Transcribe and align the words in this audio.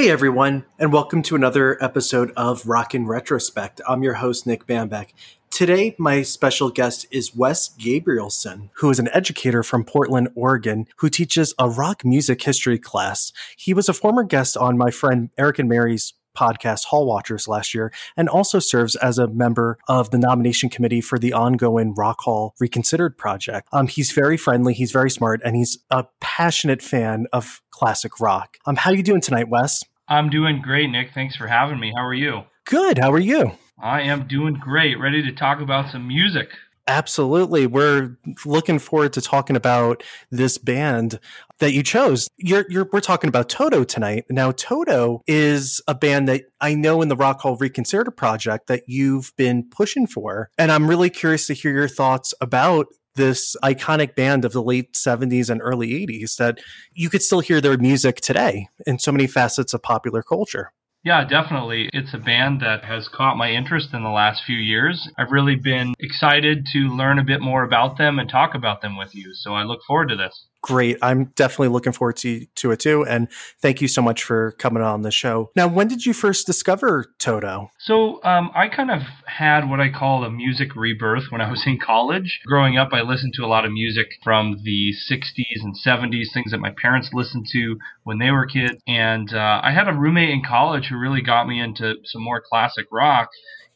Hey 0.00 0.08
everyone, 0.08 0.64
and 0.78 0.94
welcome 0.94 1.20
to 1.24 1.36
another 1.36 1.76
episode 1.84 2.32
of 2.34 2.66
Rock 2.66 2.94
in 2.94 3.06
Retrospect. 3.06 3.82
I'm 3.86 4.02
your 4.02 4.14
host, 4.14 4.46
Nick 4.46 4.66
Bambeck. 4.66 5.08
Today, 5.50 5.94
my 5.98 6.22
special 6.22 6.70
guest 6.70 7.04
is 7.10 7.36
Wes 7.36 7.68
Gabrielsen, 7.68 8.70
who 8.76 8.88
is 8.88 8.98
an 8.98 9.10
educator 9.12 9.62
from 9.62 9.84
Portland, 9.84 10.30
Oregon, 10.34 10.86
who 10.96 11.10
teaches 11.10 11.52
a 11.58 11.68
rock 11.68 12.02
music 12.02 12.40
history 12.42 12.78
class. 12.78 13.30
He 13.58 13.74
was 13.74 13.90
a 13.90 13.92
former 13.92 14.24
guest 14.24 14.56
on 14.56 14.78
my 14.78 14.90
friend 14.90 15.28
Eric 15.36 15.58
and 15.58 15.68
Mary's 15.68 16.14
podcast 16.34 16.86
Hall 16.86 17.06
Watchers 17.06 17.48
last 17.48 17.74
year 17.74 17.92
and 18.16 18.28
also 18.28 18.58
serves 18.58 18.96
as 18.96 19.18
a 19.18 19.28
member 19.28 19.78
of 19.88 20.10
the 20.12 20.18
nomination 20.18 20.70
committee 20.70 21.02
for 21.02 21.18
the 21.18 21.34
ongoing 21.34 21.94
Rock 21.94 22.20
Hall 22.20 22.54
Reconsidered 22.58 23.18
project. 23.18 23.68
Um, 23.72 23.86
he's 23.86 24.12
very 24.12 24.38
friendly, 24.38 24.72
he's 24.72 24.92
very 24.92 25.10
smart, 25.10 25.42
and 25.44 25.56
he's 25.56 25.78
a 25.90 26.06
passionate 26.20 26.80
fan 26.80 27.26
of 27.34 27.60
classic 27.70 28.20
rock. 28.20 28.56
Um, 28.64 28.76
how 28.76 28.92
are 28.92 28.94
you 28.94 29.02
doing 29.02 29.20
tonight, 29.20 29.48
Wes? 29.48 29.82
I'm 30.10 30.28
doing 30.28 30.60
great, 30.60 30.90
Nick. 30.90 31.12
Thanks 31.14 31.36
for 31.36 31.46
having 31.46 31.78
me. 31.78 31.92
How 31.96 32.04
are 32.04 32.12
you? 32.12 32.42
Good. 32.66 32.98
How 32.98 33.12
are 33.12 33.20
you? 33.20 33.52
I 33.78 34.02
am 34.02 34.26
doing 34.26 34.54
great. 34.54 34.98
Ready 34.98 35.22
to 35.22 35.32
talk 35.32 35.60
about 35.60 35.92
some 35.92 36.08
music. 36.08 36.48
Absolutely. 36.88 37.68
We're 37.68 38.18
looking 38.44 38.80
forward 38.80 39.12
to 39.12 39.20
talking 39.20 39.54
about 39.54 40.02
this 40.32 40.58
band 40.58 41.20
that 41.60 41.72
you 41.72 41.84
chose. 41.84 42.28
You're, 42.36 42.66
you're, 42.68 42.88
we're 42.92 43.00
talking 43.00 43.28
about 43.28 43.48
Toto 43.48 43.84
tonight. 43.84 44.24
Now, 44.28 44.50
Toto 44.50 45.22
is 45.28 45.80
a 45.86 45.94
band 45.94 46.26
that 46.28 46.46
I 46.60 46.74
know 46.74 47.00
in 47.00 47.08
the 47.08 47.14
Rock 47.14 47.42
Hall 47.42 47.56
Reconsidered 47.56 48.16
project 48.16 48.66
that 48.66 48.82
you've 48.88 49.32
been 49.36 49.62
pushing 49.70 50.08
for. 50.08 50.50
And 50.58 50.72
I'm 50.72 50.88
really 50.88 51.10
curious 51.10 51.46
to 51.46 51.54
hear 51.54 51.72
your 51.72 51.88
thoughts 51.88 52.34
about 52.40 52.88
this 53.20 53.54
iconic 53.62 54.16
band 54.16 54.44
of 54.44 54.52
the 54.52 54.62
late 54.62 54.94
70s 54.94 55.50
and 55.50 55.60
early 55.62 55.90
80s 55.90 56.36
that 56.36 56.58
you 56.92 57.08
could 57.08 57.22
still 57.22 57.40
hear 57.40 57.60
their 57.60 57.78
music 57.78 58.16
today 58.16 58.68
in 58.86 58.98
so 58.98 59.12
many 59.12 59.26
facets 59.26 59.74
of 59.74 59.82
popular 59.82 60.22
culture. 60.22 60.72
Yeah, 61.02 61.24
definitely. 61.24 61.88
It's 61.94 62.12
a 62.12 62.18
band 62.18 62.60
that 62.60 62.84
has 62.84 63.08
caught 63.08 63.36
my 63.36 63.50
interest 63.50 63.94
in 63.94 64.02
the 64.02 64.10
last 64.10 64.42
few 64.44 64.56
years. 64.56 65.08
I've 65.16 65.32
really 65.32 65.56
been 65.56 65.94
excited 65.98 66.66
to 66.72 66.78
learn 66.78 67.18
a 67.18 67.24
bit 67.24 67.40
more 67.40 67.64
about 67.64 67.96
them 67.96 68.18
and 68.18 68.28
talk 68.28 68.54
about 68.54 68.82
them 68.82 68.98
with 68.98 69.14
you. 69.14 69.32
So 69.34 69.54
I 69.54 69.62
look 69.62 69.80
forward 69.86 70.08
to 70.08 70.16
this 70.16 70.46
great. 70.62 70.98
I'm 71.02 71.26
definitely 71.36 71.68
looking 71.68 71.92
forward 71.92 72.16
to, 72.18 72.44
to 72.56 72.70
it 72.70 72.80
too. 72.80 73.04
And 73.06 73.28
thank 73.60 73.80
you 73.80 73.88
so 73.88 74.02
much 74.02 74.22
for 74.22 74.52
coming 74.52 74.82
on 74.82 75.02
the 75.02 75.10
show. 75.10 75.50
Now, 75.56 75.68
when 75.68 75.88
did 75.88 76.04
you 76.04 76.12
first 76.12 76.46
discover 76.46 77.06
Toto? 77.18 77.70
So, 77.78 78.22
um, 78.24 78.50
I 78.54 78.68
kind 78.68 78.90
of 78.90 79.02
had 79.26 79.68
what 79.68 79.80
I 79.80 79.90
call 79.90 80.24
a 80.24 80.30
music 80.30 80.76
rebirth 80.76 81.24
when 81.30 81.40
I 81.40 81.50
was 81.50 81.62
in 81.66 81.78
college. 81.78 82.40
Growing 82.46 82.76
up, 82.76 82.90
I 82.92 83.02
listened 83.02 83.34
to 83.34 83.44
a 83.44 83.46
lot 83.46 83.64
of 83.64 83.72
music 83.72 84.08
from 84.22 84.58
the 84.62 84.92
60s 85.10 85.62
and 85.62 85.74
70s, 85.74 86.32
things 86.32 86.50
that 86.50 86.60
my 86.60 86.72
parents 86.80 87.10
listened 87.12 87.46
to 87.52 87.76
when 88.04 88.18
they 88.18 88.30
were 88.30 88.46
kids. 88.46 88.80
And 88.86 89.32
uh, 89.32 89.60
I 89.62 89.72
had 89.72 89.88
a 89.88 89.92
roommate 89.92 90.30
in 90.30 90.42
college 90.46 90.86
who 90.88 90.98
really 90.98 91.22
got 91.22 91.46
me 91.46 91.60
into 91.60 91.94
some 92.04 92.22
more 92.22 92.42
classic 92.46 92.86
rock. 92.92 93.28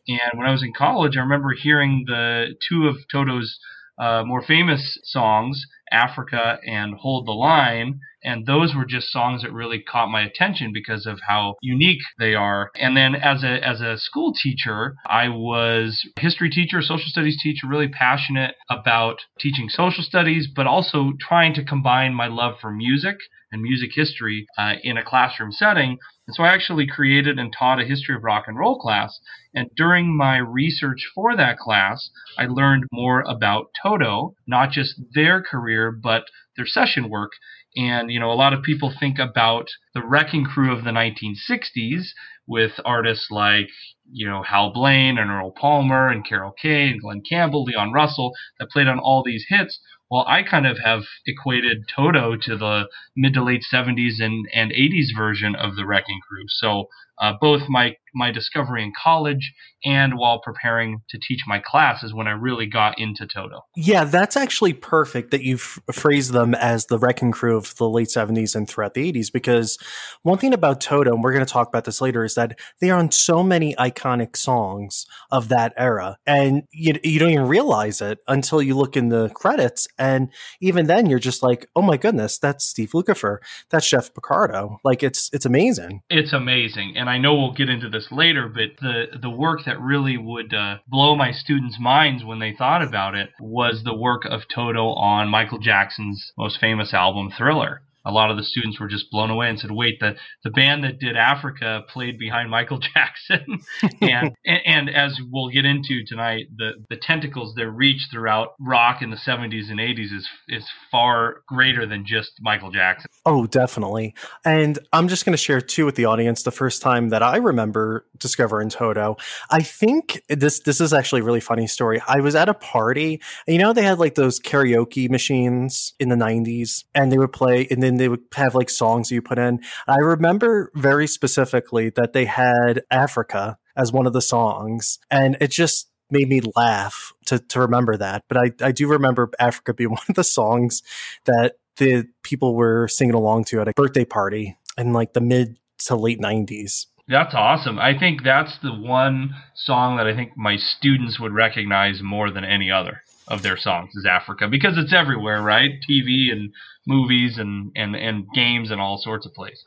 And 0.07 0.39
when 0.39 0.47
I 0.47 0.53
was 0.53 0.63
in 0.63 0.73
college, 0.77 1.17
I 1.17 1.21
remember 1.21 1.55
hearing 1.55 2.05
the 2.07 2.55
two 2.69 2.87
of 2.89 2.97
Toto's 3.11 3.59
uh, 3.99 4.23
more 4.25 4.43
famous 4.43 4.99
songs, 5.05 5.67
Africa 5.95 6.59
and 6.67 6.95
Hold 6.95 7.27
the 7.27 7.33
Line. 7.33 8.01
And 8.25 8.47
those 8.47 8.75
were 8.75 8.87
just 8.87 9.13
songs 9.13 9.43
that 9.43 9.53
really 9.53 9.81
caught 9.81 10.09
my 10.09 10.23
attention 10.23 10.73
because 10.73 11.07
of 11.07 11.21
how 11.29 11.57
unique 11.61 12.01
they 12.19 12.35
are. 12.35 12.71
And 12.77 12.97
then 12.97 13.15
as 13.15 13.45
a, 13.45 13.65
as 13.67 13.81
a 13.81 13.99
school 13.99 14.33
teacher, 14.33 14.97
I 15.07 15.29
was 15.29 16.03
history 16.19 16.51
teacher, 16.51 16.81
social 16.81 17.09
studies 17.09 17.41
teacher, 17.41 17.67
really 17.67 17.89
passionate 17.89 18.55
about 18.71 19.19
teaching 19.39 19.69
social 19.69 20.03
studies, 20.03 20.49
but 20.55 20.67
also 20.67 21.13
trying 21.21 21.55
to 21.55 21.65
combine 21.65 22.15
my 22.15 22.27
love 22.27 22.55
for 22.61 22.71
music 22.71 23.17
and 23.53 23.63
music 23.63 23.91
history 23.95 24.47
uh, 24.59 24.75
in 24.83 24.97
a 24.97 25.05
classroom 25.05 25.53
setting. 25.53 25.99
And 26.27 26.35
so 26.35 26.43
I 26.43 26.49
actually 26.49 26.87
created 26.87 27.39
and 27.39 27.53
taught 27.53 27.81
a 27.81 27.85
history 27.85 28.17
of 28.17 28.25
rock 28.25 28.45
and 28.47 28.59
roll 28.59 28.79
class. 28.79 29.21
And 29.55 29.71
during 29.77 30.17
my 30.17 30.39
research 30.39 31.07
for 31.15 31.37
that 31.37 31.59
class, 31.59 32.11
I 32.39 32.47
learned 32.47 32.85
more 32.91 33.21
about 33.21 33.67
Toto, 33.81 34.35
not 34.47 34.71
just 34.71 35.01
their 35.15 35.43
career, 35.43 35.93
but 35.93 36.25
their 36.57 36.67
session 36.67 37.09
work. 37.09 37.33
And, 37.77 38.11
you 38.11 38.21
know, 38.21 38.31
a 38.31 38.35
lot 38.35 38.53
of 38.53 38.63
people 38.63 38.93
think 38.99 39.19
about 39.19 39.67
the 39.95 40.03
wrecking 40.05 40.45
crew 40.45 40.73
of 40.73 40.85
the 40.85 40.91
1960s 40.91 42.09
with 42.47 42.73
artists 42.85 43.31
like, 43.31 43.69
you 44.13 44.29
know, 44.29 44.43
Hal 44.43 44.73
Blaine 44.73 45.19
and 45.19 45.31
Earl 45.31 45.51
Palmer 45.51 46.09
and 46.09 46.27
Carol 46.27 46.53
Kaye 46.53 46.91
and 46.91 47.01
Glen 47.01 47.23
Campbell, 47.29 47.65
Leon 47.65 47.93
Russell 47.93 48.33
that 48.59 48.71
played 48.71 48.87
on 48.87 48.99
all 48.99 49.23
these 49.25 49.47
hits. 49.49 49.81
Well, 50.11 50.25
I 50.29 50.43
kind 50.43 50.67
of 50.67 50.79
have 50.85 51.03
equated 51.27 51.89
Toto 51.89 52.37
to 52.37 52.57
the 52.57 52.89
mid 53.17 53.35
to 53.35 53.43
late 53.43 53.65
70s 53.73 54.21
and, 54.21 54.47
and 54.55 54.71
80s 54.71 55.17
version 55.17 55.57
of 55.57 55.75
the 55.75 55.87
Wrecking 55.87 56.21
Crew. 56.29 56.45
So 56.49 56.89
uh, 57.21 57.33
both 57.41 57.63
my 57.69 57.97
my 58.15 58.31
discovery 58.31 58.83
in 58.83 58.93
college 59.03 59.53
and 59.85 60.17
while 60.17 60.41
preparing 60.41 61.03
to 61.11 61.19
teach 61.19 61.41
my 61.47 61.59
class 61.59 62.03
is 62.03 62.15
when 62.15 62.27
I 62.27 62.31
really 62.31 62.67
got 62.67 62.99
into 62.99 63.27
Toto. 63.27 63.61
Yeah, 63.77 64.05
that's 64.05 64.37
actually 64.37 64.73
perfect 64.73 65.31
that 65.31 65.43
you've 65.43 65.79
phrased 65.93 66.33
them 66.33 66.55
as 66.55 66.87
the 66.87 66.99
wrecking 66.99 67.33
crew 67.33 67.57
of 67.57 67.77
the 67.77 67.89
late 67.89 68.09
70s 68.09 68.55
and 68.55 68.69
throughout 68.69 68.95
the 68.95 69.13
80s 69.13 69.31
because 69.31 69.79
one 70.23 70.39
thing 70.39 70.55
about 70.55 70.81
Toto, 70.81 71.13
and 71.13 71.23
we're 71.23 71.33
going 71.33 71.45
to 71.45 71.53
talk 71.53 71.69
about 71.69 71.85
this 71.85 72.01
later, 72.01 72.25
is 72.25 72.35
that 72.35 72.59
they 72.81 72.91
are 72.91 72.99
on 72.99 73.11
so 73.11 73.43
many 73.43 73.75
iconic 73.75 74.37
songs 74.37 75.07
of 75.31 75.49
that 75.49 75.75
era. 75.77 76.17
And 76.27 76.63
you, 76.71 76.99
you 77.03 77.19
don't 77.19 77.31
even 77.31 77.49
realize 77.49 78.01
it 78.01 78.21
until 78.27 78.63
you 78.63 78.75
look 78.75 78.97
in 78.97 79.09
the 79.11 79.29
credits. 79.31 79.87
And 79.99 80.31
even 80.63 80.87
then, 80.87 81.07
you're 81.07 81.19
just 81.19 81.43
like, 81.43 81.69
oh 81.77 81.83
my 81.83 81.99
goodness, 81.99 82.39
that's 82.39 82.65
Steve 82.65 82.93
Lukather. 82.93 83.39
That's 83.71 83.89
Jeff 83.89 84.15
Porcaro. 84.15 84.79
Like, 84.83 85.03
it's, 85.03 85.29
it's 85.33 85.45
amazing. 85.45 86.01
It's 86.09 86.33
amazing. 86.33 86.95
And 86.97 87.04
I 87.09 87.19
know 87.19 87.35
we'll 87.35 87.53
get 87.53 87.69
into 87.69 87.89
this 87.89 88.11
later, 88.11 88.49
but 88.49 88.81
the, 88.81 89.07
the 89.21 89.31
work 89.31 89.61
that 89.67 89.81
really 89.81 90.17
would 90.17 90.53
uh, 90.53 90.79
blow 90.87 91.15
my 91.17 91.33
students' 91.33 91.79
minds 91.79 92.25
when 92.25 92.39
they 92.39 92.53
thought 92.53 92.83
about 92.83 93.15
it 93.15 93.31
was 93.41 93.83
the 93.85 93.95
work 93.95 94.25
of 94.25 94.43
Toto 94.53 94.89
on 94.95 95.29
Michael 95.29 95.59
Jackson's 95.59 96.33
most 96.37 96.59
famous 96.61 96.93
album, 96.93 97.31
Thriller 97.37 97.83
a 98.05 98.11
lot 98.11 98.31
of 98.31 98.37
the 98.37 98.45
students 98.45 98.79
were 98.79 98.89
just 98.89 99.11
blown 99.11 99.31
away 99.31 99.49
and 99.49 99.59
said, 99.59 99.71
"Wait, 99.71 99.99
the 100.01 100.17
the 100.43 100.51
band 100.51 100.85
that 100.85 100.99
did 100.99 101.17
Africa 101.17 101.83
played 101.89 102.19
behind 102.19 102.51
Michael 102.51 102.79
Jackson." 102.95 103.61
and, 104.01 104.35
and, 104.45 104.61
and 104.67 104.91
as 104.91 105.19
we'll 105.31 105.49
get 105.49 105.65
into 105.65 106.05
tonight, 106.07 106.47
the 106.57 106.73
the 106.91 106.97
tentacles 106.97 107.55
that 107.55 107.71
reach 107.71 108.09
throughout 108.13 108.55
rock 108.61 109.03
in 109.03 109.11
the 109.11 109.17
70s 109.17 109.71
and 109.71 109.79
80s 109.79 110.13
is 110.15 110.29
is 110.49 110.69
far 110.91 111.43
greater 111.47 111.87
than 111.87 112.05
just 112.07 112.33
Michael 112.41 112.71
Jackson. 112.71 113.11
Oh, 113.27 113.47
definitely. 113.47 114.15
And 114.45 114.79
I'm 114.93 115.09
just 115.09 115.25
going 115.25 115.33
to 115.33 115.39
share 115.39 115.61
too 115.61 115.87
with 115.87 115.97
the 115.97 116.05
audience 116.05 116.43
the 116.43 116.51
first 116.51 116.83
time 116.83 117.09
that 117.09 117.23
I 117.23 117.37
remember 117.37 118.07
discovering 118.19 118.69
Toto. 118.69 119.17
I 119.51 119.63
think 119.63 120.23
this 120.29 120.61
this 120.61 120.81
is 120.81 120.93
actually 120.93 121.23
a 121.23 121.25
really 121.25 121.41
funny 121.41 121.67
story. 121.67 122.03
I 122.07 122.21
was 122.21 122.35
at 122.35 122.49
a 122.49 122.55
party, 122.55 123.21
and 123.47 123.55
you 123.55 123.59
know 123.59 123.73
they 123.73 123.83
had 123.83 123.99
like 123.99 124.15
those 124.15 124.41
karaoke 124.41 125.09
machines 125.11 125.95
in 125.99 126.09
the 126.09 126.17
90s, 126.17 126.85
and 126.95 127.11
they 127.11 127.19
would 127.19 127.33
play, 127.33 127.67
and 127.71 127.83
then 127.83 127.94
they 127.97 128.09
would 128.09 128.23
have 128.35 128.55
like 128.55 128.71
songs 128.71 129.11
you 129.11 129.23
put 129.23 129.39
in. 129.39 129.61
I 129.87 129.97
remember 129.97 130.71
very 130.75 131.07
specifically 131.07 131.91
that 131.91 132.13
they 132.13 132.25
had 132.25 132.83
Africa 132.91 133.59
as 133.77 133.93
one 133.93 134.07
of 134.07 134.13
the 134.13 134.23
songs, 134.23 134.99
and 135.11 135.37
it 135.41 135.51
just 135.51 135.89
made 136.11 136.29
me 136.29 136.41
laugh 136.55 137.13
to, 137.27 137.39
to 137.39 137.61
remember 137.61 137.97
that. 137.97 138.25
But 138.29 138.39
I, 138.39 138.67
I 138.67 138.73
do 138.73 138.89
remember 138.89 139.31
Africa 139.39 139.75
being 139.75 139.91
one 139.93 140.07
of 140.09 140.15
the 140.15 140.25
songs 140.25 140.83
that 141.25 141.55
the 141.77 142.07
people 142.23 142.55
were 142.55 142.89
singing 142.89 143.15
along 143.15 143.45
to 143.45 143.61
at 143.61 143.69
a 143.69 143.73
birthday 143.75 144.05
party 144.05 144.57
in 144.79 144.93
like 144.93 145.13
the 145.13 145.21
mid 145.21 145.59
to 145.87 145.97
late 145.97 146.21
90s. 146.21 146.87
That's 147.07 147.35
awesome. 147.35 147.79
I 147.79 147.99
think 147.99 148.23
that's 148.25 148.59
the 148.63 148.73
one 148.73 149.35
song 149.55 149.99
that 149.99 150.07
I 150.07 150.15
think 150.15 150.37
my 150.37 150.57
students 150.57 151.21
would 151.21 151.35
recognize 151.35 152.01
more 152.03 152.31
than 152.31 152.45
any 152.45 152.71
other 152.71 153.03
of 153.29 153.43
their 153.43 153.57
songs 153.57 153.95
is 153.95 154.05
Africa 154.05 154.49
because 154.49 154.77
it's 154.77 154.93
everywhere, 154.93 155.41
right? 155.43 155.71
TV 155.89 156.31
and 156.31 156.53
movies 156.87 157.39
and, 157.39 157.73
and, 157.75 157.97
and 157.97 158.27
games 158.35 158.71
and 158.71 158.81
all 158.81 158.99
sorts 158.99 159.25
of 159.25 159.33
places. 159.33 159.65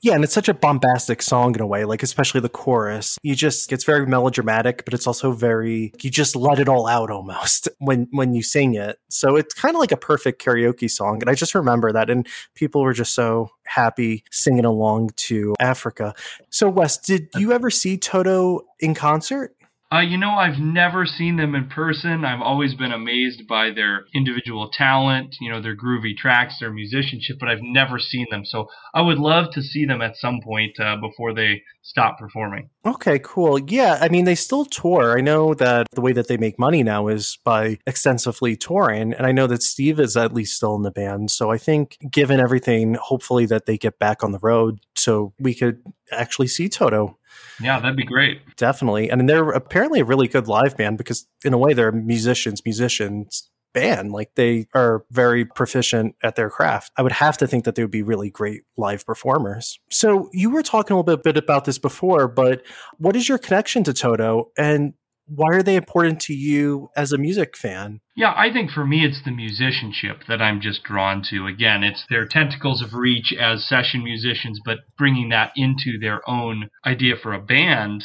Yeah, 0.00 0.14
and 0.14 0.24
it's 0.24 0.32
such 0.32 0.48
a 0.48 0.54
bombastic 0.54 1.20
song 1.20 1.54
in 1.54 1.60
a 1.60 1.66
way, 1.66 1.84
like 1.84 2.02
especially 2.02 2.40
the 2.40 2.48
chorus. 2.48 3.18
You 3.22 3.34
just 3.34 3.72
it's 3.72 3.84
very 3.84 4.06
melodramatic, 4.06 4.84
but 4.84 4.94
it's 4.94 5.06
also 5.06 5.32
very 5.32 5.92
you 6.00 6.10
just 6.10 6.36
let 6.36 6.58
it 6.58 6.68
all 6.68 6.86
out 6.86 7.10
almost 7.10 7.68
when 7.78 8.08
when 8.12 8.34
you 8.34 8.42
sing 8.42 8.74
it. 8.74 8.98
So 9.08 9.36
it's 9.36 9.52
kind 9.52 9.74
of 9.74 9.80
like 9.80 9.92
a 9.92 9.96
perfect 9.96 10.42
karaoke 10.42 10.90
song. 10.90 11.20
And 11.20 11.28
I 11.28 11.34
just 11.34 11.54
remember 11.54 11.92
that 11.92 12.08
and 12.08 12.26
people 12.54 12.82
were 12.82 12.94
just 12.94 13.14
so 13.14 13.50
happy 13.66 14.24
singing 14.30 14.64
along 14.64 15.10
to 15.16 15.54
Africa. 15.60 16.14
So 16.50 16.68
Wes, 16.68 16.98
did 16.98 17.28
you 17.36 17.52
ever 17.52 17.70
see 17.70 17.98
Toto 17.98 18.60
in 18.80 18.94
concert? 18.94 19.54
Uh, 19.94 20.00
you 20.00 20.18
know, 20.18 20.30
I've 20.30 20.58
never 20.58 21.06
seen 21.06 21.36
them 21.36 21.54
in 21.54 21.68
person. 21.68 22.24
I've 22.24 22.40
always 22.40 22.74
been 22.74 22.90
amazed 22.90 23.46
by 23.46 23.70
their 23.70 24.06
individual 24.12 24.68
talent, 24.72 25.36
you 25.40 25.52
know, 25.52 25.62
their 25.62 25.76
groovy 25.76 26.16
tracks, 26.16 26.58
their 26.58 26.72
musicianship, 26.72 27.36
but 27.38 27.48
I've 27.48 27.62
never 27.62 28.00
seen 28.00 28.26
them. 28.28 28.44
So 28.44 28.66
I 28.92 29.02
would 29.02 29.18
love 29.18 29.52
to 29.52 29.62
see 29.62 29.84
them 29.84 30.02
at 30.02 30.16
some 30.16 30.40
point 30.42 30.80
uh, 30.80 30.96
before 30.96 31.32
they 31.32 31.62
stop 31.82 32.18
performing. 32.18 32.70
Okay, 32.84 33.20
cool. 33.22 33.60
Yeah, 33.60 33.98
I 34.00 34.08
mean, 34.08 34.24
they 34.24 34.34
still 34.34 34.64
tour. 34.64 35.16
I 35.16 35.20
know 35.20 35.54
that 35.54 35.86
the 35.92 36.00
way 36.00 36.12
that 36.12 36.26
they 36.26 36.38
make 36.38 36.58
money 36.58 36.82
now 36.82 37.06
is 37.06 37.38
by 37.44 37.78
extensively 37.86 38.56
touring. 38.56 39.12
And 39.12 39.26
I 39.26 39.30
know 39.30 39.46
that 39.46 39.62
Steve 39.62 40.00
is 40.00 40.16
at 40.16 40.34
least 40.34 40.56
still 40.56 40.74
in 40.74 40.82
the 40.82 40.90
band. 40.90 41.30
So 41.30 41.52
I 41.52 41.58
think, 41.58 41.98
given 42.10 42.40
everything, 42.40 42.94
hopefully 42.94 43.46
that 43.46 43.66
they 43.66 43.78
get 43.78 44.00
back 44.00 44.24
on 44.24 44.32
the 44.32 44.40
road 44.42 44.80
so 44.96 45.34
we 45.38 45.54
could 45.54 45.82
actually 46.10 46.48
see 46.48 46.68
Toto. 46.68 47.16
Yeah, 47.60 47.78
that'd 47.80 47.96
be 47.96 48.04
great. 48.04 48.40
Definitely. 48.56 49.12
I 49.12 49.16
mean, 49.16 49.26
they're 49.26 49.50
apparently 49.50 50.00
a 50.00 50.04
really 50.04 50.28
good 50.28 50.48
live 50.48 50.76
band 50.76 50.98
because, 50.98 51.26
in 51.44 51.52
a 51.52 51.58
way, 51.58 51.72
they're 51.72 51.92
musicians, 51.92 52.62
musicians 52.64 53.50
band. 53.74 54.12
Like 54.12 54.34
they 54.36 54.66
are 54.72 55.04
very 55.10 55.44
proficient 55.44 56.14
at 56.22 56.36
their 56.36 56.48
craft. 56.48 56.92
I 56.96 57.02
would 57.02 57.12
have 57.12 57.36
to 57.38 57.46
think 57.46 57.64
that 57.64 57.74
they 57.74 57.82
would 57.82 57.90
be 57.90 58.02
really 58.02 58.30
great 58.30 58.62
live 58.76 59.04
performers. 59.04 59.78
So 59.90 60.30
you 60.32 60.48
were 60.48 60.62
talking 60.62 60.94
a 60.94 61.00
little 61.00 61.16
bit, 61.16 61.22
bit 61.24 61.36
about 61.36 61.66
this 61.66 61.78
before, 61.78 62.28
but 62.28 62.62
what 62.96 63.16
is 63.16 63.28
your 63.28 63.38
connection 63.38 63.84
to 63.84 63.92
Toto 63.92 64.50
and 64.56 64.94
why 65.26 65.56
are 65.56 65.62
they 65.62 65.76
important 65.76 66.20
to 66.22 66.34
you 66.34 66.88
as 66.96 67.12
a 67.12 67.18
music 67.18 67.56
fan? 67.56 68.00
Yeah, 68.16 68.32
I 68.36 68.52
think 68.52 68.70
for 68.70 68.86
me 68.86 69.04
it's 69.04 69.22
the 69.24 69.30
musicianship 69.30 70.22
that 70.28 70.42
I'm 70.42 70.60
just 70.60 70.82
drawn 70.84 71.22
to. 71.30 71.46
Again, 71.46 71.82
it's 71.82 72.04
their 72.08 72.26
tentacles 72.26 72.82
of 72.82 72.94
reach 72.94 73.32
as 73.32 73.66
session 73.66 74.04
musicians, 74.04 74.60
but 74.64 74.78
bringing 74.98 75.30
that 75.30 75.52
into 75.56 75.98
their 76.00 76.28
own 76.28 76.68
idea 76.86 77.14
for 77.20 77.32
a 77.32 77.40
band 77.40 78.04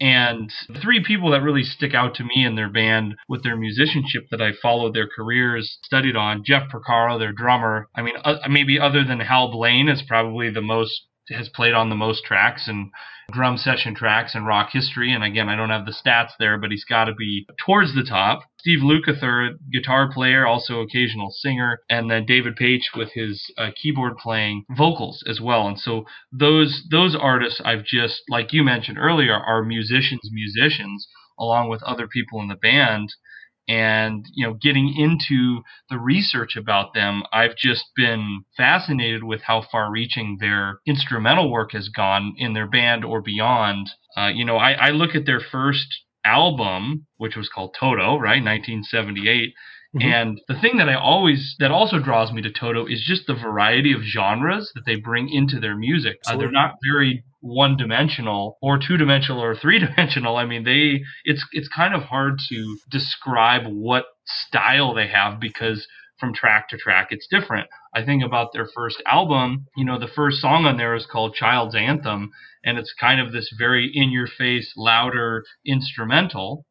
and 0.00 0.50
three 0.80 1.04
people 1.04 1.30
that 1.30 1.42
really 1.42 1.62
stick 1.62 1.94
out 1.94 2.14
to 2.14 2.24
me 2.24 2.44
in 2.46 2.56
their 2.56 2.70
band 2.70 3.16
with 3.28 3.42
their 3.42 3.56
musicianship 3.56 4.24
that 4.30 4.40
I 4.40 4.52
followed 4.62 4.94
their 4.94 5.08
careers, 5.08 5.78
studied 5.82 6.16
on, 6.16 6.42
Jeff 6.42 6.70
Porcaro, 6.72 7.18
their 7.18 7.32
drummer. 7.32 7.88
I 7.94 8.00
mean, 8.00 8.14
uh, 8.24 8.36
maybe 8.48 8.80
other 8.80 9.04
than 9.04 9.20
Hal 9.20 9.52
Blaine 9.52 9.90
is 9.90 10.02
probably 10.08 10.48
the 10.48 10.62
most 10.62 11.02
has 11.30 11.48
played 11.48 11.74
on 11.74 11.88
the 11.88 11.96
most 11.96 12.24
tracks 12.24 12.68
and 12.68 12.90
drum 13.32 13.56
session 13.56 13.94
tracks 13.94 14.34
in 14.34 14.44
rock 14.44 14.70
history. 14.72 15.12
And 15.12 15.22
again, 15.22 15.48
I 15.48 15.56
don't 15.56 15.70
have 15.70 15.86
the 15.86 15.92
stats 15.92 16.30
there, 16.38 16.58
but 16.58 16.70
he's 16.70 16.84
got 16.84 17.04
to 17.04 17.14
be 17.14 17.46
towards 17.64 17.94
the 17.94 18.02
top. 18.02 18.42
Steve 18.58 18.80
Lukather, 18.80 19.56
guitar 19.72 20.12
player, 20.12 20.46
also 20.46 20.80
occasional 20.80 21.30
singer, 21.30 21.80
and 21.88 22.10
then 22.10 22.26
David 22.26 22.56
Paich 22.56 22.82
with 22.94 23.10
his 23.12 23.50
uh, 23.56 23.70
keyboard 23.80 24.16
playing 24.18 24.64
vocals 24.76 25.22
as 25.28 25.40
well. 25.40 25.66
And 25.66 25.78
so 25.78 26.04
those 26.32 26.82
those 26.90 27.16
artists 27.18 27.60
I've 27.64 27.84
just 27.84 28.22
like 28.28 28.52
you 28.52 28.62
mentioned 28.64 28.98
earlier 28.98 29.34
are 29.34 29.62
musicians 29.62 30.28
musicians 30.32 31.08
along 31.38 31.68
with 31.70 31.82
other 31.84 32.06
people 32.06 32.40
in 32.40 32.48
the 32.48 32.54
band 32.54 33.14
and 33.68 34.24
you 34.34 34.46
know 34.46 34.54
getting 34.54 34.94
into 34.96 35.62
the 35.88 35.98
research 35.98 36.56
about 36.56 36.94
them 36.94 37.22
i've 37.32 37.56
just 37.56 37.84
been 37.96 38.42
fascinated 38.56 39.24
with 39.24 39.42
how 39.42 39.62
far 39.70 39.90
reaching 39.90 40.38
their 40.40 40.80
instrumental 40.86 41.50
work 41.50 41.72
has 41.72 41.88
gone 41.88 42.34
in 42.36 42.52
their 42.52 42.68
band 42.68 43.04
or 43.04 43.20
beyond 43.20 43.88
uh, 44.16 44.28
you 44.28 44.44
know 44.44 44.56
I, 44.56 44.72
I 44.72 44.90
look 44.90 45.14
at 45.14 45.26
their 45.26 45.40
first 45.40 45.86
album 46.24 47.06
which 47.16 47.36
was 47.36 47.48
called 47.48 47.74
toto 47.78 48.18
right 48.18 48.42
1978 48.42 49.54
Mm-hmm. 49.94 50.08
And 50.08 50.40
the 50.46 50.54
thing 50.60 50.76
that 50.76 50.88
I 50.88 50.94
always 50.94 51.56
that 51.58 51.72
also 51.72 51.98
draws 51.98 52.32
me 52.32 52.42
to 52.42 52.52
Toto 52.52 52.86
is 52.86 53.02
just 53.04 53.26
the 53.26 53.34
variety 53.34 53.92
of 53.92 54.02
genres 54.02 54.70
that 54.76 54.82
they 54.86 54.94
bring 54.94 55.28
into 55.28 55.58
their 55.58 55.76
music. 55.76 56.18
Uh, 56.26 56.36
they're 56.36 56.50
not 56.50 56.74
very 56.88 57.24
one 57.40 57.76
dimensional 57.76 58.58
or 58.62 58.78
two 58.78 58.96
dimensional 58.96 59.42
or 59.42 59.54
three 59.54 59.78
dimensional. 59.78 60.36
I 60.36 60.44
mean, 60.46 60.64
they 60.64 61.02
it's 61.24 61.44
it's 61.52 61.68
kind 61.68 61.94
of 61.94 62.02
hard 62.02 62.38
to 62.50 62.78
describe 62.90 63.66
what 63.66 64.04
style 64.26 64.94
they 64.94 65.08
have 65.08 65.40
because 65.40 65.86
from 66.18 66.34
track 66.34 66.68
to 66.68 66.76
track 66.76 67.08
it's 67.10 67.26
different. 67.26 67.68
I 67.94 68.04
think 68.04 68.22
about 68.22 68.52
their 68.52 68.68
first 68.74 69.02
album, 69.06 69.66
you 69.76 69.84
know, 69.84 69.98
the 69.98 70.06
first 70.06 70.40
song 70.40 70.66
on 70.66 70.76
there 70.76 70.94
is 70.94 71.06
called 71.10 71.34
Child's 71.34 71.74
Anthem 71.74 72.30
and 72.64 72.78
it's 72.78 72.94
kind 72.98 73.20
of 73.20 73.32
this 73.32 73.52
very 73.56 73.90
in 73.92 74.10
your 74.10 74.26
face 74.26 74.72
louder 74.76 75.44
instrumental 75.66 76.66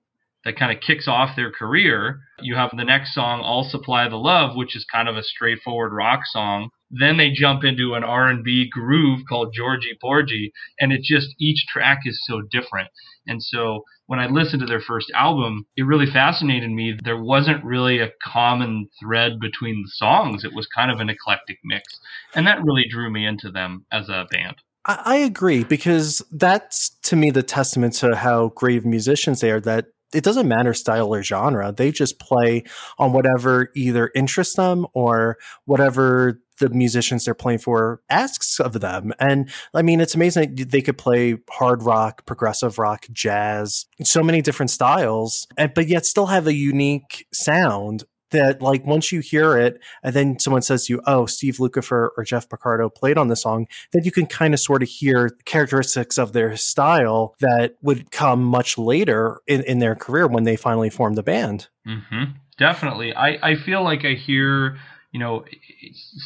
that 0.45 0.57
kind 0.57 0.71
of 0.71 0.81
kicks 0.81 1.07
off 1.07 1.35
their 1.35 1.51
career. 1.51 2.19
You 2.41 2.55
have 2.55 2.71
the 2.75 2.85
next 2.85 3.13
song, 3.13 3.41
"I'll 3.43 3.63
Supply 3.63 4.07
the 4.07 4.17
Love," 4.17 4.55
which 4.55 4.75
is 4.75 4.85
kind 4.85 5.09
of 5.09 5.17
a 5.17 5.23
straightforward 5.23 5.91
rock 5.93 6.21
song. 6.25 6.69
Then 6.91 7.17
they 7.17 7.31
jump 7.31 7.63
into 7.63 7.93
an 7.93 8.03
R&B 8.03 8.69
groove 8.71 9.21
called 9.27 9.53
"Georgie 9.53 9.97
Porgy," 10.01 10.51
and 10.79 10.91
it 10.91 11.01
just 11.03 11.35
each 11.39 11.65
track 11.67 11.99
is 12.05 12.23
so 12.25 12.41
different. 12.51 12.89
And 13.27 13.43
so 13.43 13.83
when 14.07 14.19
I 14.19 14.27
listened 14.27 14.61
to 14.61 14.65
their 14.65 14.81
first 14.81 15.11
album, 15.13 15.65
it 15.77 15.83
really 15.83 16.11
fascinated 16.11 16.71
me. 16.71 16.97
There 17.03 17.21
wasn't 17.21 17.63
really 17.63 17.99
a 17.99 18.11
common 18.23 18.89
thread 18.99 19.39
between 19.39 19.83
the 19.83 19.91
songs. 19.93 20.43
It 20.43 20.55
was 20.55 20.67
kind 20.75 20.89
of 20.89 20.99
an 20.99 21.09
eclectic 21.09 21.59
mix, 21.63 21.99
and 22.33 22.47
that 22.47 22.63
really 22.63 22.85
drew 22.89 23.11
me 23.11 23.25
into 23.25 23.51
them 23.51 23.85
as 23.91 24.09
a 24.09 24.25
band. 24.31 24.55
I 24.85 25.17
agree 25.17 25.63
because 25.63 26.23
that's 26.31 26.89
to 27.03 27.15
me 27.15 27.29
the 27.29 27.43
testament 27.43 27.93
to 27.95 28.15
how 28.15 28.47
great 28.55 28.85
musicians 28.85 29.41
they 29.41 29.51
are 29.51 29.59
that 29.59 29.87
it 30.13 30.23
doesn't 30.23 30.47
matter 30.47 30.73
style 30.73 31.13
or 31.13 31.23
genre. 31.23 31.71
They 31.71 31.91
just 31.91 32.19
play 32.19 32.63
on 32.97 33.13
whatever 33.13 33.69
either 33.75 34.11
interests 34.15 34.55
them 34.55 34.87
or 34.93 35.37
whatever 35.65 36.39
the 36.59 36.69
musicians 36.69 37.25
they're 37.25 37.33
playing 37.33 37.59
for 37.59 38.01
asks 38.09 38.59
of 38.59 38.73
them. 38.79 39.13
And 39.19 39.49
I 39.73 39.81
mean, 39.81 40.01
it's 40.01 40.15
amazing 40.15 40.55
they 40.55 40.81
could 40.81 40.97
play 40.97 41.37
hard 41.49 41.83
rock, 41.83 42.25
progressive 42.25 42.77
rock, 42.77 43.05
jazz, 43.11 43.85
so 44.03 44.21
many 44.21 44.41
different 44.41 44.69
styles, 44.69 45.47
but 45.55 45.87
yet 45.87 46.05
still 46.05 46.27
have 46.27 46.47
a 46.47 46.53
unique 46.53 47.25
sound 47.33 48.03
that 48.31 48.61
like 48.61 48.85
once 48.85 49.11
you 49.11 49.19
hear 49.19 49.57
it 49.57 49.79
and 50.03 50.15
then 50.15 50.39
someone 50.39 50.61
says 50.61 50.85
to 50.85 50.93
you, 50.93 51.01
oh, 51.05 51.25
Steve 51.25 51.57
Lukather 51.57 52.09
or 52.17 52.23
Jeff 52.23 52.47
Porcaro 52.47 52.93
played 52.93 53.17
on 53.17 53.27
the 53.27 53.35
song, 53.35 53.67
then 53.91 54.03
you 54.03 54.11
can 54.11 54.25
kind 54.25 54.53
of 54.53 54.59
sort 54.59 54.83
of 54.83 54.89
hear 54.89 55.29
characteristics 55.45 56.17
of 56.17 56.33
their 56.33 56.55
style 56.55 57.35
that 57.39 57.75
would 57.81 58.11
come 58.11 58.43
much 58.43 58.77
later 58.77 59.41
in, 59.47 59.63
in 59.63 59.79
their 59.79 59.95
career 59.95 60.27
when 60.27 60.43
they 60.43 60.55
finally 60.55 60.89
formed 60.89 61.17
the 61.17 61.23
band. 61.23 61.67
Mm-hmm. 61.87 62.23
Definitely. 62.57 63.13
I, 63.13 63.51
I 63.51 63.55
feel 63.55 63.83
like 63.83 64.03
I 64.03 64.13
hear 64.13 64.77
you 65.11 65.19
know, 65.19 65.43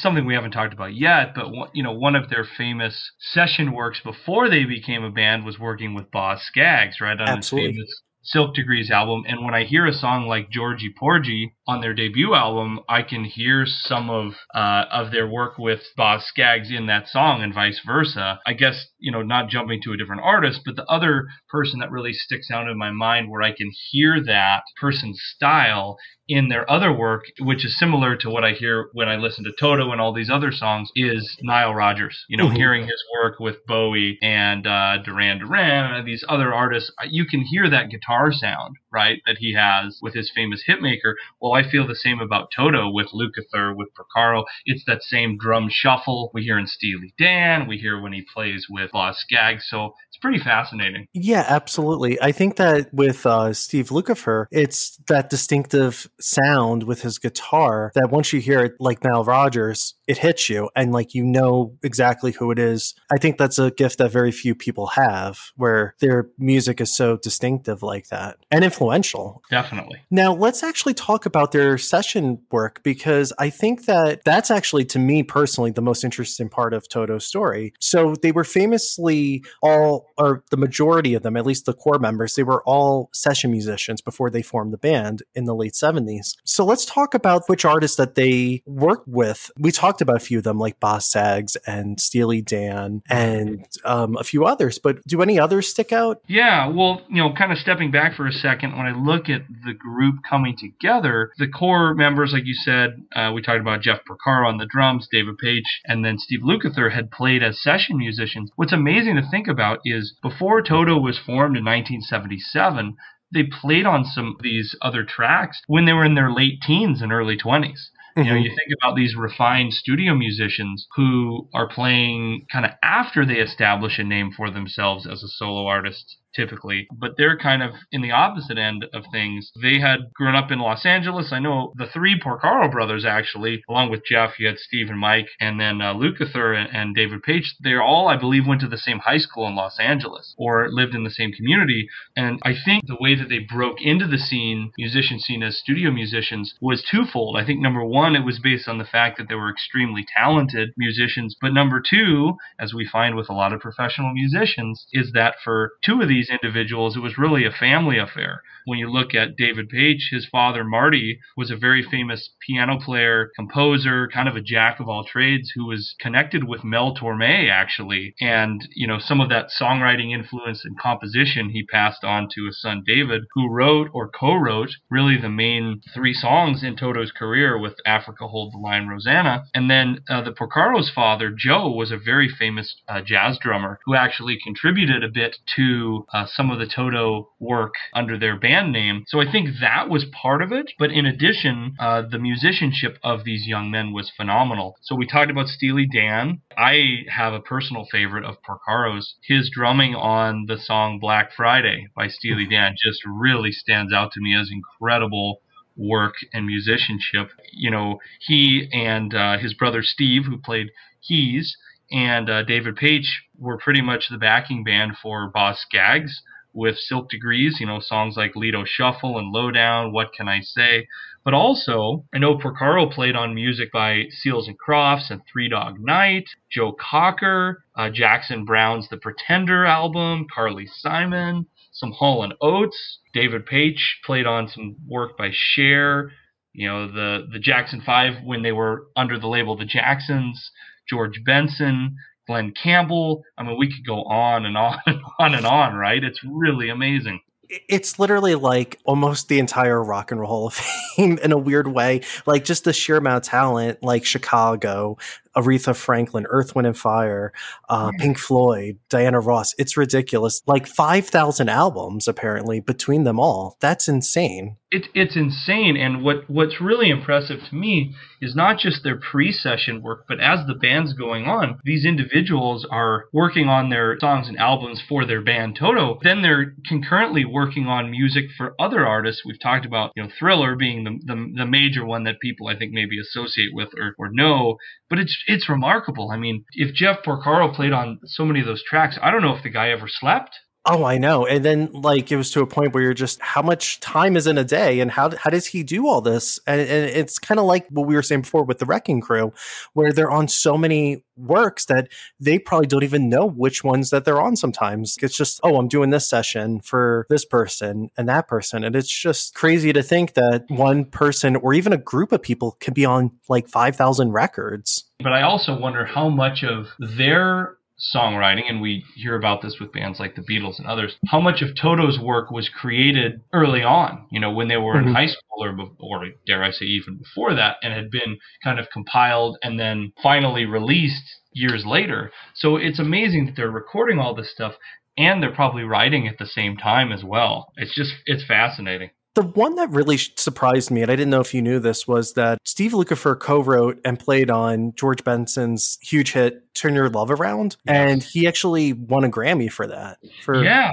something 0.01 0.25
we 0.25 0.33
haven't 0.33 0.51
talked 0.51 0.73
about 0.73 0.93
yet, 0.93 1.33
but 1.35 1.45
you 1.73 1.83
know, 1.83 1.93
one 1.93 2.15
of 2.15 2.29
their 2.29 2.45
famous 2.57 3.11
session 3.17 3.71
works 3.71 4.01
before 4.03 4.49
they 4.49 4.65
became 4.65 5.03
a 5.03 5.11
band 5.11 5.45
was 5.45 5.57
working 5.57 5.93
with 5.93 6.11
Boz 6.11 6.41
Scaggs, 6.43 6.99
right? 6.99 7.19
On 7.19 7.29
Absolutely. 7.29 7.69
his 7.69 7.77
famous 7.77 8.01
Silk 8.23 8.55
Degrees 8.55 8.89
album. 8.89 9.23
And 9.27 9.43
when 9.43 9.53
I 9.53 9.65
hear 9.65 9.85
a 9.85 9.93
song 9.93 10.27
like 10.27 10.49
Georgie 10.49 10.93
Porgy 10.97 11.53
on 11.67 11.81
their 11.81 11.93
debut 11.93 12.33
album, 12.33 12.79
I 12.87 13.01
can 13.03 13.25
hear 13.25 13.65
some 13.65 14.09
of 14.09 14.33
uh, 14.55 14.85
of 14.91 15.11
their 15.11 15.27
work 15.27 15.57
with 15.57 15.81
Boz 15.97 16.25
Scaggs 16.25 16.71
in 16.71 16.87
that 16.87 17.07
song 17.09 17.43
and 17.43 17.53
vice 17.53 17.81
versa. 17.85 18.39
I 18.45 18.53
guess, 18.53 18.87
you 18.97 19.11
know, 19.11 19.21
not 19.21 19.49
jumping 19.49 19.81
to 19.83 19.93
a 19.93 19.97
different 19.97 20.21
artist, 20.23 20.61
but 20.65 20.75
the 20.75 20.85
other 20.85 21.27
person 21.49 21.79
that 21.79 21.91
really 21.91 22.13
sticks 22.13 22.49
out 22.49 22.69
in 22.69 22.77
my 22.77 22.91
mind 22.91 23.29
where 23.29 23.41
I 23.41 23.51
can 23.51 23.71
hear 23.91 24.23
that 24.23 24.63
person's 24.79 25.21
style 25.35 25.97
in 26.27 26.49
their 26.49 26.69
other 26.69 26.91
work, 26.91 27.25
which 27.39 27.65
is 27.65 27.77
similar 27.77 28.15
to 28.17 28.29
what 28.29 28.43
I 28.43 28.51
hear 28.51 28.89
when 28.93 29.09
I 29.09 29.15
listen 29.15 29.43
to 29.43 29.51
Toto 29.59 29.91
and 29.91 29.99
all 29.99 30.13
these 30.13 30.29
other 30.29 30.51
songs, 30.51 30.89
is 30.95 31.37
Nile 31.41 31.73
Rodgers. 31.73 32.25
You 32.29 32.37
know, 32.37 32.47
mm-hmm. 32.47 32.55
hearing 32.55 32.83
his 32.83 33.03
work 33.21 33.39
with 33.39 33.65
Bowie 33.65 34.17
and 34.21 34.65
uh, 34.65 34.97
Duran 35.03 35.39
Duran 35.39 35.93
and 35.93 36.07
these 36.07 36.23
other 36.27 36.53
artists, 36.53 36.91
you 37.09 37.25
can 37.25 37.41
hear 37.41 37.69
that 37.69 37.89
guitar 37.89 38.31
sound, 38.31 38.77
right, 38.91 39.19
that 39.25 39.37
he 39.39 39.53
has 39.53 39.99
with 40.01 40.13
his 40.13 40.31
famous 40.33 40.63
hitmaker. 40.67 41.13
Well, 41.41 41.53
I 41.53 41.69
feel 41.69 41.87
the 41.87 41.95
same 41.95 42.19
about 42.19 42.49
Toto 42.55 42.89
with 42.89 43.07
Lukather, 43.13 43.75
with 43.75 43.89
Porcaro. 43.93 44.43
It's 44.65 44.83
that 44.85 45.03
same 45.03 45.37
drum 45.37 45.67
shuffle 45.69 46.31
we 46.33 46.43
hear 46.43 46.57
in 46.57 46.67
Steely 46.67 47.13
Dan, 47.17 47.67
we 47.67 47.77
hear 47.77 48.01
when 48.01 48.13
he 48.13 48.25
plays 48.33 48.67
with 48.69 48.91
Boz 48.91 49.17
Scaggs. 49.17 49.65
So 49.67 49.93
it's 50.09 50.17
pretty 50.21 50.39
fascinating. 50.39 51.07
Yeah, 51.13 51.45
absolutely. 51.47 52.19
I 52.21 52.31
think 52.31 52.57
that 52.57 52.93
with 52.93 53.25
uh, 53.25 53.53
Steve 53.53 53.89
Lukather, 53.89 54.45
it's 54.51 54.97
that 55.07 55.29
distinctive 55.29 56.07
sound 56.23 56.83
with 56.83 57.01
his 57.01 57.19
guitar 57.19 57.91
that 57.95 58.09
once 58.09 58.31
you 58.31 58.39
hear 58.39 58.61
it 58.61 58.73
like 58.79 59.03
Nile 59.03 59.23
Rodgers, 59.23 59.95
it 60.07 60.17
hits 60.17 60.49
you 60.49 60.69
and 60.75 60.91
like 60.91 61.13
you 61.13 61.23
know 61.23 61.77
exactly 61.83 62.31
who 62.31 62.51
it 62.51 62.59
is. 62.59 62.95
I 63.11 63.17
think 63.17 63.37
that's 63.37 63.59
a 63.59 63.71
gift 63.71 63.97
that 63.97 64.11
very 64.11 64.31
few 64.31 64.55
people 64.55 64.87
have 64.87 65.37
where 65.55 65.95
their 65.99 66.29
music 66.37 66.79
is 66.79 66.95
so 66.95 67.17
distinctive 67.17 67.83
like 67.83 68.07
that 68.07 68.37
and 68.51 68.63
influential. 68.63 69.41
Definitely. 69.49 70.01
Now, 70.09 70.33
let's 70.33 70.63
actually 70.63 70.93
talk 70.93 71.25
about 71.25 71.51
their 71.51 71.77
session 71.77 72.39
work 72.51 72.81
because 72.83 73.33
I 73.37 73.49
think 73.49 73.85
that 73.85 74.23
that's 74.23 74.49
actually 74.49 74.85
to 74.85 74.99
me 74.99 75.23
personally 75.23 75.71
the 75.71 75.81
most 75.81 76.03
interesting 76.03 76.49
part 76.49 76.73
of 76.73 76.87
Toto's 76.87 77.25
story. 77.25 77.73
So 77.79 78.15
they 78.21 78.31
were 78.31 78.43
famously 78.43 79.43
all 79.61 80.07
or 80.17 80.43
the 80.51 80.57
majority 80.57 81.13
of 81.15 81.23
them, 81.23 81.35
at 81.35 81.45
least 81.45 81.65
the 81.65 81.73
core 81.73 81.99
members, 81.99 82.35
they 82.35 82.43
were 82.43 82.63
all 82.63 83.09
session 83.13 83.51
musicians 83.51 84.01
before 84.01 84.29
they 84.29 84.41
formed 84.41 84.71
the 84.71 84.77
band 84.77 85.23
in 85.33 85.45
the 85.45 85.55
late 85.55 85.73
70s. 85.73 86.12
So 86.43 86.65
let's 86.65 86.85
talk 86.85 87.13
about 87.13 87.43
which 87.47 87.65
artists 87.65 87.97
that 87.97 88.15
they 88.15 88.61
worked 88.65 89.07
with. 89.07 89.51
We 89.57 89.71
talked 89.71 90.01
about 90.01 90.17
a 90.17 90.19
few 90.19 90.37
of 90.37 90.43
them 90.43 90.59
like 90.59 90.79
Boz 90.79 91.05
Scaggs 91.05 91.55
and 91.67 91.99
Steely 91.99 92.41
Dan 92.41 93.01
and 93.09 93.65
um, 93.85 94.17
a 94.17 94.23
few 94.23 94.45
others, 94.45 94.79
but 94.79 95.05
do 95.07 95.21
any 95.21 95.39
others 95.39 95.67
stick 95.67 95.91
out? 95.91 96.21
Yeah, 96.27 96.67
well, 96.67 97.01
you 97.09 97.17
know, 97.17 97.33
kind 97.33 97.51
of 97.51 97.57
stepping 97.57 97.91
back 97.91 98.15
for 98.15 98.27
a 98.27 98.31
second, 98.31 98.77
when 98.77 98.85
I 98.85 98.91
look 98.91 99.29
at 99.29 99.41
the 99.65 99.73
group 99.73 100.15
coming 100.27 100.55
together, 100.57 101.31
the 101.37 101.47
core 101.47 101.93
members, 101.93 102.33
like 102.33 102.45
you 102.45 102.53
said, 102.53 103.03
uh, 103.15 103.31
we 103.33 103.41
talked 103.41 103.61
about 103.61 103.81
Jeff 103.81 103.99
Porcaro 104.07 104.47
on 104.47 104.57
the 104.57 104.65
drums, 104.65 105.07
David 105.11 105.35
Paich, 105.43 105.61
and 105.85 106.03
then 106.03 106.17
Steve 106.17 106.41
Lukather 106.41 106.93
had 106.93 107.11
played 107.11 107.43
as 107.43 107.61
session 107.61 107.97
musicians. 107.97 108.51
What's 108.55 108.73
amazing 108.73 109.15
to 109.15 109.29
think 109.29 109.47
about 109.47 109.79
is 109.85 110.15
before 110.21 110.61
Toto 110.61 110.97
was 110.97 111.19
formed 111.19 111.57
in 111.57 111.65
1977, 111.65 112.95
they 113.33 113.43
played 113.43 113.85
on 113.85 114.05
some 114.05 114.35
of 114.37 114.43
these 114.43 114.75
other 114.81 115.03
tracks 115.03 115.61
when 115.67 115.85
they 115.85 115.93
were 115.93 116.05
in 116.05 116.15
their 116.15 116.31
late 116.31 116.61
teens 116.61 117.01
and 117.01 117.11
early 117.11 117.37
20s. 117.37 117.89
You 118.15 118.23
know, 118.25 118.29
mm-hmm. 118.29 118.43
you 118.43 118.49
think 118.49 118.69
about 118.79 118.95
these 118.95 119.15
refined 119.15 119.73
studio 119.73 120.13
musicians 120.13 120.85
who 120.95 121.49
are 121.51 121.67
playing 121.67 122.45
kind 122.51 122.63
of 122.63 122.71
after 122.83 123.25
they 123.25 123.39
establish 123.39 123.97
a 123.97 124.03
name 124.03 124.31
for 124.31 124.51
themselves 124.51 125.07
as 125.07 125.23
a 125.23 125.27
solo 125.27 125.65
artist 125.65 126.17
typically, 126.35 126.87
but 126.91 127.15
they're 127.17 127.37
kind 127.37 127.63
of 127.63 127.71
in 127.91 128.01
the 128.01 128.11
opposite 128.11 128.57
end 128.57 128.85
of 128.93 129.03
things. 129.11 129.51
They 129.61 129.79
had 129.79 130.13
grown 130.13 130.35
up 130.35 130.51
in 130.51 130.59
Los 130.59 130.85
Angeles. 130.85 131.31
I 131.31 131.39
know 131.39 131.73
the 131.75 131.87
three 131.87 132.19
Porcaro 132.19 132.71
brothers 132.71 133.05
actually, 133.05 133.63
along 133.69 133.91
with 133.91 134.05
Jeff, 134.05 134.39
you 134.39 134.47
had 134.47 134.57
Steve 134.59 134.89
and 134.89 134.99
Mike, 134.99 135.29
and 135.39 135.59
then 135.59 135.81
uh, 135.81 135.93
Lukather 135.93 136.55
and, 136.55 136.69
and 136.75 136.95
David 136.95 137.21
Paich. 137.21 137.45
They 137.63 137.75
all, 137.75 138.07
I 138.07 138.17
believe, 138.17 138.47
went 138.47 138.61
to 138.61 138.67
the 138.67 138.77
same 138.77 138.99
high 138.99 139.17
school 139.17 139.47
in 139.47 139.55
Los 139.55 139.79
Angeles 139.79 140.33
or 140.37 140.69
lived 140.69 140.95
in 140.95 141.03
the 141.03 141.09
same 141.09 141.31
community. 141.31 141.87
And 142.15 142.39
I 142.43 142.53
think 142.53 142.85
the 142.85 142.97
way 142.99 143.15
that 143.15 143.29
they 143.29 143.39
broke 143.39 143.81
into 143.81 144.07
the 144.07 144.17
scene, 144.17 144.71
musician 144.77 145.19
scene 145.19 145.43
as 145.43 145.57
studio 145.57 145.91
musicians, 145.91 146.55
was 146.61 146.83
twofold. 146.83 147.37
I 147.37 147.45
think 147.45 147.61
number 147.61 147.83
one, 147.83 148.15
it 148.15 148.25
was 148.25 148.39
based 148.39 148.67
on 148.67 148.77
the 148.77 148.85
fact 148.85 149.17
that 149.17 149.29
they 149.29 149.35
were 149.35 149.49
extremely 149.49 150.05
talented 150.15 150.69
musicians, 150.77 151.35
but 151.39 151.53
number 151.53 151.81
two, 151.81 152.37
as 152.59 152.73
we 152.73 152.87
find 152.87 153.15
with 153.15 153.29
a 153.29 153.33
lot 153.33 153.53
of 153.53 153.59
professional 153.59 154.13
musicians, 154.13 154.85
is 154.93 155.11
that 155.13 155.35
for 155.43 155.73
two 155.83 156.01
of 156.01 156.07
these 156.07 156.22
these 156.23 156.37
individuals, 156.41 156.95
it 156.95 157.01
was 157.01 157.17
really 157.17 157.45
a 157.45 157.51
family 157.51 157.97
affair. 157.97 158.41
When 158.65 158.79
you 158.79 158.89
look 158.89 159.13
at 159.13 159.35
David 159.35 159.69
Paich, 159.69 160.09
his 160.09 160.25
father, 160.25 160.63
Marty, 160.63 161.19
was 161.35 161.51
a 161.51 161.57
very 161.57 161.83
famous 161.83 162.29
piano 162.47 162.79
player, 162.79 163.29
composer, 163.35 164.07
kind 164.07 164.29
of 164.29 164.37
a 164.37 164.41
jack 164.41 164.79
of 164.79 164.87
all 164.87 165.03
trades 165.03 165.51
who 165.53 165.65
was 165.65 165.95
connected 165.99 166.45
with 166.45 166.63
Mel 166.63 166.95
Torme, 166.95 167.49
actually. 167.49 168.15
And, 168.21 168.65
you 168.73 168.87
know, 168.87 168.99
some 168.99 169.19
of 169.19 169.29
that 169.29 169.49
songwriting 169.59 170.13
influence 170.13 170.63
and 170.63 170.79
composition 170.79 171.49
he 171.49 171.65
passed 171.65 172.05
on 172.05 172.29
to 172.35 172.45
his 172.45 172.61
son, 172.61 172.83
David, 172.85 173.23
who 173.33 173.49
wrote 173.49 173.89
or 173.93 174.07
co 174.07 174.35
wrote 174.35 174.71
really 174.89 175.17
the 175.19 175.29
main 175.29 175.81
three 175.93 176.13
songs 176.13 176.63
in 176.63 176.77
Toto's 176.77 177.11
career 177.11 177.57
with 177.57 177.73
Africa 177.85 178.27
Hold 178.27 178.53
the 178.53 178.59
Line, 178.59 178.87
Rosanna. 178.87 179.43
And 179.53 179.69
then 179.69 179.99
uh, 180.09 180.21
the 180.21 180.31
Porcaro's 180.31 180.89
father, 180.89 181.33
Joe, 181.37 181.69
was 181.69 181.91
a 181.91 181.97
very 181.97 182.29
famous 182.29 182.77
uh, 182.87 183.01
jazz 183.01 183.37
drummer 183.41 183.79
who 183.85 183.95
actually 183.95 184.37
contributed 184.41 185.03
a 185.03 185.09
bit 185.09 185.37
to 185.57 186.05
uh, 186.13 186.25
some 186.27 186.51
of 186.51 186.59
the 186.59 186.67
Toto 186.67 187.29
work 187.39 187.73
under 187.93 188.17
their 188.17 188.39
band 188.39 188.71
name. 188.71 189.03
So 189.07 189.19
I 189.19 189.29
think 189.29 189.49
that 189.61 189.89
was 189.89 190.05
part 190.05 190.41
of 190.41 190.51
it. 190.51 190.71
But 190.77 190.91
in 190.91 191.05
addition, 191.05 191.75
uh, 191.79 192.03
the 192.09 192.19
musicianship 192.19 192.97
of 193.03 193.23
these 193.23 193.47
young 193.47 193.71
men 193.71 193.91
was 193.91 194.11
phenomenal. 194.15 194.75
So 194.81 194.95
we 194.95 195.07
talked 195.07 195.31
about 195.31 195.47
Steely 195.47 195.87
Dan. 195.91 196.41
I 196.57 197.05
have 197.09 197.33
a 197.33 197.39
personal 197.39 197.85
favorite 197.91 198.25
of 198.25 198.41
Porcaro's. 198.43 199.15
His 199.23 199.49
drumming 199.49 199.95
on 199.95 200.45
the 200.47 200.57
song 200.57 200.99
Black 200.99 201.31
Friday 201.35 201.87
by 201.95 202.07
Steely 202.07 202.45
Dan 202.45 202.75
just 202.83 203.01
really 203.05 203.51
stands 203.51 203.91
out 203.91 204.11
to 204.13 204.21
me 204.21 204.35
as 204.35 204.49
incredible 204.51 205.41
work 205.75 206.13
and 206.33 206.45
musicianship. 206.45 207.29
You 207.51 207.71
know, 207.71 207.99
he 208.19 208.69
and 208.71 209.13
uh, 209.13 209.37
his 209.39 209.53
brother 209.53 209.81
Steve, 209.81 210.25
who 210.25 210.37
played 210.37 210.67
keys, 211.07 211.57
and 211.93 212.29
uh, 212.29 212.43
David 212.43 212.75
Paich 212.75 213.05
were 213.37 213.57
pretty 213.57 213.81
much 213.81 214.09
the 214.09 214.17
backing 214.17 214.63
band 214.63 214.93
for 215.01 215.29
Boz 215.29 215.59
Scaggs 215.59 216.21
with 216.51 216.77
Silk 216.77 217.09
Degrees, 217.09 217.57
you 217.59 217.65
know, 217.65 217.79
songs 217.79 218.17
like 218.17 218.35
Lido 218.35 218.63
Shuffle 218.65 219.17
and 219.17 219.31
Lowdown, 219.31 219.91
What 219.91 220.11
Can 220.13 220.27
I 220.27 220.41
Say? 220.41 220.87
But 221.23 221.33
also, 221.33 222.05
I 222.13 222.17
know 222.17 222.37
Porcaro 222.37 222.91
played 222.91 223.15
on 223.15 223.33
music 223.33 223.71
by 223.71 224.05
Seals 224.09 224.47
and 224.47 224.57
Crofts 224.59 225.09
and 225.09 225.21
Three 225.31 225.47
Dog 225.49 225.79
Night, 225.79 226.25
Joe 226.51 226.73
Cocker, 226.73 227.63
uh, 227.75 227.89
Jackson 227.89 228.43
Browne's 228.43 228.89
The 228.89 228.97
Pretender 228.97 229.65
album, 229.65 230.27
Carly 230.33 230.67
Simon, 230.67 231.45
some 231.71 231.91
Hall 231.91 232.23
and 232.23 232.33
Oates. 232.41 232.99
David 233.13 233.45
Paich 233.45 233.79
played 234.05 234.25
on 234.25 234.47
some 234.47 234.75
work 234.87 235.17
by 235.17 235.29
Cher, 235.31 236.11
you 236.53 236.67
know, 236.67 236.87
the, 236.91 237.27
the 237.31 237.39
Jackson 237.39 237.81
Five 237.85 238.23
when 238.23 238.43
they 238.43 238.51
were 238.51 238.87
under 238.95 239.17
the 239.17 239.27
label 239.27 239.55
The 239.55 239.65
Jacksons. 239.65 240.51
George 240.89 241.23
Benson, 241.25 241.95
Glen 242.27 242.53
Campbell. 242.61 243.23
I 243.37 243.43
mean, 243.43 243.57
we 243.57 243.67
could 243.67 243.85
go 243.85 244.03
on 244.03 244.45
and 244.45 244.57
on 244.57 244.79
and 244.85 245.01
on 245.19 245.35
and 245.35 245.45
on, 245.45 245.75
right? 245.75 246.03
It's 246.03 246.23
really 246.23 246.69
amazing. 246.69 247.21
It's 247.69 247.99
literally 247.99 248.35
like 248.35 248.79
almost 248.83 249.27
the 249.27 249.37
entire 249.37 249.83
rock 249.83 250.11
and 250.11 250.19
roll 250.19 250.29
Hall 250.29 250.47
of 250.47 250.53
Fame 250.95 251.19
in 251.19 251.31
a 251.31 251.37
weird 251.37 251.67
way. 251.67 252.01
Like 252.25 252.45
just 252.45 252.63
the 252.63 252.73
sheer 252.73 252.97
amount 252.97 253.25
of 253.25 253.29
talent, 253.29 253.83
like 253.83 254.05
Chicago, 254.05 254.97
Aretha 255.35 255.75
Franklin, 255.75 256.25
Earth, 256.29 256.55
Wind 256.55 256.67
and 256.67 256.77
Fire, 256.77 257.33
uh, 257.69 257.91
Pink 257.99 258.17
Floyd, 258.17 258.77
Diana 258.89 259.19
Ross. 259.19 259.53
It's 259.57 259.77
ridiculous. 259.77 260.41
Like 260.45 260.67
5,000 260.67 261.49
albums 261.49 262.07
apparently 262.07 262.59
between 262.59 263.03
them 263.03 263.19
all. 263.19 263.57
That's 263.59 263.87
insane. 263.87 264.57
It, 264.71 264.87
it's 264.95 265.15
insane. 265.15 265.77
And 265.77 266.03
what, 266.03 266.27
what's 266.27 266.59
really 266.59 266.89
impressive 266.89 267.39
to 267.49 267.55
me 267.55 267.93
is 268.21 268.35
not 268.35 268.57
just 268.57 268.83
their 268.83 268.99
pre 268.99 269.31
session 269.31 269.83
work, 269.83 270.05
but 270.07 270.19
as 270.19 270.47
the 270.47 270.55
band's 270.55 270.93
going 270.93 271.25
on, 271.25 271.59
these 271.63 271.85
individuals 271.85 272.65
are 272.71 273.05
working 273.13 273.47
on 273.47 273.69
their 273.69 273.97
songs 273.99 274.27
and 274.27 274.37
albums 274.37 274.81
for 274.87 275.05
their 275.05 275.21
band 275.21 275.57
Toto. 275.59 275.99
Then 276.01 276.21
they're 276.21 276.55
concurrently 276.67 277.25
working 277.25 277.67
on 277.67 277.91
music 277.91 278.25
for 278.35 278.55
other 278.59 278.85
artists. 278.85 279.21
We've 279.25 279.39
talked 279.39 279.65
about, 279.65 279.91
you 279.95 280.03
know, 280.03 280.09
Thriller 280.17 280.55
being 280.55 280.83
the, 280.83 280.97
the, 281.05 281.33
the 281.37 281.45
major 281.45 281.85
one 281.85 282.05
that 282.05 282.19
people 282.19 282.47
I 282.47 282.57
think 282.57 282.71
maybe 282.73 282.99
associate 282.99 283.51
with 283.53 283.69
or, 283.77 283.93
or 283.99 284.09
know. 284.11 284.57
But 284.89 284.99
it's 284.99 285.22
it's 285.27 285.49
remarkable. 285.49 286.11
I 286.11 286.17
mean, 286.17 286.45
if 286.53 286.73
Jeff 286.73 286.97
Porcaro 287.05 287.53
played 287.53 287.73
on 287.73 287.99
so 288.05 288.25
many 288.25 288.39
of 288.39 288.45
those 288.45 288.63
tracks, 288.63 288.97
I 289.01 289.11
don't 289.11 289.21
know 289.21 289.35
if 289.35 289.43
the 289.43 289.49
guy 289.49 289.69
ever 289.69 289.87
slept. 289.87 290.31
Oh, 290.65 290.85
I 290.85 290.97
know. 290.97 291.25
And 291.25 291.43
then 291.43 291.69
like 291.73 292.09
it 292.09 292.15
was 292.15 292.31
to 292.31 292.41
a 292.41 292.47
point 292.47 292.73
where 292.73 292.83
you're 292.83 292.93
just 292.93 293.19
how 293.21 293.41
much 293.41 293.81
time 293.81 294.15
is 294.15 294.27
in 294.27 294.37
a 294.37 294.45
day 294.45 294.79
and 294.79 294.89
how 294.89 295.13
how 295.17 295.29
does 295.29 295.45
he 295.45 295.61
do 295.61 295.87
all 295.87 295.99
this? 295.99 296.39
And, 296.47 296.61
and 296.61 296.85
it's 296.89 297.19
kind 297.19 297.37
of 297.37 297.45
like 297.45 297.67
what 297.69 297.85
we 297.85 297.95
were 297.95 298.01
saying 298.01 298.21
before 298.21 298.45
with 298.45 298.59
the 298.59 298.65
Wrecking 298.65 299.01
Crew, 299.01 299.33
where 299.73 299.91
they're 299.91 300.11
on 300.11 300.29
so 300.29 300.57
many 300.57 301.03
works 301.17 301.65
that 301.65 301.89
they 302.19 302.39
probably 302.39 302.67
don't 302.67 302.83
even 302.83 303.09
know 303.09 303.25
which 303.25 303.63
ones 303.63 303.89
that 303.89 304.05
they're 304.05 304.21
on 304.21 304.37
sometimes. 304.37 304.95
It's 305.01 305.17
just, 305.17 305.41
oh, 305.43 305.57
I'm 305.57 305.67
doing 305.67 305.89
this 305.89 306.07
session 306.07 306.61
for 306.61 307.05
this 307.09 307.25
person 307.25 307.89
and 307.97 308.07
that 308.07 308.27
person. 308.29 308.63
And 308.63 308.75
it's 308.75 308.89
just 308.89 309.35
crazy 309.35 309.73
to 309.73 309.83
think 309.83 310.13
that 310.13 310.45
one 310.47 310.85
person 310.85 311.35
or 311.35 311.53
even 311.53 311.73
a 311.73 311.77
group 311.77 312.11
of 312.13 312.21
people 312.21 312.57
can 312.59 312.73
be 312.73 312.85
on 312.85 313.11
like 313.27 313.49
5,000 313.49 314.11
records. 314.11 314.85
But 314.99 315.11
I 315.11 315.23
also 315.23 315.59
wonder 315.59 315.85
how 315.85 316.09
much 316.09 316.43
of 316.43 316.69
their 316.79 317.57
songwriting, 317.93 318.49
and 318.49 318.61
we 318.61 318.85
hear 318.95 319.15
about 319.15 319.41
this 319.41 319.57
with 319.59 319.73
bands 319.73 319.99
like 319.99 320.15
the 320.15 320.21
Beatles 320.21 320.59
and 320.59 320.67
others, 320.67 320.95
how 321.07 321.19
much 321.19 321.41
of 321.41 321.55
Toto's 321.55 321.99
work 321.99 322.31
was 322.31 322.49
created 322.49 323.21
early 323.33 323.63
on, 323.63 324.07
you 324.11 324.19
know, 324.19 324.31
when 324.31 324.47
they 324.47 324.57
were 324.57 324.75
mm-hmm. 324.75 324.89
in 324.89 324.93
high 324.93 325.07
school 325.07 325.43
or, 325.43 325.57
or 325.79 326.05
dare 326.25 326.43
I 326.43 326.51
say 326.51 326.65
even 326.65 326.97
before 326.97 327.33
that, 327.35 327.57
and 327.61 327.73
had 327.73 327.91
been 327.91 328.17
kind 328.43 328.59
of 328.59 328.69
compiled 328.71 329.37
and 329.43 329.59
then 329.59 329.91
finally 330.01 330.45
released 330.45 331.03
years 331.33 331.65
later. 331.65 332.11
So 332.35 332.55
it's 332.55 332.79
amazing 332.79 333.25
that 333.25 333.35
they're 333.35 333.49
recording 333.49 333.99
all 333.99 334.15
this 334.15 334.31
stuff 334.31 334.53
and 334.97 335.21
they're 335.21 335.33
probably 335.33 335.63
writing 335.63 336.07
at 336.07 336.19
the 336.19 336.25
same 336.25 336.55
time 336.55 336.91
as 336.91 337.03
well. 337.03 337.51
It's 337.57 337.75
just, 337.75 337.93
it's 338.05 338.25
fascinating. 338.25 338.91
The 339.15 339.21
one 339.21 339.55
that 339.55 339.69
really 339.69 339.97
surprised 339.97 340.71
me, 340.71 340.81
and 340.81 340.89
I 340.89 340.95
didn't 340.95 341.11
know 341.11 341.21
if 341.21 341.33
you 341.33 341.41
knew 341.41 341.59
this, 341.59 341.87
was 341.87 342.13
that 342.13 342.39
Steve 342.43 342.71
Lukather 342.71 343.19
co-wrote 343.19 343.79
and 343.85 343.99
played 343.99 344.31
on 344.31 344.73
George 344.75 345.03
Benson's 345.03 345.77
huge 345.81 346.13
hit 346.13 346.53
"Turn 346.55 346.73
Your 346.73 346.89
Love 346.89 347.11
Around," 347.11 347.57
and 347.67 348.01
he 348.01 348.27
actually 348.27 348.73
won 348.73 349.03
a 349.03 349.09
Grammy 349.09 349.51
for 349.51 349.67
that. 349.67 349.99
For 350.23 350.43
yeah, 350.43 350.71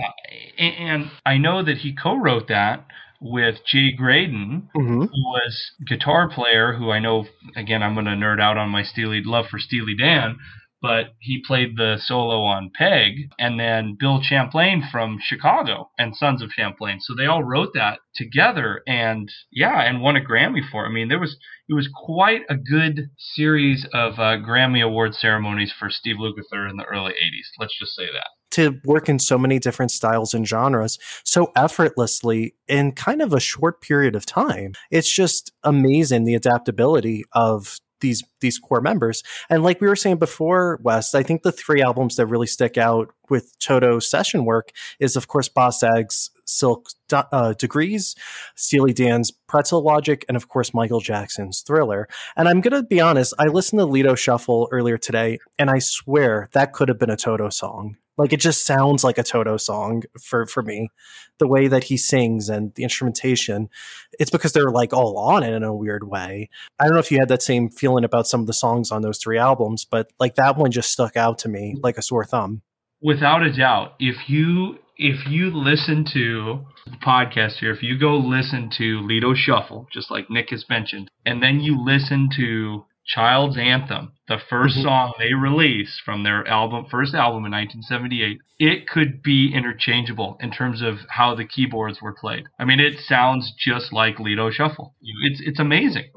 and 0.58 1.10
I 1.26 1.36
know 1.36 1.62
that 1.62 1.78
he 1.78 1.94
co-wrote 1.94 2.48
that 2.48 2.86
with 3.20 3.56
Jay 3.66 3.92
Graydon, 3.92 4.70
mm-hmm. 4.74 5.00
who 5.00 5.08
was 5.08 5.72
guitar 5.86 6.30
player. 6.30 6.72
Who 6.72 6.90
I 6.90 6.98
know, 6.98 7.26
again, 7.56 7.82
I'm 7.82 7.92
going 7.92 8.06
to 8.06 8.12
nerd 8.12 8.40
out 8.40 8.56
on 8.56 8.70
my 8.70 8.82
Steely 8.82 9.22
love 9.22 9.48
for 9.48 9.58
Steely 9.58 9.94
Dan, 9.94 10.38
but 10.82 11.14
he 11.20 11.42
played 11.46 11.76
the 11.76 11.98
solo 11.98 12.42
on 12.42 12.70
Peg, 12.74 13.30
and 13.38 13.58
then 13.58 13.96
Bill 13.98 14.20
Champlin 14.22 14.82
from 14.90 15.18
Chicago 15.20 15.90
and 15.98 16.16
Sons 16.16 16.42
of 16.42 16.50
Champlin. 16.50 17.00
So 17.00 17.14
they 17.14 17.26
all 17.26 17.44
wrote 17.44 17.70
that 17.74 17.98
together, 18.14 18.82
and 18.86 19.30
yeah, 19.52 19.82
and 19.82 20.00
won 20.00 20.16
a 20.16 20.20
Grammy 20.20 20.60
for. 20.70 20.84
It. 20.84 20.88
I 20.88 20.92
mean, 20.92 21.08
there 21.08 21.18
was 21.18 21.36
it 21.68 21.74
was 21.74 21.88
quite 21.94 22.42
a 22.48 22.56
good 22.56 23.10
series 23.16 23.86
of 23.92 24.14
uh, 24.14 24.38
Grammy 24.38 24.84
Award 24.84 25.14
ceremonies 25.14 25.72
for 25.78 25.90
Steve 25.90 26.16
Lukather 26.16 26.68
in 26.68 26.76
the 26.76 26.84
early 26.84 27.12
'80s. 27.12 27.48
Let's 27.58 27.78
just 27.78 27.94
say 27.94 28.06
that 28.06 28.28
to 28.50 28.80
work 28.84 29.08
in 29.08 29.18
so 29.18 29.38
many 29.38 29.58
different 29.58 29.92
styles 29.92 30.34
and 30.34 30.46
genres 30.46 30.98
so 31.24 31.52
effortlessly 31.56 32.54
in 32.66 32.92
kind 32.92 33.22
of 33.22 33.32
a 33.32 33.40
short 33.40 33.80
period 33.80 34.16
of 34.16 34.26
time. 34.26 34.72
It's 34.90 35.12
just 35.12 35.52
amazing 35.62 36.24
the 36.24 36.34
adaptability 36.34 37.24
of 37.32 37.78
these 38.00 38.22
these 38.40 38.58
core 38.58 38.80
members. 38.80 39.22
And 39.48 39.62
like 39.62 39.80
we 39.80 39.88
were 39.88 39.96
saying 39.96 40.16
before, 40.16 40.78
Wes, 40.82 41.14
I 41.14 41.22
think 41.22 41.42
the 41.42 41.52
three 41.52 41.82
albums 41.82 42.16
that 42.16 42.26
really 42.26 42.46
stick 42.46 42.78
out 42.78 43.12
with 43.28 43.58
Toto 43.58 43.98
session 43.98 44.44
work 44.44 44.72
is 44.98 45.16
of 45.16 45.28
course 45.28 45.48
Boz 45.48 45.78
Scaggs 45.80 46.30
Silk 46.44 46.88
uh, 47.12 47.54
Degrees, 47.54 48.16
Steely 48.56 48.92
Dan's 48.92 49.30
Pretzel 49.30 49.82
Logic, 49.82 50.24
and 50.28 50.36
of 50.36 50.48
course 50.48 50.74
Michael 50.74 51.00
Jackson's 51.00 51.60
Thriller. 51.60 52.08
And 52.36 52.48
I'm 52.48 52.60
gonna 52.60 52.82
be 52.82 53.00
honest, 53.00 53.34
I 53.38 53.46
listened 53.46 53.78
to 53.80 53.86
Lido 53.86 54.14
Shuffle 54.14 54.68
earlier 54.72 54.98
today, 54.98 55.38
and 55.58 55.70
I 55.70 55.78
swear 55.78 56.48
that 56.52 56.72
could 56.72 56.88
have 56.88 56.98
been 56.98 57.10
a 57.10 57.16
Toto 57.16 57.48
song. 57.50 57.96
Like 58.20 58.34
it 58.34 58.40
just 58.40 58.66
sounds 58.66 59.02
like 59.02 59.16
a 59.16 59.22
Toto 59.22 59.56
song 59.56 60.02
for 60.20 60.44
for 60.44 60.62
me. 60.62 60.90
The 61.38 61.48
way 61.48 61.68
that 61.68 61.84
he 61.84 61.96
sings 61.96 62.50
and 62.50 62.74
the 62.74 62.82
instrumentation, 62.82 63.70
it's 64.18 64.30
because 64.30 64.52
they're 64.52 64.70
like 64.70 64.92
all 64.92 65.16
on 65.16 65.42
it 65.42 65.54
in 65.54 65.62
a 65.62 65.74
weird 65.74 66.06
way. 66.06 66.50
I 66.78 66.84
don't 66.84 66.92
know 66.92 67.00
if 67.00 67.10
you 67.10 67.16
had 67.18 67.30
that 67.30 67.40
same 67.40 67.70
feeling 67.70 68.04
about 68.04 68.26
some 68.26 68.42
of 68.42 68.46
the 68.46 68.52
songs 68.52 68.90
on 68.90 69.00
those 69.00 69.16
three 69.16 69.38
albums, 69.38 69.86
but 69.86 70.12
like 70.20 70.34
that 70.34 70.58
one 70.58 70.70
just 70.70 70.92
stuck 70.92 71.16
out 71.16 71.38
to 71.38 71.48
me 71.48 71.76
like 71.82 71.96
a 71.96 72.02
sore 72.02 72.26
thumb. 72.26 72.60
Without 73.00 73.42
a 73.42 73.50
doubt, 73.56 73.94
if 73.98 74.28
you 74.28 74.76
if 74.98 75.26
you 75.26 75.50
listen 75.50 76.04
to 76.12 76.60
the 76.84 76.98
podcast 76.98 77.54
here, 77.60 77.72
if 77.72 77.82
you 77.82 77.98
go 77.98 78.18
listen 78.18 78.68
to 78.76 79.00
Lido 79.00 79.32
Shuffle, 79.34 79.88
just 79.90 80.10
like 80.10 80.28
Nick 80.28 80.50
has 80.50 80.66
mentioned, 80.68 81.10
and 81.24 81.42
then 81.42 81.60
you 81.60 81.82
listen 81.82 82.28
to 82.36 82.84
Child's 83.14 83.58
Anthem, 83.58 84.12
the 84.28 84.36
1st 84.36 84.50
mm-hmm. 84.50 84.82
song 84.82 85.12
they 85.18 85.34
released 85.34 86.00
from 86.04 86.22
their 86.22 86.46
album, 86.46 86.86
first 86.88 87.12
album 87.12 87.44
in 87.44 87.50
1978, 87.50 88.38
it 88.60 88.86
could 88.86 89.20
be 89.22 89.52
interchangeable 89.52 90.36
in 90.40 90.52
terms 90.52 90.80
of 90.80 90.98
how 91.08 91.34
the 91.34 91.44
keyboards 91.44 92.00
were 92.00 92.14
played. 92.14 92.44
I 92.58 92.64
mean, 92.64 92.78
it 92.78 93.00
sounds 93.00 93.52
just 93.58 93.92
like 93.92 94.20
Lido 94.20 94.50
Shuffle. 94.50 94.94
It's 95.24 95.40
it's 95.44 95.58
amazing. 95.58 96.10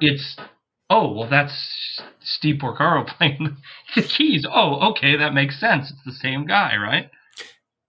It's 0.00 0.36
oh 0.88 1.12
well, 1.12 1.28
that's 1.28 2.00
Steve 2.20 2.60
Porcaro 2.62 3.06
playing 3.18 3.58
the 3.94 4.02
keys. 4.02 4.46
Oh, 4.50 4.90
okay, 4.92 5.16
that 5.16 5.34
makes 5.34 5.60
sense. 5.60 5.90
It's 5.90 6.04
the 6.06 6.12
same 6.12 6.46
guy, 6.46 6.76
right? 6.76 7.10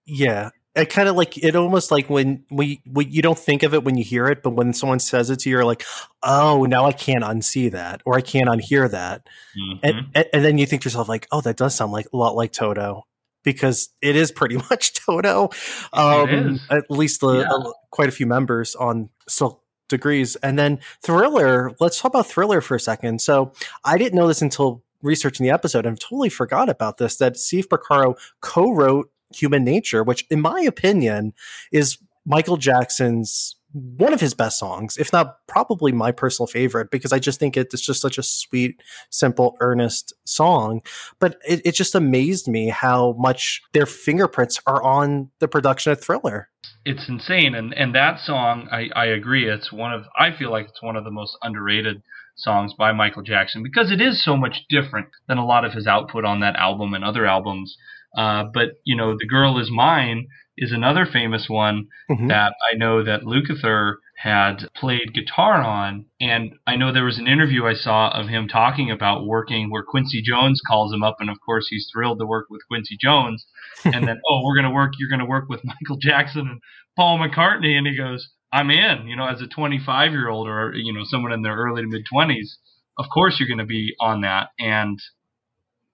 Yeah, 0.06 0.50
it 0.79 0.89
kind 0.89 1.09
of 1.09 1.15
like 1.15 1.38
it 1.38 1.55
almost 1.55 1.91
like 1.91 2.09
when 2.09 2.43
we, 2.50 2.81
we 2.86 3.05
you 3.05 3.21
don't 3.21 3.38
think 3.38 3.63
of 3.63 3.74
it 3.74 3.83
when 3.83 3.98
you 3.98 4.03
hear 4.03 4.27
it, 4.27 4.43
but 4.43 4.51
when 4.51 4.74
someone 4.74 5.00
says 5.00 5.29
it 5.29 5.39
to 5.39 5.50
you, 5.50 5.57
you're 5.57 5.65
like, 5.65 5.83
oh, 6.24 6.65
now 6.65 6.86
I 6.86 6.91
can't 6.91 7.24
unsee 7.24 7.71
that 7.71 8.01
or 8.05 8.17
I 8.17 8.21
can't 8.21 8.50
unhear 8.50 8.89
that, 8.91 9.27
mm-hmm. 9.57 9.79
and, 9.83 10.07
and, 10.15 10.25
and 10.33 10.45
then 10.45 10.57
you 10.57 10.65
think 10.65 10.81
to 10.81 10.88
yourself 10.88 11.09
like, 11.09 11.27
oh, 11.31 11.41
that 11.41 11.57
does 11.57 11.75
sound 11.75 11.91
like 11.91 12.07
a 12.13 12.17
lot 12.17 12.36
like 12.36 12.51
Toto 12.51 13.05
because 13.43 13.89
it 14.01 14.15
is 14.15 14.31
pretty 14.31 14.57
much 14.69 14.93
Toto. 14.93 15.50
Um, 15.93 16.59
at 16.69 16.89
least 16.89 17.21
the, 17.21 17.39
yeah. 17.39 17.50
uh, 17.50 17.71
quite 17.91 18.09
a 18.09 18.12
few 18.12 18.25
members 18.25 18.75
on 18.75 19.09
Silk 19.27 19.63
Degrees, 19.88 20.36
and 20.38 20.57
then 20.57 20.79
Thriller. 21.03 21.71
Let's 21.79 22.00
talk 22.00 22.12
about 22.12 22.27
Thriller 22.27 22.62
for 22.62 22.75
a 22.75 22.79
second. 22.79 23.21
So 23.21 23.53
I 23.83 23.98
didn't 23.98 24.15
know 24.15 24.27
this 24.27 24.41
until 24.41 24.83
researching 25.01 25.45
the 25.45 25.51
episode 25.51 25.86
and 25.86 26.00
totally 26.00 26.29
forgot 26.29 26.69
about 26.69 26.98
this 26.98 27.17
that 27.17 27.38
Steve 27.38 27.69
Porcaro 27.69 28.17
co-wrote 28.41 29.09
Human 29.33 29.63
Nature, 29.63 30.03
which, 30.03 30.25
in 30.29 30.41
my 30.41 30.62
opinion, 30.62 31.33
is 31.71 31.98
Michael 32.25 32.57
Jackson's 32.57 33.55
one 33.71 34.13
of 34.13 34.21
his 34.21 34.33
best 34.33 34.57
songs, 34.57 34.98
if 34.98 35.13
not 35.13 35.45
probably 35.48 35.91
my 35.91 36.12
personal 36.12 36.48
favorite, 36.48 36.89
because 36.89 37.13
I 37.13 37.19
just 37.19 37.39
think 37.39 37.55
it's 37.55 37.81
just 37.81 38.01
such 38.01 38.17
a 38.17 38.24
sweet, 38.24 38.81
simple, 39.12 39.57
earnest 39.59 40.13
song. 40.25 40.81
But 41.19 41.38
it, 41.48 41.62
it 41.63 41.75
just 41.75 41.93
amazed 41.93 42.48
me 42.48 42.69
how 42.69 43.13
much 43.19 43.62
their 43.74 43.86
fingerprints 43.86 44.59
are 44.65 44.81
on 44.81 45.29
the 45.39 45.48
production 45.48 45.91
of 45.91 46.01
Thriller. 46.01 46.50
It's 46.86 47.07
insane, 47.07 47.53
and 47.53 47.74
and 47.74 47.93
that 47.93 48.19
song, 48.19 48.67
I, 48.71 48.89
I 48.95 49.05
agree. 49.05 49.48
It's 49.48 49.71
one 49.71 49.93
of 49.93 50.05
I 50.17 50.36
feel 50.36 50.50
like 50.50 50.67
it's 50.69 50.81
one 50.81 50.95
of 50.95 51.03
the 51.03 51.12
most 51.12 51.38
underrated 51.43 52.01
songs 52.36 52.74
by 52.74 52.91
Michael 52.91 53.21
Jackson 53.21 53.62
because 53.62 53.91
it 53.91 54.01
is 54.01 54.24
so 54.24 54.36
much 54.36 54.63
different 54.69 55.07
than 55.27 55.38
a 55.38 55.45
lot 55.45 55.65
of 55.65 55.74
his 55.74 55.86
output 55.86 56.25
on 56.25 56.39
that 56.39 56.55
album 56.55 56.93
and 56.93 57.03
other 57.03 57.25
albums. 57.25 57.77
Uh, 58.16 58.46
but 58.54 58.70
you 58.84 58.96
know, 58.96 59.16
"The 59.18 59.28
Girl 59.28 59.60
Is 59.60 59.70
Mine" 59.72 60.28
is 60.58 60.72
another 60.72 61.06
famous 61.06 61.48
one 61.48 61.88
mm-hmm. 62.12 62.28
that 62.28 62.54
I 62.72 62.75
know 62.75 63.04
that 63.04 63.22
Lukather 63.22 63.96
had 64.18 64.68
played 64.75 65.13
guitar 65.13 65.63
on, 65.63 66.06
and 66.20 66.54
I 66.68 66.75
know 66.75 66.92
there 66.92 67.06
was 67.06 67.18
an 67.18 67.28
interview 67.28 67.66
I 67.66 67.74
saw 67.74 68.10
of 68.10 68.28
him 68.28 68.50
talking 68.50 68.92
about 68.92 69.25
working 69.25 69.70
where 69.70 69.84
Quincy 69.84 70.22
Jones 70.22 70.62
calls 70.68 70.94
him 70.94 71.01
up, 71.01 71.18
and 71.20 71.30
of 71.30 71.38
course 71.46 71.68
he's 71.70 71.89
thrilled 71.94 72.20
to 72.20 72.25
work 72.25 72.48
with 72.50 72.68
Quincy 72.68 72.98
Jones, 73.01 73.46
and 73.86 74.08
then 74.08 74.20
oh, 74.30 74.42
we're 74.44 74.56
gonna 74.56 74.74
work, 74.74 74.94
you're 75.00 75.10
gonna 75.10 75.25
work 75.25 75.48
with 75.48 75.63
Michael 75.63 75.98
Jackson 76.01 76.42
and 76.42 76.62
Paul 76.98 77.20
McCartney, 77.20 77.78
and 77.78 77.88
he 77.88 77.96
goes, 77.96 78.30
I'm 78.51 78.72
in, 78.72 79.07
you 79.07 79.16
know, 79.16 79.27
as 79.27 79.42
a 79.42 79.48
25 79.48 80.12
year 80.12 80.29
old 80.29 80.48
or 80.48 80.74
you 80.74 80.94
know 80.94 81.03
someone 81.05 81.31
in 81.31 81.42
their 81.42 81.55
early 81.55 81.81
to 81.81 81.88
mid 81.88 82.05
20s, 82.12 82.55
of 82.98 83.05
course 83.14 83.40
you're 83.40 83.48
going 83.48 83.60
to 83.60 83.66
be 83.66 83.96
on 84.00 84.22
that, 84.22 84.50
and 84.60 85.00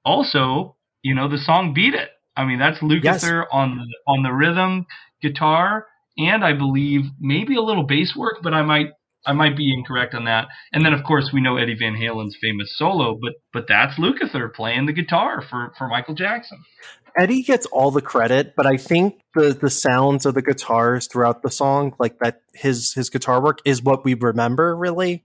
also 0.03 0.74
you 1.05 1.13
know, 1.13 1.29
the 1.29 1.37
song 1.37 1.71
"Beat 1.75 1.93
It." 1.93 2.09
I 2.35 2.45
mean, 2.45 2.57
that's 2.57 2.79
Lukather 2.79 3.43
yes. 3.43 3.47
on 3.51 3.77
the, 3.77 4.11
on 4.11 4.23
the 4.23 4.31
rhythm 4.31 4.87
guitar, 5.21 5.85
and 6.17 6.43
I 6.43 6.53
believe 6.53 7.01
maybe 7.19 7.55
a 7.55 7.61
little 7.61 7.83
bass 7.83 8.15
work, 8.17 8.37
but 8.41 8.55
I 8.55 8.63
might 8.63 8.87
I 9.23 9.33
might 9.33 9.55
be 9.55 9.71
incorrect 9.71 10.15
on 10.15 10.25
that. 10.25 10.47
And 10.73 10.83
then 10.83 10.93
of 10.93 11.03
course 11.03 11.29
we 11.31 11.41
know 11.41 11.57
Eddie 11.57 11.77
Van 11.77 11.93
Halen's 11.93 12.35
famous 12.41 12.75
solo, 12.75 13.19
but 13.21 13.33
but 13.53 13.65
that's 13.67 13.99
Lukather 13.99 14.51
playing 14.51 14.87
the 14.87 14.93
guitar 14.93 15.43
for 15.47 15.71
for 15.77 15.87
Michael 15.87 16.15
Jackson. 16.15 16.63
Eddie 17.15 17.43
gets 17.43 17.67
all 17.67 17.91
the 17.91 18.01
credit, 18.01 18.55
but 18.57 18.65
I 18.65 18.77
think 18.77 19.21
the 19.35 19.53
the 19.53 19.69
sounds 19.69 20.25
of 20.25 20.33
the 20.33 20.41
guitars 20.41 21.05
throughout 21.05 21.43
the 21.43 21.51
song, 21.51 21.95
like 21.99 22.17
that 22.17 22.41
his 22.55 22.93
his 22.93 23.11
guitar 23.11 23.39
work, 23.43 23.59
is 23.63 23.83
what 23.83 24.03
we 24.03 24.15
remember 24.15 24.75
really. 24.75 25.23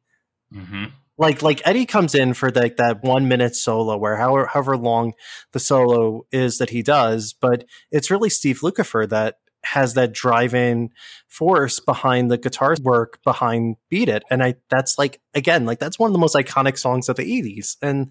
Mm-hmm 0.55 0.85
like 1.21 1.43
like 1.43 1.61
Eddie 1.67 1.87
comes 1.87 2.15
in 2.15 2.33
for 2.33 2.51
like 2.51 2.79
that 2.79 3.05
one 3.05 3.29
minute 3.29 3.55
solo 3.55 3.97
where 3.97 4.17
however 4.17 4.47
however 4.47 4.77
long 4.77 5.13
the 5.53 5.61
solo 5.61 6.23
is 6.33 6.59
that 6.59 6.71
he 6.71 6.83
does, 6.83 7.35
but 7.35 7.65
it's 7.93 8.11
really 8.11 8.31
Steve 8.31 8.61
Lukather 8.61 9.09
that 9.11 9.37
has 9.63 9.93
that 9.93 10.13
driving 10.15 10.91
force 11.29 11.79
behind 11.79 12.31
the 12.31 12.39
guitar 12.39 12.75
work 12.83 13.23
behind 13.23 13.77
Beat 13.91 14.09
It. 14.09 14.25
And 14.31 14.43
I 14.43 14.55
that's 14.71 14.99
like 14.99 15.21
again, 15.35 15.67
like 15.67 15.79
that's 15.79 15.99
one 15.99 16.09
of 16.09 16.15
the 16.15 16.19
most 16.19 16.35
iconic 16.35 16.79
songs 16.79 17.11
of 17.11 17.17
the 17.17 17.43
80s. 17.43 17.77
And 17.83 18.11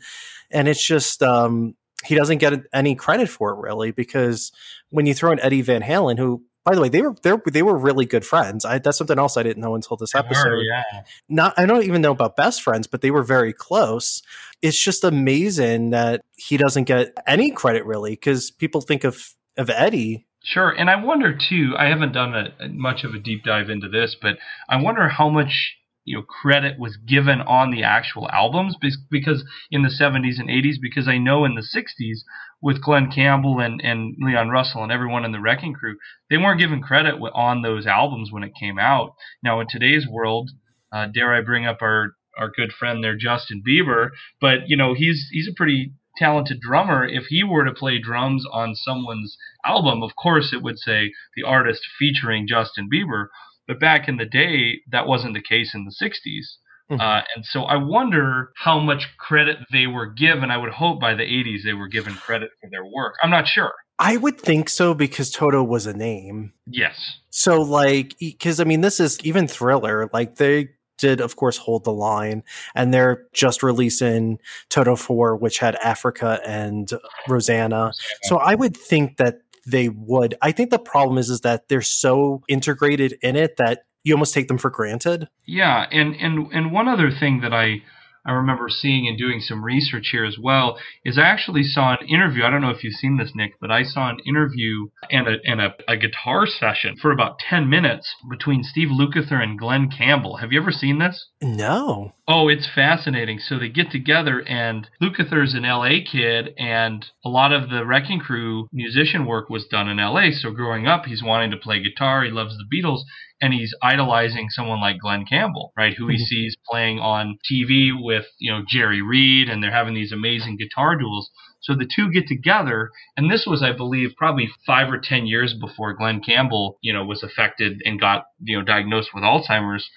and 0.51 0.67
it's 0.67 0.85
just 0.85 1.23
um 1.23 1.75
he 2.05 2.13
doesn't 2.13 2.37
get 2.37 2.53
any 2.71 2.93
credit 2.93 3.27
for 3.27 3.51
it 3.51 3.59
really 3.59 3.89
because 3.89 4.51
when 4.91 5.07
you 5.07 5.15
throw 5.15 5.31
in 5.31 5.39
Eddie 5.39 5.63
Van 5.63 5.81
Halen, 5.81 6.19
who 6.19 6.43
by 6.69 6.75
the 6.75 6.81
way, 6.81 6.89
they 6.89 7.01
were 7.01 7.15
they 7.51 7.63
were 7.63 7.75
really 7.75 8.05
good 8.05 8.23
friends. 8.23 8.63
I, 8.63 8.77
that's 8.77 8.99
something 8.99 9.17
else 9.17 9.37
I 9.37 9.41
didn't 9.41 9.63
know 9.63 9.73
until 9.73 9.97
this 9.97 10.13
episode. 10.13 10.49
Were, 10.49 10.61
yeah. 10.61 10.83
Not 11.27 11.55
I 11.57 11.65
don't 11.65 11.83
even 11.83 11.99
know 11.99 12.11
about 12.11 12.35
best 12.35 12.61
friends, 12.61 12.85
but 12.85 13.01
they 13.01 13.09
were 13.09 13.23
very 13.23 13.53
close. 13.53 14.21
It's 14.61 14.79
just 14.79 15.03
amazing 15.03 15.89
that 15.89 16.21
he 16.35 16.57
doesn't 16.57 16.83
get 16.83 17.11
any 17.25 17.49
credit 17.49 17.85
really 17.85 18.11
because 18.11 18.51
people 18.51 18.81
think 18.81 19.03
of 19.03 19.33
of 19.57 19.71
Eddie. 19.71 20.27
Sure, 20.43 20.69
and 20.69 20.91
I 20.91 21.03
wonder 21.03 21.35
too. 21.35 21.73
I 21.75 21.85
haven't 21.85 22.13
done 22.13 22.35
a, 22.35 22.67
much 22.69 23.03
of 23.03 23.15
a 23.15 23.19
deep 23.19 23.43
dive 23.43 23.71
into 23.71 23.89
this, 23.89 24.15
but 24.21 24.37
I 24.69 24.79
wonder 24.79 25.09
how 25.09 25.27
much 25.27 25.75
you 26.09 26.15
know 26.15 26.23
credit 26.23 26.79
was 26.79 26.97
given 26.97 27.39
on 27.39 27.69
the 27.69 27.83
actual 27.83 28.27
albums 28.31 28.75
because 29.11 29.43
in 29.69 29.83
the 29.83 29.89
70s 29.89 30.39
and 30.39 30.49
80s 30.49 30.81
because 30.81 31.07
I 31.07 31.19
know 31.19 31.45
in 31.45 31.53
the 31.53 31.61
60s 31.61 32.21
with 32.61 32.81
Glen 32.81 33.11
Campbell 33.11 33.59
and, 33.59 33.79
and 33.83 34.15
Leon 34.19 34.49
Russell 34.49 34.81
and 34.81 34.91
everyone 34.91 35.23
in 35.23 35.31
the 35.31 35.39
Wrecking 35.39 35.75
Crew 35.75 35.97
they 36.29 36.37
weren't 36.37 36.59
given 36.59 36.81
credit 36.81 37.15
on 37.33 37.61
those 37.61 37.85
albums 37.85 38.31
when 38.31 38.43
it 38.43 38.53
came 38.59 38.79
out. 38.79 39.13
Now 39.43 39.59
in 39.59 39.67
today's 39.69 40.07
world 40.09 40.49
uh, 40.91 41.05
dare 41.05 41.35
I 41.35 41.41
bring 41.41 41.67
up 41.67 41.77
our 41.81 42.15
our 42.35 42.49
good 42.49 42.71
friend 42.71 43.03
there 43.03 43.15
Justin 43.15 43.61
Bieber 43.65 44.09
but 44.41 44.67
you 44.67 44.75
know 44.75 44.95
he's 44.95 45.27
he's 45.31 45.47
a 45.47 45.55
pretty 45.55 45.93
talented 46.17 46.59
drummer. 46.59 47.07
If 47.07 47.25
he 47.25 47.43
were 47.43 47.65
to 47.65 47.71
play 47.71 47.99
drums 47.99 48.45
on 48.51 48.73
someone's 48.73 49.37
album 49.63 50.01
of 50.01 50.15
course 50.15 50.53
it 50.53 50.63
would 50.63 50.79
say 50.79 51.11
the 51.35 51.43
artist 51.43 51.81
featuring 51.99 52.47
Justin 52.47 52.89
Bieber 52.91 53.27
but 53.69 53.79
back 53.79 54.07
in 54.07 54.17
the 54.17 54.25
day, 54.25 54.81
that 54.91 55.05
wasn't 55.05 55.35
the 55.35 55.43
case 55.43 55.75
in 55.75 55.85
the 55.85 55.93
60s. 56.03 56.57
Mm-hmm. 56.91 56.99
Uh, 56.99 57.21
and 57.35 57.45
so 57.45 57.61
I 57.65 57.75
wonder 57.75 58.49
how 58.55 58.79
much 58.79 59.07
credit 59.19 59.57
they 59.71 59.85
were 59.85 60.07
given. 60.07 60.49
I 60.49 60.57
would 60.57 60.71
hope 60.71 60.99
by 60.99 61.13
the 61.13 61.21
80s 61.21 61.63
they 61.63 61.73
were 61.73 61.87
given 61.87 62.15
credit 62.15 62.49
for 62.59 62.67
their 62.71 62.83
work. 62.83 63.13
I'm 63.21 63.29
not 63.29 63.47
sure. 63.47 63.71
I 63.99 64.17
would 64.17 64.41
think 64.41 64.69
so 64.69 64.95
because 64.95 65.29
Toto 65.29 65.61
was 65.61 65.85
a 65.85 65.93
name. 65.93 66.51
Yes. 66.65 67.19
So, 67.29 67.61
like, 67.61 68.15
because 68.19 68.59
I 68.59 68.63
mean, 68.63 68.81
this 68.81 68.99
is 68.99 69.19
even 69.23 69.47
Thriller, 69.47 70.09
like, 70.13 70.37
they 70.37 70.69
did, 70.97 71.21
of 71.21 71.35
course, 71.35 71.57
hold 71.57 71.83
the 71.83 71.93
line, 71.93 72.43
and 72.73 72.91
they're 72.91 73.27
just 73.33 73.61
releasing 73.61 74.39
Toto 74.69 74.95
4, 74.95 75.35
which 75.35 75.59
had 75.59 75.75
Africa 75.75 76.39
and 76.45 76.91
Rosanna. 77.27 77.91
So 78.23 78.37
I 78.37 78.55
would 78.55 78.75
think 78.75 79.17
that 79.17 79.41
they 79.69 79.89
would. 79.89 80.35
I 80.41 80.51
think 80.51 80.69
the 80.69 80.79
problem 80.79 81.17
is 81.17 81.29
is 81.29 81.41
that 81.41 81.67
they're 81.69 81.81
so 81.81 82.43
integrated 82.47 83.17
in 83.21 83.35
it 83.35 83.57
that 83.57 83.83
you 84.03 84.13
almost 84.13 84.33
take 84.33 84.47
them 84.47 84.57
for 84.57 84.69
granted. 84.69 85.29
Yeah, 85.45 85.85
and 85.91 86.15
and 86.15 86.51
and 86.51 86.71
one 86.71 86.87
other 86.87 87.11
thing 87.11 87.41
that 87.41 87.53
I 87.53 87.81
I 88.25 88.33
remember 88.33 88.69
seeing 88.69 89.07
and 89.07 89.17
doing 89.17 89.39
some 89.39 89.63
research 89.63 90.09
here 90.11 90.25
as 90.25 90.37
well 90.37 90.77
is 91.05 91.17
I 91.17 91.23
actually 91.23 91.63
saw 91.63 91.91
an 91.99 92.07
interview. 92.07 92.43
I 92.43 92.49
don't 92.49 92.61
know 92.61 92.69
if 92.69 92.83
you've 92.83 92.93
seen 92.93 93.17
this, 93.17 93.31
Nick, 93.33 93.53
but 93.59 93.71
I 93.71 93.83
saw 93.83 94.09
an 94.09 94.19
interview 94.25 94.89
and 95.09 95.27
a 95.27 95.37
and 95.45 95.61
a, 95.61 95.73
a 95.87 95.97
guitar 95.97 96.45
session 96.45 96.95
for 97.01 97.11
about 97.11 97.39
ten 97.39 97.69
minutes 97.69 98.13
between 98.29 98.63
Steve 98.63 98.89
Lukather 98.89 99.41
and 99.41 99.57
Glen 99.57 99.89
Campbell. 99.89 100.37
Have 100.37 100.51
you 100.51 100.61
ever 100.61 100.71
seen 100.71 100.99
this? 100.99 101.27
No. 101.41 102.13
Oh, 102.31 102.47
it's 102.47 102.69
fascinating. 102.75 103.39
So 103.39 103.57
they 103.57 103.69
get 103.69 103.89
together, 103.89 104.41
and 104.47 104.87
Lukather's 105.01 105.55
an 105.55 105.63
LA 105.63 106.01
kid, 106.05 106.53
and 106.59 107.03
a 107.25 107.29
lot 107.29 107.51
of 107.51 107.71
the 107.71 107.83
Wrecking 107.87 108.19
Crew 108.19 108.67
musician 108.71 109.25
work 109.25 109.49
was 109.49 109.65
done 109.65 109.89
in 109.89 109.97
LA. 109.97 110.29
So 110.31 110.51
growing 110.51 110.85
up, 110.85 111.05
he's 111.05 111.23
wanting 111.23 111.49
to 111.49 111.57
play 111.57 111.81
guitar. 111.81 112.23
He 112.23 112.29
loves 112.29 112.55
the 112.55 112.65
Beatles, 112.71 112.99
and 113.41 113.51
he's 113.51 113.73
idolizing 113.81 114.49
someone 114.51 114.79
like 114.79 114.99
Glen 114.99 115.25
Campbell, 115.25 115.73
right? 115.75 115.95
Who 115.97 116.07
he 116.07 116.17
Mhm. 116.17 116.25
sees 116.27 116.55
playing 116.69 116.99
on 116.99 117.39
TV 117.49 117.91
with, 117.91 118.27
you 118.37 118.51
know, 118.51 118.63
Jerry 118.67 119.01
Reed, 119.01 119.49
and 119.49 119.63
they're 119.63 119.71
having 119.71 119.95
these 119.95 120.11
amazing 120.11 120.57
guitar 120.57 120.95
duels. 120.95 121.31
So 121.61 121.73
the 121.73 121.87
two 121.91 122.11
get 122.11 122.27
together, 122.27 122.91
and 123.17 123.31
this 123.31 123.47
was, 123.47 123.63
I 123.63 123.71
believe, 123.71 124.15
probably 124.17 124.51
five 124.67 124.91
or 124.91 124.99
ten 124.99 125.25
years 125.25 125.55
before 125.55 125.93
Glen 125.95 126.21
Campbell, 126.21 126.77
you 126.83 126.93
know, 126.93 127.03
was 127.03 127.23
affected 127.23 127.81
and 127.85 127.99
got, 127.99 128.25
you 128.39 128.55
know, 128.55 128.63
diagnosed 128.63 129.15
with 129.15 129.23
Alzheimer's. 129.23 129.89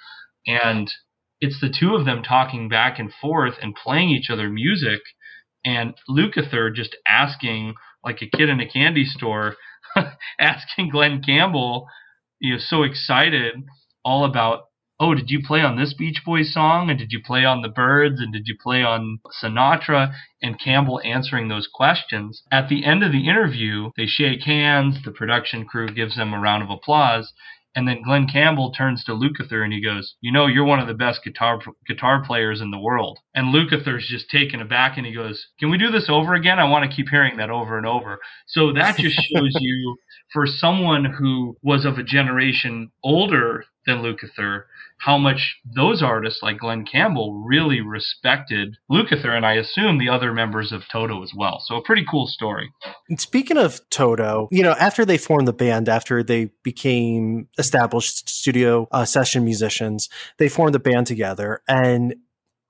And 0.47 0.93
it's 1.43 1.61
the 1.61 1.69
two 1.69 1.97
of 1.97 2.07
them 2.07 2.23
talking 2.23 2.69
back 2.69 3.01
and 3.01 3.13
forth 3.21 3.55
and 3.61 3.75
playing 3.75 4.11
each 4.11 4.31
other 4.31 4.49
music, 4.49 5.01
and 5.65 5.93
Lukather 6.09 6.73
just 6.73 6.97
asking, 7.07 7.75
like 8.05 8.23
a 8.23 8.37
kid 8.37 8.49
in 8.49 8.61
a 8.61 8.69
candy 8.69 9.05
store, 9.05 9.57
asking 10.41 10.91
Glen 10.91 11.21
Campbell, 11.21 11.89
you 12.39 12.55
know, 12.55 12.61
so 12.61 12.85
excited, 12.85 13.55
all 14.05 14.25
about 14.25 14.63
oh, 15.01 15.15
did 15.17 15.31
you 15.31 15.41
play 15.45 15.61
on 15.61 15.77
this 15.77 15.95
Beach 15.95 16.23
Boys 16.25 16.55
song? 16.55 16.89
And 16.89 16.97
did 16.97 17.11
you 17.11 17.21
play 17.21 17.45
on 17.45 17.63
the 17.63 17.69
Byrds? 17.69 18.21
And 18.21 18.33
did 18.33 18.47
you 18.47 18.55
play 18.63 18.85
on 18.85 19.19
Sinatra? 19.43 20.15
And 20.41 20.61
Campbell 20.61 21.01
answering 21.05 21.49
those 21.49 21.69
questions. 21.73 22.45
At 22.53 22.69
the 22.69 22.85
end 22.85 23.03
of 23.03 23.11
the 23.11 23.27
interview, 23.29 23.91
they 23.97 24.07
shake 24.07 24.45
hands. 24.45 24.99
The 25.05 25.11
production 25.11 25.65
crew 25.65 25.89
gives 25.89 26.15
them 26.15 26.33
a 26.33 26.39
round 26.39 26.63
of 26.63 26.71
applause. 26.71 27.33
And 27.75 27.89
then 27.89 28.03
Glen 28.03 28.27
Campbell 28.27 28.73
turns 28.73 29.03
to 29.05 29.13
Lukather 29.13 29.65
and 29.65 29.73
he 29.73 29.83
goes, 29.83 30.15
"You 30.21 30.31
know, 30.31 30.47
you're 30.47 30.65
one 30.65 30.79
of 30.79 30.89
the 30.89 30.95
best 30.95 31.25
guitar 31.25 31.59
guitar 31.87 32.23
players 32.25 32.61
in 32.61 32.71
the 32.71 32.79
world." 32.79 33.19
And 33.35 33.55
Lukather's 33.55 34.07
just 34.09 34.29
taken 34.31 34.61
aback 34.61 34.99
and 34.99 35.07
he 35.07 35.13
goes, 35.13 35.47
"Can 35.59 35.71
we 35.71 35.79
do 35.79 35.91
this 35.91 36.09
over 36.11 36.35
again? 36.35 36.59
I 36.59 36.65
want 36.65 36.89
to 36.89 36.95
keep 36.95 37.09
hearing 37.09 37.39
that 37.39 37.51
over 37.51 37.79
and 37.79 37.87
over." 37.87 38.19
So 38.47 38.73
that 38.73 38.97
just 38.99 39.17
shows 39.35 39.57
you, 39.61 39.97
for 40.33 40.47
someone 40.47 41.05
who 41.05 41.57
was 41.63 41.85
of 41.85 41.99
a 41.99 42.03
generation 42.03 42.91
older 43.03 43.65
than 43.87 43.99
Lukather, 43.99 44.65
how 44.99 45.19
much 45.19 45.59
those 45.65 46.03
artists 46.03 46.43
like 46.43 46.59
Glen 46.59 46.85
Campbell 46.85 47.43
really 47.45 47.81
respected 47.81 48.77
Lukather, 48.91 49.37
and 49.37 49.45
I 49.45 49.55
assume 49.55 49.99
the 49.99 50.09
other 50.09 50.33
members 50.33 50.73
of 50.73 50.83
Toto 50.91 51.23
as 51.23 51.33
well. 51.37 51.63
So 51.65 51.77
a 51.77 51.83
pretty 51.83 52.05
cool 52.09 52.27
story. 52.27 52.73
And 53.09 53.21
speaking 53.21 53.57
of 53.57 53.81
Toto, 53.91 54.49
you 54.53 54.63
know, 54.63 54.77
after 54.79 55.05
they 55.05 55.19
formed 55.19 55.49
the 55.49 55.53
band, 55.53 55.89
after 55.89 56.23
they 56.23 56.51
became 56.63 57.49
established 57.59 58.29
studio 58.29 58.87
uh, 58.93 59.05
session 59.05 59.45
musicians, 59.45 60.09
they 60.39 60.49
formed 60.49 60.75
the 60.75 60.79
band 60.79 61.07
together. 61.07 61.63
And 61.67 62.15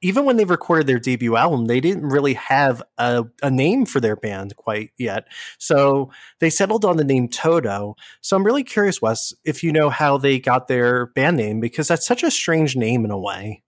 even 0.02 0.24
when 0.24 0.36
they 0.36 0.44
recorded 0.44 0.86
their 0.86 0.98
debut 0.98 1.36
album, 1.36 1.66
they 1.66 1.80
didn't 1.80 2.08
really 2.08 2.34
have 2.34 2.82
a, 2.98 3.24
a 3.42 3.50
name 3.50 3.86
for 3.86 4.00
their 4.00 4.16
band 4.16 4.56
quite 4.56 4.90
yet. 4.98 5.26
So 5.58 6.10
they 6.40 6.50
settled 6.50 6.84
on 6.84 6.96
the 6.96 7.04
name 7.04 7.28
Toto. 7.28 7.94
So 8.20 8.36
I'm 8.36 8.44
really 8.44 8.64
curious, 8.64 9.00
Wes, 9.00 9.32
if 9.44 9.62
you 9.62 9.72
know 9.72 9.88
how 9.88 10.18
they 10.18 10.38
got 10.38 10.68
their 10.68 11.06
band 11.06 11.36
name, 11.36 11.60
because 11.60 11.88
that's 11.88 12.06
such 12.06 12.22
a 12.22 12.30
strange 12.30 12.76
name 12.76 13.04
in 13.04 13.10
a 13.10 13.18
way. 13.18 13.62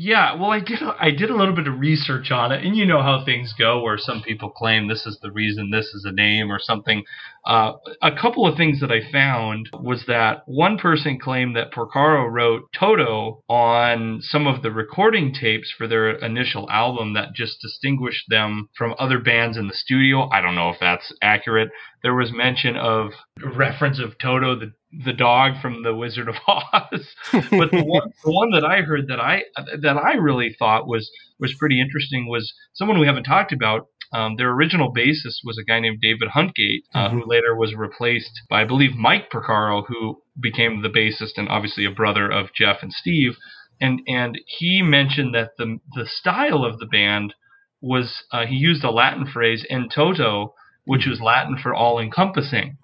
Yeah, 0.00 0.36
well, 0.36 0.52
I 0.52 0.60
did. 0.60 0.78
I 0.80 1.10
did 1.10 1.28
a 1.28 1.36
little 1.36 1.56
bit 1.56 1.66
of 1.66 1.80
research 1.80 2.30
on 2.30 2.52
it, 2.52 2.64
and 2.64 2.76
you 2.76 2.86
know 2.86 3.02
how 3.02 3.24
things 3.24 3.52
go, 3.58 3.82
where 3.82 3.98
some 3.98 4.22
people 4.22 4.48
claim 4.48 4.86
this 4.86 5.04
is 5.06 5.18
the 5.22 5.32
reason 5.32 5.72
this 5.72 5.86
is 5.86 6.04
a 6.04 6.12
name 6.12 6.52
or 6.52 6.60
something. 6.60 7.02
Uh, 7.46 7.72
a 8.02 8.10
couple 8.12 8.46
of 8.46 8.56
things 8.56 8.80
that 8.80 8.90
I 8.90 9.10
found 9.10 9.70
was 9.72 10.04
that 10.06 10.42
one 10.46 10.78
person 10.78 11.18
claimed 11.18 11.56
that 11.56 11.72
Porcaro 11.72 12.30
wrote 12.30 12.64
Toto 12.78 13.42
on 13.48 14.20
some 14.22 14.46
of 14.46 14.62
the 14.62 14.70
recording 14.70 15.32
tapes 15.32 15.72
for 15.76 15.86
their 15.86 16.10
initial 16.10 16.68
album 16.70 17.14
that 17.14 17.34
just 17.34 17.60
distinguished 17.60 18.26
them 18.28 18.68
from 18.76 18.94
other 18.98 19.18
bands 19.18 19.56
in 19.56 19.68
the 19.68 19.74
studio. 19.74 20.28
I 20.30 20.40
don't 20.40 20.54
know 20.54 20.70
if 20.70 20.76
that's 20.80 21.12
accurate. 21.22 21.70
There 22.02 22.14
was 22.14 22.32
mention 22.32 22.76
of 22.76 23.12
reference 23.42 23.98
of 23.98 24.18
Toto, 24.18 24.58
the 24.58 24.72
the 25.04 25.12
dog 25.12 25.60
from 25.60 25.82
the 25.82 25.94
Wizard 25.94 26.28
of 26.28 26.36
Oz. 26.46 27.06
but 27.32 27.70
the 27.70 27.84
one, 27.84 28.10
the 28.24 28.32
one 28.32 28.50
that 28.52 28.64
I 28.64 28.80
heard 28.80 29.08
that 29.08 29.20
I 29.20 29.42
that 29.80 29.96
I 29.96 30.14
really 30.14 30.54
thought 30.58 30.86
was 30.86 31.10
was 31.38 31.54
pretty 31.58 31.80
interesting 31.80 32.26
was 32.28 32.52
someone 32.74 32.98
we 32.98 33.06
haven't 33.06 33.24
talked 33.24 33.52
about. 33.52 33.86
Um, 34.12 34.36
their 34.36 34.50
original 34.50 34.92
bassist 34.92 35.40
was 35.44 35.58
a 35.58 35.64
guy 35.64 35.80
named 35.80 36.00
David 36.00 36.30
Hungate, 36.34 36.84
uh, 36.94 37.10
who 37.10 37.22
later 37.26 37.54
was 37.54 37.74
replaced 37.74 38.30
by 38.48 38.62
I 38.62 38.64
believe 38.64 38.94
Mike 38.94 39.30
Porcaro, 39.30 39.84
who 39.86 40.22
became 40.40 40.82
the 40.82 40.88
bassist 40.88 41.36
and 41.36 41.48
obviously 41.48 41.84
a 41.84 41.90
brother 41.90 42.30
of 42.30 42.54
Jeff 42.54 42.78
and 42.82 42.92
Steve. 42.92 43.36
And 43.80 44.00
and 44.06 44.38
he 44.46 44.82
mentioned 44.82 45.34
that 45.34 45.50
the 45.58 45.78
the 45.94 46.06
style 46.06 46.64
of 46.64 46.78
the 46.78 46.86
band 46.86 47.34
was 47.80 48.24
uh, 48.32 48.46
he 48.46 48.56
used 48.56 48.82
a 48.82 48.90
Latin 48.90 49.26
phrase 49.26 49.64
"in 49.68 49.88
toto," 49.88 50.54
which 50.84 51.06
was 51.06 51.20
Latin 51.20 51.56
for 51.62 51.74
all 51.74 52.00
encompassing, 52.00 52.78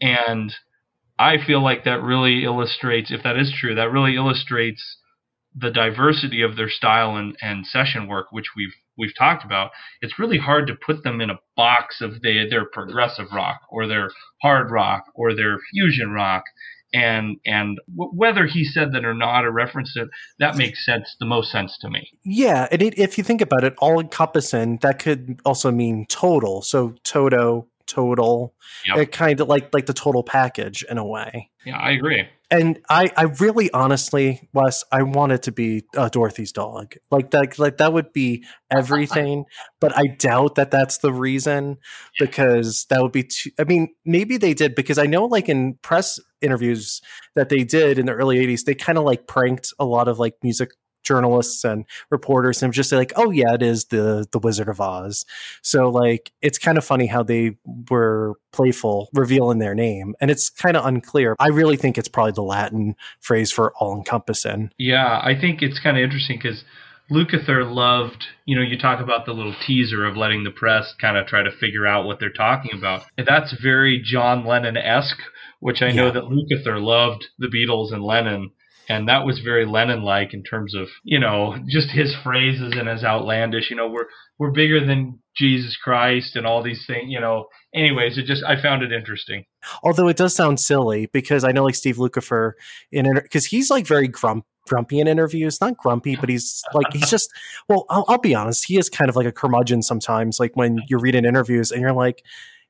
and 0.00 0.54
I 1.18 1.36
feel 1.36 1.62
like 1.62 1.84
that 1.84 2.02
really 2.02 2.44
illustrates, 2.44 3.10
if 3.10 3.22
that 3.22 3.36
is 3.36 3.52
true, 3.52 3.74
that 3.74 3.92
really 3.92 4.16
illustrates 4.16 4.96
the 5.54 5.70
diversity 5.70 6.40
of 6.42 6.56
their 6.56 6.70
style 6.70 7.16
and, 7.16 7.36
and 7.42 7.66
session 7.66 8.06
work, 8.06 8.28
which 8.30 8.54
we've 8.56 8.74
we've 9.00 9.16
talked 9.18 9.44
about. 9.44 9.70
It's 10.00 10.18
really 10.18 10.38
hard 10.38 10.66
to 10.68 10.74
put 10.74 11.02
them 11.02 11.20
in 11.20 11.30
a 11.30 11.40
box 11.56 12.00
of 12.00 12.22
they 12.22 12.46
they're 12.48 12.66
progressive 12.66 13.32
rock 13.32 13.60
or 13.70 13.86
they're 13.86 14.10
hard 14.42 14.70
rock 14.70 15.04
or 15.14 15.34
they're 15.34 15.58
fusion 15.72 16.12
rock. 16.12 16.44
And 16.92 17.36
and 17.46 17.78
w- 17.96 18.12
whether 18.12 18.46
he 18.46 18.64
said 18.64 18.92
that 18.92 19.04
or 19.04 19.14
not 19.14 19.44
or 19.44 19.52
referenced 19.52 19.96
it, 19.96 20.08
that 20.40 20.56
makes 20.56 20.84
sense 20.84 21.16
the 21.20 21.26
most 21.26 21.50
sense 21.52 21.78
to 21.82 21.88
me. 21.88 22.10
Yeah, 22.24 22.66
and 22.72 22.82
it, 22.82 22.98
if 22.98 23.16
you 23.16 23.22
think 23.24 23.40
about 23.40 23.62
it, 23.62 23.74
all 23.78 24.00
encompassing 24.00 24.78
that 24.78 24.98
could 24.98 25.40
also 25.44 25.70
mean 25.70 26.06
total. 26.08 26.62
So 26.62 26.94
Toto, 27.04 27.68
total, 27.90 28.54
Yep. 28.86 28.96
it 28.98 29.12
kind 29.12 29.40
of 29.40 29.48
like 29.48 29.74
like 29.74 29.86
the 29.86 29.92
total 29.92 30.22
package 30.22 30.84
in 30.90 30.96
a 30.98 31.04
way. 31.06 31.50
Yeah, 31.66 31.78
I 31.78 31.90
agree. 31.90 32.26
And 32.52 32.80
I, 32.88 33.08
I 33.16 33.24
really 33.38 33.70
honestly, 33.70 34.48
Wes, 34.52 34.82
I 34.90 35.02
wanted 35.04 35.42
to 35.44 35.52
be 35.52 35.84
uh, 35.96 36.08
Dorothy's 36.08 36.50
dog. 36.50 36.94
Like 37.10 37.30
that, 37.30 37.60
like 37.60 37.76
that 37.76 37.92
would 37.92 38.12
be 38.12 38.44
everything. 38.72 39.44
but 39.80 39.96
I 39.96 40.06
doubt 40.18 40.56
that 40.56 40.72
that's 40.72 40.98
the 40.98 41.12
reason 41.12 41.76
because 42.18 42.86
that 42.90 43.02
would 43.02 43.12
be 43.12 43.24
too. 43.24 43.50
I 43.58 43.64
mean, 43.64 43.88
maybe 44.04 44.36
they 44.36 44.54
did 44.54 44.74
because 44.74 44.98
I 44.98 45.06
know, 45.06 45.26
like 45.26 45.48
in 45.48 45.78
press 45.82 46.18
interviews 46.40 47.00
that 47.36 47.50
they 47.50 47.62
did 47.62 47.98
in 47.98 48.06
the 48.06 48.12
early 48.12 48.38
'80s, 48.44 48.64
they 48.64 48.74
kind 48.74 48.98
of 48.98 49.04
like 49.04 49.26
pranked 49.28 49.72
a 49.78 49.84
lot 49.84 50.08
of 50.08 50.18
like 50.18 50.34
music 50.42 50.70
journalists 51.02 51.64
and 51.64 51.84
reporters 52.10 52.62
and 52.62 52.72
just 52.72 52.90
say 52.90 52.96
like, 52.96 53.12
"Oh 53.16 53.30
yeah, 53.30 53.54
it 53.54 53.62
is 53.62 53.86
the 53.86 54.26
the 54.32 54.38
Wizard 54.38 54.68
of 54.68 54.80
Oz." 54.80 55.24
So 55.62 55.88
like, 55.88 56.32
it's 56.42 56.58
kind 56.58 56.78
of 56.78 56.84
funny 56.84 57.06
how 57.06 57.22
they 57.22 57.56
were 57.90 58.34
playful 58.52 59.08
revealing 59.14 59.58
their 59.58 59.74
name, 59.74 60.14
and 60.20 60.30
it's 60.30 60.50
kind 60.50 60.76
of 60.76 60.84
unclear. 60.86 61.36
I 61.38 61.48
really 61.48 61.76
think 61.76 61.98
it's 61.98 62.08
probably 62.08 62.32
the 62.32 62.42
Latin 62.42 62.96
phrase 63.20 63.52
for 63.52 63.72
all 63.78 63.96
encompassing. 63.96 64.70
Yeah, 64.78 65.20
I 65.22 65.38
think 65.40 65.62
it's 65.62 65.80
kind 65.80 65.96
of 65.96 66.02
interesting 66.02 66.38
because 66.42 66.64
Lukather 67.10 67.68
loved, 67.70 68.24
you 68.44 68.56
know, 68.56 68.62
you 68.62 68.78
talk 68.78 69.00
about 69.00 69.26
the 69.26 69.32
little 69.32 69.54
teaser 69.66 70.06
of 70.06 70.16
letting 70.16 70.44
the 70.44 70.50
press 70.50 70.94
kind 71.00 71.16
of 71.16 71.26
try 71.26 71.42
to 71.42 71.50
figure 71.50 71.86
out 71.86 72.04
what 72.04 72.20
they're 72.20 72.30
talking 72.30 72.70
about. 72.72 73.02
And 73.18 73.26
that's 73.26 73.52
very 73.60 74.00
John 74.02 74.46
Lennon 74.46 74.76
esque, 74.76 75.20
which 75.58 75.82
I 75.82 75.90
know 75.90 76.12
that 76.12 76.24
Lukather 76.24 76.80
loved 76.80 77.26
the 77.38 77.48
Beatles 77.48 77.92
and 77.92 78.04
Lennon. 78.04 78.52
And 78.88 79.08
that 79.08 79.24
was 79.24 79.40
very 79.40 79.66
Lennon-like 79.66 80.34
in 80.34 80.42
terms 80.42 80.74
of, 80.74 80.88
you 81.04 81.20
know, 81.20 81.56
just 81.68 81.90
his 81.90 82.14
phrases 82.24 82.74
and 82.76 82.88
his 82.88 83.04
outlandish, 83.04 83.70
you 83.70 83.76
know, 83.76 83.88
we're 83.88 84.06
we're 84.38 84.50
bigger 84.50 84.84
than 84.84 85.20
Jesus 85.36 85.76
Christ 85.76 86.34
and 86.34 86.46
all 86.46 86.62
these 86.62 86.84
things, 86.86 87.04
you 87.08 87.20
know. 87.20 87.46
Anyways, 87.74 88.18
it 88.18 88.24
just 88.24 88.42
I 88.44 88.60
found 88.60 88.82
it 88.82 88.92
interesting. 88.92 89.44
Although 89.82 90.08
it 90.08 90.16
does 90.16 90.34
sound 90.34 90.58
silly 90.58 91.06
because 91.12 91.44
I 91.44 91.52
know 91.52 91.64
like 91.64 91.74
Steve 91.74 91.96
Lukather 91.96 92.52
in 92.90 93.14
because 93.14 93.46
he's 93.46 93.70
like 93.70 93.86
very 93.86 94.08
grump 94.08 94.44
grumpy 94.66 95.00
in 95.00 95.08
interviews. 95.08 95.60
Not 95.60 95.76
grumpy, 95.76 96.16
but 96.16 96.28
he's 96.28 96.62
like 96.74 96.92
he's 96.92 97.10
just 97.10 97.30
well. 97.68 97.86
I'll, 97.90 98.04
I'll 98.08 98.18
be 98.18 98.34
honest. 98.34 98.66
He 98.66 98.78
is 98.78 98.88
kind 98.88 99.08
of 99.08 99.16
like 99.16 99.26
a 99.26 99.32
curmudgeon 99.32 99.82
sometimes. 99.82 100.40
Like 100.40 100.56
when 100.56 100.78
you're 100.88 101.00
reading 101.00 101.24
interviews 101.24 101.70
and 101.70 101.80
you're 101.80 101.92
like, 101.92 102.22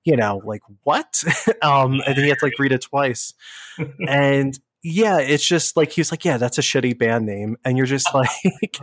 you 0.04 0.16
know, 0.16 0.40
like 0.44 0.62
what? 0.82 1.22
um, 1.62 2.00
and 2.06 2.16
then 2.16 2.24
you 2.24 2.30
have 2.30 2.38
to 2.38 2.46
like 2.46 2.58
read 2.58 2.72
it 2.72 2.82
twice. 2.82 3.34
And 4.08 4.58
yeah, 4.82 5.18
it's 5.18 5.46
just 5.46 5.76
like 5.76 5.92
he 5.92 6.00
was 6.00 6.10
like, 6.10 6.24
yeah, 6.24 6.36
that's 6.36 6.58
a 6.58 6.62
shitty 6.62 6.98
band 6.98 7.26
name, 7.26 7.56
and 7.64 7.76
you're 7.76 7.86
just 7.86 8.08
like, 8.14 8.78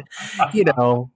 you 0.54 0.64
know. 0.64 1.12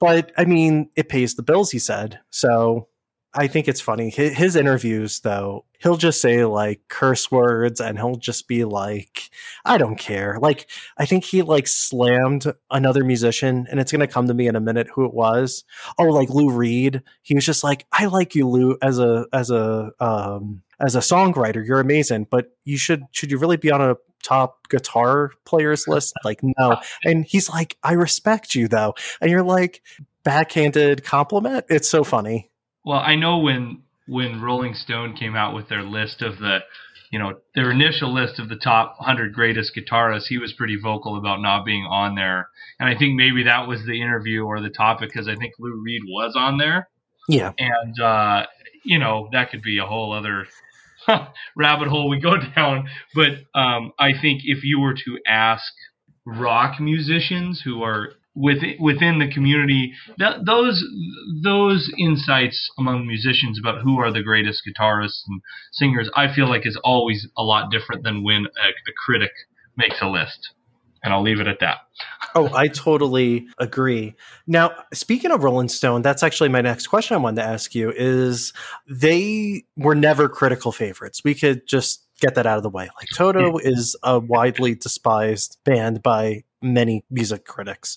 But 0.00 0.32
I 0.36 0.44
mean, 0.44 0.90
it 0.96 1.08
pays 1.08 1.34
the 1.34 1.42
bills. 1.42 1.70
He 1.70 1.78
said 1.78 2.20
so. 2.30 2.88
I 3.34 3.46
think 3.46 3.68
it's 3.68 3.80
funny. 3.80 4.08
His, 4.10 4.36
his 4.36 4.56
interviews, 4.56 5.20
though, 5.20 5.66
he'll 5.80 5.98
just 5.98 6.20
say 6.20 6.44
like 6.46 6.80
curse 6.88 7.30
words 7.30 7.80
and 7.80 7.98
he'll 7.98 8.16
just 8.16 8.48
be 8.48 8.64
like, 8.64 9.30
I 9.64 9.76
don't 9.76 9.98
care. 9.98 10.38
Like, 10.40 10.68
I 10.96 11.04
think 11.04 11.24
he 11.24 11.42
like 11.42 11.68
slammed 11.68 12.52
another 12.70 13.04
musician, 13.04 13.66
and 13.70 13.78
it's 13.78 13.92
to 13.92 14.06
come 14.06 14.28
to 14.28 14.34
me 14.34 14.48
in 14.48 14.56
a 14.56 14.60
minute 14.60 14.88
who 14.94 15.04
it 15.04 15.12
was. 15.12 15.64
Oh, 15.98 16.04
like 16.04 16.30
Lou 16.30 16.50
Reed. 16.50 17.02
He 17.22 17.34
was 17.34 17.44
just 17.44 17.62
like, 17.62 17.86
I 17.92 18.06
like 18.06 18.34
you, 18.34 18.48
Lou, 18.48 18.78
as 18.80 18.98
a, 18.98 19.26
as 19.32 19.50
a, 19.50 19.90
um, 20.00 20.62
as 20.80 20.96
a 20.96 21.00
songwriter. 21.00 21.64
You're 21.64 21.80
amazing, 21.80 22.28
but 22.30 22.46
you 22.64 22.78
should, 22.78 23.02
should 23.12 23.30
you 23.30 23.38
really 23.38 23.58
be 23.58 23.70
on 23.70 23.82
a 23.82 23.96
top 24.22 24.68
guitar 24.68 25.32
players 25.44 25.84
list? 25.88 26.14
Like, 26.24 26.40
no. 26.42 26.80
And 27.04 27.24
he's 27.24 27.48
like, 27.48 27.76
I 27.82 27.92
respect 27.92 28.54
you 28.54 28.68
though. 28.68 28.94
And 29.20 29.30
you're 29.30 29.42
like, 29.42 29.82
backhanded 30.24 31.04
compliment. 31.04 31.64
It's 31.68 31.88
so 31.88 32.04
funny. 32.04 32.50
Well, 32.84 32.98
I 32.98 33.16
know 33.16 33.38
when 33.38 33.82
when 34.06 34.40
Rolling 34.40 34.74
Stone 34.74 35.16
came 35.16 35.36
out 35.36 35.54
with 35.54 35.68
their 35.68 35.82
list 35.82 36.22
of 36.22 36.38
the 36.38 36.60
you 37.10 37.18
know, 37.18 37.38
their 37.54 37.70
initial 37.70 38.12
list 38.12 38.38
of 38.38 38.48
the 38.48 38.56
top 38.56 38.96
100 38.98 39.32
greatest 39.32 39.72
guitarists, 39.74 40.26
he 40.28 40.38
was 40.38 40.52
pretty 40.52 40.76
vocal 40.76 41.16
about 41.16 41.40
not 41.40 41.64
being 41.64 41.84
on 41.84 42.14
there. 42.14 42.50
And 42.78 42.88
I 42.88 42.98
think 42.98 43.16
maybe 43.16 43.44
that 43.44 43.66
was 43.66 43.80
the 43.86 44.00
interview 44.00 44.44
or 44.44 44.60
the 44.60 44.68
topic 44.68 45.10
because 45.10 45.26
I 45.26 45.34
think 45.34 45.54
Lou 45.58 45.80
Reed 45.82 46.02
was 46.06 46.34
on 46.36 46.58
there. 46.58 46.88
Yeah. 47.28 47.52
And, 47.58 47.98
uh, 47.98 48.46
you 48.84 48.98
know, 48.98 49.28
that 49.32 49.50
could 49.50 49.62
be 49.62 49.78
a 49.78 49.86
whole 49.86 50.12
other 50.12 50.46
rabbit 51.56 51.88
hole 51.88 52.08
we 52.08 52.20
go 52.20 52.34
down. 52.56 52.88
But 53.14 53.58
um, 53.58 53.92
I 53.98 54.12
think 54.20 54.42
if 54.44 54.64
you 54.64 54.80
were 54.80 54.94
to 54.94 55.18
ask 55.26 55.72
rock 56.26 56.80
musicians 56.80 57.62
who 57.64 57.82
are 57.82 58.10
within 58.34 58.76
within 58.78 59.18
the 59.18 59.30
community 59.30 59.92
that, 60.18 60.44
those 60.46 60.84
those 61.42 61.90
insights 61.98 62.70
among 62.78 63.06
musicians 63.06 63.58
about 63.58 63.82
who 63.82 63.98
are 63.98 64.12
the 64.12 64.22
greatest 64.22 64.62
guitarists 64.66 65.22
and 65.26 65.40
singers 65.72 66.10
I 66.14 66.32
feel 66.32 66.48
like 66.48 66.66
is 66.66 66.78
always 66.84 67.26
a 67.36 67.42
lot 67.42 67.70
different 67.70 68.04
than 68.04 68.22
when 68.22 68.44
a, 68.44 68.68
a 68.68 68.92
critic 69.04 69.32
makes 69.76 70.00
a 70.00 70.08
list 70.08 70.50
and 71.02 71.12
I'll 71.12 71.22
leave 71.22 71.40
it 71.40 71.46
at 71.46 71.60
that. 71.60 71.78
oh, 72.34 72.50
I 72.54 72.68
totally 72.68 73.46
agree. 73.58 74.14
Now, 74.46 74.72
speaking 74.92 75.30
of 75.30 75.42
Rolling 75.42 75.68
Stone, 75.68 76.02
that's 76.02 76.22
actually 76.22 76.48
my 76.48 76.60
next 76.60 76.86
question 76.86 77.14
I 77.14 77.18
wanted 77.18 77.42
to 77.42 77.48
ask 77.48 77.74
you 77.74 77.92
is 77.94 78.52
they 78.88 79.64
were 79.76 79.94
never 79.94 80.28
critical 80.28 80.72
favorites. 80.72 81.22
We 81.24 81.34
could 81.34 81.66
just 81.66 82.04
get 82.20 82.34
that 82.34 82.46
out 82.46 82.56
of 82.56 82.62
the 82.62 82.70
way. 82.70 82.88
Like 82.96 83.08
Toto 83.14 83.52
hmm. 83.52 83.58
is 83.60 83.96
a 84.02 84.18
widely 84.18 84.74
despised 84.74 85.58
band 85.64 86.02
by 86.02 86.44
many 86.62 87.04
music 87.10 87.44
critics. 87.44 87.96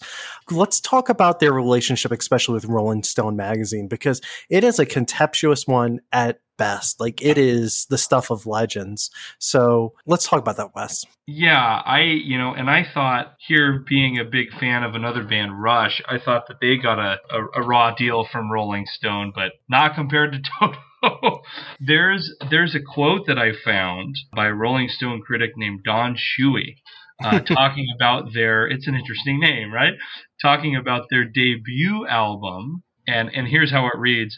Let's 0.49 0.79
talk 0.79 1.09
about 1.09 1.39
their 1.39 1.53
relationship, 1.53 2.11
especially 2.11 2.53
with 2.55 2.65
Rolling 2.65 3.03
Stone 3.03 3.35
magazine, 3.35 3.87
because 3.87 4.21
it 4.49 4.63
is 4.63 4.79
a 4.79 4.85
contemptuous 4.85 5.67
one 5.67 6.01
at 6.11 6.39
best. 6.61 6.99
Like 6.99 7.23
it 7.23 7.39
is 7.39 7.87
the 7.89 7.97
stuff 7.97 8.29
of 8.29 8.45
legends. 8.45 9.09
So 9.39 9.93
let's 10.05 10.27
talk 10.27 10.39
about 10.39 10.57
that, 10.57 10.75
Wes. 10.75 11.03
Yeah, 11.25 11.81
I, 11.83 12.01
you 12.01 12.37
know, 12.37 12.53
and 12.53 12.69
I 12.69 12.85
thought 12.93 13.35
here 13.47 13.83
being 13.87 14.19
a 14.19 14.23
big 14.23 14.51
fan 14.59 14.83
of 14.83 14.93
another 14.93 15.23
band, 15.23 15.59
Rush, 15.59 16.03
I 16.07 16.19
thought 16.19 16.47
that 16.49 16.57
they 16.61 16.77
got 16.77 16.99
a, 16.99 17.17
a, 17.31 17.61
a 17.61 17.65
raw 17.65 17.95
deal 17.95 18.27
from 18.31 18.51
Rolling 18.51 18.85
Stone, 18.85 19.31
but 19.33 19.53
not 19.69 19.95
compared 19.95 20.33
to 20.33 20.39
Toto. 21.01 21.41
there's 21.79 22.31
there's 22.51 22.75
a 22.75 22.93
quote 22.93 23.25
that 23.25 23.39
I 23.39 23.53
found 23.65 24.15
by 24.35 24.45
a 24.45 24.53
Rolling 24.53 24.87
Stone 24.87 25.21
critic 25.25 25.53
named 25.57 25.83
Don 25.83 26.15
Shewey 26.15 26.75
uh, 27.23 27.39
talking 27.39 27.87
about 27.95 28.33
their 28.33 28.67
it's 28.67 28.87
an 28.87 28.95
interesting 28.95 29.39
name, 29.39 29.71
right? 29.73 29.93
Talking 30.41 30.75
about 30.75 31.07
their 31.09 31.25
debut 31.25 32.07
album, 32.07 32.83
and 33.07 33.29
and 33.33 33.47
here's 33.47 33.71
how 33.71 33.87
it 33.87 33.97
reads 33.97 34.37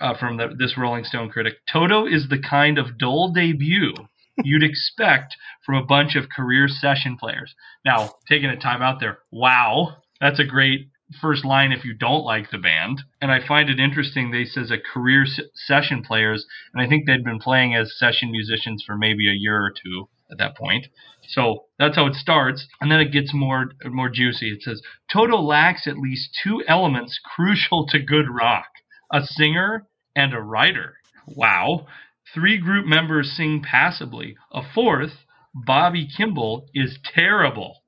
uh, 0.00 0.16
from 0.18 0.36
the, 0.36 0.48
this 0.58 0.76
Rolling 0.76 1.04
Stone 1.04 1.30
critic: 1.30 1.54
Toto 1.70 2.06
is 2.06 2.28
the 2.28 2.38
kind 2.38 2.78
of 2.78 2.98
dull 2.98 3.32
debut 3.32 3.94
you'd 4.42 4.62
expect 4.70 5.36
from 5.64 5.76
a 5.76 5.84
bunch 5.84 6.16
of 6.16 6.28
career 6.28 6.68
session 6.68 7.16
players. 7.18 7.54
Now, 7.84 8.14
taking 8.28 8.50
a 8.50 8.56
time 8.56 8.82
out 8.82 9.00
there, 9.00 9.18
wow, 9.30 9.96
that's 10.20 10.40
a 10.40 10.44
great 10.44 10.88
first 11.20 11.44
line 11.44 11.70
if 11.70 11.84
you 11.84 11.94
don't 11.94 12.24
like 12.24 12.50
the 12.50 12.58
band. 12.58 13.02
And 13.20 13.30
I 13.30 13.46
find 13.46 13.70
it 13.70 13.78
interesting 13.78 14.30
they 14.30 14.44
says 14.44 14.70
a 14.70 14.78
career 14.78 15.24
session 15.54 16.02
players, 16.02 16.46
and 16.74 16.82
I 16.82 16.88
think 16.88 17.06
they'd 17.06 17.24
been 17.24 17.38
playing 17.38 17.74
as 17.74 17.96
session 17.96 18.30
musicians 18.30 18.82
for 18.84 18.96
maybe 18.96 19.28
a 19.28 19.34
year 19.34 19.60
or 19.60 19.70
two 19.70 20.08
at 20.30 20.38
that 20.38 20.56
point. 20.56 20.86
So 21.28 21.64
that's 21.78 21.96
how 21.96 22.06
it 22.06 22.14
starts, 22.14 22.66
and 22.80 22.90
then 22.90 23.00
it 23.00 23.12
gets 23.12 23.32
more 23.34 23.72
more 23.84 24.08
juicy. 24.08 24.50
It 24.50 24.62
says 24.62 24.82
Toto 25.12 25.38
lacks 25.38 25.86
at 25.86 25.98
least 25.98 26.38
two 26.42 26.62
elements 26.66 27.18
crucial 27.24 27.86
to 27.88 27.98
good 27.98 28.26
rock: 28.30 28.68
a 29.12 29.22
singer 29.22 29.86
and 30.14 30.32
a 30.34 30.40
writer. 30.40 30.96
Wow. 31.26 31.86
Three 32.34 32.58
group 32.58 32.86
members 32.86 33.32
sing 33.36 33.62
passably. 33.62 34.36
A 34.52 34.62
fourth, 34.74 35.24
Bobby 35.54 36.06
Kimball, 36.06 36.68
is 36.74 36.98
terrible. 37.04 37.82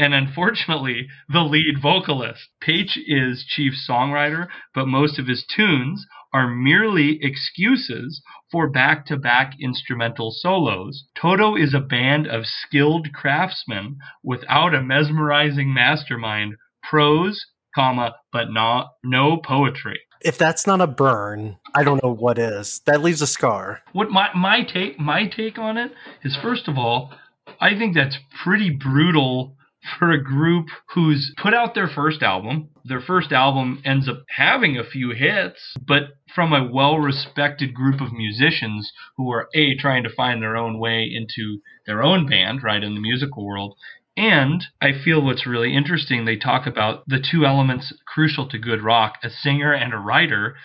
And 0.00 0.14
unfortunately, 0.14 1.08
the 1.28 1.40
lead 1.40 1.74
vocalist. 1.82 2.48
Paich 2.64 2.96
is 3.06 3.44
chief 3.46 3.74
songwriter, 3.86 4.46
but 4.74 4.88
most 4.88 5.18
of 5.18 5.26
his 5.26 5.44
tunes 5.54 6.06
are 6.32 6.48
merely 6.48 7.18
excuses 7.20 8.22
for 8.50 8.70
back 8.70 9.04
to 9.06 9.18
back 9.18 9.52
instrumental 9.60 10.30
solos. 10.30 11.04
Toto 11.14 11.54
is 11.54 11.74
a 11.74 11.80
band 11.80 12.26
of 12.26 12.46
skilled 12.46 13.12
craftsmen 13.12 13.98
without 14.24 14.74
a 14.74 14.82
mesmerizing 14.82 15.74
mastermind, 15.74 16.54
prose, 16.82 17.38
comma, 17.74 18.14
but 18.32 18.50
not 18.50 18.92
no 19.04 19.36
poetry. 19.36 20.00
If 20.22 20.38
that's 20.38 20.66
not 20.66 20.80
a 20.80 20.86
burn, 20.86 21.58
I 21.74 21.84
don't 21.84 22.02
know 22.02 22.14
what 22.14 22.38
is. 22.38 22.80
That 22.86 23.02
leaves 23.02 23.20
a 23.20 23.26
scar. 23.26 23.82
What 23.92 24.08
my 24.08 24.30
my 24.34 24.62
take 24.62 24.98
my 24.98 25.26
take 25.26 25.58
on 25.58 25.76
it 25.76 25.92
is 26.24 26.38
first 26.40 26.68
of 26.68 26.78
all, 26.78 27.12
I 27.60 27.76
think 27.76 27.94
that's 27.94 28.16
pretty 28.42 28.70
brutal 28.70 29.58
for 29.98 30.10
a 30.10 30.22
group 30.22 30.66
who's 30.94 31.32
put 31.36 31.54
out 31.54 31.74
their 31.74 31.88
first 31.88 32.22
album. 32.22 32.68
Their 32.84 33.00
first 33.00 33.32
album 33.32 33.80
ends 33.84 34.08
up 34.08 34.22
having 34.28 34.76
a 34.76 34.84
few 34.84 35.10
hits, 35.10 35.74
but 35.86 36.18
from 36.34 36.52
a 36.52 36.70
well 36.70 36.98
respected 36.98 37.74
group 37.74 38.00
of 38.00 38.12
musicians 38.12 38.92
who 39.16 39.30
are 39.32 39.48
A, 39.54 39.74
trying 39.76 40.02
to 40.04 40.14
find 40.14 40.42
their 40.42 40.56
own 40.56 40.78
way 40.78 41.10
into 41.10 41.60
their 41.86 42.02
own 42.02 42.28
band, 42.28 42.62
right, 42.62 42.82
in 42.82 42.94
the 42.94 43.00
musical 43.00 43.46
world. 43.46 43.76
And 44.16 44.62
I 44.82 44.92
feel 44.92 45.22
what's 45.22 45.46
really 45.46 45.74
interesting, 45.74 46.24
they 46.24 46.36
talk 46.36 46.66
about 46.66 47.04
the 47.06 47.20
two 47.20 47.46
elements 47.46 47.92
crucial 48.06 48.48
to 48.48 48.58
good 48.58 48.82
rock 48.82 49.14
a 49.22 49.30
singer 49.30 49.72
and 49.72 49.94
a 49.94 49.98
writer. 49.98 50.56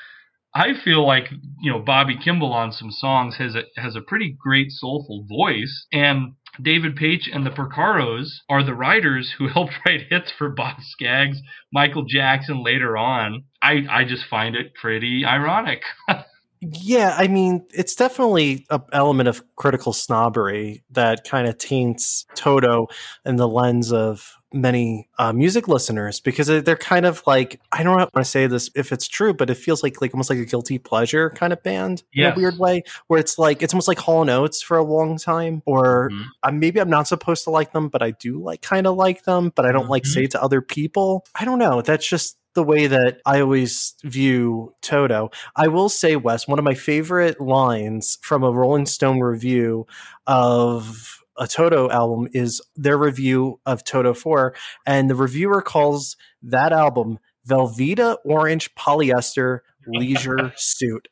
I 0.54 0.74
feel 0.84 1.06
like 1.06 1.30
you 1.62 1.72
know 1.72 1.80
Bobby 1.80 2.18
Kimball 2.18 2.54
on 2.54 2.72
some 2.72 2.92
songs 2.92 3.36
has 3.38 3.56
a 3.56 3.64
has 3.80 3.96
a 3.96 4.02
pretty 4.02 4.36
great 4.38 4.72
soulful 4.72 5.26
voice, 5.28 5.86
and 5.92 6.34
David 6.62 6.96
Paich 6.96 7.24
and 7.32 7.46
the 7.46 7.52
Porcaros 7.52 8.40
are 8.50 8.64
the 8.64 8.74
writers 8.74 9.34
who 9.38 9.48
helped 9.54 9.74
write 9.86 10.08
hits 10.10 10.32
for 10.38 10.50
Boz 10.50 10.76
Scaggs, 10.82 11.40
Michael 11.72 12.06
Jackson 12.06 12.64
later 12.64 12.98
on. 12.98 13.44
I, 13.62 13.86
I 13.90 14.04
just 14.06 14.26
find 14.26 14.56
it 14.56 14.74
pretty 14.76 15.26
ironic. 15.26 15.82
yeah, 16.62 17.16
I 17.18 17.28
mean, 17.28 17.66
it's 17.74 17.96
definitely 17.96 18.66
an 18.70 18.82
element 18.92 19.30
of 19.30 19.44
critical 19.56 19.94
snobbery 19.94 20.84
that 20.92 21.24
kind 21.28 21.48
of 21.48 21.58
taints 21.58 22.26
Toto 22.36 22.88
in 23.26 23.36
the 23.36 23.48
lens 23.48 23.92
of 23.92 24.36
many 24.56 25.08
uh, 25.20 25.34
music 25.34 25.68
listeners 25.68 26.20
because 26.20 26.48
they're 26.48 26.76
kind 26.78 27.06
of 27.06 27.22
like 27.28 27.60
I 27.72 27.84
don't 27.84 27.96
want 27.96 28.12
to 28.16 28.24
say 28.24 28.48
this 28.48 28.70
if 28.76 28.92
it's 28.92 29.08
true, 29.08 29.34
but 29.34 29.50
it 29.50 29.56
feels 29.56 29.84
like 29.84 30.02
like 30.02 30.14
almost 30.14 30.30
like 30.30 30.40
a 30.40 30.46
guilty 30.46 30.78
pleasure 30.78 31.30
kind 31.30 31.54
of 31.54 31.62
band 31.62 32.04
yes. 32.14 32.28
in 32.28 32.34
a 32.34 32.42
weird 32.42 32.58
way, 32.58 32.84
where 33.08 33.20
it's 33.20 33.38
like 33.38 33.62
it's 33.62 33.74
almost 33.74 33.88
like 33.88 34.00
Hall 34.00 34.22
and 34.22 34.30
Oates 34.30 34.62
for 34.62 34.78
a 34.78 34.84
long 34.84 35.18
time, 35.18 35.62
or 35.66 36.10
mm-hmm. 36.10 36.24
uh, 36.44 36.52
maybe 36.52 36.80
I'm 36.80 36.90
not 36.90 37.08
supposed 37.08 37.44
to 37.44 37.50
like 37.50 37.74
them, 37.74 37.90
but 37.90 38.02
I 38.02 38.12
do 38.12 38.42
like 38.42 38.62
kind 38.62 38.88
of 38.88 38.96
like 38.96 39.24
them, 39.24 39.52
but 39.56 39.66
I 39.66 39.72
don't 39.72 39.84
mm-hmm. 39.84 39.92
like 39.92 40.06
say 40.06 40.26
to 40.28 40.42
other 40.42 40.62
people. 40.62 41.26
I 41.36 41.46
don't 41.46 41.60
know. 41.60 41.82
That's 41.82 42.08
just 42.08 42.38
the 42.56 42.64
way 42.64 42.88
that 42.88 43.20
I 43.26 43.42
always 43.42 43.96
view 44.04 44.74
Toto. 44.82 45.30
I 45.56 45.68
will 45.68 45.90
say, 45.90 46.16
Wes, 46.16 46.48
one 46.48 46.58
of 46.58 46.66
my 46.66 46.74
favorite 46.74 47.40
lines 47.40 48.18
from 48.22 48.44
a 48.44 48.52
Rolling 48.52 48.86
Stone 48.86 49.20
review 49.20 49.86
of 50.26 51.22
a 51.38 51.48
Toto 51.48 51.90
album 51.90 52.28
is 52.34 52.62
their 52.76 52.98
review 52.98 53.60
of 53.66 53.84
Toto 53.84 54.14
4. 54.14 54.56
And 54.86 55.10
the 55.10 55.16
reviewer 55.16 55.62
calls 55.62 56.16
that 56.44 56.72
album 56.72 57.20
Velveeta 57.48 58.18
Orange 58.26 58.74
Polyester 58.76 59.60
Leisure 59.88 60.54
Suit. 60.58 61.08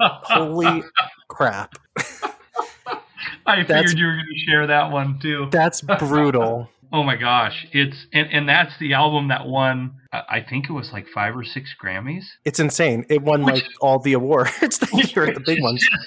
Holy 0.00 0.82
crap. 1.28 1.74
I 3.46 3.64
figured 3.64 3.98
you 3.98 4.06
were 4.06 4.12
going 4.12 4.26
to 4.32 4.50
share 4.50 4.66
that 4.68 4.90
one 4.90 5.18
too. 5.20 5.48
That's 5.50 5.80
brutal. 5.80 6.70
oh 6.92 7.02
my 7.02 7.16
gosh. 7.16 7.66
It's 7.72 8.06
and, 8.12 8.28
and 8.32 8.48
that's 8.48 8.78
the 8.78 8.94
album 8.94 9.28
that 9.28 9.46
won 9.46 9.96
I 10.12 10.44
think 10.48 10.68
it 10.68 10.72
was 10.72 10.90
like 10.92 11.06
five 11.14 11.36
or 11.36 11.44
six 11.44 11.72
Grammys. 11.80 12.24
It's 12.44 12.58
insane. 12.58 13.06
It 13.08 13.22
won 13.22 13.42
like 13.42 13.64
all 13.80 14.00
the 14.00 14.14
awards. 14.14 14.50
It's 14.62 14.78
the 14.78 15.42
big 15.44 15.62
ones 15.62 15.86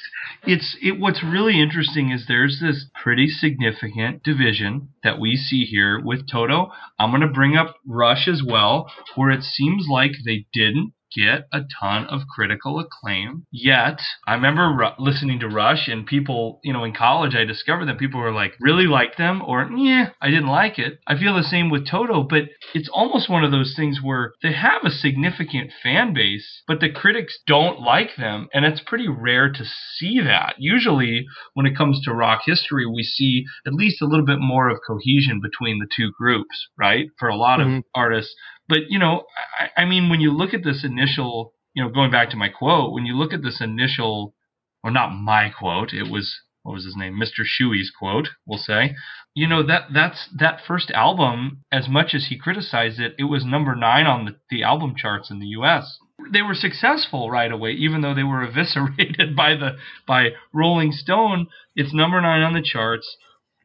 it's 0.46 0.76
it 0.82 1.00
what's 1.00 1.24
really 1.24 1.62
interesting 1.62 2.12
is 2.12 2.26
there's 2.28 2.60
this 2.62 2.86
pretty 3.02 3.28
significant 3.28 4.24
division 4.24 4.90
that 5.04 5.20
we 5.20 5.36
see 5.36 5.64
here 5.66 6.02
with 6.04 6.28
Toto. 6.30 6.72
I'm 7.00 7.12
going 7.12 7.22
to 7.22 7.28
bring 7.28 7.56
up 7.56 7.76
Rush 7.88 8.28
as 8.28 8.42
well, 8.46 8.92
where 9.16 9.32
it 9.32 9.44
seems 9.44 9.88
like 9.90 10.12
they 10.26 10.46
didn't 10.54 10.94
get 11.16 11.48
a 11.52 11.62
ton 11.80 12.06
of 12.08 12.22
critical 12.34 12.80
acclaim. 12.80 13.46
Yet, 13.52 14.00
I 14.28 14.34
remember 14.34 14.70
Ru- 14.70 15.04
listening 15.06 15.40
to 15.40 15.48
Rush 15.48 15.88
and 15.88 16.06
people, 16.06 16.60
you 16.64 16.74
know, 16.74 16.84
in 16.84 16.94
college, 16.94 17.36
I 17.36 17.44
discovered 17.46 17.86
that 17.88 18.00
people 18.00 18.20
were 18.20 18.32
like, 18.32 18.54
really 18.60 18.88
liked 18.88 19.18
them 19.18 19.42
or, 19.46 19.70
yeah, 19.76 20.10
I 20.22 20.30
didn't 20.30 20.48
like 20.48 20.80
it. 20.80 21.00
I 21.08 21.18
feel 21.18 21.36
the 21.36 21.44
same 21.44 21.70
with 21.70 21.88
Toto, 21.88 22.24
but 22.24 22.44
it's 22.74 22.90
almost 22.92 23.30
one 23.30 23.44
of 23.44 23.52
those 23.52 23.74
things 23.76 24.00
where 24.02 24.34
they 24.42 24.54
have 24.54 24.84
a 24.84 24.92
significant 24.92 25.72
fan 25.82 26.14
base, 26.14 26.64
but 26.68 26.80
the 26.80 26.90
critics 26.92 27.38
don't 27.48 27.80
like 27.82 28.16
them. 28.18 28.48
And 28.54 28.66
it's 28.66 28.82
pretty 28.82 29.08
rare 29.08 29.52
to 29.52 29.66
see 29.98 30.20
that. 30.22 30.56
Usually, 30.58 31.26
when 31.54 31.66
it 31.66 31.78
comes 31.78 32.02
to 32.04 32.14
rock 32.14 32.42
history, 32.46 32.86
we 32.86 33.04
see 33.04 33.44
at 33.68 33.74
least 33.74 34.02
a 34.02 34.06
little 34.06 34.26
bit 34.26 34.40
more 34.40 34.70
of 34.70 34.80
cohesion 34.86 35.40
between 35.42 35.80
the 35.80 35.88
two 35.96 36.12
groups, 36.18 36.68
right? 36.78 37.08
For 37.20 37.28
a 37.30 37.36
lot 37.36 37.60
Mhm. 37.60 37.78
of 37.80 37.84
artists. 37.96 38.34
But, 38.68 38.90
you 38.90 39.00
know, 39.00 39.24
I, 39.60 39.82
I 39.82 39.86
mean, 39.86 40.10
when 40.10 40.22
you 40.22 40.32
look 40.32 40.54
at 40.54 40.64
this 40.64 40.84
initial, 40.84 41.54
you 41.74 41.84
know, 41.84 41.90
going 41.90 42.12
back 42.12 42.30
to 42.32 42.38
my 42.38 42.50
quote, 42.50 42.94
when 42.94 43.06
you 43.06 43.16
look 43.16 43.34
at 43.34 43.44
this 43.44 43.60
initial, 43.62 44.34
or 44.84 44.92
not 44.92 45.10
my 45.10 45.50
quote, 45.50 45.94
it 45.94 46.10
was, 46.10 46.40
what 46.64 46.74
was 46.74 46.86
his 46.86 46.96
name? 46.96 47.20
Mr. 47.22 47.44
Shewey's 47.44 47.92
quote, 47.98 48.30
we'll 48.46 48.60
say. 48.60 48.96
You 49.34 49.48
know, 49.48 49.64
that, 49.64 49.88
that's, 49.94 50.30
that 50.38 50.60
first 50.66 50.92
album, 50.92 51.64
as 51.72 51.90
much 51.90 52.14
as 52.14 52.28
he 52.30 52.38
criticized 52.38 53.00
it, 53.00 53.16
it 53.18 53.26
was 53.26 53.46
number 53.46 53.76
nine 53.76 54.06
on 54.06 54.26
the, 54.26 54.36
the 54.50 54.64
album 54.64 54.94
charts 54.96 55.30
in 55.32 55.40
the 55.40 55.48
US. 55.48 55.98
They 56.32 56.42
were 56.42 56.54
successful 56.54 57.30
right 57.30 57.52
away, 57.52 57.72
even 57.72 58.02
though 58.02 58.14
they 58.14 58.24
were 58.24 58.44
eviscerated 58.48 59.36
by 59.36 59.56
the, 59.56 59.78
by 60.08 60.30
Rolling 60.54 60.92
Stone. 60.92 61.48
It's 61.76 61.94
number 61.94 62.22
nine 62.22 62.44
on 62.44 62.54
the 62.54 62.62
charts 62.62 63.18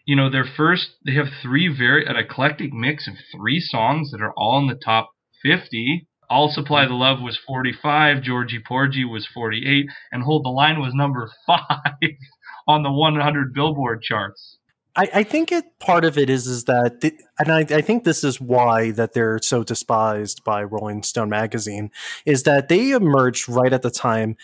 you 0.08 0.16
know, 0.16 0.30
their 0.30 0.46
first, 0.56 0.88
they 1.04 1.12
have 1.12 1.26
three 1.42 1.68
very, 1.68 2.06
an 2.06 2.16
eclectic 2.16 2.72
mix 2.72 3.06
of 3.06 3.12
three 3.30 3.60
songs 3.60 4.10
that 4.10 4.22
are 4.22 4.32
all 4.38 4.58
in 4.58 4.66
the 4.66 4.80
top 4.82 5.10
50. 5.42 6.08
I'll 6.30 6.48
Supply 6.48 6.86
the 6.86 6.94
Love 6.94 7.20
was 7.20 7.38
45, 7.46 8.22
Georgie 8.22 8.62
Porgy 8.66 9.04
was 9.04 9.28
48, 9.34 9.84
and 10.10 10.22
Hold 10.22 10.46
the 10.46 10.48
Line 10.48 10.80
was 10.80 10.94
number 10.94 11.30
five 11.46 11.58
on 12.66 12.82
the 12.84 12.90
100 12.90 13.52
Billboard 13.52 14.00
charts. 14.00 14.56
I, 14.96 15.10
I 15.12 15.22
think 15.24 15.52
it 15.52 15.66
part 15.78 16.06
of 16.06 16.16
it 16.16 16.30
is 16.30 16.46
is 16.46 16.64
that 16.64 17.02
the, 17.02 17.12
and 17.38 17.52
I, 17.52 17.60
I 17.60 17.82
think 17.82 18.04
this 18.04 18.24
is 18.24 18.40
why 18.40 18.92
that 18.92 19.12
they're 19.12 19.38
so 19.42 19.62
despised 19.62 20.42
by 20.42 20.64
Rolling 20.64 21.02
Stone 21.02 21.28
magazine 21.28 21.90
is 22.24 22.44
that 22.44 22.68
they 22.68 22.92
emerged 22.92 23.46
right 23.46 23.74
at 23.74 23.82
the 23.82 23.90
time 23.90 24.36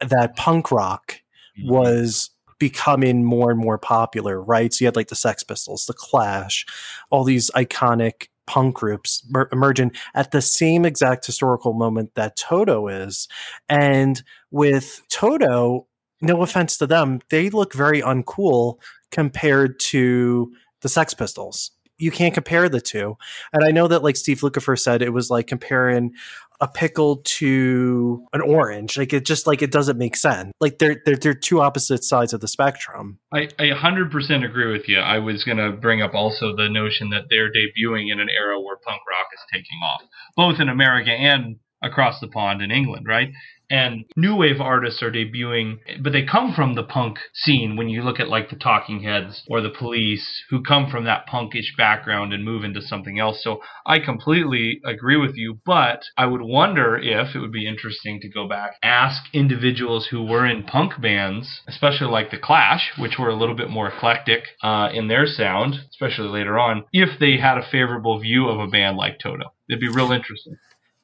that 0.00 0.34
punk 0.34 0.72
rock 0.72 1.20
mm-hmm. 1.56 1.72
was 1.72 2.31
becoming 2.62 3.24
more 3.24 3.50
and 3.50 3.58
more 3.58 3.76
popular, 3.76 4.40
right? 4.40 4.72
So 4.72 4.84
you 4.84 4.86
had 4.86 4.94
like 4.94 5.08
the 5.08 5.16
Sex 5.16 5.42
Pistols, 5.42 5.86
the 5.86 5.92
Clash, 5.92 6.64
all 7.10 7.24
these 7.24 7.50
iconic 7.56 8.28
punk 8.46 8.76
groups 8.76 9.26
mer- 9.28 9.48
emerging 9.50 9.90
at 10.14 10.30
the 10.30 10.40
same 10.40 10.84
exact 10.84 11.26
historical 11.26 11.72
moment 11.72 12.14
that 12.14 12.36
Toto 12.36 12.86
is. 12.86 13.26
And 13.68 14.22
with 14.52 15.02
Toto, 15.08 15.88
no 16.20 16.42
offense 16.42 16.76
to 16.76 16.86
them, 16.86 17.18
they 17.30 17.50
look 17.50 17.74
very 17.74 18.00
uncool 18.00 18.78
compared 19.10 19.80
to 19.80 20.52
the 20.82 20.88
Sex 20.88 21.14
Pistols. 21.14 21.72
You 22.02 22.10
can't 22.10 22.34
compare 22.34 22.68
the 22.68 22.80
two. 22.80 23.16
And 23.52 23.64
I 23.64 23.70
know 23.70 23.88
that 23.88 24.02
like 24.02 24.16
Steve 24.16 24.40
Lukather 24.40 24.78
said, 24.78 25.02
it 25.02 25.12
was 25.12 25.30
like 25.30 25.46
comparing 25.46 26.12
a 26.60 26.68
pickle 26.68 27.16
to 27.24 28.24
an 28.32 28.40
orange. 28.40 28.96
Like 28.96 29.12
it 29.12 29.24
just 29.24 29.46
like 29.46 29.62
it 29.62 29.72
doesn't 29.72 29.98
make 29.98 30.16
sense. 30.16 30.52
Like 30.60 30.78
they're 30.78 31.02
they're 31.04 31.16
they're 31.16 31.34
two 31.34 31.60
opposite 31.60 32.04
sides 32.04 32.32
of 32.32 32.40
the 32.40 32.48
spectrum. 32.48 33.18
I, 33.32 33.48
I 33.58 33.70
100% 33.70 34.44
agree 34.44 34.72
with 34.72 34.88
you. 34.88 34.98
I 34.98 35.18
was 35.18 35.44
going 35.44 35.58
to 35.58 35.72
bring 35.72 36.02
up 36.02 36.14
also 36.14 36.54
the 36.54 36.68
notion 36.68 37.10
that 37.10 37.24
they're 37.30 37.50
debuting 37.50 38.12
in 38.12 38.20
an 38.20 38.28
era 38.28 38.60
where 38.60 38.76
punk 38.76 39.02
rock 39.10 39.26
is 39.34 39.40
taking 39.52 39.78
off, 39.84 40.02
both 40.36 40.60
in 40.60 40.68
America 40.68 41.10
and 41.10 41.56
across 41.82 42.20
the 42.20 42.28
pond 42.28 42.62
in 42.62 42.70
England, 42.70 43.06
right? 43.08 43.30
And 43.72 44.04
new 44.16 44.36
wave 44.36 44.60
artists 44.60 45.02
are 45.02 45.10
debuting, 45.10 45.78
but 46.02 46.12
they 46.12 46.26
come 46.26 46.52
from 46.52 46.74
the 46.74 46.82
punk 46.82 47.18
scene 47.32 47.74
when 47.74 47.88
you 47.88 48.02
look 48.02 48.20
at 48.20 48.28
like 48.28 48.50
the 48.50 48.56
Talking 48.56 49.02
Heads 49.02 49.42
or 49.48 49.62
the 49.62 49.70
Police, 49.70 50.44
who 50.50 50.62
come 50.62 50.90
from 50.90 51.04
that 51.04 51.26
punkish 51.26 51.74
background 51.78 52.34
and 52.34 52.44
move 52.44 52.64
into 52.64 52.82
something 52.82 53.18
else. 53.18 53.42
So 53.42 53.62
I 53.86 53.98
completely 53.98 54.82
agree 54.84 55.16
with 55.16 55.36
you, 55.36 55.58
but 55.64 56.02
I 56.18 56.26
would 56.26 56.42
wonder 56.42 56.98
if 56.98 57.34
it 57.34 57.38
would 57.38 57.50
be 57.50 57.66
interesting 57.66 58.20
to 58.20 58.28
go 58.28 58.46
back, 58.46 58.72
ask 58.82 59.22
individuals 59.32 60.08
who 60.10 60.22
were 60.22 60.46
in 60.46 60.64
punk 60.64 61.00
bands, 61.00 61.62
especially 61.66 62.08
like 62.08 62.30
The 62.30 62.36
Clash, 62.36 62.92
which 62.98 63.18
were 63.18 63.30
a 63.30 63.36
little 63.36 63.56
bit 63.56 63.70
more 63.70 63.88
eclectic 63.88 64.48
uh, 64.62 64.90
in 64.92 65.08
their 65.08 65.24
sound, 65.24 65.76
especially 65.92 66.28
later 66.28 66.58
on, 66.58 66.84
if 66.92 67.18
they 67.18 67.38
had 67.38 67.56
a 67.56 67.66
favorable 67.70 68.20
view 68.20 68.48
of 68.48 68.60
a 68.60 68.66
band 68.66 68.98
like 68.98 69.18
Toto. 69.18 69.54
It'd 69.70 69.80
be 69.80 69.88
real 69.88 70.12
interesting. 70.12 70.56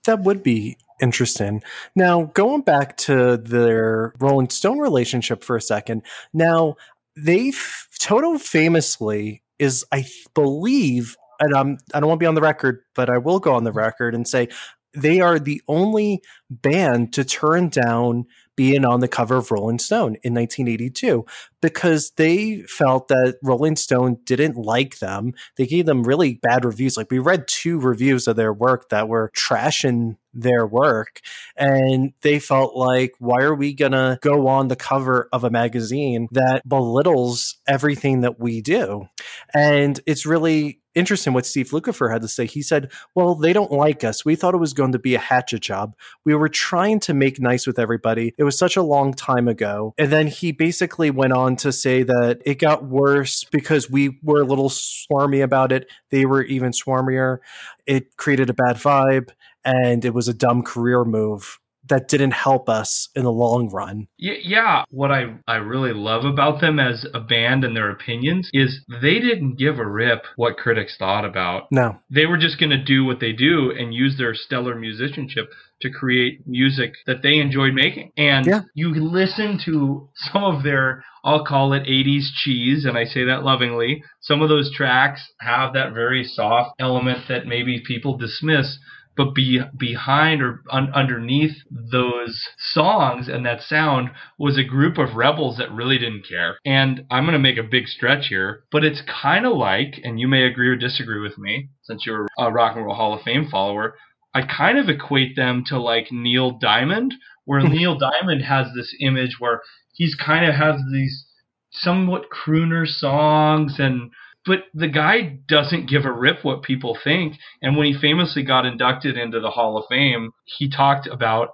That 0.08 0.20
would 0.20 0.42
be 0.42 0.78
interesting. 1.02 1.62
Now, 1.94 2.30
going 2.32 2.62
back 2.62 2.96
to 2.96 3.36
their 3.36 4.14
Rolling 4.18 4.48
Stone 4.48 4.78
relationship 4.78 5.44
for 5.44 5.54
a 5.54 5.60
second. 5.60 6.00
Now, 6.32 6.76
they 7.14 7.52
Toto 7.98 8.38
famously 8.38 9.42
is, 9.58 9.84
I 9.92 10.06
believe, 10.32 11.14
and 11.40 11.54
I'm 11.54 11.78
I 11.92 12.00
don't 12.00 12.08
want 12.08 12.20
to 12.20 12.22
be 12.22 12.26
on 12.26 12.36
the 12.36 12.40
record, 12.40 12.80
but 12.94 13.10
I 13.10 13.18
will 13.18 13.38
go 13.38 13.52
on 13.52 13.64
the 13.64 13.72
record 13.72 14.14
and 14.14 14.26
say 14.26 14.48
they 14.94 15.20
are 15.20 15.38
the 15.38 15.60
only 15.68 16.22
band 16.48 17.12
to 17.12 17.22
turn 17.22 17.68
down 17.68 18.24
being 18.58 18.84
on 18.84 18.98
the 18.98 19.06
cover 19.06 19.36
of 19.36 19.52
Rolling 19.52 19.78
Stone 19.78 20.16
in 20.24 20.34
1982 20.34 21.24
because 21.62 22.10
they 22.16 22.62
felt 22.62 23.06
that 23.06 23.38
Rolling 23.40 23.76
Stone 23.76 24.18
didn't 24.24 24.56
like 24.56 24.98
them. 24.98 25.32
They 25.56 25.64
gave 25.64 25.86
them 25.86 26.02
really 26.02 26.40
bad 26.42 26.64
reviews. 26.64 26.96
Like 26.96 27.08
we 27.08 27.20
read 27.20 27.46
two 27.46 27.78
reviews 27.78 28.26
of 28.26 28.34
their 28.34 28.52
work 28.52 28.88
that 28.88 29.06
were 29.06 29.30
trashing 29.36 30.16
their 30.34 30.66
work 30.66 31.20
and 31.56 32.12
they 32.22 32.40
felt 32.40 32.74
like 32.74 33.14
why 33.20 33.42
are 33.42 33.54
we 33.54 33.74
going 33.74 33.92
to 33.92 34.18
go 34.22 34.48
on 34.48 34.66
the 34.66 34.76
cover 34.76 35.28
of 35.32 35.44
a 35.44 35.50
magazine 35.50 36.26
that 36.32 36.68
belittles 36.68 37.58
everything 37.66 38.20
that 38.20 38.38
we 38.38 38.60
do 38.60 39.08
and 39.54 40.00
it's 40.06 40.26
really 40.26 40.80
interesting 40.98 41.32
what 41.32 41.46
steve 41.46 41.70
lukather 41.70 42.12
had 42.12 42.22
to 42.22 42.28
say. 42.28 42.46
He 42.46 42.62
said 42.62 42.90
well 43.14 43.34
they 43.34 43.52
don't 43.52 43.72
like 43.72 44.04
us. 44.04 44.24
We 44.24 44.36
thought 44.36 44.54
it 44.54 44.58
was 44.58 44.72
going 44.72 44.92
to 44.92 44.98
be 44.98 45.14
a 45.14 45.18
hatchet 45.18 45.60
job. 45.60 45.94
We 46.24 46.34
were 46.34 46.48
trying 46.48 47.00
to 47.00 47.14
make 47.14 47.40
nice 47.40 47.66
with 47.66 47.78
everybody. 47.78 48.34
It 48.38 48.44
was 48.44 48.58
such 48.58 48.76
a 48.76 48.82
long 48.82 49.14
time 49.14 49.48
ago. 49.48 49.94
And 49.98 50.10
then 50.10 50.26
he 50.26 50.52
basically 50.52 51.10
went 51.10 51.32
on 51.32 51.56
to 51.56 51.72
say 51.72 52.02
that 52.02 52.40
it 52.44 52.58
got 52.58 52.84
worse 52.84 53.44
because 53.44 53.90
we 53.90 54.18
were 54.22 54.40
a 54.40 54.46
little 54.46 54.70
swarmy 54.70 55.42
about 55.42 55.72
it. 55.72 55.90
They 56.10 56.26
were 56.26 56.42
even 56.42 56.72
swarmier. 56.72 57.38
It 57.86 58.16
created 58.16 58.50
a 58.50 58.54
bad 58.54 58.76
vibe 58.76 59.30
and 59.64 60.04
it 60.04 60.14
was 60.14 60.28
a 60.28 60.34
dumb 60.34 60.62
career 60.62 61.04
move 61.04 61.58
that 61.88 62.08
didn't 62.08 62.32
help 62.32 62.68
us 62.68 63.08
in 63.14 63.24
the 63.24 63.32
long 63.32 63.70
run. 63.70 64.08
Yeah, 64.18 64.84
what 64.90 65.10
I 65.10 65.34
I 65.46 65.56
really 65.56 65.92
love 65.92 66.24
about 66.24 66.60
them 66.60 66.78
as 66.78 67.06
a 67.14 67.20
band 67.20 67.64
and 67.64 67.76
their 67.76 67.90
opinions 67.90 68.48
is 68.52 68.80
they 68.88 69.20
didn't 69.20 69.58
give 69.58 69.78
a 69.78 69.86
rip 69.86 70.24
what 70.36 70.56
critics 70.56 70.96
thought 70.98 71.24
about. 71.24 71.64
No. 71.70 71.98
They 72.10 72.26
were 72.26 72.38
just 72.38 72.58
going 72.58 72.70
to 72.70 72.82
do 72.82 73.04
what 73.04 73.20
they 73.20 73.32
do 73.32 73.72
and 73.76 73.94
use 73.94 74.16
their 74.18 74.34
stellar 74.34 74.74
musicianship 74.74 75.50
to 75.82 75.90
create 75.90 76.46
music 76.46 76.94
that 77.06 77.22
they 77.22 77.38
enjoyed 77.38 77.74
making. 77.74 78.10
And 78.16 78.46
yeah. 78.46 78.62
you 78.74 78.92
listen 78.94 79.60
to 79.64 80.08
some 80.32 80.44
of 80.44 80.62
their 80.62 81.04
I'll 81.24 81.44
call 81.44 81.72
it 81.72 81.82
80s 81.82 82.28
cheese, 82.42 82.84
and 82.84 82.96
I 82.96 83.04
say 83.04 83.24
that 83.24 83.42
lovingly. 83.42 84.02
Some 84.20 84.40
of 84.40 84.48
those 84.48 84.72
tracks 84.74 85.20
have 85.40 85.74
that 85.74 85.92
very 85.92 86.24
soft 86.24 86.76
element 86.80 87.28
that 87.28 87.46
maybe 87.46 87.82
people 87.86 88.16
dismiss 88.16 88.78
but 89.18 89.34
be 89.34 89.60
behind 89.76 90.40
or 90.40 90.62
un- 90.70 90.92
underneath 90.94 91.56
those 91.70 92.48
songs 92.56 93.28
and 93.28 93.44
that 93.44 93.60
sound 93.60 94.10
was 94.38 94.56
a 94.56 94.62
group 94.62 94.96
of 94.96 95.16
rebels 95.16 95.58
that 95.58 95.72
really 95.72 95.98
didn't 95.98 96.26
care. 96.26 96.56
And 96.64 97.04
I'm 97.10 97.24
going 97.24 97.32
to 97.32 97.38
make 97.40 97.58
a 97.58 97.64
big 97.64 97.88
stretch 97.88 98.28
here, 98.28 98.62
but 98.70 98.84
it's 98.84 99.02
kind 99.02 99.44
of 99.44 99.56
like, 99.56 100.00
and 100.04 100.20
you 100.20 100.28
may 100.28 100.44
agree 100.44 100.68
or 100.68 100.76
disagree 100.76 101.20
with 101.20 101.36
me, 101.36 101.68
since 101.82 102.06
you're 102.06 102.28
a 102.38 102.52
Rock 102.52 102.76
and 102.76 102.86
Roll 102.86 102.94
Hall 102.94 103.12
of 103.12 103.22
Fame 103.22 103.48
follower, 103.50 103.96
I 104.32 104.42
kind 104.42 104.78
of 104.78 104.88
equate 104.88 105.34
them 105.34 105.64
to 105.66 105.80
like 105.80 106.12
Neil 106.12 106.52
Diamond, 106.52 107.14
where 107.44 107.60
Neil 107.68 107.98
Diamond 107.98 108.42
has 108.44 108.68
this 108.76 108.94
image 109.00 109.36
where 109.40 109.62
he's 109.94 110.14
kind 110.14 110.48
of 110.48 110.54
has 110.54 110.80
these 110.92 111.26
somewhat 111.72 112.26
crooner 112.30 112.86
songs 112.86 113.80
and 113.80 114.12
but 114.48 114.64
the 114.74 114.88
guy 114.88 115.38
doesn't 115.46 115.88
give 115.88 116.04
a 116.06 116.10
rip 116.12 116.44
what 116.44 116.62
people 116.64 116.98
think. 117.04 117.36
And 117.62 117.76
when 117.76 117.86
he 117.86 117.94
famously 118.00 118.42
got 118.42 118.66
inducted 118.66 119.16
into 119.16 119.38
the 119.38 119.50
Hall 119.50 119.76
of 119.78 119.84
Fame, 119.88 120.32
he 120.44 120.68
talked 120.68 121.06
about, 121.06 121.50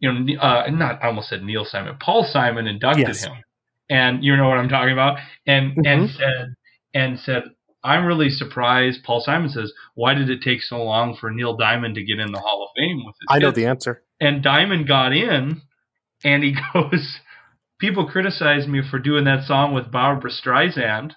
you 0.00 0.12
know, 0.12 0.38
uh, 0.40 0.68
not 0.70 1.02
I 1.02 1.06
almost 1.06 1.30
said 1.30 1.42
Neil 1.42 1.64
Simon, 1.64 1.96
Paul 1.98 2.24
Simon 2.30 2.66
inducted 2.66 3.06
Yes. 3.08 3.24
him, 3.24 3.32
and 3.88 4.22
you 4.22 4.36
know 4.36 4.48
what 4.48 4.58
I'm 4.58 4.68
talking 4.68 4.92
about, 4.92 5.18
and 5.46 5.72
and 5.86 6.08
Mhm. 6.10 6.16
said 6.16 6.54
and 6.92 7.18
said. 7.18 7.44
I'm 7.84 8.04
really 8.04 8.30
surprised. 8.30 9.04
Paul 9.04 9.20
Simon 9.20 9.48
says, 9.48 9.72
"Why 9.94 10.12
did 10.14 10.28
it 10.28 10.42
take 10.42 10.60
so 10.60 10.82
long 10.82 11.14
for 11.14 11.30
Neil 11.30 11.56
Diamond 11.56 11.94
to 11.94 12.02
get 12.02 12.18
in 12.18 12.32
the 12.32 12.40
Hall 12.40 12.64
of 12.64 12.70
Fame 12.76 13.04
with 13.06 13.14
his 13.20 13.26
I 13.30 13.38
know 13.38 13.48
hits?" 13.48 13.56
the 13.56 13.66
answer. 13.66 14.02
and 14.20 14.42
Diamond 14.42 14.88
got 14.88 15.12
in, 15.12 15.60
and 16.24 16.42
he 16.42 16.56
goes, 16.74 17.20
"People 17.78 18.06
criticize 18.08 18.66
me 18.66 18.82
for 18.82 18.98
doing 18.98 19.22
that 19.26 19.44
song 19.44 19.72
with 19.72 19.92
Barbra 19.92 20.30
Streisand. 20.32 21.12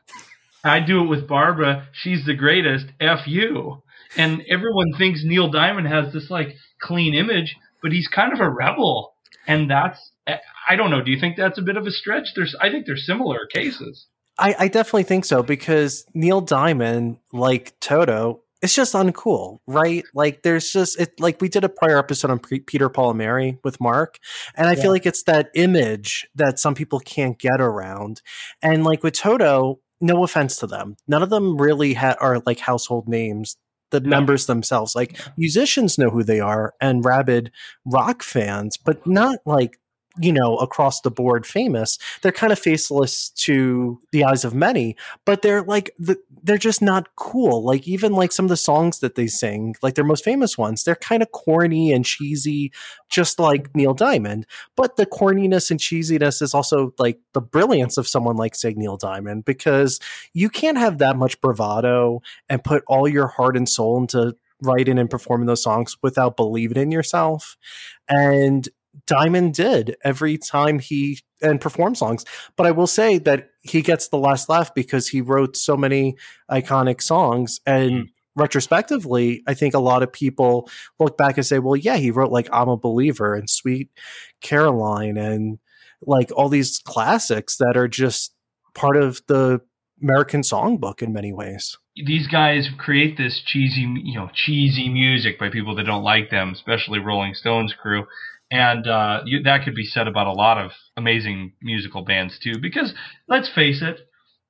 I 0.63 0.79
do 0.79 1.03
it 1.03 1.07
with 1.07 1.27
Barbra. 1.27 1.87
She's 1.93 2.25
the 2.25 2.35
greatest. 2.35 2.85
F 2.99 3.27
you." 3.27 3.83
And 4.17 4.41
everyone 4.49 4.93
thinks 4.97 5.23
Neil 5.23 5.51
Diamond 5.51 5.87
has 5.87 6.11
this 6.13 6.29
like 6.29 6.55
clean 6.81 7.13
image, 7.13 7.55
but 7.81 7.91
he's 7.91 8.07
kind 8.07 8.33
of 8.33 8.39
a 8.39 8.49
rebel, 8.49 9.13
and 9.47 9.69
that's 9.69 10.11
I 10.27 10.75
don't 10.75 10.91
know. 10.91 11.01
Do 11.01 11.11
you 11.11 11.19
think 11.19 11.37
that's 11.37 11.57
a 11.57 11.63
bit 11.63 11.77
of 11.77 11.85
a 11.85 11.91
stretch? 11.91 12.27
There's 12.35 12.55
I 12.61 12.69
think 12.69 12.85
there's 12.85 13.05
similar 13.05 13.47
cases. 13.53 14.05
I, 14.37 14.55
I 14.57 14.67
definitely 14.67 15.03
think 15.03 15.25
so 15.25 15.43
because 15.43 16.05
Neil 16.13 16.39
Diamond, 16.39 17.17
like 17.33 17.77
Toto, 17.81 18.41
it's 18.61 18.73
just 18.73 18.93
uncool, 18.93 19.59
right? 19.67 20.03
Like 20.13 20.43
there's 20.43 20.71
just 20.71 20.99
it 20.99 21.19
like 21.19 21.41
we 21.41 21.49
did 21.49 21.63
a 21.63 21.69
prior 21.69 21.97
episode 21.97 22.31
on 22.31 22.39
P- 22.39 22.59
Peter 22.59 22.89
Paul 22.89 23.09
and 23.09 23.17
Mary 23.17 23.57
with 23.63 23.79
Mark, 23.81 24.19
and 24.55 24.67
I 24.67 24.73
yeah. 24.73 24.81
feel 24.81 24.91
like 24.91 25.05
it's 25.05 25.23
that 25.23 25.49
image 25.55 26.27
that 26.35 26.59
some 26.59 26.75
people 26.75 26.99
can't 26.99 27.37
get 27.39 27.61
around. 27.61 28.21
And 28.61 28.83
like 28.83 29.03
with 29.03 29.13
Toto, 29.13 29.79
no 30.01 30.23
offense 30.23 30.57
to 30.57 30.67
them, 30.67 30.95
none 31.07 31.23
of 31.23 31.29
them 31.29 31.57
really 31.57 31.93
ha- 31.93 32.17
are 32.19 32.41
like 32.45 32.59
household 32.59 33.07
names. 33.07 33.57
The 33.91 33.99
no. 34.01 34.09
members 34.09 34.45
themselves, 34.45 34.95
like 34.95 35.19
musicians, 35.35 35.97
know 35.97 36.11
who 36.11 36.23
they 36.23 36.39
are, 36.39 36.75
and 36.79 37.03
rabid 37.03 37.51
rock 37.85 38.21
fans, 38.21 38.77
but 38.77 39.05
not 39.07 39.39
like 39.47 39.79
you 40.19 40.33
know, 40.33 40.57
across 40.57 41.01
the 41.01 41.11
board 41.11 41.45
famous. 41.45 41.97
They're 42.21 42.31
kind 42.31 42.51
of 42.51 42.59
faceless 42.59 43.29
to 43.31 43.99
the 44.11 44.23
eyes 44.23 44.43
of 44.43 44.53
many, 44.53 44.95
but 45.25 45.41
they're 45.41 45.61
like 45.61 45.91
the, 45.97 46.17
they're 46.43 46.57
just 46.57 46.81
not 46.81 47.15
cool. 47.15 47.63
Like 47.63 47.87
even 47.87 48.13
like 48.13 48.31
some 48.31 48.45
of 48.45 48.49
the 48.49 48.57
songs 48.57 48.99
that 48.99 49.15
they 49.15 49.27
sing, 49.27 49.75
like 49.81 49.95
their 49.95 50.05
most 50.05 50.23
famous 50.23 50.57
ones, 50.57 50.83
they're 50.83 50.95
kind 50.95 51.21
of 51.21 51.31
corny 51.31 51.91
and 51.91 52.05
cheesy, 52.05 52.71
just 53.09 53.39
like 53.39 53.75
Neil 53.75 53.93
Diamond. 53.93 54.45
But 54.75 54.95
the 54.95 55.05
corniness 55.05 55.71
and 55.71 55.79
cheesiness 55.79 56.41
is 56.41 56.53
also 56.53 56.93
like 56.97 57.19
the 57.33 57.41
brilliance 57.41 57.97
of 57.97 58.07
someone 58.07 58.35
like 58.35 58.55
say 58.55 58.73
Neil 58.73 58.97
Diamond 58.97 59.45
because 59.45 59.99
you 60.33 60.49
can't 60.49 60.77
have 60.77 60.97
that 60.99 61.17
much 61.17 61.39
bravado 61.41 62.21
and 62.47 62.63
put 62.63 62.83
all 62.87 63.07
your 63.07 63.27
heart 63.27 63.57
and 63.57 63.67
soul 63.67 63.97
into 63.97 64.35
writing 64.61 64.99
and 64.99 65.09
performing 65.09 65.47
those 65.47 65.63
songs 65.63 65.97
without 66.01 66.35
believing 66.35 66.77
in 66.77 66.91
yourself. 66.91 67.57
And 68.07 68.67
Diamond 69.05 69.53
did 69.53 69.95
every 70.03 70.37
time 70.37 70.79
he 70.79 71.19
and 71.41 71.61
performed 71.61 71.97
songs. 71.97 72.25
But 72.55 72.65
I 72.65 72.71
will 72.71 72.87
say 72.87 73.17
that 73.19 73.48
he 73.69 73.81
gets 73.81 74.07
the 74.07 74.17
last 74.17 74.49
laugh 74.49 74.73
because 74.73 75.07
he 75.07 75.21
wrote 75.21 75.55
so 75.55 75.77
many 75.77 76.15
iconic 76.49 77.01
songs. 77.01 77.59
And 77.65 77.91
mm. 77.91 78.09
retrospectively 78.35 79.43
i 79.47 79.53
think 79.53 79.73
a 79.73 79.79
lot 79.79 80.03
of 80.03 80.13
people 80.13 80.69
look 80.99 81.17
back 81.17 81.35
and 81.35 81.45
say 81.45 81.59
well 81.59 81.75
yeah 81.75 81.97
he 81.97 82.11
wrote 82.11 82.31
like 82.31 82.47
i'm 82.53 82.69
a 82.69 82.77
believer 82.77 83.33
and 83.33 83.49
sweet 83.49 83.89
caroline 84.39 85.17
and 85.17 85.59
like 86.03 86.31
all 86.35 86.47
these 86.47 86.79
classics 86.85 87.57
that 87.57 87.75
are 87.75 87.87
just 87.87 88.33
part 88.73 88.95
of 88.95 89.21
the 89.27 89.59
american 90.01 90.41
songbook 90.41 91.01
in 91.01 91.13
many 91.13 91.33
ways. 91.33 91.77
These 91.95 92.27
guys 92.27 92.69
create 92.77 93.17
this 93.17 93.41
cheesy 93.45 93.81
you 94.03 94.17
know 94.17 94.29
cheesy 94.33 94.89
music 94.89 95.39
by 95.39 95.49
people 95.49 95.75
that 95.75 95.83
don't 95.83 96.03
like 96.03 96.29
them 96.29 96.51
especially 96.53 96.99
rolling 96.99 97.33
stones 97.33 97.73
crew. 97.79 98.05
And 98.51 98.87
uh, 98.87 99.21
you, 99.25 99.43
that 99.43 99.63
could 99.63 99.75
be 99.75 99.85
said 99.85 100.07
about 100.07 100.25
a 100.25 100.31
lot 100.31 100.57
of 100.57 100.71
amazing 100.99 101.53
musical 101.61 102.03
bands 102.03 102.37
too. 102.37 102.59
Because 102.61 102.93
let's 103.27 103.51
face 103.53 103.81
it, 103.81 103.97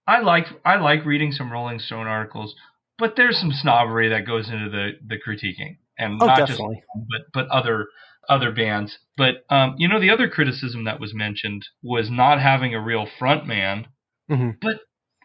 I 0.06 0.20
like 0.22 0.46
I 0.66 0.78
like 0.78 1.06
reading 1.06 1.32
some 1.32 1.52
Rolling 1.52 1.80
Stone 1.80 2.08
articles, 2.08 2.56
but 2.98 3.14
there's 3.16 3.40
some 3.40 3.52
snobbery 3.52 4.10
that 4.10 4.28
goes 4.28 4.50
into 4.50 4.70
the 4.70 4.92
the 5.08 5.16
critiquing, 5.16 5.78
and 5.98 6.22
oh, 6.22 6.26
not 6.26 6.38
definitely. 6.38 6.84
just 6.96 7.08
but 7.10 7.22
but 7.34 7.48
other 7.50 7.88
other 8.28 8.52
bands. 8.52 8.98
But 9.16 9.46
um, 9.50 9.76
you 9.78 9.88
know, 9.88 10.00
the 10.00 10.10
other 10.10 10.28
criticism 10.28 10.84
that 10.86 11.00
was 11.00 11.14
mentioned 11.14 11.68
was 11.84 12.10
not 12.10 12.42
having 12.42 12.74
a 12.74 12.82
real 12.84 13.08
front 13.20 13.48
man. 13.48 13.88
Mm-hmm. 14.30 14.52
But 14.62 14.82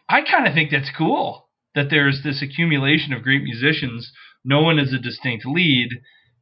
I 0.07 0.21
kind 0.21 0.47
of 0.47 0.53
think 0.53 0.71
that's 0.71 0.91
cool 0.95 1.49
that 1.73 1.89
there's 1.89 2.21
this 2.23 2.41
accumulation 2.41 3.11
of 3.11 3.23
great 3.23 3.43
musicians. 3.43 4.11
No 4.43 4.61
one 4.61 4.79
is 4.79 4.93
a 4.93 4.99
distinct 4.99 5.45
lead. 5.45 5.89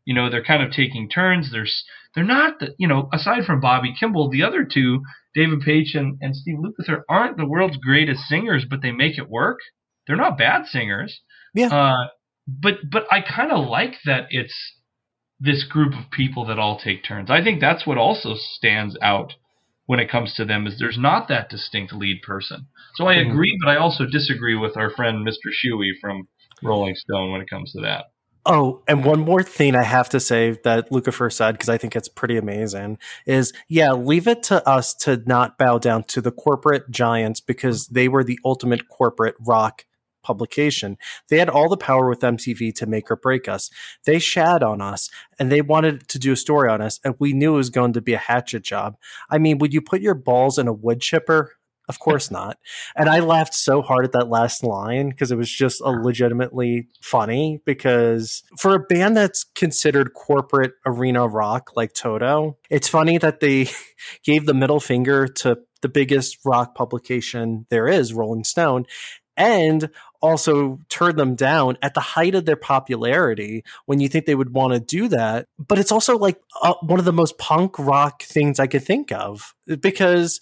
You 0.05 0.13
know, 0.13 0.29
they're 0.29 0.43
kind 0.43 0.61
of 0.61 0.71
taking 0.71 1.09
turns. 1.09 1.51
There's 1.51 1.83
they're 2.15 2.23
not 2.23 2.59
the, 2.59 2.75
you 2.77 2.87
know, 2.87 3.09
aside 3.11 3.45
from 3.45 3.59
Bobby 3.59 3.93
Kimball, 3.97 4.29
the 4.29 4.43
other 4.43 4.63
two, 4.63 5.01
David 5.33 5.61
Paich 5.61 5.95
and, 5.95 6.17
and 6.21 6.35
Steve 6.35 6.57
Lukather, 6.57 7.01
aren't 7.09 7.37
the 7.37 7.45
world's 7.45 7.77
greatest 7.77 8.23
singers, 8.23 8.65
but 8.69 8.81
they 8.81 8.91
make 8.91 9.17
it 9.17 9.29
work. 9.29 9.59
They're 10.05 10.15
not 10.15 10.37
bad 10.37 10.65
singers. 10.67 11.21
Yeah. 11.53 11.67
Uh, 11.67 12.07
but 12.47 12.75
but 12.91 13.03
I 13.11 13.21
kind 13.21 13.51
of 13.51 13.67
like 13.67 13.95
that 14.05 14.27
it's 14.29 14.53
this 15.39 15.63
group 15.63 15.93
of 15.93 16.11
people 16.11 16.45
that 16.45 16.59
all 16.59 16.77
take 16.77 17.03
turns. 17.03 17.31
I 17.31 17.43
think 17.43 17.59
that's 17.59 17.85
what 17.87 17.97
also 17.97 18.35
stands 18.35 18.97
out 19.01 19.33
when 19.85 19.99
it 19.99 20.09
comes 20.09 20.33
to 20.35 20.45
them 20.45 20.65
is 20.67 20.79
there's 20.79 20.97
not 20.97 21.27
that 21.27 21.49
distinct 21.49 21.93
lead 21.93 22.21
person. 22.21 22.67
So 22.95 23.07
I 23.07 23.15
mm-hmm. 23.15 23.31
agree, 23.31 23.57
but 23.61 23.69
I 23.69 23.77
also 23.77 24.05
disagree 24.05 24.55
with 24.55 24.77
our 24.77 24.89
friend 24.89 25.27
Mr. 25.27 25.51
Shewey 25.51 25.91
from 25.99 26.27
Rolling 26.63 26.95
Stone 26.95 27.31
when 27.31 27.41
it 27.41 27.49
comes 27.49 27.73
to 27.73 27.81
that. 27.81 28.05
Oh, 28.45 28.81
and 28.89 29.05
one 29.05 29.21
more 29.21 29.41
thing 29.41 29.73
I 29.73 29.83
have 29.83 30.09
to 30.09 30.19
say 30.19 30.57
that 30.65 30.89
Lukather 30.89 31.31
said, 31.31 31.53
because 31.53 31.69
I 31.69 31.77
think 31.77 31.95
it's 31.95 32.09
pretty 32.09 32.35
amazing, 32.35 32.97
is 33.25 33.53
yeah, 33.69 33.93
leave 33.93 34.27
it 34.27 34.43
to 34.43 34.67
us 34.67 34.93
to 34.95 35.23
not 35.25 35.57
bow 35.57 35.77
down 35.77 36.03
to 36.05 36.19
the 36.19 36.31
corporate 36.31 36.91
giants 36.91 37.39
because 37.39 37.87
they 37.87 38.09
were 38.09 38.23
the 38.23 38.39
ultimate 38.43 38.89
corporate 38.89 39.35
rock 39.39 39.85
publication. 40.23 40.97
They 41.29 41.37
had 41.37 41.49
all 41.49 41.69
the 41.69 41.77
power 41.77 42.09
with 42.09 42.19
MTV 42.19 42.75
to 42.75 42.85
make 42.85 43.09
or 43.09 43.15
break 43.15 43.47
us. 43.47 43.69
They 44.05 44.19
shad 44.19 44.61
on 44.61 44.81
us 44.81 45.09
and 45.39 45.49
they 45.49 45.61
wanted 45.61 46.07
to 46.09 46.19
do 46.19 46.33
a 46.33 46.37
story 46.37 46.69
on 46.69 46.81
us, 46.81 46.99
and 47.05 47.15
we 47.19 47.31
knew 47.31 47.53
it 47.53 47.57
was 47.57 47.69
going 47.69 47.93
to 47.93 48.01
be 48.01 48.13
a 48.13 48.17
hatchet 48.17 48.63
job. 48.63 48.97
I 49.29 49.37
mean, 49.37 49.57
would 49.59 49.73
you 49.73 49.81
put 49.81 50.01
your 50.01 50.15
balls 50.15 50.57
in 50.57 50.67
a 50.67 50.73
wood 50.73 50.99
chipper? 50.99 51.53
Of 51.89 51.99
course 51.99 52.31
not. 52.31 52.57
And 52.95 53.09
I 53.09 53.19
laughed 53.19 53.53
so 53.53 53.81
hard 53.81 54.05
at 54.05 54.13
that 54.13 54.29
last 54.29 54.63
line 54.63 55.09
because 55.09 55.31
it 55.31 55.37
was 55.37 55.51
just 55.51 55.81
a 55.81 55.89
legitimately 55.89 56.87
funny 57.01 57.61
because 57.65 58.43
for 58.57 58.73
a 58.73 58.79
band 58.79 59.17
that's 59.17 59.43
considered 59.43 60.13
corporate 60.13 60.73
arena 60.85 61.27
rock 61.27 61.71
like 61.75 61.93
Toto, 61.93 62.57
it's 62.69 62.87
funny 62.87 63.17
that 63.17 63.41
they 63.41 63.69
gave 64.23 64.45
the 64.45 64.53
middle 64.53 64.79
finger 64.79 65.27
to 65.27 65.59
the 65.81 65.89
biggest 65.89 66.37
rock 66.45 66.73
publication 66.73 67.65
there 67.69 67.89
is, 67.89 68.13
Rolling 68.13 68.45
Stone, 68.45 68.85
and 69.35 69.89
also 70.21 70.79
turned 70.87 71.19
them 71.19 71.35
down 71.35 71.77
at 71.81 71.93
the 71.93 71.99
height 71.99 72.33
of 72.33 72.45
their 72.45 72.55
popularity 72.55 73.63
when 73.85 73.99
you 73.99 74.07
think 74.07 74.25
they 74.25 74.35
would 74.35 74.53
want 74.53 74.73
to 74.73 74.79
do 74.79 75.09
that. 75.09 75.47
But 75.59 75.79
it's 75.79 75.91
also 75.91 76.17
like 76.17 76.39
uh, 76.61 76.75
one 76.81 76.99
of 76.99 77.05
the 77.05 77.11
most 77.11 77.37
punk 77.37 77.77
rock 77.77 78.23
things 78.23 78.59
I 78.59 78.67
could 78.67 78.83
think 78.83 79.11
of 79.11 79.53
because 79.81 80.39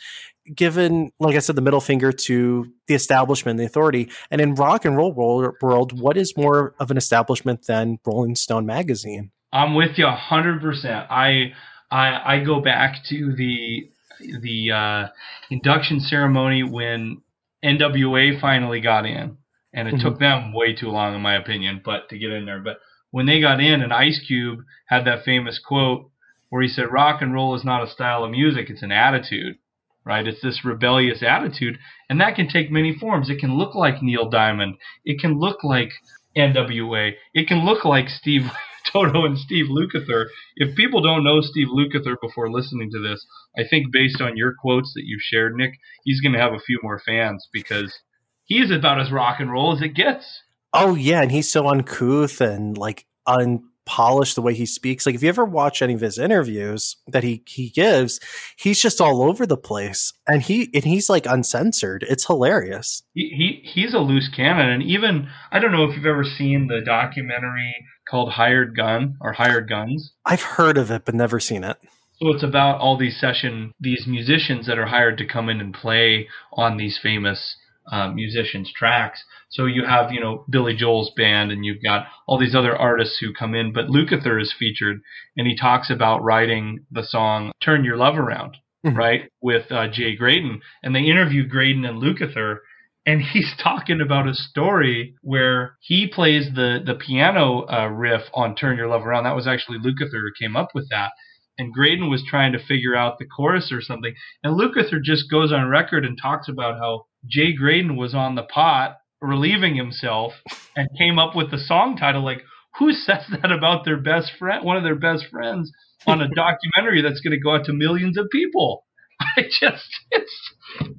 given, 0.54 1.12
like 1.20 1.36
I 1.36 1.40
said, 1.40 1.56
the 1.56 1.62
middle 1.62 1.82
finger 1.82 2.12
to 2.12 2.68
the 2.88 2.96
establishment, 2.96 3.58
the 3.58 3.66
authority. 3.66 4.10
And 4.30 4.42
in 4.42 4.56
rock 4.56 4.86
and 4.86 4.96
roll 4.98 5.14
world, 5.14 6.00
what 6.00 6.18
is 6.18 6.36
more 6.38 6.76
of 6.80 6.92
an 6.92 6.98
establishment 6.98 7.68
than 7.68 8.00
Rolling 8.06 8.36
Stone 8.36 8.66
magazine? 8.66 9.32
I'm 9.54 9.76
with 9.76 9.98
you 9.98 10.08
hundred 10.08 10.62
percent. 10.62 11.08
I, 11.10 11.54
I 11.90 12.36
I 12.38 12.44
go 12.44 12.62
back 12.62 13.04
to 13.10 13.36
the 13.36 13.90
the 14.20 14.72
uh, 14.72 15.08
induction 15.50 16.00
ceremony 16.00 16.64
when 16.64 17.22
NWA 17.64 18.40
finally 18.40 18.82
got 18.82 19.06
in, 19.06 19.38
and 19.74 19.88
it 19.88 19.96
mm-hmm. 19.96 20.08
took 20.08 20.20
them 20.20 20.54
way 20.54 20.74
too 20.74 20.88
long, 20.88 21.16
in 21.16 21.22
my 21.22 21.36
opinion, 21.36 21.82
but 21.84 22.10
to 22.10 22.18
get 22.18 22.32
in 22.32 22.46
there. 22.46 22.62
But 22.62 22.78
when 23.12 23.26
they 23.26 23.42
got 23.42 23.60
in, 23.60 23.82
and 23.82 23.92
Ice 23.92 24.22
Cube 24.26 24.60
had 24.86 25.06
that 25.06 25.26
famous 25.26 25.60
quote 25.60 26.10
where 26.50 26.62
he 26.62 26.70
said, 26.70 26.92
"Rock 26.92 27.22
and 27.22 27.34
roll 27.34 27.56
is 27.56 27.66
not 27.66 27.84
a 27.84 27.92
style 27.92 28.24
of 28.24 28.32
music; 28.32 28.70
it's 28.70 28.84
an 28.84 28.92
attitude." 28.92 29.58
Right? 30.06 30.28
It's 30.28 30.42
this 30.42 30.66
rebellious 30.66 31.24
attitude, 31.24 31.78
and 32.10 32.20
that 32.22 32.36
can 32.36 32.48
take 32.48 32.72
many 32.72 32.96
forms. 32.98 33.30
It 33.30 33.40
can 33.40 33.58
look 33.58 33.76
like 33.76 34.02
Neil 34.02 34.30
Diamond. 34.30 34.76
It 35.06 35.20
can 35.20 35.40
look 35.40 35.64
like 35.64 35.92
NWA. 36.36 37.14
It 37.34 37.48
can 37.48 37.66
look 37.66 37.86
like 37.86 38.10
Steve 38.10 38.52
Toto 38.92 39.26
and 39.26 39.38
Steve 39.38 39.68
Lukather. 39.68 40.26
If 40.56 40.76
people 40.76 41.02
don't 41.02 41.24
know 41.24 41.42
Steve 41.42 41.68
Lukather 41.68 42.16
before 42.22 42.52
listening 42.52 42.90
to 42.92 43.00
this, 43.00 43.26
I 43.58 43.64
think 43.68 43.92
based 43.92 44.22
on 44.22 44.38
your 44.38 44.54
quotes 44.60 44.94
that 44.96 45.04
you've 45.06 45.22
shared, 45.22 45.56
Nick, 45.56 45.74
he's 46.04 46.22
going 46.22 46.34
to 46.34 46.40
have 46.40 46.54
a 46.54 46.60
few 46.60 46.80
more 46.82 47.02
fans 47.06 47.48
because 47.54 48.00
he's 48.46 48.72
about 48.72 49.00
as 49.00 49.12
rock 49.12 49.40
and 49.40 49.52
roll 49.52 49.76
as 49.76 49.82
it 49.82 49.94
gets. 49.94 50.42
Oh 50.74 50.96
yeah, 50.96 51.22
and 51.22 51.32
he's 51.32 51.50
so 51.50 51.68
uncouth 51.68 52.42
and 52.42 52.78
like 52.78 53.06
un 53.28 53.64
polished 53.86 54.36
the 54.36 54.42
way 54.42 54.54
he 54.54 54.66
speaks. 54.66 55.06
Like 55.06 55.16
if 55.16 55.24
you 55.24 55.30
ever 55.30 55.46
watch 55.46 55.82
any 55.82 55.94
of 55.94 56.02
his 56.02 56.18
interviews 56.18 56.98
that 57.08 57.24
he 57.24 57.44
he 57.48 57.70
gives, 57.70 58.20
he's 58.56 58.82
just 58.82 59.02
all 59.02 59.22
over 59.22 59.46
the 59.46 59.58
place, 59.58 60.14
and 60.28 60.42
he 60.42 60.70
and 60.74 60.84
he's 60.84 61.10
like 61.10 61.26
uncensored. 61.26 62.06
It's 62.10 62.26
hilarious. 62.26 63.04
He, 63.14 63.62
he 63.64 63.70
he's 63.70 63.94
a 63.94 64.00
loose 64.00 64.30
cannon, 64.36 64.70
and 64.70 64.84
even 64.84 65.30
I 65.52 65.60
don't 65.60 65.72
know 65.72 65.84
if 65.84 65.96
you've 65.96 66.06
ever 66.06 66.24
seen 66.24 66.68
the 66.68 66.82
documentary 66.86 67.76
called 68.10 68.34
Hired 68.34 68.76
Gun 68.76 69.18
or 69.22 69.34
Hired 69.34 69.70
Guns. 69.70 70.12
I've 70.26 70.42
heard 70.42 70.78
of 70.78 70.92
it, 70.92 71.06
but 71.06 71.16
never 71.16 71.40
seen 71.40 71.64
it. 71.64 71.78
So 72.22 72.30
it's 72.30 72.44
about 72.44 72.80
all 72.80 72.98
these 72.98 73.20
session 73.20 73.74
these 73.80 74.06
musicians 74.08 74.68
that 74.68 74.78
are 74.78 74.86
hired 74.86 75.18
to 75.18 75.26
come 75.26 75.50
in 75.50 75.60
and 75.60 75.74
play 75.74 76.28
on 76.54 76.78
these 76.78 77.00
famous 77.02 77.56
uh, 77.92 78.10
musicians' 78.10 78.72
tracks. 78.74 79.24
So 79.50 79.66
you 79.66 79.86
have, 79.86 80.12
you 80.12 80.20
know, 80.20 80.46
Billy 80.50 80.76
Joel's 80.76 81.12
band 81.16 81.52
and 81.52 81.66
you've 81.66 81.84
got 81.84 82.08
all 82.28 82.40
these 82.40 82.56
other 82.56 82.76
artists 82.76 83.18
who 83.20 83.34
come 83.34 83.56
in, 83.56 83.74
but 83.74 83.88
Lukather 83.88 84.42
is 84.42 84.54
featured 84.58 85.02
and 85.38 85.48
he 85.48 85.56
talks 85.56 85.90
about 85.90 86.24
writing 86.24 86.86
the 86.92 87.04
song 87.04 87.52
Turn 87.64 87.84
Your 87.84 87.98
Love 87.98 88.18
Around, 88.18 88.58
mm-hmm. 88.86 88.98
right, 88.98 89.30
with 89.42 89.72
uh, 89.72 89.88
Jay 89.90 90.16
Graydon. 90.16 90.62
And 90.84 90.96
they 90.96 91.02
interview 91.02 91.48
Graydon 91.48 91.86
and 91.86 92.02
Lukather 92.02 92.58
and 93.06 93.22
he's 93.34 93.54
talking 93.62 94.02
about 94.02 94.28
a 94.28 94.34
story 94.34 95.16
where 95.22 95.78
he 95.82 96.08
plays 96.08 96.50
the 96.54 96.80
the 96.86 96.96
piano 96.96 97.66
uh, 97.68 97.88
riff 97.88 98.24
on 98.34 98.56
"Turn 98.56 98.78
Your 98.78 98.88
Love 98.88 99.06
Around." 99.06 99.24
That 99.24 99.36
was 99.36 99.48
actually 99.48 99.80
Lukather 99.80 100.22
who 100.22 100.32
came 100.40 100.56
up 100.56 100.70
with 100.74 100.90
that, 100.90 101.12
and 101.58 101.74
Graydon 101.74 102.10
was 102.10 102.24
trying 102.28 102.54
to 102.54 102.64
figure 102.64 102.96
out 102.96 103.18
the 103.20 103.26
chorus 103.26 103.72
or 103.72 103.82
something, 103.82 104.14
and 104.44 104.60
Lukather 104.60 105.02
just 105.02 105.30
goes 105.30 105.52
on 105.52 105.68
record 105.68 106.06
and 106.06 106.18
talks 106.22 106.48
about 106.48 106.78
how 106.78 107.06
Jay 107.28 107.54
Graydon 107.54 107.96
was 107.96 108.14
on 108.16 108.36
the 108.36 108.44
pot 108.44 108.98
relieving 109.22 109.76
himself 109.76 110.34
and 110.76 110.88
came 110.98 111.20
up 111.20 111.36
with 111.36 111.52
the 111.52 111.60
song 111.60 111.96
title 111.96 112.24
like 112.24 112.42
who 112.80 112.92
says 112.92 113.24
that 113.30 113.52
about 113.52 113.86
their 113.86 114.00
best 114.00 114.32
friend 114.40 114.66
one 114.66 114.78
of 114.78 114.84
their 114.84 114.96
best 114.96 115.26
friends 115.30 115.72
on 116.08 116.22
a 116.22 116.28
documentary 116.36 117.02
that's 117.02 117.22
going 117.22 117.32
to 117.32 117.40
go 117.40 117.56
out 117.56 117.66
to 117.66 117.74
millions 117.74 118.18
of 118.18 118.28
people? 118.32 118.86
I 119.38 119.44
just 119.44 119.90
it's 120.10 120.52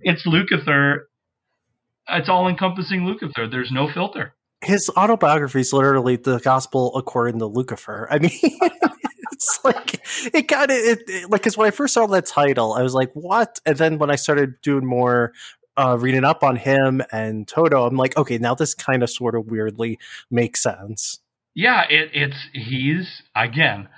it's 0.03 0.27
lukather. 0.27 1.01
It's 2.09 2.29
all 2.29 2.49
encompassing 2.49 3.01
lukather. 3.01 3.51
There's 3.51 3.71
no 3.73 3.89
filter. 3.93 4.35
His 4.63 4.91
autobiography 4.97 5.61
is 5.61 5.73
literally 5.73 6.17
the 6.17 6.39
gospel 6.39 6.95
according 6.95 7.41
to 7.41 7.47
lucifer 7.47 8.07
i 8.13 8.21
mean 8.21 8.31
it's 9.33 9.59
like 9.65 10.01
it 10.33 10.47
kind 10.47 10.71
of 10.71 10.77
it, 10.77 11.03
it, 11.09 11.31
like 11.31 11.41
because 11.41 11.57
when 11.57 11.67
i 11.67 11.73
first 11.73 11.95
saw 11.95 12.07
that 12.07 12.27
title 12.27 12.75
i 12.75 12.83
was 12.83 12.95
like 12.95 13.11
what? 13.15 13.59
And 13.67 13.77
then 13.77 13.99
when 13.99 14.09
i 14.09 14.15
started 14.15 14.55
doing 14.63 14.87
more 14.87 15.33
uh, 15.77 15.97
reading 15.99 16.25
up 16.25 16.43
on 16.43 16.57
him 16.57 17.03
and 17.13 17.47
Toto, 17.47 17.87
I'm 17.87 17.97
like, 17.97 18.17
okay, 18.17 18.39
now 18.39 18.55
this 18.55 18.75
kind 18.75 19.03
of 19.03 19.11
sort 19.11 19.35
of 19.35 19.47
weirdly 19.47 19.99
makes 20.31 20.63
sense. 20.63 21.21
Yeah, 21.55 21.83
it, 21.89 22.11
it's 22.15 22.49
he's 22.53 23.23
again. 23.35 23.89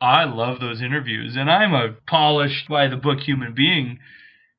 I 0.00 0.24
love 0.24 0.60
those 0.60 0.82
interviews, 0.82 1.36
and 1.36 1.50
I'm 1.50 1.72
a 1.72 1.94
polished 2.06 2.68
by 2.68 2.88
the 2.88 2.96
book 2.96 3.20
human 3.20 3.54
being, 3.54 4.00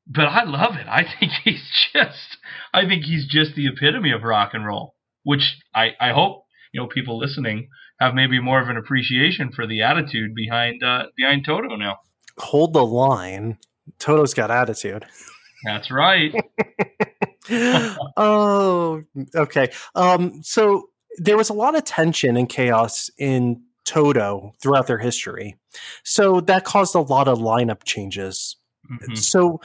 but 0.07 0.25
I 0.25 0.43
love 0.43 0.75
it. 0.75 0.87
I 0.87 1.03
think 1.03 1.33
he's 1.43 1.69
just, 1.93 2.37
I 2.73 2.87
think 2.87 3.03
he's 3.03 3.27
just 3.27 3.55
the 3.55 3.67
epitome 3.67 4.11
of 4.11 4.23
rock 4.23 4.51
and 4.53 4.65
roll. 4.65 4.95
Which 5.23 5.57
I, 5.73 5.89
I 5.99 6.11
hope 6.11 6.45
you 6.71 6.81
know 6.81 6.87
people 6.87 7.17
listening 7.17 7.69
have 7.99 8.13
maybe 8.13 8.39
more 8.39 8.61
of 8.61 8.69
an 8.69 8.77
appreciation 8.77 9.51
for 9.51 9.67
the 9.67 9.81
attitude 9.81 10.33
behind 10.35 10.83
uh, 10.83 11.05
behind 11.17 11.45
Toto 11.45 11.75
now. 11.75 11.97
Hold 12.37 12.73
the 12.73 12.85
line. 12.85 13.57
Toto's 13.99 14.33
got 14.33 14.51
attitude. 14.51 15.05
That's 15.65 15.91
right. 15.91 16.33
oh, 18.17 19.03
okay. 19.35 19.71
Um, 19.95 20.43
so 20.43 20.89
there 21.17 21.37
was 21.37 21.49
a 21.49 21.53
lot 21.53 21.75
of 21.75 21.83
tension 21.83 22.37
and 22.37 22.47
chaos 22.47 23.09
in 23.17 23.63
Toto 23.85 24.53
throughout 24.61 24.87
their 24.87 24.97
history. 24.97 25.55
So 26.03 26.41
that 26.41 26.65
caused 26.65 26.95
a 26.95 27.01
lot 27.01 27.27
of 27.27 27.39
lineup 27.39 27.83
changes. 27.83 28.57
Mm-hmm. 28.89 29.15
So 29.15 29.61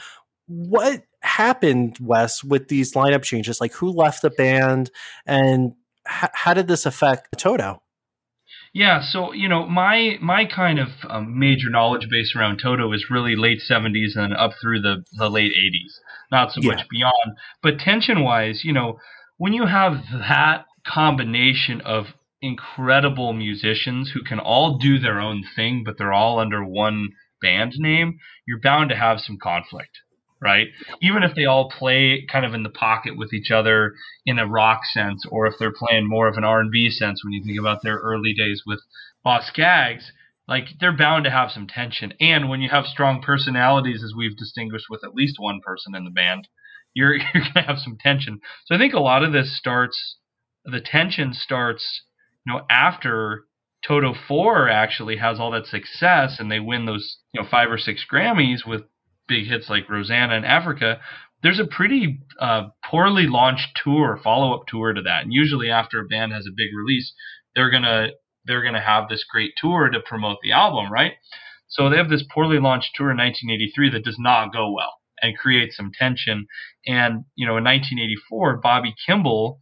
what 0.47 1.03
happened, 1.21 1.97
Wes, 2.01 2.43
with 2.43 2.67
these 2.67 2.93
lineup 2.93 3.23
changes? 3.23 3.61
Like 3.61 3.73
who 3.73 3.89
left 3.91 4.21
the 4.21 4.29
band 4.29 4.91
and 5.25 5.73
h- 6.07 6.31
how 6.33 6.53
did 6.53 6.67
this 6.67 6.85
affect 6.85 7.37
Toto? 7.37 7.81
Yeah, 8.73 9.01
so 9.01 9.33
you 9.33 9.49
know, 9.49 9.67
my 9.67 10.17
my 10.21 10.45
kind 10.45 10.79
of 10.79 10.89
um, 11.09 11.37
major 11.37 11.69
knowledge 11.69 12.07
base 12.09 12.33
around 12.35 12.59
Toto 12.59 12.91
is 12.93 13.09
really 13.09 13.35
late 13.35 13.61
'70s 13.69 14.15
and 14.15 14.33
up 14.33 14.51
through 14.61 14.81
the 14.81 15.03
the 15.17 15.29
late 15.29 15.51
'80s, 15.51 15.99
not 16.31 16.53
so 16.53 16.61
yeah. 16.61 16.75
much 16.75 16.87
beyond. 16.89 17.37
But 17.61 17.79
tension 17.79 18.23
wise, 18.23 18.63
you 18.63 18.71
know, 18.71 18.97
when 19.37 19.51
you 19.51 19.65
have 19.65 19.95
that 20.13 20.65
combination 20.87 21.81
of 21.81 22.05
incredible 22.41 23.33
musicians 23.33 24.11
who 24.13 24.23
can 24.23 24.39
all 24.39 24.77
do 24.77 24.99
their 24.99 25.19
own 25.19 25.43
thing, 25.55 25.83
but 25.85 25.97
they're 25.97 26.13
all 26.13 26.39
under 26.39 26.63
one 26.63 27.09
band 27.41 27.73
name, 27.77 28.19
you're 28.47 28.61
bound 28.61 28.89
to 28.89 28.95
have 28.95 29.19
some 29.19 29.37
conflict 29.41 29.99
right? 30.41 30.67
Even 31.01 31.23
if 31.23 31.35
they 31.35 31.45
all 31.45 31.69
play 31.69 32.25
kind 32.29 32.45
of 32.45 32.53
in 32.53 32.63
the 32.63 32.69
pocket 32.69 33.15
with 33.15 33.33
each 33.33 33.51
other 33.51 33.93
in 34.25 34.39
a 34.39 34.47
rock 34.47 34.81
sense, 34.85 35.23
or 35.29 35.45
if 35.45 35.53
they're 35.59 35.71
playing 35.71 36.07
more 36.07 36.27
of 36.27 36.37
an 36.37 36.43
R 36.43 36.59
and 36.59 36.71
B 36.71 36.89
sense 36.89 37.23
when 37.23 37.33
you 37.33 37.43
think 37.43 37.59
about 37.59 37.83
their 37.83 37.97
early 37.97 38.33
days 38.33 38.63
with 38.65 38.79
Boz 39.23 39.45
Scaggs, 39.45 40.11
like 40.47 40.65
they're 40.79 40.95
bound 40.95 41.25
to 41.25 41.31
have 41.31 41.51
some 41.51 41.67
tension. 41.67 42.13
And 42.19 42.49
when 42.49 42.61
you 42.61 42.69
have 42.69 42.85
strong 42.85 43.21
personalities, 43.21 44.03
as 44.03 44.13
we've 44.17 44.35
distinguished 44.35 44.87
with 44.89 45.03
at 45.03 45.13
least 45.13 45.35
one 45.37 45.61
person 45.63 45.95
in 45.95 46.05
the 46.05 46.11
band, 46.11 46.47
you're 46.93 47.15
you're 47.33 47.43
gonna 47.53 47.67
have 47.67 47.77
some 47.77 47.97
tension. 47.99 48.41
So 48.65 48.75
I 48.75 48.77
think 48.77 48.93
a 48.93 48.99
lot 48.99 49.23
of 49.23 49.31
this 49.31 49.57
starts, 49.57 50.17
the 50.65 50.81
tension 50.81 51.33
starts, 51.33 52.01
you 52.45 52.53
know, 52.53 52.65
after 52.69 53.45
Toto 53.83 54.13
4 54.27 54.69
actually 54.69 55.17
has 55.17 55.39
all 55.39 55.51
that 55.51 55.65
success 55.65 56.37
and 56.39 56.51
they 56.51 56.59
win 56.59 56.85
those, 56.85 57.17
you 57.33 57.41
know, 57.41 57.47
five 57.49 57.71
or 57.71 57.77
six 57.77 58.05
Grammys 58.11 58.65
with 58.65 58.83
big 59.31 59.47
hits 59.47 59.69
like 59.69 59.89
Rosanna 59.89 60.35
and 60.35 60.45
Africa, 60.45 60.99
there's 61.41 61.59
a 61.59 61.65
pretty 61.65 62.19
uh, 62.39 62.67
poorly 62.85 63.27
launched 63.27 63.69
tour, 63.83 64.19
follow 64.23 64.53
up 64.53 64.67
tour 64.67 64.93
to 64.93 65.01
that. 65.01 65.23
And 65.23 65.33
usually 65.33 65.69
after 65.71 65.99
a 65.99 66.05
band 66.05 66.33
has 66.33 66.45
a 66.45 66.55
big 66.55 66.69
release, 66.75 67.13
they're 67.55 67.71
gonna 67.71 68.09
they're 68.45 68.63
gonna 68.63 68.81
have 68.81 69.07
this 69.07 69.23
great 69.23 69.53
tour 69.57 69.89
to 69.89 69.99
promote 69.99 70.37
the 70.43 70.51
album, 70.51 70.91
right? 70.91 71.13
So 71.67 71.89
they 71.89 71.97
have 71.97 72.09
this 72.09 72.25
poorly 72.33 72.59
launched 72.59 72.91
tour 72.95 73.11
in 73.11 73.17
1983 73.17 73.91
that 73.91 74.03
does 74.03 74.17
not 74.19 74.53
go 74.53 74.71
well 74.71 74.93
and 75.21 75.37
creates 75.37 75.77
some 75.77 75.91
tension. 75.97 76.47
And 76.85 77.25
you 77.35 77.47
know, 77.47 77.57
in 77.57 77.63
1984, 77.63 78.57
Bobby 78.57 78.93
Kimball, 79.05 79.61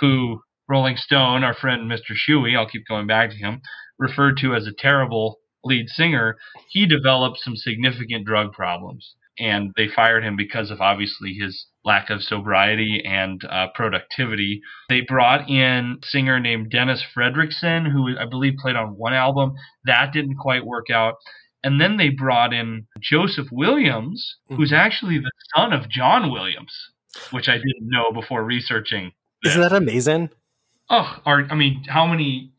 who 0.00 0.40
Rolling 0.68 0.96
Stone, 0.96 1.44
our 1.44 1.54
friend 1.54 1.90
Mr. 1.90 2.14
Shewey, 2.14 2.56
I'll 2.56 2.68
keep 2.68 2.86
going 2.86 3.06
back 3.06 3.30
to 3.30 3.36
him, 3.36 3.62
referred 3.98 4.36
to 4.38 4.54
as 4.54 4.66
a 4.66 4.72
terrible 4.76 5.38
lead 5.66 5.88
singer, 5.88 6.36
he 6.70 6.86
developed 6.86 7.38
some 7.38 7.56
significant 7.56 8.24
drug 8.24 8.52
problems. 8.52 9.14
And 9.38 9.72
they 9.76 9.88
fired 9.88 10.24
him 10.24 10.34
because 10.34 10.70
of 10.70 10.80
obviously 10.80 11.34
his 11.34 11.66
lack 11.84 12.08
of 12.08 12.22
sobriety 12.22 13.02
and 13.04 13.42
uh, 13.44 13.66
productivity. 13.74 14.62
They 14.88 15.02
brought 15.02 15.50
in 15.50 15.98
a 16.02 16.06
singer 16.06 16.40
named 16.40 16.70
Dennis 16.70 17.04
Frederiksen, 17.14 17.90
who 17.90 18.16
I 18.18 18.24
believe 18.24 18.54
played 18.60 18.76
on 18.76 18.96
one 18.96 19.12
album. 19.12 19.52
That 19.84 20.12
didn't 20.12 20.36
quite 20.36 20.64
work 20.64 20.88
out. 20.90 21.16
And 21.62 21.80
then 21.80 21.96
they 21.96 22.08
brought 22.08 22.54
in 22.54 22.86
Joseph 23.00 23.48
Williams, 23.52 24.36
who's 24.48 24.70
mm-hmm. 24.70 24.76
actually 24.76 25.18
the 25.18 25.30
son 25.54 25.72
of 25.72 25.90
John 25.90 26.30
Williams, 26.30 26.72
which 27.30 27.48
I 27.48 27.56
didn't 27.56 27.90
know 27.90 28.12
before 28.12 28.42
researching. 28.44 29.12
This. 29.42 29.52
Isn't 29.52 29.62
that 29.62 29.72
amazing? 29.72 30.30
Oh, 30.88 31.18
I 31.26 31.54
mean, 31.54 31.84
how 31.88 32.06
many? 32.06 32.52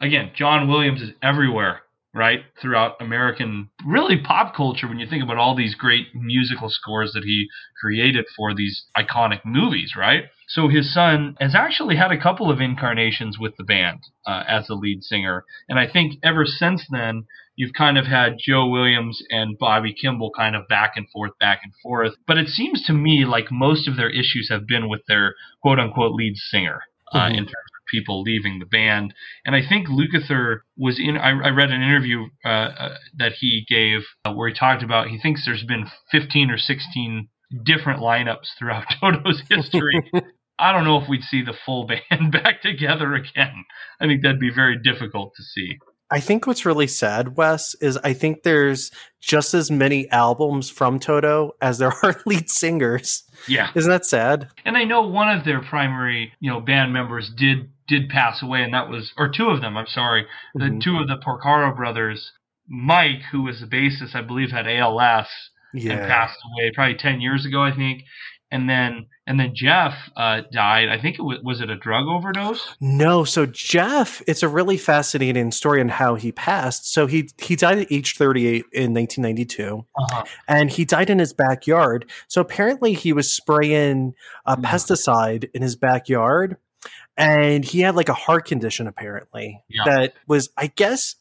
Again, 0.00 0.32
John 0.34 0.66
Williams 0.66 1.00
is 1.00 1.10
everywhere 1.22 1.83
right 2.14 2.40
throughout 2.60 2.94
American 3.00 3.68
really 3.86 4.16
pop 4.18 4.54
culture 4.54 4.88
when 4.88 4.98
you 4.98 5.06
think 5.06 5.22
about 5.22 5.36
all 5.36 5.56
these 5.56 5.74
great 5.74 6.06
musical 6.14 6.70
scores 6.70 7.12
that 7.12 7.24
he 7.24 7.46
created 7.80 8.24
for 8.36 8.54
these 8.54 8.86
iconic 8.96 9.40
movies 9.44 9.94
right? 9.96 10.24
So 10.48 10.68
his 10.68 10.92
son 10.92 11.36
has 11.40 11.54
actually 11.54 11.96
had 11.96 12.12
a 12.12 12.20
couple 12.20 12.50
of 12.50 12.60
incarnations 12.60 13.38
with 13.38 13.56
the 13.56 13.64
band 13.64 14.00
uh, 14.26 14.44
as 14.46 14.66
the 14.66 14.74
lead 14.74 15.02
singer. 15.02 15.44
And 15.68 15.78
I 15.78 15.90
think 15.90 16.18
ever 16.22 16.44
since 16.44 16.86
then 16.90 17.24
you've 17.56 17.72
kind 17.72 17.98
of 17.98 18.06
had 18.06 18.36
Joe 18.38 18.68
Williams 18.68 19.22
and 19.30 19.58
Bobby 19.58 19.94
Kimball 19.94 20.30
kind 20.36 20.54
of 20.54 20.68
back 20.68 20.92
and 20.96 21.08
forth 21.10 21.32
back 21.38 21.60
and 21.64 21.72
forth. 21.82 22.12
But 22.26 22.38
it 22.38 22.48
seems 22.48 22.84
to 22.86 22.92
me 22.92 23.24
like 23.24 23.46
most 23.50 23.88
of 23.88 23.96
their 23.96 24.10
issues 24.10 24.48
have 24.50 24.66
been 24.66 24.88
with 24.88 25.02
their 25.08 25.34
quote 25.62 25.78
unquote 25.78 26.12
lead 26.12 26.36
singer 26.36 26.82
uh, 27.12 27.20
mm-hmm. 27.20 27.34
in 27.34 27.44
terms 27.44 27.73
people 27.94 28.22
leaving 28.22 28.58
the 28.58 28.66
band. 28.66 29.14
And 29.44 29.54
I 29.54 29.60
think 29.66 29.88
Lukather 29.88 30.60
was 30.76 30.98
in. 30.98 31.16
I, 31.16 31.30
I 31.30 31.50
read 31.50 31.70
an 31.70 31.82
interview 31.82 32.26
uh, 32.44 32.48
uh, 32.48 32.94
that 33.18 33.32
he 33.38 33.64
gave 33.68 34.00
uh, 34.24 34.32
where 34.32 34.48
he 34.48 34.54
talked 34.54 34.82
about 34.82 35.08
he 35.08 35.18
thinks 35.18 35.44
there's 35.44 35.64
been 35.64 35.86
15 36.10 36.50
or 36.50 36.58
16 36.58 37.28
different 37.64 38.00
lineups 38.00 38.48
throughout 38.58 38.84
Toto's 39.00 39.42
history. 39.48 40.10
I 40.58 40.72
don't 40.72 40.84
know 40.84 41.00
if 41.00 41.08
we'd 41.08 41.22
see 41.22 41.42
the 41.42 41.54
full 41.66 41.86
band 41.86 42.32
back 42.44 42.62
together 42.62 43.14
again. 43.14 43.64
I 44.00 44.06
think 44.06 44.22
that'd 44.22 44.40
be 44.40 44.52
very 44.54 44.78
difficult 44.78 45.32
to 45.36 45.42
see. 45.42 45.78
I 46.10 46.20
think 46.20 46.46
what's 46.46 46.66
really 46.66 46.86
sad, 46.86 47.36
Wes, 47.36 47.74
is 47.80 47.96
I 48.04 48.12
think 48.12 48.42
there's 48.42 48.90
just 49.20 49.54
as 49.54 49.70
many 49.70 50.08
albums 50.10 50.70
from 50.70 50.98
Toto 50.98 51.52
as 51.60 51.78
there 51.78 51.92
are 52.02 52.20
lead 52.26 52.50
singers. 52.50 53.24
Yeah. 53.48 53.70
Isn't 53.74 53.90
that 53.90 54.06
sad? 54.06 54.48
And 54.64 54.76
I 54.76 54.84
know 54.84 55.08
one 55.08 55.36
of 55.36 55.44
their 55.44 55.60
primary, 55.62 56.32
you 56.40 56.50
know, 56.50 56.60
band 56.60 56.92
members 56.92 57.30
did 57.36 57.70
did 57.86 58.08
pass 58.08 58.42
away, 58.42 58.62
and 58.62 58.74
that 58.74 58.88
was, 58.88 59.12
or 59.16 59.30
two 59.30 59.48
of 59.48 59.60
them, 59.60 59.76
I'm 59.76 59.86
sorry, 59.86 60.24
mm-hmm. 60.56 60.78
the 60.78 60.84
two 60.84 60.98
of 60.98 61.08
the 61.08 61.16
Porcaro 61.16 61.74
brothers. 61.74 62.32
Mike, 62.66 63.20
who 63.30 63.42
was 63.42 63.60
the 63.60 63.66
bassist, 63.66 64.14
I 64.14 64.22
believe, 64.22 64.50
had 64.50 64.66
ALS 64.66 65.28
yeah. 65.74 65.92
and 65.92 66.00
passed 66.08 66.38
away 66.52 66.70
probably 66.74 66.96
10 66.96 67.20
years 67.20 67.44
ago, 67.44 67.62
I 67.62 67.74
think. 67.74 68.02
And 68.50 68.68
then 68.68 69.06
and 69.26 69.40
then 69.40 69.52
Jeff 69.54 69.94
uh, 70.16 70.42
died. 70.52 70.88
I 70.88 71.00
think 71.00 71.18
it 71.18 71.22
was 71.22 71.38
was 71.42 71.60
it 71.60 71.70
a 71.70 71.76
drug 71.76 72.06
overdose? 72.06 72.76
No. 72.80 73.24
So 73.24 73.46
Jeff, 73.46 74.22
it's 74.28 74.42
a 74.42 74.48
really 74.48 74.76
fascinating 74.76 75.50
story 75.50 75.80
on 75.80 75.88
how 75.88 76.14
he 76.14 76.30
passed. 76.30 76.92
So 76.92 77.06
he 77.06 77.30
he 77.38 77.56
died 77.56 77.78
at 77.78 77.90
age 77.90 78.16
38 78.16 78.64
in 78.72 78.94
1992, 78.94 79.84
uh-huh. 79.96 80.24
and 80.46 80.70
he 80.70 80.84
died 80.84 81.10
in 81.10 81.18
his 81.18 81.32
backyard. 81.32 82.08
So 82.28 82.40
apparently 82.40 82.92
he 82.92 83.12
was 83.12 83.32
spraying 83.32 84.14
a 84.46 84.56
mm-hmm. 84.56 84.64
pesticide 84.66 85.48
in 85.54 85.62
his 85.62 85.74
backyard 85.74 86.56
and 87.16 87.64
he 87.64 87.80
had 87.80 87.94
like 87.94 88.08
a 88.08 88.14
heart 88.14 88.46
condition 88.46 88.86
apparently 88.86 89.62
yeah. 89.68 89.84
that 89.84 90.14
was 90.26 90.50
i 90.56 90.66
guess 90.66 91.16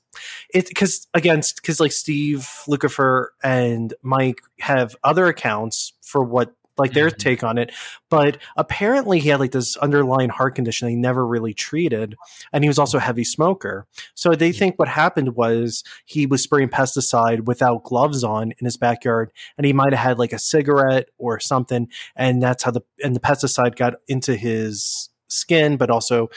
it's 0.54 0.70
because 0.70 1.08
again 1.14 1.42
because 1.56 1.80
like 1.80 1.92
steve 1.92 2.48
lukather 2.68 3.28
and 3.44 3.94
mike 4.02 4.42
have 4.60 4.96
other 5.04 5.28
accounts 5.28 5.94
for 6.02 6.24
what 6.24 6.54
like 6.78 6.94
their 6.94 7.10
Mhm. 7.10 7.18
take 7.18 7.44
on 7.44 7.58
it. 7.60 7.72
But 8.10 8.40
apparently, 8.58 9.20
he 9.20 9.30
had 9.30 9.40
like 9.40 9.52
this 9.52 9.78
underlying 9.78 10.30
heart 10.30 10.56
condition 10.56 10.88
they 10.88 10.96
never 10.96 11.24
really 11.26 11.54
treated, 11.54 12.16
and 12.52 12.64
he 12.64 12.68
was 12.68 12.80
also 12.80 12.98
a 12.98 13.02
heavy 13.02 13.24
smoker. 13.24 13.86
So 14.16 14.34
they 14.34 14.52
think 14.52 14.80
what 14.80 14.88
happened 14.88 15.36
was 15.36 15.84
he 16.06 16.26
was 16.26 16.42
spraying 16.42 16.70
pesticide 16.70 17.46
without 17.46 17.84
gloves 17.84 18.24
on 18.24 18.54
in 18.58 18.66
his 18.66 18.78
backyard, 18.78 19.32
and 19.56 19.66
he 19.66 19.74
might 19.74 19.94
have 19.94 20.04
had 20.04 20.20
like 20.20 20.34
a 20.34 20.40
cigarette 20.40 21.10
or 21.20 21.40
something, 21.40 21.90
and 22.16 22.42
that's 22.42 22.64
how 22.64 22.72
the 22.72 22.82
and 23.04 23.16
the 23.16 23.20
pesticide 23.20 23.76
got 23.76 23.94
into 24.08 24.36
his 24.36 25.10
skin, 25.34 25.78
but 25.78 25.90
also 25.90 26.30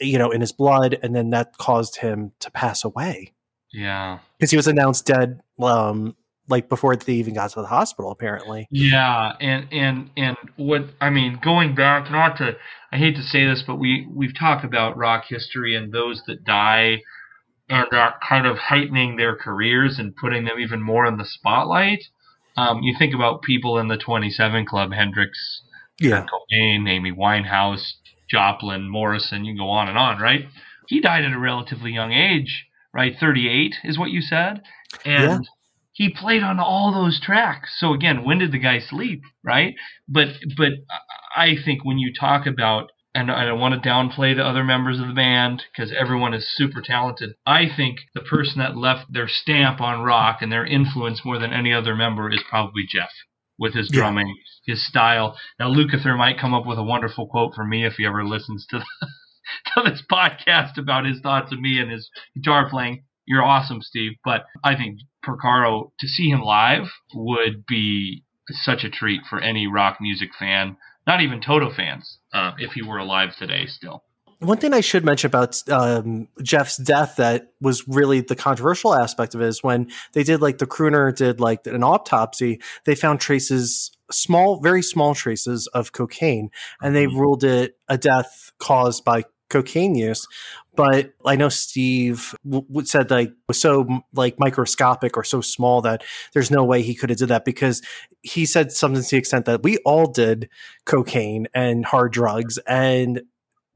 you 0.00 0.18
know 0.18 0.30
in 0.30 0.40
his 0.40 0.52
blood, 0.52 0.98
and 1.02 1.14
then 1.14 1.30
that 1.30 1.56
caused 1.58 1.96
him 1.96 2.32
to 2.40 2.50
pass 2.50 2.84
away 2.84 3.32
Yeah. 3.72 4.18
because 4.38 4.50
he 4.50 4.56
was 4.56 4.66
announced 4.66 5.06
dead. 5.06 5.40
Um, 5.60 6.14
like 6.50 6.70
before 6.70 6.96
they 6.96 7.12
even 7.12 7.34
got 7.34 7.50
to 7.50 7.60
the 7.60 7.66
hospital, 7.66 8.10
apparently. 8.10 8.66
Yeah, 8.70 9.32
and 9.40 9.66
and 9.70 10.08
and 10.16 10.36
what 10.56 10.86
I 11.00 11.10
mean, 11.10 11.38
going 11.44 11.74
back, 11.74 12.10
not 12.10 12.38
to, 12.38 12.56
I 12.90 12.96
hate 12.96 13.16
to 13.16 13.22
say 13.22 13.46
this, 13.46 13.62
but 13.66 13.76
we 13.76 14.08
we've 14.10 14.32
talked 14.38 14.64
about 14.64 14.96
rock 14.96 15.24
history 15.28 15.76
and 15.76 15.92
those 15.92 16.22
that 16.26 16.44
die, 16.44 17.02
and 17.68 17.86
that 17.90 18.14
kind 18.26 18.46
of 18.46 18.56
heightening 18.56 19.16
their 19.16 19.36
careers 19.36 19.98
and 19.98 20.16
putting 20.16 20.44
them 20.46 20.58
even 20.58 20.80
more 20.80 21.04
in 21.04 21.18
the 21.18 21.26
spotlight. 21.26 22.04
Um, 22.56 22.80
you 22.82 22.94
think 22.98 23.14
about 23.14 23.42
people 23.42 23.76
in 23.78 23.88
the 23.88 23.98
Twenty 23.98 24.30
Seven 24.30 24.64
Club, 24.64 24.90
Hendrix, 24.92 25.60
Yeah, 26.00 26.24
Cobain, 26.24 26.88
Amy 26.88 27.12
Winehouse, 27.12 27.92
Joplin, 28.30 28.88
Morrison. 28.88 29.44
You 29.44 29.52
can 29.52 29.58
go 29.64 29.70
on 29.70 29.88
and 29.88 29.98
on, 29.98 30.20
right? 30.20 30.46
He 30.86 31.00
died 31.00 31.24
at 31.24 31.32
a 31.32 31.38
relatively 31.38 31.92
young 31.92 32.12
age, 32.12 32.66
right? 32.94 33.14
Thirty-eight 33.18 33.76
is 33.84 33.98
what 33.98 34.10
you 34.10 34.20
said, 34.22 34.62
and 35.04 35.30
Yeah. 35.30 35.38
he 35.92 36.08
played 36.10 36.42
on 36.42 36.58
all 36.58 36.92
those 36.92 37.20
tracks. 37.20 37.74
So 37.78 37.92
again, 37.92 38.24
when 38.24 38.38
did 38.38 38.52
the 38.52 38.58
guy 38.58 38.78
sleep, 38.78 39.22
right? 39.44 39.74
But 40.08 40.28
but 40.56 40.72
I 41.36 41.56
think 41.64 41.84
when 41.84 41.98
you 41.98 42.12
talk 42.12 42.46
about 42.46 42.90
and 43.14 43.30
I 43.30 43.46
don't 43.46 43.58
want 43.58 43.82
to 43.82 43.88
downplay 43.88 44.36
the 44.36 44.44
other 44.46 44.62
members 44.62 45.00
of 45.00 45.08
the 45.08 45.14
band 45.14 45.64
because 45.72 45.92
everyone 45.92 46.34
is 46.34 46.46
super 46.56 46.80
talented. 46.80 47.30
I 47.46 47.66
think 47.74 47.98
the 48.14 48.20
person 48.20 48.58
that 48.58 48.76
left 48.76 49.12
their 49.12 49.26
stamp 49.28 49.80
on 49.80 50.02
rock 50.02 50.38
and 50.40 50.52
their 50.52 50.64
influence 50.66 51.24
more 51.24 51.38
than 51.38 51.52
any 51.52 51.72
other 51.72 51.96
member 51.96 52.30
is 52.30 52.42
probably 52.48 52.84
Jeff 52.88 53.10
with 53.58 53.74
his 53.74 53.90
Yeah. 53.92 54.00
drumming, 54.00 54.34
his 54.66 54.86
style. 54.86 55.36
Now 55.58 55.68
Lukather 55.72 56.16
might 56.16 56.38
come 56.38 56.54
up 56.54 56.66
with 56.66 56.78
a 56.78 56.82
wonderful 56.82 57.26
quote 57.26 57.54
for 57.54 57.64
me 57.64 57.84
if 57.84 57.94
he 57.94 58.06
ever 58.06 58.24
listens 58.24 58.66
to 58.70 58.78
to 59.74 59.82
this 59.84 60.02
podcast 60.10 60.76
about 60.78 61.06
his 61.06 61.20
thoughts 61.20 61.52
of 61.52 61.60
me 61.60 61.78
and 61.80 61.90
his 61.90 62.10
guitar 62.34 62.68
playing. 62.68 63.04
You're 63.26 63.42
awesome, 63.44 63.82
Steve. 63.82 64.12
But 64.24 64.46
I 64.64 64.74
think 64.76 65.00
Porcaro 65.24 65.90
to 66.00 66.06
see 66.08 66.28
him 66.30 66.40
live 66.40 66.86
would 67.14 67.66
be 67.66 68.24
such 68.50 68.84
a 68.84 68.90
treat 68.90 69.20
for 69.28 69.40
any 69.40 69.66
rock 69.66 69.98
music 70.00 70.30
fan, 70.38 70.76
not 71.06 71.20
even 71.20 71.40
Toto 71.40 71.70
fans, 71.70 72.18
uh, 72.32 72.52
if 72.58 72.72
he 72.72 72.82
were 72.82 72.96
alive 72.98 73.36
today 73.36 73.66
still. 73.66 74.02
One 74.40 74.58
thing 74.58 74.72
I 74.72 74.80
should 74.80 75.04
mention 75.04 75.26
about 75.26 75.60
um, 75.68 76.28
Jeff's 76.42 76.76
death 76.76 77.16
that 77.16 77.52
was 77.60 77.88
really 77.88 78.20
the 78.20 78.36
controversial 78.36 78.94
aspect 78.94 79.34
of 79.34 79.40
it 79.40 79.46
is 79.46 79.64
when 79.64 79.90
they 80.12 80.22
did 80.22 80.40
like 80.40 80.58
the 80.58 80.66
crooner 80.66 81.14
did 81.14 81.40
like 81.40 81.66
an 81.66 81.82
autopsy, 81.82 82.60
they 82.84 82.94
found 82.94 83.20
traces, 83.20 83.90
small, 84.12 84.60
very 84.60 84.82
small 84.82 85.14
traces 85.14 85.66
of 85.68 85.90
cocaine, 85.92 86.50
and 86.80 86.94
they 86.94 87.06
Mhm. 87.06 87.18
ruled 87.18 87.42
it 87.42 87.76
a 87.88 87.98
death 87.98 88.52
caused 88.58 89.04
by 89.04 89.24
cocaine 89.50 89.96
use. 89.96 90.24
But 90.76 91.14
I 91.24 91.34
know 91.34 91.48
Steve 91.48 92.32
w- 92.48 92.84
said 92.84 93.10
like 93.10 93.32
was 93.48 93.60
so 93.60 94.02
like 94.14 94.38
microscopic 94.38 95.16
or 95.16 95.24
so 95.24 95.40
small 95.40 95.80
that 95.82 96.04
there's 96.32 96.50
no 96.50 96.62
way 96.62 96.82
he 96.82 96.94
could 96.94 97.10
have 97.10 97.18
did 97.18 97.28
that 97.30 97.44
because 97.44 97.82
he 98.22 98.46
said 98.46 98.70
something 98.70 99.02
to 99.02 99.08
the 99.10 99.16
extent 99.16 99.46
that 99.46 99.64
we 99.64 99.78
all 99.78 100.06
did 100.06 100.48
cocaine 100.84 101.48
and 101.54 101.86
hard 101.86 102.12
drugs 102.12 102.58
and 102.68 103.22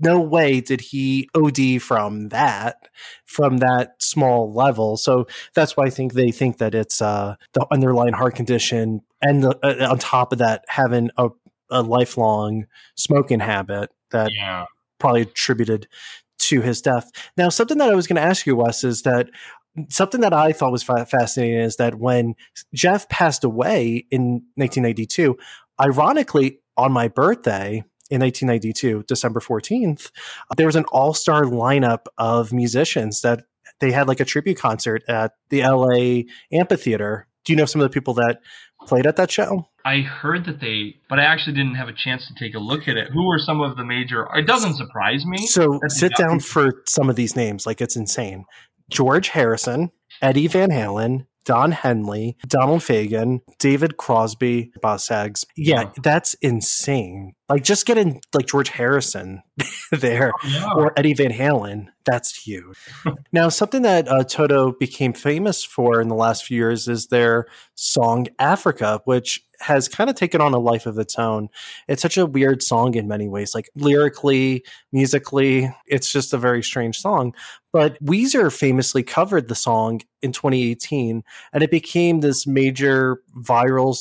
no 0.02 0.20
way 0.20 0.60
did 0.60 0.80
he 0.80 1.28
OD 1.34 1.80
from 1.80 2.28
that, 2.30 2.88
from 3.24 3.58
that 3.58 3.94
small 4.02 4.52
level. 4.52 4.96
So 4.96 5.26
that's 5.54 5.76
why 5.76 5.84
I 5.84 5.90
think 5.90 6.12
they 6.12 6.30
think 6.30 6.58
that 6.58 6.74
it's 6.74 7.00
uh, 7.00 7.36
the 7.54 7.66
underlying 7.72 8.12
heart 8.14 8.34
condition, 8.34 9.00
and 9.20 9.42
the, 9.42 9.58
uh, 9.62 9.90
on 9.90 9.98
top 9.98 10.32
of 10.32 10.38
that, 10.38 10.64
having 10.68 11.10
a, 11.16 11.28
a 11.70 11.82
lifelong 11.82 12.66
smoking 12.96 13.40
habit 13.40 13.90
that 14.10 14.30
Yeah. 14.34 14.66
probably 14.98 15.22
attributed 15.22 15.88
to 16.38 16.60
his 16.60 16.82
death. 16.82 17.10
Now, 17.36 17.48
something 17.48 17.78
that 17.78 17.90
I 17.90 17.94
was 17.94 18.06
going 18.06 18.16
to 18.16 18.22
ask 18.22 18.46
you, 18.46 18.56
Wes, 18.56 18.82
is 18.84 19.02
that 19.02 19.28
something 19.88 20.20
that 20.20 20.32
I 20.34 20.52
thought 20.52 20.72
was 20.72 20.82
fa- 20.82 21.06
fascinating 21.06 21.58
is 21.60 21.76
that 21.76 21.94
when 21.94 22.34
Jeff 22.74 23.08
passed 23.08 23.44
away 23.44 24.06
in 24.10 24.42
1992, 24.56 25.38
ironically, 25.80 26.58
on 26.76 26.90
my 26.92 27.06
birthday 27.06 27.84
in 28.12 28.20
1992, 28.20 29.04
December 29.08 29.40
14th, 29.40 30.10
there 30.58 30.66
was 30.66 30.76
an 30.76 30.84
all 30.92 31.14
star 31.14 31.44
lineup 31.44 32.04
of 32.18 32.52
musicians 32.52 33.22
that 33.22 33.44
they 33.80 33.90
had 33.90 34.06
like 34.06 34.20
a 34.20 34.24
tribute 34.26 34.58
concert 34.58 35.02
at 35.08 35.32
the 35.48 35.62
LA 35.62 36.24
amphitheater. 36.52 37.26
Do 37.44 37.54
you 37.54 37.56
know 37.56 37.64
some 37.64 37.80
of 37.80 37.90
the 37.90 37.92
people 37.92 38.12
that 38.14 38.40
played 38.86 39.06
at 39.06 39.16
that 39.16 39.30
show? 39.30 39.66
I 39.86 40.00
heard 40.00 40.44
that 40.44 40.60
they, 40.60 40.96
but 41.08 41.18
I 41.18 41.24
actually 41.24 41.54
didn't 41.54 41.76
have 41.76 41.88
a 41.88 41.94
chance 41.94 42.28
to 42.28 42.34
take 42.34 42.54
a 42.54 42.58
look 42.58 42.86
at 42.86 42.98
it. 42.98 43.08
Who 43.12 43.26
were 43.26 43.38
some 43.38 43.62
of 43.62 43.78
the 43.78 43.84
major? 43.84 44.28
It 44.34 44.46
doesn't 44.46 44.76
surprise 44.76 45.24
me. 45.24 45.46
So 45.46 45.80
sit 45.88 46.12
down 46.14 46.40
for 46.40 46.82
some 46.86 47.08
of 47.08 47.16
these 47.16 47.34
names. 47.34 47.66
Like 47.66 47.80
it's 47.80 47.96
insane. 47.96 48.44
George 48.90 49.30
Harrison, 49.30 49.90
Eddie 50.20 50.48
Van 50.48 50.70
Halen, 50.70 51.26
Don 51.44 51.72
Henley, 51.72 52.36
Donald 52.46 52.80
Fagen, 52.80 53.40
David 53.58 53.96
Crosby, 53.96 54.72
Boz 54.80 55.04
Scaggs. 55.04 55.44
Yeah, 55.56 55.84
Wow. 55.84 55.92
that's 56.02 56.34
insane. 56.34 57.32
Like 57.48 57.64
just 57.64 57.84
getting 57.86 58.20
like 58.34 58.46
George 58.46 58.70
Harrison 58.70 59.42
there 59.92 60.32
Yeah. 60.44 60.70
or 60.76 60.92
Eddie 60.98 61.14
Van 61.14 61.32
Halen. 61.32 61.86
That's 62.04 62.34
huge. 62.46 62.76
now, 63.32 63.48
something 63.48 63.82
that 63.82 64.08
uh, 64.08 64.24
Toto 64.24 64.72
became 64.78 65.12
famous 65.12 65.62
for 65.62 66.00
in 66.00 66.08
the 66.08 66.14
last 66.14 66.44
few 66.44 66.56
years 66.56 66.88
is 66.88 67.08
their 67.08 67.46
song 67.74 68.26
Africa, 68.38 69.00
which 69.04 69.44
has 69.62 69.88
kind 69.88 70.10
of 70.10 70.16
taken 70.16 70.40
on 70.40 70.52
a 70.52 70.58
life 70.58 70.86
of 70.86 70.98
its 70.98 71.18
own. 71.18 71.48
It's 71.88 72.02
such 72.02 72.18
a 72.18 72.26
weird 72.26 72.62
song 72.62 72.94
in 72.94 73.08
many 73.08 73.28
ways, 73.28 73.54
like 73.54 73.70
lyrically, 73.74 74.64
musically, 74.92 75.74
it's 75.86 76.10
just 76.10 76.32
a 76.32 76.38
very 76.38 76.62
strange 76.62 76.98
song. 76.98 77.34
But 77.72 78.02
Weezer 78.04 78.52
famously 78.52 79.02
covered 79.02 79.48
the 79.48 79.54
song 79.54 80.02
in 80.20 80.32
2018, 80.32 81.22
and 81.52 81.62
it 81.62 81.70
became 81.70 82.20
this 82.20 82.46
major 82.46 83.22
viral 83.36 83.96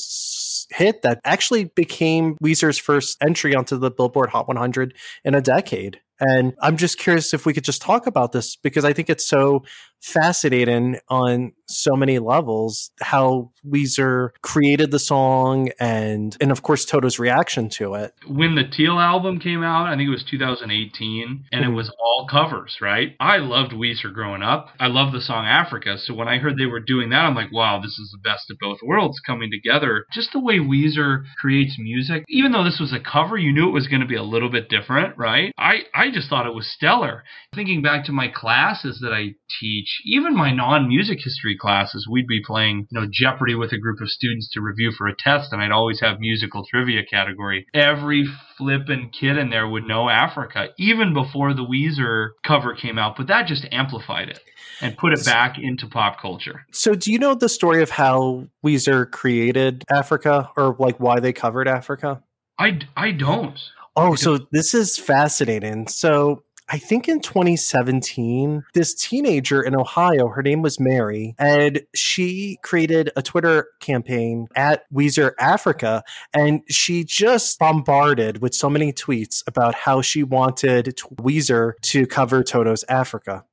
hit 0.70 1.02
that 1.02 1.20
actually 1.24 1.64
became 1.64 2.36
Weezer's 2.42 2.78
first 2.78 3.16
entry 3.22 3.54
onto 3.54 3.78
the 3.78 3.90
Billboard 3.90 4.30
Hot 4.30 4.48
100 4.48 4.94
in 5.24 5.34
a 5.34 5.40
decade. 5.40 6.00
And 6.20 6.54
I'm 6.60 6.76
just 6.76 6.98
curious 6.98 7.34
if 7.34 7.44
we 7.46 7.52
could 7.52 7.64
just 7.64 7.82
talk 7.82 8.06
about 8.06 8.32
this 8.32 8.56
because 8.56 8.84
I 8.84 8.92
think 8.92 9.10
it's 9.10 9.26
so 9.26 9.64
fascinating 10.00 10.98
on 11.08 11.52
so 11.68 11.94
many 11.94 12.18
levels 12.18 12.90
how 13.00 13.50
Weezer 13.66 14.30
created 14.42 14.90
the 14.90 14.98
song 14.98 15.68
and 15.78 16.36
and 16.40 16.50
of 16.50 16.62
course 16.62 16.84
Toto's 16.84 17.18
reaction 17.20 17.68
to 17.70 17.94
it. 17.94 18.12
when 18.26 18.56
the 18.56 18.64
Teal 18.64 18.98
album 18.98 19.38
came 19.38 19.62
out, 19.62 19.86
I 19.86 19.96
think 19.96 20.08
it 20.08 20.10
was 20.10 20.24
2018, 20.24 21.44
and 21.52 21.64
it 21.64 21.68
Mhm. 21.68 21.74
was 21.76 21.88
all 22.00 22.26
covers, 22.28 22.76
right? 22.80 23.14
I 23.20 23.38
loved 23.38 23.72
Weezer 23.72 24.12
growing 24.12 24.42
up. 24.42 24.68
I 24.80 24.88
love 24.88 25.12
the 25.12 25.20
song 25.20 25.46
Africa. 25.46 25.96
So 25.98 26.14
when 26.14 26.28
I 26.28 26.38
heard 26.38 26.56
they 26.58 26.66
were 26.66 26.80
doing 26.80 27.10
that, 27.10 27.24
I'm 27.24 27.34
like, 27.34 27.52
wow, 27.52 27.78
this 27.80 27.98
is 27.98 28.10
the 28.12 28.28
best 28.28 28.50
of 28.50 28.58
both 28.60 28.78
worlds 28.82 29.18
coming 29.20 29.50
together. 29.50 30.04
Just 30.12 30.32
the 30.32 30.40
way 30.40 30.58
Weezer 30.58 31.22
creates 31.40 31.78
music, 31.78 32.24
even 32.28 32.52
though 32.52 32.64
this 32.64 32.80
was 32.80 32.92
a 32.92 33.00
cover, 33.00 33.36
you 33.38 33.52
knew 33.52 33.68
it 33.68 33.72
was 33.72 33.86
going 33.88 34.00
to 34.02 34.06
be 34.06 34.16
a 34.16 34.22
little 34.22 34.50
bit 34.50 34.68
different, 34.68 35.16
right? 35.16 35.52
I, 35.58 35.82
I 35.94 36.01
just 36.10 36.28
thought 36.28 36.46
it 36.46 36.54
was 36.54 36.66
stellar. 36.66 37.24
Thinking 37.54 37.82
back 37.82 38.04
to 38.06 38.12
my 38.12 38.28
classes 38.28 39.00
that 39.02 39.12
I 39.12 39.34
teach, 39.60 40.00
even 40.06 40.36
my 40.36 40.52
non 40.52 40.88
music 40.88 41.18
history 41.22 41.56
classes, 41.58 42.06
we'd 42.10 42.26
be 42.26 42.42
playing, 42.44 42.86
you 42.90 43.00
know, 43.00 43.06
Jeopardy 43.10 43.54
with 43.54 43.72
a 43.72 43.78
group 43.78 44.00
of 44.00 44.08
students 44.08 44.50
to 44.52 44.60
review 44.60 44.92
for 44.96 45.06
a 45.06 45.16
test, 45.16 45.52
and 45.52 45.62
I'd 45.62 45.70
always 45.70 46.00
have 46.00 46.20
musical 46.20 46.64
trivia 46.70 47.02
category. 47.04 47.66
Every 47.74 48.26
flippin' 48.56 49.10
kid 49.10 49.36
in 49.36 49.50
there 49.50 49.68
would 49.68 49.86
know 49.86 50.08
Africa, 50.08 50.68
even 50.78 51.14
before 51.14 51.54
the 51.54 51.64
Weezer 51.64 52.30
cover 52.44 52.74
came 52.74 52.98
out, 52.98 53.16
but 53.16 53.26
that 53.28 53.46
just 53.46 53.66
amplified 53.70 54.28
it 54.28 54.40
and 54.80 54.96
put 54.96 55.12
it 55.12 55.24
back 55.24 55.58
into 55.58 55.86
pop 55.86 56.20
culture. 56.20 56.66
So 56.72 56.94
do 56.94 57.12
you 57.12 57.18
know 57.18 57.34
the 57.34 57.48
story 57.48 57.82
of 57.82 57.90
how 57.90 58.46
Weezer 58.64 59.10
created 59.10 59.84
Africa 59.90 60.50
or 60.56 60.76
like 60.78 60.98
why 60.98 61.20
they 61.20 61.32
covered 61.32 61.68
Africa? 61.68 62.22
I, 62.58 62.80
I 62.96 63.12
don't. 63.12 63.58
Oh, 63.94 64.14
so 64.14 64.46
this 64.52 64.74
is 64.74 64.98
fascinating. 64.98 65.86
So 65.86 66.44
I 66.68 66.78
think 66.78 67.08
in 67.08 67.20
2017, 67.20 68.64
this 68.72 68.94
teenager 68.94 69.60
in 69.60 69.76
Ohio, 69.76 70.28
her 70.28 70.42
name 70.42 70.62
was 70.62 70.80
Mary, 70.80 71.34
and 71.38 71.82
she 71.94 72.58
created 72.62 73.10
a 73.16 73.22
Twitter 73.22 73.68
campaign 73.80 74.46
at 74.56 74.84
Weezer 74.90 75.32
Africa, 75.38 76.02
and 76.32 76.62
she 76.70 77.04
just 77.04 77.58
bombarded 77.58 78.40
with 78.40 78.54
so 78.54 78.70
many 78.70 78.92
tweets 78.92 79.42
about 79.46 79.74
how 79.74 80.00
she 80.00 80.22
wanted 80.22 80.96
Weezer 81.16 81.72
to 81.82 82.06
cover 82.06 82.42
Toto's 82.42 82.84
Africa. 82.88 83.44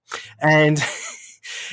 And 0.42 0.82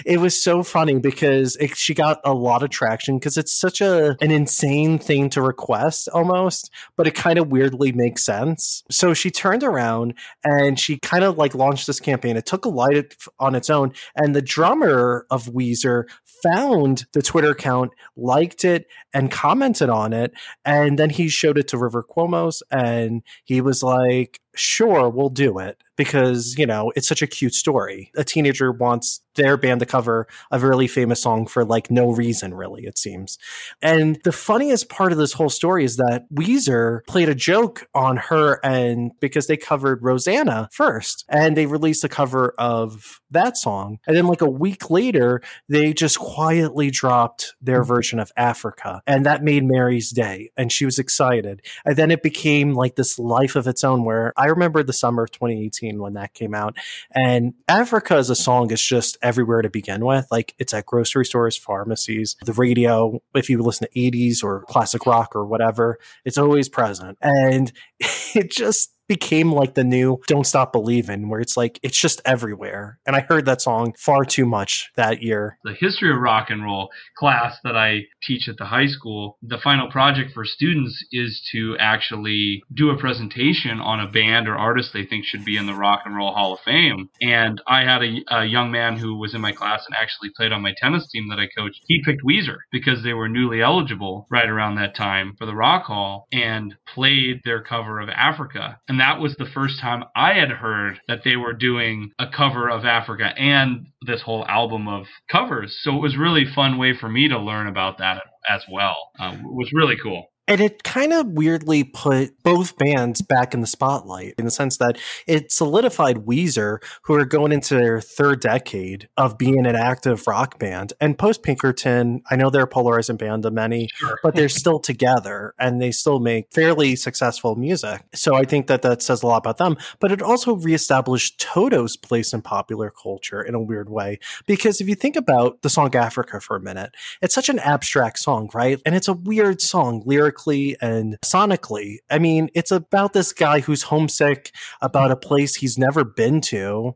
it 0.05 0.19
was 0.19 0.43
so 0.43 0.63
funny 0.63 0.99
because 0.99 1.57
it, 1.57 1.77
she 1.77 1.95
got 1.95 2.21
a 2.25 2.35
lot 2.35 2.63
of 2.63 2.71
traction 2.71 3.19
because 3.19 3.37
it's 3.37 3.55
such 3.55 3.81
a 3.81 4.17
an 4.21 4.31
insane 4.31 4.99
thing 4.99 5.31
to 5.31 5.43
request 5.43 6.09
almost, 6.13 6.71
but 6.97 7.07
it 7.07 7.15
kind 7.15 7.39
of 7.39 7.49
weirdly 7.49 7.93
makes 7.93 8.25
sense. 8.25 8.83
So 8.91 9.15
she 9.15 9.31
turned 9.31 9.63
around 9.63 10.15
and 10.45 10.79
she 10.79 10.99
kind 10.99 11.25
of 11.25 11.39
like 11.39 11.55
launched 11.55 11.87
this 11.87 12.01
campaign. 12.01 12.37
It 12.37 12.47
took 12.47 12.65
a 12.65 12.69
light 12.69 13.15
on 13.39 13.55
its 13.55 13.71
own, 13.71 13.93
and 14.15 14.35
the 14.35 14.43
drummer 14.43 15.27
of 15.31 15.47
Weezer 15.47 16.05
found 16.43 17.07
the 17.13 17.23
Twitter 17.23 17.51
account, 17.51 17.93
liked 18.17 18.65
it, 18.65 18.87
and 19.15 19.31
commented 19.31 19.89
on 19.89 20.13
it, 20.13 20.33
and 20.65 20.99
then 20.99 21.11
he 21.11 21.29
showed 21.29 21.59
it 21.59 21.69
to 21.69 21.79
River 21.79 22.05
Cuomo's, 22.05 22.63
and 22.71 23.23
he 23.45 23.61
was 23.61 23.83
like, 23.83 24.41
"Sure, 24.57 25.09
we'll 25.09 25.31
do 25.31 25.59
it." 25.59 25.83
because 25.97 26.57
you 26.59 26.67
know 26.67 26.93
it's 26.95 27.09
such 27.09 27.23
a 27.23 27.27
cute 27.27 27.55
story. 27.55 28.13
A 28.17 28.25
teenager 28.25 28.71
wants 28.71 29.21
their 29.35 29.57
band 29.57 29.81
to 29.81 29.87
cover 29.87 30.27
a 30.51 30.59
really 30.59 30.87
famous 30.87 31.23
song 31.23 31.47
for 31.47 31.65
like 31.65 31.91
no 31.91 32.11
reason, 32.11 32.55
really, 32.55 32.85
it 32.87 32.99
seems. 32.99 33.39
And 33.83 34.19
the 34.25 34.33
funniest 34.33 34.89
part 34.89 35.13
of 35.13 35.19
this 35.19 35.33
whole 35.33 35.51
story 35.51 35.85
is 35.85 35.97
that 35.97 36.27
Weezer 36.33 37.05
played 37.07 37.29
a 37.29 37.35
joke 37.35 37.87
on 37.95 38.17
her 38.17 38.61
and 38.65 39.13
because 39.21 39.47
they 39.47 39.57
covered 39.57 40.03
Rosanna 40.03 40.69
first 40.73 41.25
and 41.29 41.57
they 41.57 41.67
released 41.67 42.05
a 42.05 42.09
cover 42.09 42.55
of 42.59 43.21
that 43.31 43.57
song. 43.57 43.99
And 44.07 44.17
then 44.17 44.27
like 44.27 44.41
a 44.41 44.51
week 44.51 44.91
later, 44.91 45.43
they 45.69 45.93
just 45.93 46.19
quietly 46.19 46.91
dropped 46.91 47.55
their 47.61 47.83
mm-hmm. 47.83 47.89
version 47.95 48.19
of 48.19 48.33
Africa. 48.37 49.03
And 49.07 49.27
that 49.27 49.45
made 49.45 49.65
Mary's 49.65 50.11
day. 50.11 50.51
And 50.57 50.73
she 50.73 50.85
was 50.85 50.99
excited. 50.99 51.63
And 51.85 51.97
then 51.97 52.11
it 52.11 52.23
became 52.23 52.75
like 52.75 52.97
this 52.97 53.19
life 53.19 53.57
of 53.57 53.67
its 53.67 53.85
own 53.85 54.05
where 54.05 54.33
I 54.37 54.46
remember 54.47 54.83
the 54.83 54.93
summer 54.93 55.25
of 55.25 55.31
2018 55.33 56.01
when 56.01 56.15
that 56.15 56.35
came 56.35 56.55
out. 56.55 56.77
And 57.15 57.55
Africa 57.69 58.15
as 58.15 58.31
a 58.31 58.37
song 58.37 58.71
is 58.71 58.83
just 58.83 59.17
everywhere 59.23 59.63
to 59.63 59.71
begin 59.71 60.05
with. 60.05 60.27
Like 60.31 60.55
it's 60.59 60.75
at 60.75 60.87
grocery 60.87 61.27
stores, 61.27 61.57
pharmacies, 61.57 62.37
the 62.45 62.53
radio. 62.53 63.21
If 63.35 63.51
you 63.51 63.63
listen 63.63 63.89
to 63.93 63.99
80s 63.99 64.43
or 64.43 64.63
classic 64.63 65.07
rock 65.07 65.37
or 65.37 65.47
whatever, 65.47 65.99
it's 66.25 66.39
always 66.39 66.69
present. 66.69 67.19
And 67.21 67.73
it 68.01 68.51
just 68.51 68.96
became 69.09 69.53
like 69.53 69.75
the 69.75 69.85
new 69.85 70.21
Don't 70.27 70.47
Stop 70.47 70.73
Believing, 70.73 71.29
where 71.29 71.41
it's 71.41 71.57
like 71.57 71.79
it's 71.83 72.01
just 72.01 72.21
everywhere. 72.25 72.99
And 73.07 73.17
I 73.17 73.21
heard 73.21 73.47
that 73.47 73.63
song 73.63 73.95
far 73.99 74.25
too 74.25 74.47
much 74.47 74.91
that 74.97 75.23
year. 75.23 75.59
The 75.65 75.75
history 75.75 76.11
of 76.11 76.19
rock 76.19 76.51
and 76.51 76.65
roll 76.65 76.91
class 77.17 77.59
that 77.65 77.77
I 77.77 78.03
teach 78.23 78.49
at 78.49 78.57
the 78.57 78.67
high 78.67 78.87
school, 78.87 79.39
the 79.43 79.59
final 79.59 79.91
project 79.91 80.33
for 80.33 80.45
students 80.45 81.05
is 81.13 81.47
to 81.53 81.77
actually 81.79 82.63
do 82.75 82.91
a 82.91 82.99
presentation 82.99 83.81
on 83.81 84.01
a 84.01 84.11
band 84.11 84.49
or 84.49 84.57
artist 84.57 84.91
they 84.93 85.05
think 85.05 85.25
should 85.25 85.45
be 85.45 85.57
in 85.57 85.67
the 85.67 85.75
Rock 85.75 86.03
and 86.05 86.17
Roll 86.17 86.33
Hall 86.33 86.55
of 86.55 86.61
Fame. 86.61 87.09
And 87.21 87.61
I 87.67 87.83
had 87.83 88.03
a, 88.03 88.25
a 88.29 88.45
young 88.45 88.71
man 88.71 88.99
who 88.99 89.17
was 89.17 89.35
in 89.35 89.41
my 89.41 89.53
class 89.53 89.85
and 89.87 89.97
actually 89.97 90.31
played 90.37 90.53
on 90.53 90.63
my 90.63 90.75
tennis 90.77 91.09
team 91.11 91.29
that 91.29 91.39
I 91.39 91.49
coached. 91.57 91.81
He 91.87 92.03
picked 92.05 92.23
Weezer 92.25 92.59
because 92.73 93.03
they 93.03 93.13
were 93.13 93.29
newly 93.29 93.63
eligible 93.63 94.27
right 94.31 94.49
around 94.49 94.77
that 94.77 94.97
time 94.97 95.35
for 95.39 95.47
the 95.47 95.55
Rock 95.55 95.85
Hall 95.85 96.27
and 96.33 96.75
played 96.93 97.41
their 97.45 97.63
cover 97.63 98.01
of 98.01 98.09
Africa. 98.09 98.79
And 98.89 98.96
and 98.97 99.03
that 99.03 99.21
was 99.21 99.37
the 99.37 99.45
first 99.53 99.79
time 99.79 100.05
I 100.17 100.33
had 100.33 100.49
heard 100.49 101.01
that 101.07 101.21
they 101.23 101.37
were 101.37 101.53
doing 101.53 102.13
a 102.19 102.29
cover 102.35 102.71
of 102.71 102.87
Africa 102.87 103.27
and 103.37 103.89
this 104.07 104.23
whole 104.23 104.47
album 104.49 104.89
of 104.89 105.05
covers. 105.31 105.79
So 105.83 105.95
it 105.95 106.01
was 106.01 106.17
really 106.17 106.47
fun 106.47 106.79
way 106.79 106.97
for 106.99 107.07
me 107.07 107.29
to 107.29 107.39
learn 107.39 107.67
about 107.67 107.99
that 107.99 108.23
as 108.49 108.63
well. 108.73 108.97
Um, 109.19 109.35
it 109.35 109.53
was 109.53 109.71
really 109.75 109.97
cool. 110.03 110.31
And 110.49 110.61
it 110.61 110.85
kind 110.85 111.13
of 111.13 111.27
weirdly 111.29 111.85
put 111.85 112.43
both 112.43 112.79
bands 112.79 113.21
back 113.21 113.55
in 113.55 113.61
the 113.61 113.67
spotlight 113.67 114.35
in 114.39 114.45
the 114.45 114.51
sense 114.51 114.77
that 114.79 114.99
it 115.27 115.51
solidified 115.51 116.19
Weezer, 116.19 116.79
who 117.03 117.15
are 117.15 117.25
going 117.25 117.53
into 117.53 117.75
their 117.75 118.01
third 118.01 118.41
decade 118.41 119.09
of 119.17 119.39
being 119.39 119.67
an 119.67 119.75
active 119.75 120.27
rock 120.27 120.59
band. 120.59 120.93
And 121.01 121.19
post 121.19 121.43
Pinkerton, 121.43 122.23
I 122.31 122.37
know 122.37 122.51
they're 122.51 122.63
a 122.63 122.69
polarizing 122.69 123.17
band 123.17 123.43
to 123.43 123.51
many, 123.51 123.89
sure. 123.95 124.19
but 124.23 124.35
they're 124.35 124.49
still 124.49 124.79
together 124.79 125.55
and 125.59 125.83
they 125.83 125.91
still 125.91 126.21
make 126.21 126.53
fairly 126.53 126.97
successful 126.97 127.57
music. 127.57 128.05
So 128.15 128.35
I 128.35 128.45
think 128.45 128.69
that 128.69 128.83
that 128.83 129.03
says 129.03 129.23
a 129.23 129.27
lot 129.27 129.39
about 129.39 129.59
them. 129.59 129.77
But 130.01 130.13
it 130.13 130.23
also 130.23 130.57
reestablished 130.57 131.41
Toto's 131.41 131.97
place 131.97 132.33
in 132.33 132.43
popular 132.43 132.91
culture 132.91 133.43
in 133.43 133.55
a 133.55 133.63
weird 133.63 133.91
way. 133.91 134.19
Because 134.47 134.81
if 134.81 134.89
you 134.89 134.95
think 134.95 135.17
about 135.17 135.63
the 135.63 135.71
song 135.71 135.95
Africa 135.97 136.41
for 136.41 136.57
a 136.57 136.61
minute, 136.61 136.95
it's 137.21 137.35
such 137.35 137.49
an 137.49 137.59
abstract 137.59 138.19
song, 138.19 138.49
right? 138.55 138.81
And 138.87 138.95
it's 138.95 139.09
a 139.09 139.13
weird 139.13 139.61
song, 139.61 140.03
lyric 140.05 140.36
lyrically 140.37 140.77
and 140.81 141.19
sonically. 141.25 141.99
I 142.11 142.19
mean, 142.19 142.51
it's 142.55 142.71
about 142.71 143.13
this 143.13 143.33
guy 143.33 143.61
who's 143.61 143.83
homesick 143.83 144.53
about 144.81 145.11
a 145.11 145.17
place 145.17 145.55
he's 145.55 145.79
never 145.79 146.05
been 146.05 146.41
to. 146.43 146.95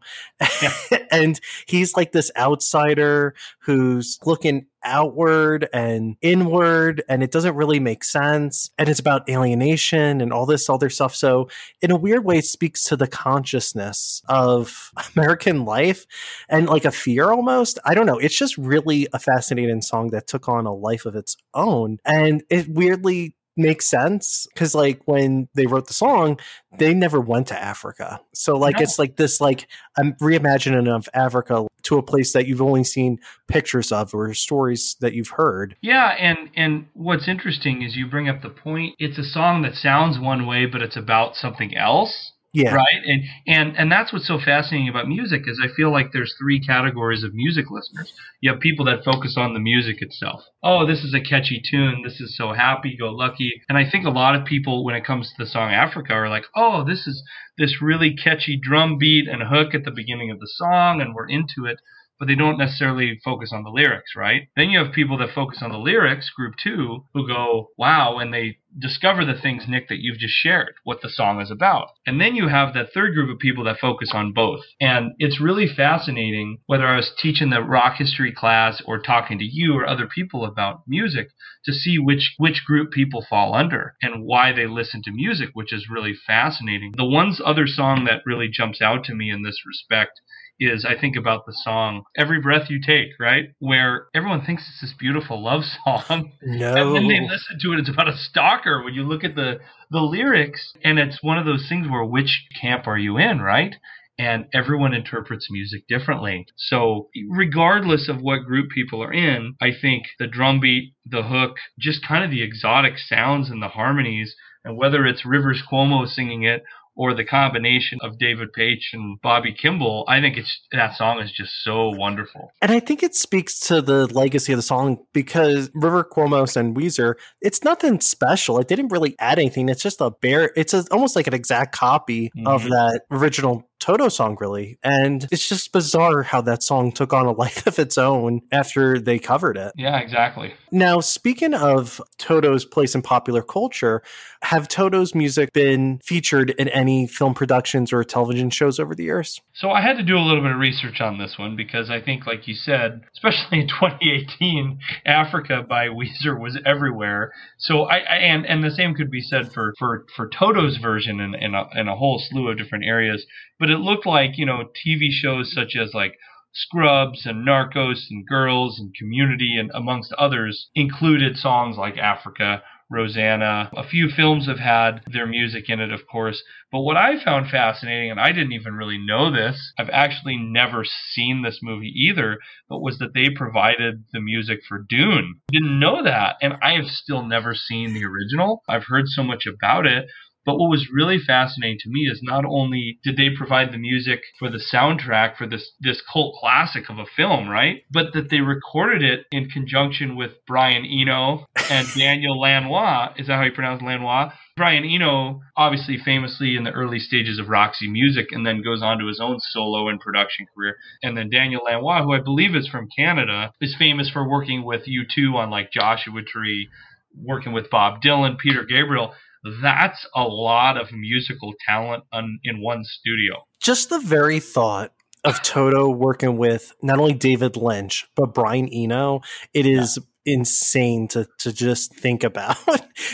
Yeah. 0.63 0.73
and 1.11 1.41
he's 1.67 1.97
like 1.97 2.13
this 2.13 2.31
outsider 2.37 3.35
who's 3.61 4.19
looking 4.25 4.67
outward 4.85 5.69
and 5.73 6.17
inward 6.21 7.03
and 7.09 7.23
it 7.23 7.31
doesn't 7.31 7.55
really 7.55 7.81
make 7.81 8.05
sense 8.05 8.71
and 8.79 8.89
it's 8.89 9.01
about 9.01 9.29
alienation 9.29 10.21
and 10.21 10.33
all 10.33 10.47
this 10.47 10.69
other 10.69 10.91
stuff. 10.91 11.15
So 11.15 11.49
in 11.81 11.91
a 11.91 11.97
weird 11.97 12.25
way 12.25 12.39
it 12.39 12.45
speaks 12.45 12.85
to 12.85 12.97
the 12.97 13.09
consciousness 13.09 14.23
of 14.29 14.93
american 15.17 15.65
life 15.65 16.07
and 16.49 16.69
like 16.69 16.85
a 16.85 16.91
fear 16.91 17.31
almost. 17.31 17.79
I 17.85 17.95
don't 17.95 18.07
know. 18.07 18.19
It's 18.19 18.37
just 18.37 18.57
really 18.59 19.09
a 19.13 19.19
fascinating 19.19 19.83
song 19.83 20.11
that 20.11 20.27
took 20.27 20.49
on 20.49 20.67
a 20.67 20.75
life 20.75 21.07
of 21.07 21.15
its 21.15 21.37
own 21.55 21.99
and 22.05 22.43
it 22.51 22.69
weirdly 22.69 23.35
makes 23.57 23.89
sense 23.89 24.47
because 24.55 24.75
like 24.75 25.01
when 25.05 25.49
they 25.55 25.67
wrote 25.67 25.87
the 25.87 25.95
song 25.95 26.39
they 26.79 26.95
never 26.95 27.21
went 27.21 27.49
to 27.49 27.63
africa. 27.63 28.21
So 28.33 28.57
like 28.57 28.77
no. 28.77 28.83
it's 28.83 28.99
like 28.99 29.17
this 29.17 29.41
like 29.41 29.67
i'm 29.99 30.15
reimagining 30.15 30.89
of 30.89 31.09
africa 31.15 31.67
to 31.83 31.99
a 31.99 32.03
place 32.03 32.33
that 32.33 32.47
you've 32.47 32.63
only 32.63 32.85
seen 32.85 33.19
pictures 33.49 33.91
of 33.91 34.15
or 34.15 34.33
stories 34.35 34.97
that 35.01 35.15
you've 35.15 35.31
heard. 35.31 35.77
Yeah 35.83 36.11
and 36.11 36.51
and 36.57 36.87
what's 36.95 37.29
interesting 37.29 37.83
is 37.83 37.97
you 37.97 38.07
bring 38.07 38.29
up 38.29 38.43
the 38.43 38.51
point. 38.51 38.95
It's 38.99 39.19
a 39.19 39.25
song 39.25 39.63
that 39.63 39.75
sounds 39.75 40.19
one 40.19 40.47
way 40.47 40.67
but 40.67 40.83
it's 40.83 40.97
about 40.97 41.37
something 41.37 41.77
else 41.77 42.33
yeah. 42.53 42.75
Right. 42.75 43.03
And 43.07 43.23
and 43.47 43.77
and 43.77 43.93
that's 43.93 44.13
what's 44.13 44.27
so 44.27 44.39
fascinating 44.39 44.89
about 44.89 45.07
music 45.07 45.43
is 45.47 45.61
I 45.63 45.69
feel 45.69 45.93
like 45.93 46.11
there's 46.13 46.35
three 46.37 46.59
categories 46.59 47.23
of 47.23 47.33
music 47.33 47.67
listeners. 47.71 48.13
You 48.41 48.51
have 48.51 48.61
people 48.61 48.85
that 48.87 49.05
focus 49.05 49.37
on 49.37 49.55
the 49.55 49.61
music 49.61 50.03
itself. 50.03 50.43
Oh, 50.63 50.85
this 50.85 51.05
is 51.05 51.15
a 51.15 51.21
catchy 51.21 51.63
tune. 51.65 52.03
This 52.05 52.21
is 52.21 52.37
so 52.37 52.53
happy 52.53 52.97
go 52.99 53.11
lucky. 53.11 53.63
And 53.69 53.79
I 53.79 53.89
think 53.89 54.05
a 54.05 54.11
lot 54.11 54.35
of 54.35 54.45
people 54.45 54.85
when 54.85 54.97
it 54.97 55.05
comes 55.05 55.29
to 55.29 55.35
the 55.39 55.47
song 55.49 55.71
Africa 55.73 56.13
are 56.13 56.29
like, 56.29 56.45
"Oh, 56.57 56.85
this 56.85 57.07
is 57.07 57.23
this 57.57 57.81
really 57.81 58.17
catchy 58.17 58.59
drum 58.61 58.99
beat 58.99 59.29
and 59.29 59.43
hook 59.43 59.73
at 59.73 59.85
the 59.85 59.93
beginning 59.93 60.33
of 60.33 60.41
the 60.41 60.49
song 60.49 61.01
and 61.01 61.15
we're 61.15 61.29
into 61.29 61.67
it." 61.67 61.79
But 62.21 62.29
they 62.29 62.35
don't 62.35 62.59
necessarily 62.59 63.19
focus 63.25 63.51
on 63.53 63.65
the 63.65 63.71
lyrics, 63.71 64.13
right? 64.15 64.43
Then 64.55 64.69
you 64.69 64.79
have 64.79 64.93
people 64.93 65.17
that 65.19 65.35
focus 65.35 65.61
on 65.63 65.73
the 65.73 65.79
lyrics, 65.79 66.31
group 66.31 66.55
two, 66.63 67.07
who 67.15 67.27
go, 67.27 67.71
wow, 67.79 68.19
and 68.19 68.33
they 68.33 68.59
discover 68.79 69.25
the 69.25 69.35
things, 69.41 69.65
Nick, 69.67 69.89
that 69.89 70.01
you've 70.01 70.19
just 70.19 70.35
shared, 70.35 70.75
what 70.85 71.01
the 71.03 71.09
song 71.09 71.41
is 71.41 71.51
about. 71.51 71.89
And 72.07 72.21
then 72.21 72.37
you 72.37 72.49
have 72.49 72.75
that 72.75 72.93
third 72.93 73.15
group 73.15 73.31
of 73.31 73.39
people 73.39 73.65
that 73.65 73.81
focus 73.81 74.11
on 74.13 74.33
both. 74.33 74.61
And 74.81 75.13
it's 75.19 75.41
really 75.41 75.67
fascinating, 75.67 76.59
whether 76.67 76.87
I 76.87 76.97
was 76.97 77.11
teaching 77.19 77.51
the 77.51 77.63
rock 77.63 77.97
history 77.97 78.33
class 78.33 78.83
or 78.85 79.01
talking 79.01 79.39
to 79.39 79.45
you 79.45 79.75
or 79.75 79.89
other 79.89 80.07
people 80.07 80.45
about 80.45 80.83
music, 80.87 81.29
to 81.65 81.73
see 81.73 81.99
which, 81.99 82.35
which 82.37 82.65
group 82.67 82.93
people 82.93 83.25
fall 83.29 83.55
under 83.55 83.95
and 84.03 84.25
why 84.25 84.53
they 84.53 84.67
listen 84.67 85.03
to 85.05 85.11
music, 85.11 85.51
which 85.55 85.73
is 85.73 85.89
really 85.91 86.15
fascinating. 86.27 86.93
The 86.97 87.05
one 87.05 87.35
other 87.45 87.67
song 87.67 88.05
that 88.05 88.23
really 88.27 88.49
jumps 88.49 88.83
out 88.83 89.05
to 89.05 89.15
me 89.15 89.31
in 89.31 89.43
this 89.43 89.63
respect 89.67 90.21
is 90.61 90.85
I 90.85 90.99
think 90.99 91.17
about 91.17 91.47
the 91.47 91.55
song 91.65 92.05
Every 92.17 92.41
Breath 92.41 92.69
You 92.69 92.81
Take, 92.81 93.09
right? 93.19 93.47
Where 93.59 94.07
everyone 94.15 94.45
thinks 94.45 94.69
it's 94.69 94.83
this 94.83 94.95
beautiful 94.99 95.43
love 95.43 95.63
song. 95.85 96.33
No. 96.43 96.75
And 96.77 96.97
then 96.97 97.09
they 97.09 97.21
listen 97.21 97.59
to 97.61 97.73
it. 97.73 97.81
It's 97.81 97.89
about 97.89 98.09
a 98.09 98.17
stalker 98.17 98.85
when 98.85 98.95
you 98.95 99.03
look 99.03 99.25
at 99.25 99.35
the, 99.35 99.61
the 99.91 100.01
lyrics. 100.01 100.73
And 100.85 100.99
it's 100.99 101.23
one 101.23 101.39
of 101.39 101.47
those 101.47 101.67
things 101.69 101.89
where 101.89 102.05
which 102.05 102.47
camp 102.61 102.87
are 102.87 102.99
you 102.99 103.17
in, 103.17 103.41
right? 103.41 103.75
And 104.19 104.45
everyone 104.53 104.93
interprets 104.93 105.49
music 105.51 105.89
differently. 105.89 106.45
So, 106.57 107.09
regardless 107.31 108.07
of 108.07 108.21
what 108.21 108.45
group 108.45 108.69
people 108.71 109.03
are 109.03 109.13
in, 109.13 109.55
I 109.63 109.71
think 109.73 110.05
the 110.19 110.27
drum 110.27 110.61
beat, 110.61 110.93
the 111.07 111.23
hook, 111.23 111.57
just 111.79 112.07
kind 112.07 112.23
of 112.23 112.31
the 112.31 112.43
exotic 112.43 112.99
sounds 112.99 113.49
and 113.49 113.63
the 113.63 113.69
harmonies, 113.69 114.37
and 114.63 114.77
whether 114.77 115.07
it's 115.07 115.25
Rivers 115.25 115.63
Cuomo 115.71 116.07
singing 116.07 116.43
it 116.43 116.65
or 117.01 117.15
the 117.15 117.25
combination 117.25 117.99
of 118.03 118.19
David 118.19 118.51
Paich 118.53 118.93
and 118.93 119.19
Bobby 119.23 119.55
Kimball, 119.55 120.05
I 120.07 120.21
think 120.21 120.37
it's 120.37 120.61
that 120.71 120.99
song 120.99 121.19
is 121.19 121.33
just 121.33 121.65
so 121.65 121.89
wonderful. 121.89 122.53
And 122.61 122.71
I 122.71 122.79
think 122.79 123.03
it 123.03 123.15
speaks 123.15 123.59
to 123.69 123.81
the 123.81 124.07
legacy 124.09 124.53
of 124.53 124.59
the 124.59 124.63
song 124.63 124.99
because 125.15 125.71
River 125.73 126.05
Cuomo 126.05 126.55
and 126.55 126.77
Weezer, 126.77 127.15
it's 127.41 127.65
nothing 127.65 128.03
special. 128.03 128.59
It 128.59 128.69
didn't 128.69 128.89
really 128.89 129.17
add 129.19 129.39
anything. 129.39 129.71
It's 129.71 129.83
just 129.83 130.03
a 130.03 130.11
bare. 130.11 130.53
It's 130.57 130.75
a, 130.75 130.85
almost 130.91 131.17
like 131.17 131.27
an 131.27 131.33
exact 131.33 131.75
copy 131.75 132.27
mm-hmm. 132.37 132.47
of 132.47 132.65
that 132.65 133.01
original 133.11 133.70
Toto 133.81 134.09
song, 134.09 134.37
really. 134.41 134.79
And 134.83 135.27
it's 135.33 135.49
just 135.49 135.73
bizarre 135.73 136.23
how 136.23 136.43
that 136.43 136.63
song 136.63 136.93
took 136.93 137.13
on 137.13 137.27
a 137.27 137.33
life 137.41 137.67
of 137.67 137.79
its 137.79 137.99
own 137.99 138.43
after 138.53 138.99
they 138.99 139.19
covered 139.19 139.57
it. 139.57 139.73
Yeah, 139.77 139.99
exactly. 139.99 140.53
Now, 140.71 141.01
speaking 141.01 141.55
of 141.55 142.01
Toto's 142.19 142.65
place 142.65 142.95
in 142.95 143.03
popular 143.03 143.43
culture, 143.43 144.03
have 144.43 144.69
Toto's 144.69 145.15
music 145.15 145.53
been 145.53 146.01
featured 146.05 146.51
in 146.51 146.69
any 146.69 147.07
film 147.07 147.35
productions 147.35 147.93
or 147.93 148.05
television 148.05 148.51
shows 148.51 148.79
over 148.79 148.95
the 148.95 149.03
years? 149.03 149.41
So 149.55 149.71
I 149.71 149.83
had 149.83 149.97
to 149.97 150.03
do 150.03 150.17
a 150.17 150.21
little 150.21 150.43
bit 150.43 150.53
of 150.53 150.59
research 150.59 151.01
on 151.01 151.19
this 151.19 151.37
one 151.39 151.57
because 151.57 151.91
I 151.91 152.01
think, 152.01 152.27
like 152.27 152.47
you 152.47 152.55
said, 152.55 153.03
especially 153.15 153.61
in 153.61 153.69
2018, 153.81 154.79
Africa 155.05 155.65
by 155.69 155.89
Weezer 155.89 156.39
was 156.39 156.59
everywhere. 156.65 157.33
So 157.59 157.83
I, 157.83 157.99
I 157.99 158.17
and 158.17 158.47
and 158.47 158.63
the 158.63 158.71
same 158.71 158.95
could 158.95 159.11
be 159.11 159.21
said 159.21 159.53
for 159.53 159.75
for 159.79 160.07
for 160.17 160.29
Toto's 160.29 160.79
version 160.79 161.21
in 161.21 161.35
in 161.35 161.55
a, 161.55 161.69
in 161.75 161.89
a 161.89 161.97
whole 161.97 162.23
slew 162.31 162.49
of 162.49 162.59
different 162.59 162.85
areas. 162.85 163.27
But 163.59 163.70
it 163.71 163.81
looked 163.81 164.07
like 164.07 164.37
you 164.37 164.47
know 164.47 164.71
TV 164.87 165.11
shows 165.11 165.53
such 165.53 165.77
as 165.77 165.95
like 165.95 166.15
Scrubs 166.53 167.27
and 167.27 167.47
Narcos 167.47 168.11
and 168.11 168.27
Girls 168.27 168.81
and 168.81 168.95
Community 168.95 169.57
and 169.57 169.71
amongst 169.73 170.13
others 170.15 170.69
included 170.75 171.37
songs 171.37 171.77
like 171.77 171.97
Africa, 171.97 172.63
Rosanna. 172.91 173.71
A 173.77 173.87
few 173.87 174.09
films 174.09 174.47
have 174.47 174.59
had 174.59 175.03
their 175.07 175.27
music 175.27 175.71
in 175.71 175.79
it, 175.79 175.93
of 175.93 176.09
course. 176.11 176.43
But 176.73 176.81
what 176.81 176.97
I 176.97 177.23
found 177.23 177.49
fascinating, 177.49 178.11
and 178.11 178.21
I 178.21 178.33
didn't 178.33 178.53
even 178.53 178.75
really 178.75 178.99
know 178.99 179.31
this, 179.31 179.73
I've 179.79 179.91
actually 179.91 180.37
never 180.37 180.85
seen 180.85 181.43
this 181.43 181.61
movie 181.63 181.93
either, 181.95 182.39
but 182.69 182.81
was 182.81 182.99
that 182.99 183.15
they 183.15 183.31
provided 183.31 184.05
the 184.13 184.21
music 184.21 184.61
for 184.69 184.85
Dune. 184.89 185.41
Didn't 185.53 185.79
know 185.79 186.03
that. 186.03 186.37
And 186.43 186.55
I 186.63 186.75
have 186.75 186.87
still 186.87 187.25
never 187.25 187.55
seen 187.55 187.95
the 187.95 188.05
original. 188.05 188.63
I've 188.69 188.87
heard 188.89 189.07
so 189.07 189.23
much 189.23 189.47
about 189.47 189.87
it. 189.87 190.07
But 190.47 190.59
what 190.59 190.71
was 190.71 190.89
really 190.93 191.19
fascinating 191.19 191.79
to 191.81 191.91
me 191.91 192.09
is 192.11 192.21
not 192.23 192.45
only 192.45 192.99
did 193.05 193.17
they 193.17 193.31
provide 193.31 193.73
the 193.73 193.79
music 193.79 194.23
for 194.39 194.49
the 194.49 194.63
soundtrack 194.73 195.37
for 195.37 195.47
this 195.47 195.73
this 195.81 196.03
cult 196.13 196.35
classic 196.41 196.89
of 196.89 196.99
a 196.99 197.05
film, 197.05 197.49
right? 197.49 197.83
But 197.91 198.13
that 198.15 198.31
they 198.31 198.41
recorded 198.41 199.03
it 199.03 199.27
in 199.31 199.51
conjunction 199.51 200.17
with 200.17 200.33
Brian 200.47 200.87
Eno 200.87 201.47
and 201.71 201.87
Daniel 201.97 202.41
Lanois. 202.41 203.13
Is 203.19 203.27
that 203.27 203.37
how 203.37 203.45
you 203.45 203.53
pronounce 203.53 203.83
Lanois? 203.83 204.33
Brian 204.57 204.85
Eno, 204.85 205.41
obviously 205.57 205.99
famously 205.99 206.57
in 206.57 206.65
the 206.65 206.73
early 206.73 206.99
stages 206.99 207.39
of 207.39 207.49
Roxy 207.49 207.89
Music, 207.89 208.29
and 208.31 208.47
then 208.47 208.63
goes 208.63 208.83
on 208.83 208.99
to 208.99 209.07
his 209.07 209.21
own 209.21 209.39
solo 209.41 209.89
and 209.89 210.01
production 210.01 210.47
career. 210.55 210.77
And 211.03 211.17
then 211.17 211.31
Daniel 211.31 211.63
Lanois, 211.65 212.03
who 212.03 212.13
I 212.13 212.21
believe 212.21 212.55
is 212.55 212.69
from 212.69 212.89
Canada, 212.97 213.53
is 213.61 213.77
famous 213.79 214.11
for 214.11 214.29
working 214.29 214.65
with 214.65 214.87
U2 214.87 215.35
on 215.35 215.51
like 215.51 215.73
Joshua 215.73 216.23
Tree, 216.23 216.69
working 217.15 217.53
with 217.53 217.71
Bob 217.71 218.03
Dylan, 218.03 218.39
Peter 218.39 218.65
Gabriel 218.65 219.15
that's 219.63 220.07
a 220.15 220.25
lot 220.25 220.77
of 220.77 220.93
musical 220.93 221.55
talent 221.67 222.05
on, 222.13 222.39
in 222.45 222.61
one 222.61 222.85
studio. 222.85 223.45
Just 223.61 223.91
the 223.91 224.01
very 224.01 224.41
thought 224.41 224.93
of 225.25 225.43
Toto 225.43 225.89
working 225.89 226.37
with 226.37 226.73
not 226.83 226.99
only 226.99 227.15
David 227.15 227.57
Lynch 227.57 228.07
but 228.17 228.35
Brian 228.35 228.69
Eno, 228.69 229.21
it 229.55 229.67
is 229.67 229.99
yeah. 230.25 230.35
insane 230.35 231.09
to 231.09 231.27
to 231.39 231.53
just 231.53 231.95
think 231.95 232.25
about. 232.25 232.57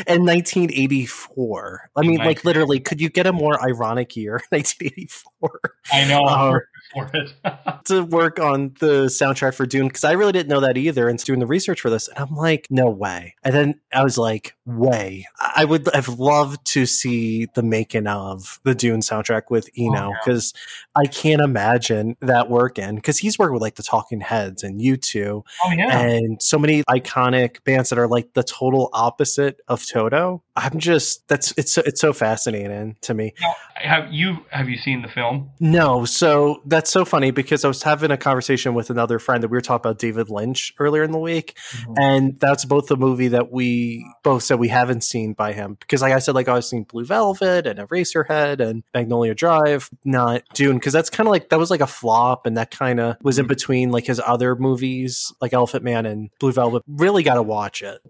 in 0.07 0.25
1984, 0.25 1.91
I 1.97 2.01
mean, 2.03 2.19
like 2.19 2.45
literally, 2.45 2.81
could 2.81 3.01
you 3.01 3.09
get 3.09 3.27
a 3.27 3.33
more 3.33 3.63
ironic 3.63 4.17
year? 4.17 4.41
1984. 4.51 5.61
I 5.93 6.05
know. 6.09 6.25
Um, 6.25 6.61
for 6.93 7.11
it 7.13 7.31
to 7.87 8.03
work 8.05 8.39
on 8.39 8.75
the 8.81 9.07
soundtrack 9.07 9.55
for 9.55 9.67
Dune 9.67 9.89
because 9.89 10.05
I 10.05 10.13
really 10.13 10.33
didn't 10.33 10.49
know 10.49 10.61
that 10.61 10.77
either. 10.77 11.09
And 11.09 11.17
it's 11.17 11.25
doing 11.25 11.41
the 11.41 11.47
research 11.47 11.81
for 11.81 11.91
this, 11.91 12.09
and 12.09 12.19
I'm 12.19 12.35
like, 12.35 12.67
no 12.71 12.89
way. 12.89 13.35
And 13.45 13.55
then 13.55 13.81
I 13.93 14.03
was 14.03 14.19
like, 14.19 14.56
way. 14.67 15.27
I 15.39 15.65
would 15.65 15.89
have 15.95 16.09
loved 16.19 16.65
to 16.73 16.87
see 16.87 17.47
the 17.55 17.63
making 17.63 18.07
of 18.07 18.61
the 18.65 18.75
Dune 18.75 19.01
soundtrack 19.01 19.43
with 19.49 19.71
Eno 19.79 20.13
because 20.21 20.53
oh, 20.55 20.59
yeah. 20.59 21.03
I 21.03 21.07
can't 21.07 21.41
imagine 21.41 22.17
that 22.21 22.51
working 22.51 22.97
because 22.97 23.19
he's 23.19 23.39
worked 23.39 23.53
with 23.53 23.63
like 23.63 23.77
the 23.77 23.83
Talking 23.83 24.21
Heads 24.21 24.63
and 24.63 24.81
U2 24.81 25.43
oh, 25.65 25.71
yeah. 25.71 26.01
and 26.01 26.43
so 26.43 26.59
many 26.59 26.83
iconic 26.85 27.63
bands 27.65 27.91
that 27.91 27.99
are 27.99 28.09
like 28.09 28.35
the 28.35 28.43
total 28.43 28.91
opposite 28.93 29.61
of 29.69 29.87
Toto. 29.87 30.43
I'm 30.57 30.79
just 30.79 31.29
that's 31.29 31.53
it's 31.57 31.73
so, 31.73 31.83
it's 31.85 32.01
so 32.01 32.13
fascinating 32.13 32.97
to 33.03 33.15
me. 33.15 33.35
Now, 33.41 33.55
have 33.75 34.13
you 34.13 34.39
have 34.51 34.69
you 34.69 34.79
seen 34.79 35.03
the 35.03 35.09
film? 35.09 35.51
No. 35.61 36.05
So 36.07 36.63
that's 36.65 36.91
so 36.91 37.05
funny 37.05 37.31
because 37.31 37.65
I 37.65 37.69
was 37.69 37.83
having 37.83 38.11
a 38.11 38.17
conversation 38.17 38.75
with 38.75 38.89
another 38.91 39.19
friend 39.19 39.43
that 39.43 39.49
we 39.49 39.57
were 39.57 39.61
talking 39.61 39.89
about 39.89 39.99
David 39.99 40.31
Lynch 40.31 40.75
earlier 40.79 41.03
in 41.03 41.13
the 41.13 41.19
week, 41.19 41.59
mm-hmm. 41.71 41.93
and 41.99 42.41
that's 42.41 42.65
both 42.65 42.87
the 42.87 42.97
movie 42.97 43.29
that 43.29 43.53
we 43.53 44.11
both 44.23 44.43
said 44.43 44.56
we 44.57 44.69
haven't 44.69 45.05
seen 45.05 45.33
by 45.33 45.53
him 45.53 45.77
because, 45.81 46.03
like 46.03 46.13
I 46.13 46.19
said, 46.19 46.35
like 46.35 46.49
I've 46.49 46.65
seen 46.65 46.85
Blue 46.85 47.05
Velvet 47.05 47.67
and 47.67 47.79
Eraserhead 47.79 48.61
and 48.61 48.83
Magnolia 48.95 49.35
Drive, 49.35 49.91
not 50.05 50.43
Dune 50.55 50.77
because 50.77 50.93
that's 50.93 51.11
kind 51.11 51.27
of 51.27 51.31
like 51.31 51.49
that 51.51 51.59
was 51.59 51.71
like 51.71 51.81
a 51.81 51.87
flop, 51.87 52.47
and 52.47 52.57
that 52.57 52.71
kind 52.71 53.01
of 53.01 53.17
was 53.23 53.39
in 53.39 53.45
mm-hmm. 53.45 53.49
between 53.49 53.91
like 53.91 54.07
his 54.07 54.21
other 54.25 54.57
movies 54.57 55.33
like 55.41 55.53
Elephant 55.53 55.85
Man 55.85 56.07
and 56.07 56.31
Blue 56.41 56.53
Velvet. 56.53 56.83
Really 56.87 57.23
got 57.23 57.35
to 57.35 57.43
watch 57.43 57.83
it. 57.83 58.01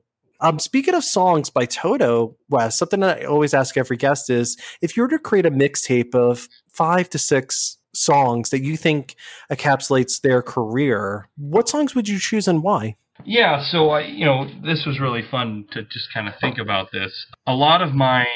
Um, 0.40 0.58
speaking 0.58 0.94
of 0.94 1.04
songs 1.04 1.50
by 1.50 1.64
Toto, 1.64 2.36
Wes, 2.48 2.78
something 2.78 3.00
that 3.00 3.22
I 3.22 3.24
always 3.24 3.54
ask 3.54 3.76
every 3.76 3.96
guest 3.96 4.28
is 4.28 4.56
if 4.82 4.96
you 4.96 5.02
were 5.02 5.08
to 5.08 5.18
create 5.18 5.46
a 5.46 5.50
mixtape 5.50 6.14
of 6.14 6.48
five 6.72 7.08
to 7.10 7.18
six 7.18 7.78
songs 7.94 8.50
that 8.50 8.62
you 8.62 8.76
think 8.76 9.16
encapsulates 9.50 10.20
their 10.20 10.42
career, 10.42 11.28
what 11.36 11.68
songs 11.68 11.94
would 11.94 12.08
you 12.08 12.18
choose 12.18 12.46
and 12.46 12.62
why? 12.62 12.96
Yeah, 13.24 13.62
so 13.64 13.90
I, 13.90 14.02
you 14.02 14.24
know, 14.24 14.46
this 14.62 14.84
was 14.86 15.00
really 15.00 15.22
fun 15.22 15.66
to 15.72 15.82
just 15.82 16.12
kind 16.12 16.28
of 16.28 16.34
think 16.40 16.58
about 16.58 16.90
this. 16.92 17.26
A 17.46 17.54
lot 17.54 17.82
of 17.82 17.92
my 17.92 18.26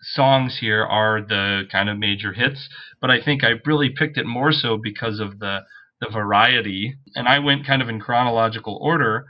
songs 0.00 0.58
here 0.60 0.84
are 0.84 1.20
the 1.20 1.64
kind 1.70 1.88
of 1.88 1.98
major 1.98 2.32
hits, 2.32 2.68
but 3.00 3.10
I 3.10 3.20
think 3.22 3.42
I 3.42 3.54
really 3.64 3.90
picked 3.90 4.18
it 4.18 4.26
more 4.26 4.52
so 4.52 4.76
because 4.76 5.20
of 5.20 5.38
the 5.38 5.60
the 6.00 6.10
variety, 6.12 6.94
and 7.14 7.26
I 7.26 7.38
went 7.38 7.66
kind 7.66 7.80
of 7.80 7.88
in 7.88 8.00
chronological 8.00 8.78
order. 8.82 9.26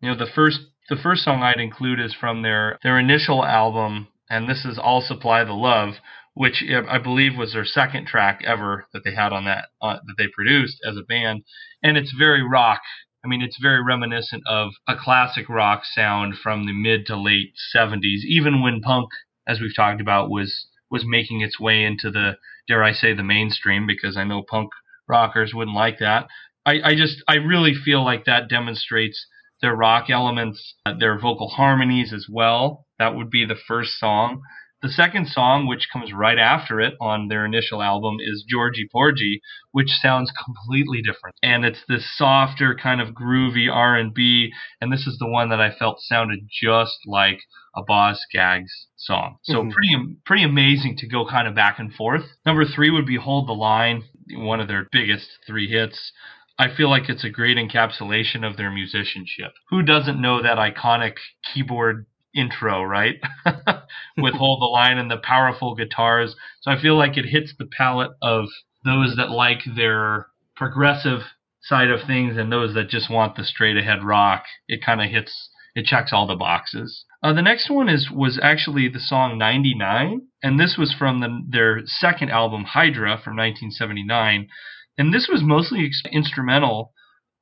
You 0.00 0.10
know, 0.10 0.16
the 0.16 0.30
first 0.32 0.60
the 0.88 0.96
first 0.96 1.24
song 1.24 1.42
I'd 1.42 1.60
include 1.60 1.98
is 2.00 2.14
from 2.14 2.42
their 2.42 2.78
their 2.82 2.98
initial 2.98 3.44
album, 3.44 4.08
and 4.30 4.48
this 4.48 4.64
is 4.64 4.78
"I'll 4.82 5.00
Supply 5.00 5.42
the 5.44 5.52
Love," 5.52 5.94
which 6.34 6.62
I 6.88 6.98
believe 6.98 7.36
was 7.36 7.52
their 7.52 7.64
second 7.64 8.06
track 8.06 8.42
ever 8.44 8.86
that 8.92 9.02
they 9.04 9.14
had 9.14 9.32
on 9.32 9.44
that 9.46 9.66
uh, 9.82 9.96
that 10.06 10.14
they 10.16 10.28
produced 10.28 10.78
as 10.88 10.96
a 10.96 11.02
band, 11.02 11.42
and 11.82 11.96
it's 11.96 12.12
very 12.16 12.42
rock. 12.42 12.80
I 13.24 13.28
mean, 13.28 13.40
it's 13.40 13.58
very 13.60 13.82
reminiscent 13.82 14.42
of 14.46 14.72
a 14.86 14.94
classic 14.96 15.48
rock 15.48 15.82
sound 15.84 16.34
from 16.36 16.66
the 16.66 16.72
mid 16.72 17.06
to 17.06 17.16
late 17.16 17.54
70s, 17.74 18.20
even 18.26 18.62
when 18.62 18.82
punk, 18.82 19.08
as 19.48 19.60
we've 19.60 19.74
talked 19.74 20.00
about, 20.00 20.30
was 20.30 20.66
was 20.90 21.04
making 21.06 21.40
its 21.40 21.58
way 21.58 21.82
into 21.84 22.10
the 22.10 22.36
dare 22.68 22.84
I 22.84 22.92
say 22.92 23.14
the 23.14 23.22
mainstream 23.22 23.86
because 23.86 24.16
I 24.16 24.24
know 24.24 24.42
punk 24.48 24.70
rockers 25.08 25.52
wouldn't 25.54 25.76
like 25.76 25.98
that. 25.98 26.28
I, 26.66 26.80
I 26.84 26.94
just 26.94 27.22
I 27.26 27.36
really 27.36 27.74
feel 27.74 28.04
like 28.04 28.26
that 28.26 28.48
demonstrates 28.48 29.26
their 29.60 29.74
rock 29.74 30.10
elements, 30.10 30.74
their 30.98 31.18
vocal 31.18 31.48
harmonies 31.48 32.12
as 32.12 32.26
well. 32.30 32.86
That 32.98 33.14
would 33.14 33.30
be 33.30 33.46
the 33.46 33.56
first 33.56 33.98
song. 33.98 34.42
The 34.84 34.90
second 34.90 35.28
song, 35.28 35.66
which 35.66 35.88
comes 35.90 36.12
right 36.12 36.38
after 36.38 36.78
it 36.78 36.92
on 37.00 37.28
their 37.28 37.46
initial 37.46 37.82
album, 37.82 38.16
is 38.20 38.44
Georgie 38.46 38.86
Porgy, 38.92 39.40
which 39.72 39.88
sounds 39.88 40.30
completely 40.44 41.00
different. 41.00 41.36
And 41.42 41.64
it's 41.64 41.82
this 41.88 42.04
softer 42.18 42.74
kind 42.74 43.00
of 43.00 43.14
groovy 43.14 43.72
R&B, 43.72 44.52
and 44.82 44.92
this 44.92 45.06
is 45.06 45.16
the 45.18 45.26
one 45.26 45.48
that 45.48 45.58
I 45.58 45.74
felt 45.74 46.02
sounded 46.02 46.40
just 46.52 46.98
like 47.06 47.40
a 47.74 47.82
Boz 47.82 48.20
Scaggs 48.28 48.88
song. 48.94 49.38
So 49.44 49.62
mm-hmm. 49.62 49.70
pretty 49.70 50.18
pretty 50.26 50.44
amazing 50.44 50.98
to 50.98 51.08
go 51.08 51.26
kind 51.26 51.48
of 51.48 51.54
back 51.54 51.78
and 51.78 51.90
forth. 51.90 52.24
Number 52.44 52.66
3 52.66 52.90
would 52.90 53.06
be 53.06 53.16
Hold 53.16 53.48
the 53.48 53.54
Line, 53.54 54.02
one 54.32 54.60
of 54.60 54.68
their 54.68 54.86
biggest 54.92 55.30
3 55.46 55.66
hits. 55.66 56.12
I 56.58 56.68
feel 56.68 56.90
like 56.90 57.08
it's 57.08 57.24
a 57.24 57.30
great 57.30 57.56
encapsulation 57.56 58.46
of 58.46 58.58
their 58.58 58.70
musicianship. 58.70 59.54
Who 59.70 59.80
doesn't 59.80 60.20
know 60.20 60.42
that 60.42 60.58
iconic 60.58 61.14
keyboard 61.54 62.04
intro, 62.34 62.82
right? 62.82 63.16
With 64.16 64.34
Hold 64.34 64.60
the 64.60 64.66
Line 64.66 64.98
and 64.98 65.10
the 65.10 65.16
powerful 65.16 65.74
guitars. 65.74 66.34
So 66.60 66.70
I 66.70 66.80
feel 66.80 66.96
like 66.96 67.16
it 67.16 67.26
hits 67.26 67.54
the 67.58 67.66
palate 67.66 68.12
of 68.22 68.46
those 68.84 69.16
that 69.16 69.30
like 69.30 69.60
their 69.76 70.26
progressive 70.56 71.20
side 71.62 71.90
of 71.90 72.06
things 72.06 72.36
and 72.36 72.52
those 72.52 72.74
that 72.74 72.88
just 72.88 73.10
want 73.10 73.36
the 73.36 73.44
straight 73.44 73.76
ahead 73.76 74.04
rock. 74.04 74.44
It 74.68 74.84
kind 74.84 75.00
of 75.00 75.10
hits 75.10 75.50
it 75.74 75.86
checks 75.86 76.12
all 76.12 76.26
the 76.26 76.36
boxes. 76.36 77.04
Uh, 77.22 77.32
the 77.32 77.42
next 77.42 77.68
one 77.68 77.88
is 77.88 78.08
was 78.10 78.38
actually 78.40 78.88
the 78.88 79.00
song 79.00 79.38
99, 79.38 80.22
and 80.42 80.60
this 80.60 80.76
was 80.78 80.94
from 80.96 81.20
the, 81.20 81.42
their 81.48 81.82
second 81.84 82.30
album 82.30 82.64
Hydra 82.64 83.18
from 83.22 83.36
1979. 83.36 84.48
And 84.96 85.12
this 85.12 85.28
was 85.28 85.42
mostly 85.42 85.90
instrumental, 86.12 86.92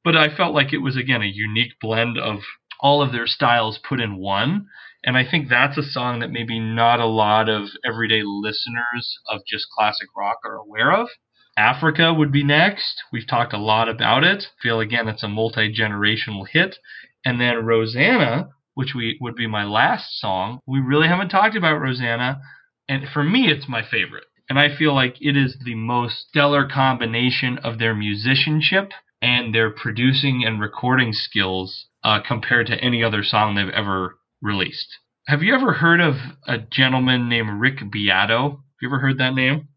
but 0.02 0.16
I 0.16 0.34
felt 0.34 0.54
like 0.54 0.72
it 0.72 0.78
was, 0.78 0.96
again, 0.96 1.20
a 1.20 1.26
unique 1.26 1.72
blend 1.80 2.16
of 2.16 2.40
all 2.82 3.00
of 3.00 3.12
their 3.12 3.26
styles 3.26 3.78
put 3.78 4.00
in 4.00 4.16
one. 4.16 4.66
And 5.04 5.16
I 5.16 5.24
think 5.28 5.48
that's 5.48 5.78
a 5.78 5.82
song 5.82 6.20
that 6.20 6.30
maybe 6.30 6.58
not 6.58 7.00
a 7.00 7.06
lot 7.06 7.48
of 7.48 7.68
everyday 7.84 8.22
listeners 8.24 9.18
of 9.28 9.40
just 9.46 9.66
classic 9.70 10.08
rock 10.16 10.38
are 10.44 10.56
aware 10.56 10.92
of. 10.92 11.08
Africa 11.56 12.14
would 12.14 12.32
be 12.32 12.44
next. 12.44 13.02
We've 13.12 13.26
talked 13.26 13.52
a 13.52 13.58
lot 13.58 13.88
about 13.88 14.24
it. 14.24 14.44
I 14.44 14.62
feel 14.62 14.80
again 14.80 15.08
it's 15.08 15.22
a 15.22 15.28
multi 15.28 15.72
generational 15.72 16.46
hit. 16.48 16.76
And 17.24 17.40
then 17.40 17.64
Rosanna, 17.64 18.50
which 18.74 18.94
we 18.94 19.18
would 19.20 19.34
be 19.34 19.46
my 19.46 19.64
last 19.64 20.18
song. 20.18 20.60
We 20.66 20.80
really 20.80 21.08
haven't 21.08 21.28
talked 21.28 21.56
about 21.56 21.80
Rosanna, 21.80 22.40
and 22.88 23.06
for 23.08 23.22
me, 23.22 23.48
it's 23.48 23.68
my 23.68 23.82
favorite. 23.82 24.24
And 24.48 24.58
I 24.58 24.74
feel 24.74 24.94
like 24.94 25.16
it 25.20 25.36
is 25.36 25.56
the 25.64 25.74
most 25.74 26.28
stellar 26.28 26.66
combination 26.66 27.58
of 27.58 27.78
their 27.78 27.94
musicianship 27.94 28.92
and 29.22 29.54
their 29.54 29.70
producing 29.70 30.44
and 30.44 30.60
recording 30.60 31.12
skills 31.12 31.86
uh, 32.02 32.18
compared 32.26 32.66
to 32.66 32.78
any 32.78 33.02
other 33.02 33.22
song 33.22 33.54
they've 33.54 33.68
ever 33.68 34.18
released. 34.42 34.98
Have 35.28 35.42
you 35.42 35.54
ever 35.54 35.74
heard 35.74 36.00
of 36.00 36.16
a 36.48 36.58
gentleman 36.58 37.28
named 37.28 37.60
Rick 37.60 37.78
Beato? 37.90 38.50
Have 38.50 38.58
you 38.82 38.88
ever 38.88 38.98
heard 38.98 39.18
that 39.18 39.34
name? 39.34 39.68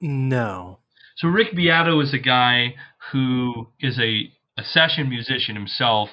No. 0.00 0.78
So 1.16 1.26
Rick 1.26 1.56
Beato 1.56 2.00
is 2.00 2.14
a 2.14 2.18
guy 2.18 2.76
who 3.10 3.68
is 3.80 3.98
a, 3.98 4.30
a 4.56 4.62
session 4.62 5.08
musician 5.08 5.56
himself, 5.56 6.10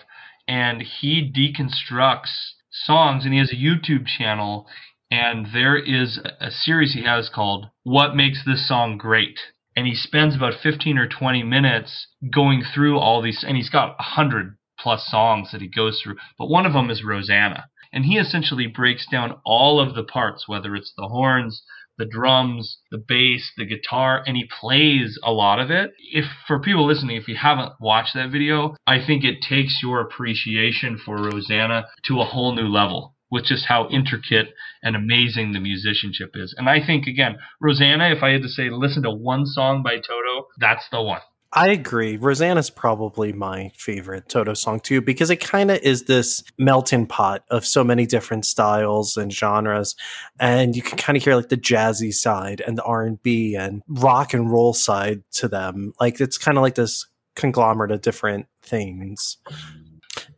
and 0.47 0.81
he 0.81 1.31
deconstructs 1.31 2.53
songs, 2.71 3.23
and 3.23 3.33
he 3.33 3.39
has 3.39 3.51
a 3.51 3.55
YouTube 3.55 4.07
channel, 4.07 4.67
and 5.11 5.47
there 5.53 5.77
is 5.77 6.19
a 6.39 6.49
series 6.49 6.93
he 6.93 7.03
has 7.03 7.29
called 7.29 7.67
"What 7.83 8.15
Makes 8.15 8.45
This 8.45 8.67
Song 8.67 8.97
Great." 8.97 9.39
And 9.75 9.87
he 9.87 9.95
spends 9.95 10.35
about 10.35 10.55
15 10.61 10.97
or 10.97 11.07
20 11.07 11.43
minutes 11.43 12.07
going 12.33 12.63
through 12.63 12.99
all 12.99 13.21
these, 13.21 13.43
and 13.47 13.55
he's 13.55 13.69
got 13.69 13.95
a 13.99 14.03
hundred 14.03 14.57
plus 14.77 15.07
songs 15.07 15.51
that 15.51 15.61
he 15.61 15.67
goes 15.67 16.01
through, 16.01 16.15
but 16.37 16.49
one 16.49 16.65
of 16.65 16.73
them 16.73 16.89
is 16.89 17.03
Rosanna. 17.03 17.65
And 17.93 18.05
he 18.05 18.17
essentially 18.17 18.67
breaks 18.67 19.05
down 19.09 19.39
all 19.45 19.79
of 19.79 19.95
the 19.95 20.03
parts, 20.03 20.47
whether 20.47 20.75
it's 20.75 20.93
the 20.95 21.07
horns, 21.07 21.61
the 21.97 22.05
drums, 22.05 22.77
the 22.89 22.97
bass, 22.97 23.51
the 23.57 23.65
guitar, 23.65 24.23
and 24.25 24.37
he 24.37 24.49
plays 24.59 25.19
a 25.23 25.31
lot 25.31 25.59
of 25.59 25.69
it. 25.69 25.91
If 26.11 26.25
for 26.47 26.59
people 26.59 26.85
listening, 26.87 27.17
if 27.17 27.27
you 27.27 27.35
haven't 27.35 27.73
watched 27.79 28.13
that 28.15 28.31
video, 28.31 28.75
I 28.87 29.05
think 29.05 29.23
it 29.23 29.41
takes 29.47 29.79
your 29.83 29.99
appreciation 29.99 30.97
for 30.97 31.17
Rosanna 31.17 31.85
to 32.07 32.21
a 32.21 32.25
whole 32.25 32.55
new 32.55 32.67
level 32.67 33.13
with 33.31 33.45
just 33.45 33.65
how 33.65 33.87
intricate 33.89 34.53
and 34.83 34.95
amazing 34.95 35.53
the 35.53 35.59
musicianship 35.59 36.31
is. 36.35 36.53
And 36.57 36.69
I 36.69 36.85
think 36.85 37.07
again, 37.07 37.37
Rosanna, 37.59 38.09
if 38.09 38.21
I 38.21 38.31
had 38.31 38.41
to 38.41 38.49
say 38.49 38.69
listen 38.69 39.03
to 39.03 39.11
one 39.11 39.45
song 39.45 39.81
by 39.83 39.95
Toto, 39.95 40.47
that's 40.59 40.87
the 40.91 41.01
one. 41.01 41.21
I 41.53 41.69
agree. 41.69 42.15
Rosanna's 42.15 42.69
probably 42.69 43.33
my 43.33 43.71
favorite 43.75 44.29
Toto 44.29 44.53
song 44.53 44.79
too, 44.79 45.01
because 45.01 45.29
it 45.29 45.41
kind 45.41 45.69
of 45.69 45.79
is 45.79 46.03
this 46.03 46.43
melting 46.57 47.07
pot 47.07 47.43
of 47.49 47.65
so 47.65 47.83
many 47.83 48.05
different 48.05 48.45
styles 48.45 49.17
and 49.17 49.33
genres, 49.33 49.97
and 50.39 50.77
you 50.77 50.81
can 50.81 50.97
kind 50.97 51.17
of 51.17 51.23
hear 51.23 51.35
like 51.35 51.49
the 51.49 51.57
jazzy 51.57 52.13
side 52.13 52.61
and 52.65 52.77
the 52.77 52.83
R 52.83 53.03
and 53.03 53.21
B 53.21 53.55
and 53.55 53.83
rock 53.89 54.33
and 54.33 54.49
roll 54.49 54.73
side 54.73 55.23
to 55.33 55.49
them. 55.49 55.91
Like 55.99 56.21
it's 56.21 56.37
kind 56.37 56.57
of 56.57 56.61
like 56.61 56.75
this 56.75 57.07
conglomerate 57.35 57.91
of 57.91 58.01
different 58.01 58.47
things. 58.61 59.37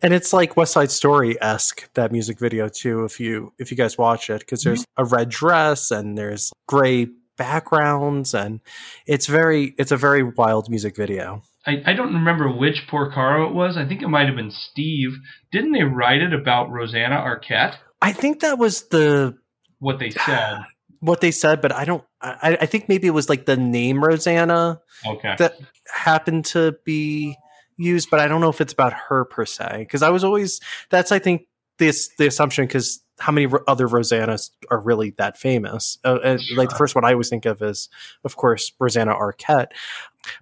And 0.04 0.14
it's 0.14 0.34
like 0.34 0.58
West 0.58 0.74
Side 0.74 0.92
Story 0.92 1.42
esque 1.42 1.92
that 1.94 2.12
music 2.12 2.38
video 2.38 2.68
too. 2.70 3.06
If 3.06 3.20
you 3.20 3.54
if 3.58 3.72
you 3.72 3.78
guys 3.78 3.98
watch 3.98 4.30
it, 4.30 4.40
because 4.40 4.62
there's 4.64 4.82
mm-hmm. 4.82 5.04
a 5.04 5.06
red 5.06 5.30
dress 5.30 5.90
and 5.92 6.18
there's 6.18 6.52
gray 6.68 7.08
backgrounds 7.36 8.36
and 8.36 8.60
it's 9.08 9.26
very 9.26 9.74
it's 9.80 9.92
a 9.92 9.98
very 9.98 10.22
wild 10.22 10.70
music 10.70 10.96
video 10.96 11.42
I, 11.66 11.82
I 11.86 11.94
don't 11.94 12.14
remember 12.14 12.52
which 12.52 12.88
Porcaro 12.90 13.48
it 13.50 13.54
was. 13.54 13.78
I 13.78 13.86
think 13.88 14.02
it 14.02 14.08
might 14.08 14.28
have 14.28 14.36
been 14.36 14.52
Steve. 14.52 15.18
Didn't 15.52 15.72
they 15.72 15.84
write 15.84 16.22
it 16.22 16.34
about 16.34 16.70
Rosanna 16.72 17.16
Arquette? 17.16 17.76
I 18.02 18.12
think 18.12 18.42
that 18.42 18.58
was 18.58 18.90
the 18.90 19.38
what 19.80 20.00
they 20.00 20.10
said. 20.10 20.60
What 21.00 21.20
they 21.20 21.32
said, 21.32 21.60
but 21.60 21.74
I 21.74 21.84
don't. 21.84 22.02
I, 22.22 22.58
I 22.62 22.66
think 22.66 22.88
maybe 22.88 23.08
it 23.08 23.14
was 23.14 23.28
like 23.28 23.46
the 23.46 23.58
name 23.58 24.02
Rosanna. 24.02 24.80
Okay. 25.06 25.36
That 25.38 25.58
happened 25.94 26.46
to 26.46 26.78
be 26.86 27.36
used, 27.84 28.10
but 28.10 28.20
I 28.20 28.28
don't 28.28 28.42
know 28.42 28.50
if 28.50 28.62
it's 28.62 28.74
about 28.74 28.94
her 28.94 29.26
per 29.26 29.46
se. 29.46 29.78
Because 29.80 30.02
I 30.02 30.10
was 30.10 30.24
always 30.24 30.60
that's 30.90 31.12
I 31.12 31.20
think 31.20 31.48
this 31.78 32.10
the 32.18 32.28
assumption 32.28 32.66
because 32.66 33.02
how 33.20 33.32
many 33.32 33.52
other 33.68 33.88
Rosannas 33.88 34.52
are 34.72 34.80
really 34.80 35.12
that 35.18 35.38
famous? 35.38 35.98
Uh, 36.04 36.38
sure. 36.38 36.58
Like 36.58 36.70
the 36.70 36.76
first 36.76 36.96
one 36.96 37.06
I 37.06 37.12
always 37.12 37.30
think 37.30 37.46
of 37.46 37.62
is, 37.62 37.90
of 38.24 38.36
course, 38.36 38.72
Rosanna 38.80 39.14
Arquette. 39.14 39.68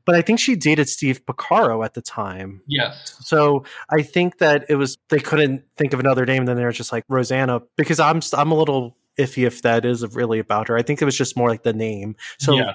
But 0.06 0.16
I 0.16 0.22
think 0.22 0.40
she 0.40 0.56
dated 0.56 0.88
Steve 0.88 1.26
Porcaro 1.26 1.84
at 1.84 1.96
the 1.96 2.02
time. 2.02 2.62
Yes. 2.68 3.18
So 3.22 3.66
I 3.90 4.04
think 4.04 4.38
that 4.38 4.66
it 4.70 4.76
was 4.76 4.98
they 5.10 5.20
couldn't 5.20 5.64
think 5.78 5.94
of 5.94 6.00
another 6.00 6.26
name. 6.26 6.46
Then 6.46 6.56
they 6.56 6.64
were 6.64 6.72
just 6.72 6.92
like 6.92 7.04
Rosanna 7.10 7.62
because 7.78 8.00
I'm 8.00 8.22
I'm 8.34 8.52
a 8.52 8.56
little 8.56 8.96
iffy 9.18 9.46
if 9.46 9.62
that 9.64 9.86
is 9.86 10.06
really 10.16 10.40
about 10.40 10.68
her. 10.68 10.78
I 10.78 10.82
think 10.82 11.02
it 11.02 11.06
was 11.06 11.18
just 11.18 11.36
more 11.36 11.50
like 11.50 11.64
the 11.64 11.74
name. 11.74 12.16
So 12.40 12.56
yes. 12.56 12.74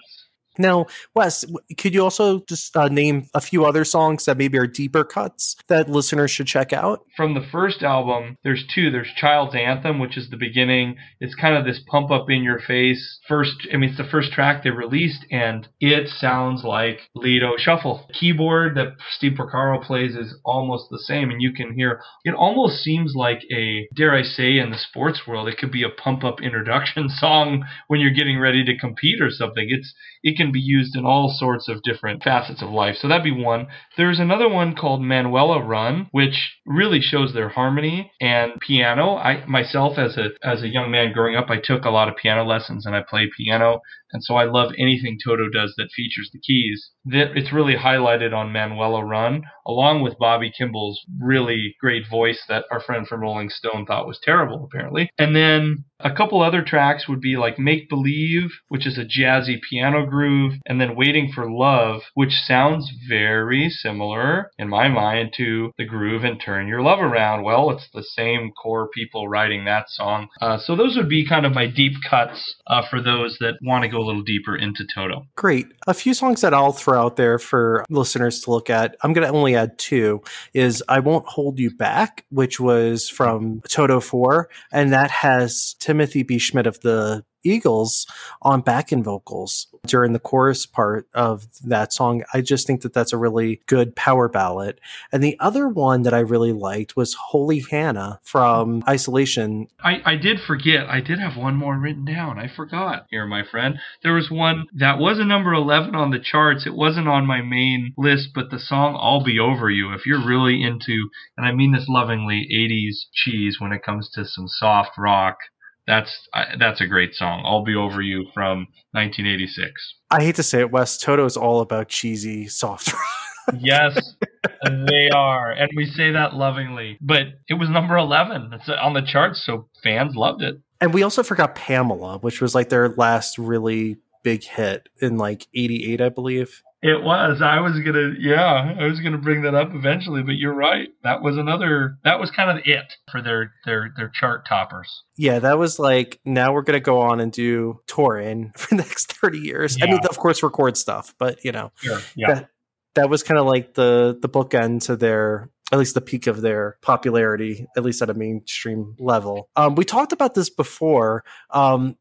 Now, 0.59 0.87
Wes, 1.15 1.45
could 1.77 1.95
you 1.95 2.03
also 2.03 2.41
just 2.41 2.77
uh, 2.77 2.89
name 2.89 3.29
a 3.35 3.41
few 3.41 3.65
other 3.65 3.85
songs 3.85 4.25
that 4.25 4.37
maybe 4.37 4.59
are 4.59 4.67
deeper 4.67 5.05
cuts 5.05 5.57
that 5.69 5.89
listeners 5.89 6.31
should 6.31 6.47
check 6.47 6.73
out? 6.73 7.05
From 7.17 7.35
the 7.35 7.47
first 7.53 7.83
album, 7.83 8.37
there's 8.45 8.65
two. 8.73 8.91
There's 8.91 9.13
Child's 9.17 9.55
Anthem, 9.55 9.99
which 9.99 10.17
is 10.17 10.31
the 10.31 10.37
beginning. 10.37 10.97
It's 11.21 11.35
kind 11.35 11.57
of 11.57 11.65
this 11.65 11.81
pump 11.87 12.11
up 12.11 12.31
in 12.31 12.43
your 12.43 12.61
face 12.61 13.21
first. 13.29 13.69
I 13.73 13.77
mean, 13.77 13.91
it's 13.91 13.99
the 13.99 14.09
first 14.11 14.33
track 14.33 14.63
they 14.63 14.71
released, 14.71 15.25
and 15.31 15.69
it 15.81 16.09
sounds 16.09 16.65
like 16.65 17.01
Lido 17.15 17.53
Shuffle. 17.59 18.05
The 18.09 18.15
Keyboard 18.15 18.77
that 18.77 18.97
Steve 19.17 19.33
Porcaro 19.39 19.83
plays 19.83 20.15
is 20.15 20.35
almost 20.45 20.87
the 20.91 20.99
same, 20.99 21.31
and 21.31 21.41
you 21.43 21.53
can 21.53 21.75
hear 21.75 22.01
it 22.25 22.35
almost 22.35 22.83
seems 22.83 23.15
like 23.15 23.41
a, 23.53 23.89
dare 23.95 24.15
I 24.15 24.23
say, 24.23 24.59
in 24.59 24.71
the 24.71 24.79
sports 24.79 25.23
world, 25.27 25.49
it 25.49 25.59
could 25.59 25.73
be 25.73 25.83
a 25.83 25.91
pump 25.91 26.25
up 26.25 26.41
introduction 26.43 27.09
song 27.09 27.65
when 27.89 28.01
you're 28.01 28.11
getting 28.11 28.39
ready 28.39 28.65
to 28.65 28.79
compete 28.79 29.21
or 29.21 29.31
something. 29.31 29.67
It's 29.69 29.95
it 30.23 30.37
can 30.37 30.46
be 30.53 30.61
used 30.61 30.97
in 30.97 31.05
all 31.05 31.29
sorts 31.29 31.69
of 31.69 31.83
different 31.83 32.23
facets 32.23 32.63
of 32.63 32.71
life. 32.71 32.97
So 32.97 33.09
that'd 33.09 33.25
be 33.25 33.31
one. 33.31 33.67
There's 33.97 34.19
another 34.19 34.49
one 34.49 34.75
called 34.75 35.03
Manuela 35.03 35.63
Run, 35.63 36.09
which 36.13 36.57
really 36.65 37.01
shows 37.01 37.33
their 37.33 37.49
harmony 37.49 38.13
and 38.21 38.53
piano. 38.61 39.17
I 39.17 39.45
myself 39.47 39.99
as 39.99 40.17
a 40.17 40.31
as 40.43 40.63
a 40.63 40.69
young 40.69 40.91
man 40.91 41.13
growing 41.13 41.37
up, 41.37 41.51
I 41.51 41.59
took 41.63 41.85
a 41.85 41.91
lot 41.91 42.09
of 42.09 42.17
piano 42.17 42.45
lessons 42.45 42.87
and 42.87 42.95
I 42.95 43.03
play 43.03 43.31
piano. 43.37 43.81
And 44.17 44.25
so 44.25 44.37
I 44.37 44.47
love 44.47 44.73
anything 44.79 45.19
Toto 45.23 45.51
does 45.51 45.75
that 45.77 45.91
features 45.95 46.31
the 46.33 46.39
keys. 46.39 46.91
It's 47.05 47.53
really 47.53 47.75
highlighted 47.75 48.33
on 48.33 48.51
Manuela 48.51 49.05
Run, 49.05 49.43
along 49.67 50.01
with 50.01 50.19
Bobby 50.19 50.51
Kimball's 50.57 51.05
really 51.21 51.77
great 51.83 52.09
voice 52.09 52.43
that 52.49 52.65
our 52.71 52.81
friend 52.81 53.07
from 53.07 53.21
Rolling 53.21 53.51
Stone 53.51 53.85
thought 53.85 54.07
was 54.07 54.19
terrible, 54.23 54.65
apparently. 54.65 55.11
And 55.19 55.37
then 55.37 55.85
a 56.01 56.15
couple 56.15 56.41
other 56.41 56.63
tracks 56.63 57.07
would 57.09 57.21
be 57.21 57.37
like 57.37 57.59
Make 57.59 57.91
Believe, 57.91 58.51
which 58.69 58.87
is 58.87 58.97
a 58.97 59.05
jazzy 59.05 59.61
piano 59.69 60.07
groove, 60.07 60.55
and 60.65 60.81
then 60.81 60.97
Waiting 60.97 61.31
for 61.31 61.51
Love, 61.51 62.01
which 62.15 62.33
sounds 62.33 62.91
very 63.07 63.69
similar 63.69 64.51
in 64.59 64.69
my 64.69 64.89
mind 64.89 65.35
to 65.37 65.73
the 65.77 65.85
groove 65.85 66.25
and 66.25 66.41
Turn 66.41 66.69
Your 66.69 66.81
Love 66.81 67.01
Around. 67.01 67.43
Well, 67.43 67.71
it's 67.71 67.89
the 67.93 68.03
same 68.03 68.53
core 68.53 68.89
people 68.89 69.29
writing 69.29 69.67
that 69.67 69.91
song. 69.91 70.29
Uh, 70.41 70.57
so 70.59 70.75
those 70.75 70.97
would 70.97 71.09
be 71.09 71.27
kind 71.27 71.45
of 71.45 71.53
my 71.53 71.67
deep 71.67 71.95
cuts 72.09 72.57
uh, 72.67 72.83
for 72.89 73.03
those 73.03 73.37
that 73.41 73.59
want 73.63 73.83
to 73.85 73.91
go 73.91 74.06
little 74.07 74.23
deeper 74.23 74.57
into 74.57 74.87
Toto. 74.87 75.27
Great. 75.37 75.67
A 75.87 75.95
few 75.95 76.15
songs 76.15 76.41
that 76.41 76.55
I'll 76.55 76.73
throw 76.73 77.01
out 77.01 77.17
there 77.17 77.39
for 77.39 77.85
listeners 77.91 78.41
to 78.43 78.51
look 78.51 78.71
at. 78.71 78.97
I'm 79.03 79.13
going 79.13 79.27
to 79.27 79.33
only 79.33 79.55
add 79.55 79.79
two 79.79 80.23
is 80.55 80.83
I 80.89 81.01
Won't 81.01 81.27
Hold 81.27 81.59
You 81.59 81.71
Back, 81.71 82.25
which 82.31 82.61
was 82.61 83.09
from 83.09 83.61
Toto 83.69 84.01
4. 84.01 84.49
And 84.73 84.93
that 84.93 85.11
has 85.11 85.75
Timothy 85.79 86.23
B. 86.23 86.37
Schmit 86.37 86.67
of 86.67 86.81
the 86.81 87.25
Eagles 87.45 88.07
on 88.43 88.61
backing 88.61 89.03
vocals 89.03 89.69
during 89.87 90.13
the 90.13 90.19
chorus 90.19 90.67
part 90.67 91.09
of 91.15 91.47
that 91.65 91.93
song. 91.93 92.25
I 92.35 92.41
just 92.41 92.67
think 92.67 92.83
that 92.83 92.93
that's 92.93 93.13
a 93.13 93.17
really 93.17 93.61
good 93.67 93.95
power 93.95 94.29
ballad. 94.29 94.81
And 95.13 95.23
the 95.23 95.37
other 95.41 95.69
one 95.69 96.03
that 96.03 96.15
I 96.15 96.21
really 96.21 96.53
liked 96.53 96.97
was 96.97 97.15
Holy 97.15 97.61
Hannah 97.71 98.21
from 98.23 98.83
Isolation. 98.89 99.69
I, 99.81 100.01
I 100.05 100.17
did 100.17 100.41
forget. 100.41 100.89
I 100.89 101.01
did 101.01 101.19
have 101.19 101.37
one 101.37 101.57
more 101.57 101.79
written 101.79 102.05
down. 102.05 102.39
I 102.39 102.49
forgot 102.49 103.07
here, 103.11 103.27
my 103.27 103.43
friend. 103.45 103.79
There 104.03 104.15
was 104.15 104.31
one 104.31 104.67
that 104.75 104.99
was 104.99 105.19
a 105.19 105.25
number 105.25 105.53
11 105.53 105.95
on 105.95 106.11
the 106.11 106.19
charts. 106.19 106.67
It 106.67 106.75
wasn't 106.75 107.09
on 107.09 107.27
my 107.27 107.43
main 107.43 107.93
list, 107.97 108.31
but 108.35 108.51
the 108.51 108.59
song 108.59 108.99
I'll 109.01 109.25
Be 109.25 109.39
Over 109.39 109.71
You, 109.71 109.93
if 109.93 110.07
you're 110.07 110.27
really 110.27 110.63
into, 110.63 111.09
and 111.37 111.47
I 111.47 111.53
mean 111.53 111.73
this 111.73 111.87
lovingly, 111.89 112.47
80s 112.53 113.07
cheese 113.13 113.57
when 113.61 113.73
it 113.73 113.83
comes 113.83 114.11
to 114.15 114.25
some 114.25 114.49
soft 114.49 114.99
rock, 114.99 115.39
that's 115.87 116.29
that's 116.59 116.81
a 116.81 116.87
great 116.87 117.15
song. 117.15 117.43
I'll 117.45 117.65
be 117.65 117.75
over 117.75 118.03
you 118.03 118.27
from 118.35 118.67
1986. 118.93 119.71
I 120.11 120.23
hate 120.23 120.37
to 120.37 120.43
say 120.43 120.61
it, 120.61 120.71
Wes. 120.71 120.99
Toto 120.99 121.25
is 121.25 121.37
all 121.37 121.61
about 121.61 121.89
cheesy 121.89 122.49
soft 122.49 122.93
rock. 122.93 123.61
yes, 123.61 124.15
they 124.65 125.09
are, 125.11 125.53
and 125.53 125.71
we 125.77 125.87
say 125.87 126.11
that 126.13 126.35
lovingly. 126.35 126.99
But 127.01 127.27
it 127.49 127.55
was 127.55 127.69
number 127.69 127.97
11. 127.97 128.51
It's 128.53 128.69
on 128.69 128.95
the 128.95 129.03
charts, 129.03 129.45
so 129.45 129.69
fans 129.83 130.17
loved 130.17 130.43
it. 130.43 130.57
And 130.81 130.93
we 130.93 131.03
also 131.03 131.23
forgot 131.23 131.55
Pamela, 131.55 132.19
which 132.19 132.41
was 132.41 132.55
like 132.55 132.69
their 132.69 132.91
last 132.91 133.39
really 133.39 133.97
big 134.23 134.43
hit 134.43 134.89
in 135.01 135.17
like 135.17 135.47
88, 135.55 136.01
I 136.01 136.09
believe. 136.09 136.63
It 136.87 137.03
was. 137.03 137.43
I 137.43 137.59
was 137.59 137.81
gonna, 137.81 138.15
yeah, 138.17 138.77
I 138.79 138.87
was 138.87 139.01
gonna 139.01 139.19
bring 139.19 139.43
that 139.43 139.57
up 139.57 139.75
eventually, 139.75 140.23
but 140.23 140.37
you're 140.37 140.55
right. 140.55 140.89
That 141.03 141.21
was 141.21 141.37
another. 141.37 141.99
That 142.05 142.21
was 142.21 142.31
kind 142.31 142.49
of 142.49 142.65
it 142.65 142.93
for 143.11 143.21
their 143.21 143.53
their 143.65 143.93
their 143.97 144.09
chart 144.09 144.47
toppers. 144.49 145.03
Yeah, 145.17 145.41
that 145.41 145.59
was 145.59 145.81
like. 145.81 146.21
Now 146.25 146.53
we're 146.53 146.63
gonna 146.63 146.79
go 146.79 147.01
on 147.01 147.19
and 147.19 147.33
do 147.33 147.81
touring 147.89 148.53
for 148.57 148.77
the 148.77 148.83
next 148.83 149.13
thirty 149.15 149.41
years. 149.41 149.77
Yeah. 149.77 149.87
I 149.87 149.91
mean, 149.91 150.01
of 150.09 150.17
course, 150.17 150.45
record 150.45 150.77
stuff, 150.77 151.13
but 151.19 151.45
you 151.45 151.51
know, 151.51 151.73
sure. 151.81 151.99
yeah. 152.15 152.35
That, 152.35 152.51
that 152.95 153.11
was 153.11 153.25
kind 153.25 153.41
of 153.41 153.47
like 153.47 153.75
the 153.75 154.17
the 154.23 154.29
bookend 154.29 154.85
to 154.85 154.95
their 154.95 155.51
at 155.73 155.79
least 155.81 155.95
the 155.95 156.01
peak 156.01 156.29
of 156.29 156.41
their 156.41 156.79
popularity, 156.83 157.67
at 157.77 157.83
least 157.83 158.01
at 158.01 158.11
a 158.11 158.15
mainstream 158.15 158.95
level. 159.01 159.49
Um, 159.57 159.75
we 159.75 159.85
talked 159.85 160.13
about 160.13 160.35
this 160.35 160.49
before. 160.49 161.25
Um, 161.51 161.97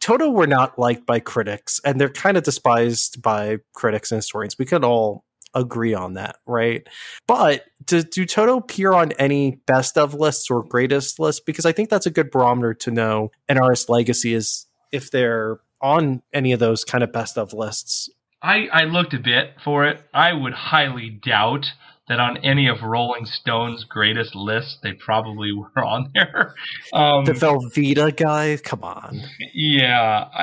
Toto 0.00 0.30
were 0.30 0.46
not 0.46 0.78
liked 0.78 1.06
by 1.06 1.20
critics, 1.20 1.80
and 1.84 2.00
they're 2.00 2.08
kind 2.08 2.36
of 2.36 2.42
despised 2.42 3.20
by 3.22 3.58
critics 3.74 4.10
and 4.10 4.18
historians. 4.18 4.58
We 4.58 4.64
could 4.64 4.84
all 4.84 5.24
agree 5.54 5.94
on 5.94 6.14
that, 6.14 6.36
right? 6.46 6.86
But 7.26 7.64
do, 7.84 8.02
do 8.02 8.24
Toto 8.24 8.58
appear 8.58 8.92
on 8.92 9.12
any 9.12 9.60
best 9.66 9.98
of 9.98 10.14
lists 10.14 10.50
or 10.50 10.62
greatest 10.62 11.18
lists? 11.18 11.42
Because 11.44 11.66
I 11.66 11.72
think 11.72 11.90
that's 11.90 12.06
a 12.06 12.10
good 12.10 12.30
barometer 12.30 12.74
to 12.74 12.90
know 12.90 13.30
an 13.48 13.58
artist's 13.58 13.88
legacy 13.88 14.32
is 14.32 14.66
if 14.92 15.10
they're 15.10 15.60
on 15.80 16.22
any 16.32 16.52
of 16.52 16.60
those 16.60 16.84
kind 16.84 17.02
of 17.02 17.12
best 17.12 17.36
of 17.38 17.52
lists. 17.52 18.10
I, 18.42 18.68
I 18.72 18.84
looked 18.84 19.12
a 19.12 19.18
bit 19.18 19.54
for 19.62 19.86
it. 19.86 20.02
I 20.14 20.32
would 20.32 20.54
highly 20.54 21.10
doubt 21.10 21.72
that 22.10 22.18
on 22.18 22.36
any 22.38 22.68
of 22.68 22.82
Rolling 22.82 23.24
Stone's 23.24 23.84
greatest 23.84 24.34
lists, 24.34 24.78
they 24.82 24.92
probably 24.92 25.52
were 25.56 25.82
on 25.82 26.10
there. 26.12 26.54
Um, 26.92 27.24
the 27.24 27.32
Velveeta 27.32 28.14
guy, 28.14 28.58
come 28.62 28.82
on. 28.82 29.22
Yeah, 29.54 30.28
I, 30.34 30.42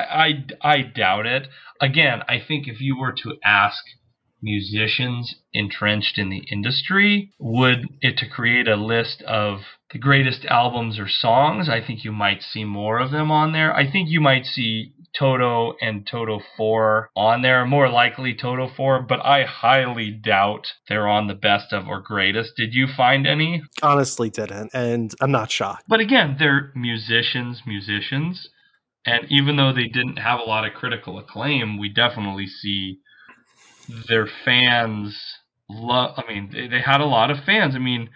I, 0.62 0.70
I 0.72 0.82
doubt 0.82 1.26
it. 1.26 1.46
Again, 1.80 2.22
I 2.26 2.42
think 2.46 2.66
if 2.66 2.80
you 2.80 2.98
were 2.98 3.12
to 3.22 3.36
ask 3.44 3.84
musicians 4.40 5.36
entrenched 5.52 6.16
in 6.16 6.30
the 6.30 6.42
industry, 6.50 7.32
would 7.38 7.86
it 8.00 8.16
to 8.18 8.28
create 8.28 8.66
a 8.66 8.76
list 8.76 9.22
of 9.22 9.60
the 9.92 9.98
greatest 9.98 10.44
albums 10.46 10.98
or 10.98 11.08
songs, 11.08 11.68
I 11.68 11.84
think 11.84 12.04
you 12.04 12.12
might 12.12 12.42
see 12.42 12.64
more 12.64 12.98
of 12.98 13.10
them 13.10 13.30
on 13.30 13.52
there. 13.52 13.74
I 13.74 13.90
think 13.90 14.08
you 14.08 14.20
might 14.20 14.44
see 14.44 14.94
Toto 15.16 15.74
and 15.80 16.06
Toto 16.06 16.40
4 16.56 17.10
on 17.16 17.42
there. 17.42 17.64
More 17.64 17.88
likely 17.88 18.34
Toto 18.34 18.70
4, 18.76 19.02
but 19.02 19.20
I 19.24 19.44
highly 19.44 20.10
doubt 20.10 20.66
they're 20.88 21.08
on 21.08 21.26
the 21.26 21.34
best 21.34 21.72
of 21.72 21.86
or 21.88 22.00
greatest. 22.00 22.52
Did 22.56 22.74
you 22.74 22.86
find 22.96 23.26
any? 23.26 23.62
Honestly, 23.82 24.30
didn't. 24.30 24.70
And 24.74 25.14
I'm 25.20 25.30
not 25.30 25.50
shocked. 25.50 25.84
But 25.88 26.00
again, 26.00 26.36
they're 26.38 26.72
musicians, 26.74 27.62
musicians. 27.66 28.48
And 29.06 29.26
even 29.30 29.56
though 29.56 29.72
they 29.72 29.86
didn't 29.86 30.18
have 30.18 30.40
a 30.40 30.44
lot 30.44 30.66
of 30.66 30.74
critical 30.74 31.18
acclaim, 31.18 31.78
we 31.78 31.88
definitely 31.88 32.46
see 32.46 32.98
their 34.08 34.28
fans 34.44 35.16
love. 35.68 36.14
I 36.18 36.30
mean, 36.32 36.50
they, 36.52 36.68
they 36.68 36.80
had 36.80 37.00
a 37.00 37.06
lot 37.06 37.30
of 37.30 37.38
fans. 37.44 37.74
I 37.74 37.78
mean, 37.78 38.10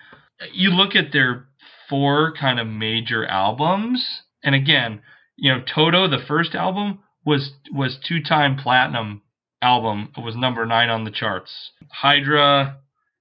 you 0.52 0.70
look 0.70 0.94
at 0.94 1.12
their 1.12 1.46
four 1.88 2.32
kind 2.38 2.58
of 2.58 2.66
major 2.66 3.24
albums, 3.26 4.04
and 4.42 4.54
again, 4.54 5.00
you 5.36 5.52
know, 5.52 5.62
Toto, 5.62 6.08
the 6.08 6.24
first 6.26 6.54
album 6.54 7.00
was 7.24 7.52
was 7.72 7.98
two 8.06 8.22
time 8.22 8.56
platinum 8.56 9.22
album. 9.60 10.12
It 10.16 10.20
was 10.20 10.36
number 10.36 10.66
nine 10.66 10.90
on 10.90 11.04
the 11.04 11.10
charts. 11.10 11.70
Hydra, 11.90 12.78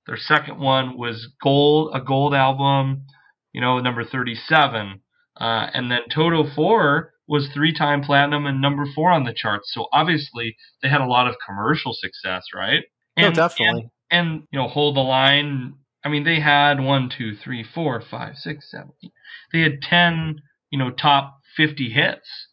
their 0.08 0.18
second 0.18 0.60
one 0.60 0.98
was 0.98 1.28
gold, 1.42 1.92
a 1.94 2.02
gold 2.02 2.34
album, 2.34 3.06
you 3.54 3.62
know, 3.62 3.80
number 3.80 4.04
thirty 4.04 4.36
seven. 4.36 5.02
Uh, 5.40 5.68
and 5.74 5.90
then 5.90 6.02
Toto 6.14 6.44
four 6.56 7.14
was 7.28 7.48
three 7.54 7.74
time 7.74 8.02
platinum 8.02 8.46
and 8.46 8.62
number 8.62 8.84
four 8.94 9.12
on 9.12 9.24
the 9.24 9.34
charts. 9.34 9.72
So 9.74 9.88
obviously 9.94 10.58
they 10.82 10.90
had 10.90 11.02
a 11.02 11.06
lot 11.06 11.28
of 11.28 11.36
commercial 11.46 11.94
success, 11.94 12.44
right? 12.54 12.84
And, 13.16 13.36
no, 13.36 13.48
definitely. 13.48 13.90
And, 14.10 14.30
and 14.30 14.44
you 14.52 14.60
know, 14.60 14.68
hold 14.68 14.96
the 14.96 15.02
line. 15.02 15.76
I 16.04 16.10
mean, 16.10 16.24
they 16.24 16.40
had 16.40 16.80
one, 16.80 17.10
two, 17.16 17.36
three, 17.36 17.64
four, 17.64 18.02
five, 18.02 18.36
six, 18.36 18.70
seven. 18.70 18.92
Eight. 19.04 19.14
They 19.54 19.62
had 19.62 19.82
ten, 19.82 20.42
you 20.72 20.80
know, 20.80 20.90
top 20.90 21.41
fifty 21.56 21.90
hits, 21.90 22.48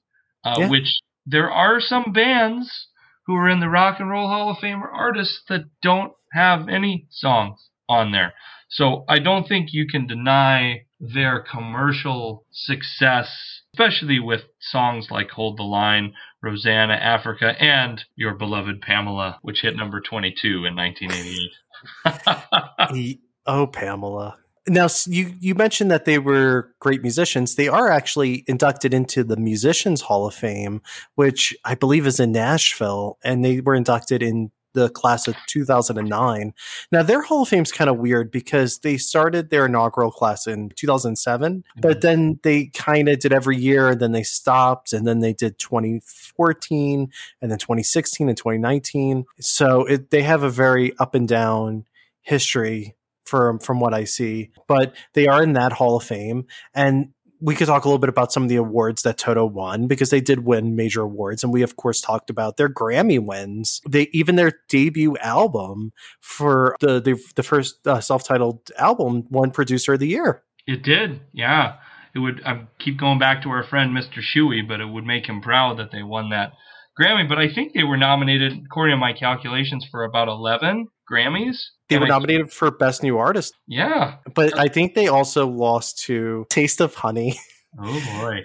uh, 0.44 0.56
yeah. 0.58 0.70
which 0.70 1.00
there 1.26 1.50
are 1.50 1.80
some 1.80 2.12
bands 2.12 2.88
who 3.26 3.34
are 3.34 3.48
in 3.48 3.60
the 3.60 3.68
Rock 3.68 4.00
and 4.00 4.10
Roll 4.10 4.28
Hall 4.28 4.50
of 4.50 4.58
Fame 4.58 4.82
or 4.82 4.90
artists 4.90 5.42
that 5.48 5.64
don't 5.82 6.12
have 6.32 6.68
any 6.68 7.06
songs 7.10 7.68
on 7.88 8.12
there. 8.12 8.34
So 8.70 9.04
I 9.08 9.18
don't 9.18 9.46
think 9.46 9.72
you 9.72 9.86
can 9.86 10.06
deny 10.06 10.86
their 11.00 11.40
commercial 11.40 12.44
success, 12.50 13.62
especially 13.74 14.18
with 14.18 14.42
songs 14.60 15.08
like 15.10 15.30
Hold 15.30 15.58
the 15.58 15.62
Line, 15.62 16.14
Rosanna, 16.42 16.94
Africa, 16.94 17.54
and 17.60 18.04
Your 18.16 18.34
Beloved 18.34 18.80
Pamela, 18.80 19.38
which 19.42 19.60
hit 19.62 19.76
number 19.76 20.00
22 20.00 20.64
in 20.64 20.76
1988. 20.76 23.20
oh, 23.46 23.66
Pamela. 23.66 24.36
Now, 24.68 24.88
you, 25.06 25.32
you 25.40 25.54
mentioned 25.54 25.90
that 25.90 26.04
they 26.04 26.18
were 26.18 26.72
great 26.80 27.02
musicians. 27.02 27.54
They 27.54 27.68
are 27.68 27.90
actually 27.90 28.44
inducted 28.46 28.92
into 28.92 29.24
the 29.24 29.36
Musicians 29.36 30.02
Hall 30.02 30.26
of 30.26 30.34
Fame, 30.34 30.82
which 31.14 31.56
I 31.64 31.74
believe 31.74 32.06
is 32.06 32.20
in 32.20 32.32
Nashville, 32.32 33.18
and 33.24 33.44
they 33.44 33.60
were 33.60 33.74
inducted 33.74 34.22
in 34.22 34.50
the 34.74 34.88
class 34.88 35.26
of 35.26 35.34
2009. 35.46 36.54
Now, 36.92 37.02
their 37.02 37.22
Hall 37.22 37.42
of 37.42 37.48
Fame 37.48 37.62
is 37.62 37.72
kind 37.72 37.90
of 37.90 37.98
weird 37.98 38.30
because 38.30 38.78
they 38.80 38.96
started 38.96 39.50
their 39.50 39.66
inaugural 39.66 40.10
class 40.10 40.46
in 40.46 40.70
2007, 40.76 41.52
mm-hmm. 41.52 41.80
but 41.80 42.00
then 42.00 42.38
they 42.42 42.66
kind 42.66 43.08
of 43.08 43.18
did 43.18 43.32
every 43.32 43.56
year, 43.56 43.88
and 43.88 44.00
then 44.00 44.12
they 44.12 44.22
stopped, 44.22 44.92
and 44.92 45.06
then 45.06 45.20
they 45.20 45.32
did 45.32 45.58
2014, 45.58 47.10
and 47.40 47.50
then 47.50 47.58
2016 47.58 48.28
and 48.28 48.36
2019. 48.36 49.24
So 49.40 49.84
it, 49.86 50.10
they 50.10 50.22
have 50.22 50.42
a 50.42 50.50
very 50.50 50.96
up 50.98 51.14
and 51.14 51.26
down 51.26 51.86
history 52.22 52.94
from 53.28 53.58
from 53.58 53.80
what 53.80 53.94
I 53.94 54.04
see. 54.04 54.50
But 54.66 54.94
they 55.14 55.26
are 55.26 55.42
in 55.42 55.52
that 55.52 55.72
Hall 55.72 55.96
of 55.96 56.04
Fame, 56.04 56.46
and 56.74 57.10
we 57.40 57.54
could 57.54 57.68
talk 57.68 57.84
a 57.84 57.88
little 57.88 57.98
bit 57.98 58.08
about 58.08 58.32
some 58.32 58.42
of 58.42 58.48
the 58.48 58.56
awards 58.56 59.02
that 59.02 59.18
Toto 59.18 59.46
won 59.46 59.86
because 59.86 60.10
they 60.10 60.20
did 60.20 60.44
win 60.44 60.74
major 60.74 61.02
awards, 61.02 61.44
and 61.44 61.52
we 61.52 61.62
of 61.62 61.76
course 61.76 62.00
talked 62.00 62.30
about 62.30 62.56
their 62.56 62.68
Grammy 62.68 63.24
wins. 63.24 63.80
They 63.88 64.08
even 64.12 64.36
their 64.36 64.52
debut 64.68 65.16
album 65.18 65.92
for 66.20 66.76
the 66.80 67.00
the, 67.00 67.20
the 67.36 67.42
first 67.42 67.86
uh, 67.86 68.00
self 68.00 68.24
titled 68.24 68.70
album 68.78 69.26
won 69.30 69.50
Producer 69.50 69.94
of 69.94 70.00
the 70.00 70.08
Year. 70.08 70.42
It 70.66 70.82
did, 70.82 71.20
yeah. 71.32 71.76
It 72.14 72.18
would. 72.18 72.42
I 72.44 72.66
keep 72.78 72.98
going 72.98 73.18
back 73.18 73.42
to 73.42 73.50
our 73.50 73.62
friend 73.62 73.96
Mr. 73.96 74.20
Shewey, 74.20 74.66
but 74.66 74.80
it 74.80 74.86
would 74.86 75.04
make 75.04 75.26
him 75.26 75.40
proud 75.40 75.78
that 75.78 75.92
they 75.92 76.02
won 76.02 76.30
that 76.30 76.52
Grammy. 77.00 77.28
But 77.28 77.38
I 77.38 77.52
think 77.52 77.72
they 77.74 77.84
were 77.84 77.96
nominated, 77.96 78.52
according 78.64 78.94
to 78.94 79.00
my 79.00 79.12
calculations, 79.12 79.86
for 79.90 80.04
about 80.04 80.28
eleven 80.28 80.88
Grammys. 81.10 81.56
They 81.88 81.98
were 81.98 82.04
I, 82.04 82.08
nominated 82.08 82.52
for 82.52 82.70
Best 82.70 83.02
New 83.02 83.18
Artist. 83.18 83.54
Yeah. 83.66 84.16
But 84.34 84.58
I 84.58 84.68
think 84.68 84.94
they 84.94 85.08
also 85.08 85.46
lost 85.46 85.98
to 86.04 86.46
Taste 86.50 86.80
of 86.80 86.94
Honey. 86.94 87.38
Oh 87.78 88.00
boy. 88.18 88.44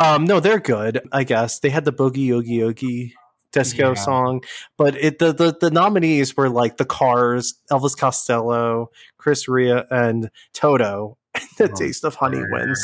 um, 0.00 0.24
no, 0.24 0.40
they're 0.40 0.58
good, 0.58 1.00
I 1.12 1.22
guess. 1.22 1.60
They 1.60 1.70
had 1.70 1.84
the 1.84 1.92
Boogie 1.92 2.30
Oogie 2.30 2.60
Oogie 2.60 3.14
disco 3.52 3.90
yeah. 3.90 3.94
song, 3.94 4.42
but 4.76 4.96
it 4.96 5.20
the, 5.20 5.32
the 5.32 5.56
the 5.58 5.70
nominees 5.70 6.36
were 6.36 6.50
like 6.50 6.76
the 6.76 6.84
Cars, 6.84 7.54
Elvis 7.70 7.96
Costello, 7.96 8.90
Chris 9.16 9.48
Rea, 9.48 9.84
and 9.90 10.28
Toto. 10.52 11.16
the 11.56 11.70
oh, 11.70 11.74
Taste 11.74 12.04
of 12.04 12.16
Honey 12.16 12.42
wins. 12.50 12.80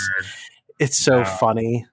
It's 0.78 0.97
so 0.97 1.18
yeah. 1.18 1.37
funny. 1.37 1.87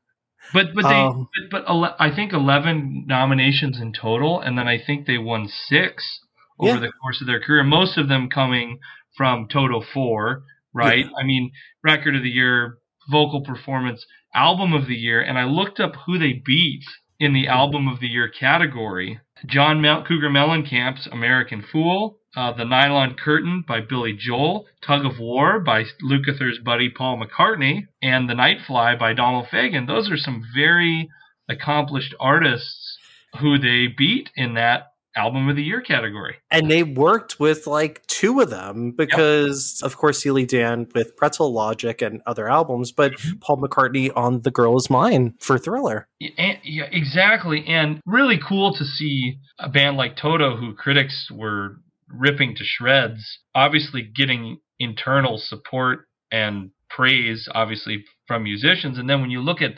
But 0.54 0.68
but 0.76 0.84
they 0.84 0.96
um, 0.96 1.28
but, 1.52 1.66
but 1.66 1.70
ele- 1.70 1.96
I 2.00 2.16
think 2.16 2.34
eleven 2.34 3.06
nominations 3.08 3.80
in 3.82 3.94
total, 3.94 4.40
and 4.40 4.58
then 4.58 4.68
I 4.68 4.78
think 4.78 5.08
they 5.08 5.18
won 5.18 5.50
six 5.50 6.22
over 6.60 6.76
yeah. 6.76 6.80
the 6.80 6.92
course 7.02 7.22
of 7.22 7.28
their 7.28 7.42
career. 7.42 7.64
Most 7.64 7.98
of 7.98 8.08
them 8.08 8.30
coming 8.30 8.80
from 9.16 9.48
Toto 9.48 9.82
4, 9.94 10.44
right? 10.74 11.06
Yeah. 11.06 11.12
I 11.20 11.24
mean, 11.24 11.52
record 11.84 12.16
of 12.16 12.24
the 12.24 12.30
year, 12.30 12.78
vocal 13.10 13.42
performance, 13.42 14.06
album 14.34 14.74
of 14.74 14.88
the 14.88 14.96
year, 14.96 15.22
and 15.22 15.38
I 15.38 15.46
looked 15.46 15.80
up 15.80 15.94
who 16.06 16.18
they 16.18 16.34
beat 16.34 16.84
in 17.20 17.34
the 17.34 17.48
album 17.48 17.88
of 17.88 18.00
the 18.00 18.08
year 18.08 18.30
category. 18.30 19.20
John 19.46 19.82
Mel- 19.82 20.04
Cougar 20.04 20.30
Mellencamp's 20.30 21.08
American 21.08 21.64
Fool, 21.72 22.20
uh, 22.36 22.54
The 22.54 22.66
Nylon 22.66 23.16
Curtain 23.16 23.64
by 23.68 23.82
Billy 23.82 24.14
Joel, 24.14 24.68
Tug 24.86 25.06
of 25.06 25.20
War 25.20 25.60
by 25.60 25.86
Lukather's 26.04 26.60
buddy 26.60 26.90
Paul 26.90 27.20
McCartney, 27.20 27.88
and 28.02 28.30
The 28.30 28.34
Nightfly 28.34 29.00
by 29.00 29.14
Donald 29.14 29.48
Fagen. 29.48 29.88
Those 29.88 30.12
are 30.12 30.18
some 30.18 30.44
very 30.56 31.10
accomplished 31.50 32.14
artists 32.20 32.98
who 33.40 33.58
they 33.58 33.88
beat 33.88 34.30
in 34.36 34.54
that 34.56 34.92
album 35.18 35.50
of 35.50 35.56
the 35.56 35.64
year 35.64 35.82
category. 35.82 36.36
And 36.52 36.70
they 36.70 36.84
worked 36.84 37.40
with 37.40 37.68
like 37.68 38.06
two 38.08 38.40
of 38.40 38.50
them 38.50 38.92
because, 38.92 39.80
yep. 39.82 39.92
of 39.92 39.98
course, 39.98 40.20
Steely 40.20 40.46
Dan 40.46 40.88
with 40.94 41.16
Pretzel 41.18 41.52
Logic 41.52 42.02
and 42.02 42.22
other 42.26 42.50
albums, 42.50 42.92
but 42.92 43.14
mm-hmm. 43.14 43.38
Paul 43.40 43.58
McCartney 43.58 44.12
on 44.16 44.42
The 44.42 44.52
Girl 44.52 44.78
Is 44.78 44.90
Mine 44.90 45.34
for 45.40 45.58
Thriller. 45.58 46.08
Yeah, 46.20 46.58
yeah, 46.64 46.86
exactly. 46.92 47.66
And 47.68 48.00
really 48.06 48.40
cool 48.48 48.74
to 48.76 48.86
see 48.86 49.40
a 49.60 49.70
band 49.70 49.98
like 49.98 50.16
Toto, 50.16 50.56
who 50.56 50.74
critics 50.74 51.30
were 51.32 51.78
ripping 52.10 52.56
to 52.56 52.64
shreds, 52.64 53.40
obviously 53.54 54.02
getting 54.02 54.60
internal 54.80 55.38
support 55.38 56.08
and 56.32 56.72
praise, 56.90 57.48
obviously, 57.54 58.06
from 58.28 58.44
musicians. 58.44 58.98
And 58.98 59.10
then 59.10 59.22
when 59.22 59.32
you 59.32 59.42
look 59.42 59.62
at 59.62 59.74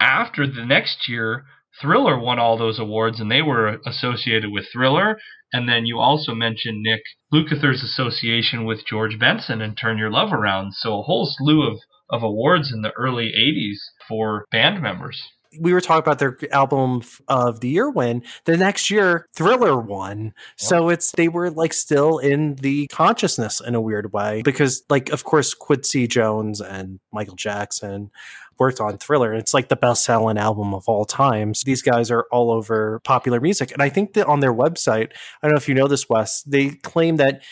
after 0.00 0.46
the 0.46 0.64
next 0.64 1.08
year, 1.08 1.44
Thriller 1.80 2.18
won 2.18 2.38
all 2.38 2.56
those 2.58 2.78
awards, 2.78 3.20
and 3.20 3.30
they 3.30 3.42
were 3.42 3.78
associated 3.86 4.50
with 4.52 4.66
Thriller. 4.72 5.18
And 5.52 5.68
then 5.68 5.84
you 5.86 5.98
also 5.98 6.34
mentioned 6.34 6.82
Nick 6.82 7.02
Lukather's 7.32 7.82
association 7.82 8.64
with 8.64 8.86
George 8.86 9.18
Benson 9.18 9.60
and 9.60 9.76
Turn 9.76 9.98
Your 9.98 10.10
Love 10.10 10.32
Around. 10.32 10.74
So 10.74 10.98
a 10.98 11.02
whole 11.02 11.26
slew 11.30 11.66
of, 11.66 11.78
of 12.10 12.22
awards 12.22 12.72
in 12.72 12.82
the 12.82 12.92
early 12.92 13.26
80s 13.26 13.78
for 14.08 14.46
band 14.50 14.82
members. 14.82 15.22
we 15.60 15.72
were 15.74 15.80
talking 15.80 16.00
about 16.00 16.18
their 16.18 16.38
album 16.52 17.02
of 17.28 17.60
the 17.60 17.68
year 17.68 17.90
win. 17.90 18.22
The 18.44 18.56
next 18.56 18.90
year, 18.90 19.26
Thriller 19.34 19.78
won. 19.78 20.24
Yep. 20.24 20.32
So 20.56 20.88
it's 20.88 21.12
they 21.12 21.28
were 21.28 21.50
like 21.50 21.74
still 21.74 22.18
in 22.18 22.54
the 22.56 22.86
consciousness 22.88 23.60
in 23.60 23.74
a 23.74 23.80
weird 23.80 24.12
way 24.12 24.40
because, 24.42 24.82
like, 24.88 25.10
of 25.10 25.24
course, 25.24 25.52
Quincy 25.52 26.06
Jones 26.06 26.60
and 26.60 27.00
Michael 27.12 27.36
Jackson 27.36 28.10
worked 28.58 28.80
on 28.80 28.98
Thriller. 28.98 29.34
It's 29.34 29.54
like 29.54 29.68
the 29.68 29.76
best 29.76 30.04
selling 30.04 30.38
album 30.38 30.74
of 30.74 30.88
all 30.88 31.04
time. 31.04 31.54
So 31.54 31.64
these 31.64 31.82
guys 31.82 32.10
are 32.10 32.26
all 32.30 32.50
over 32.50 33.00
popular 33.04 33.40
music. 33.40 33.72
And 33.72 33.82
I 33.82 33.88
think 33.88 34.14
that 34.14 34.26
on 34.26 34.40
their 34.40 34.54
website, 34.54 35.12
I 35.42 35.46
don't 35.46 35.52
know 35.52 35.58
if 35.58 35.68
you 35.68 35.74
know 35.74 35.88
this, 35.88 36.08
Wes, 36.08 36.42
they 36.42 36.70
claim 36.70 37.16
that 37.16 37.42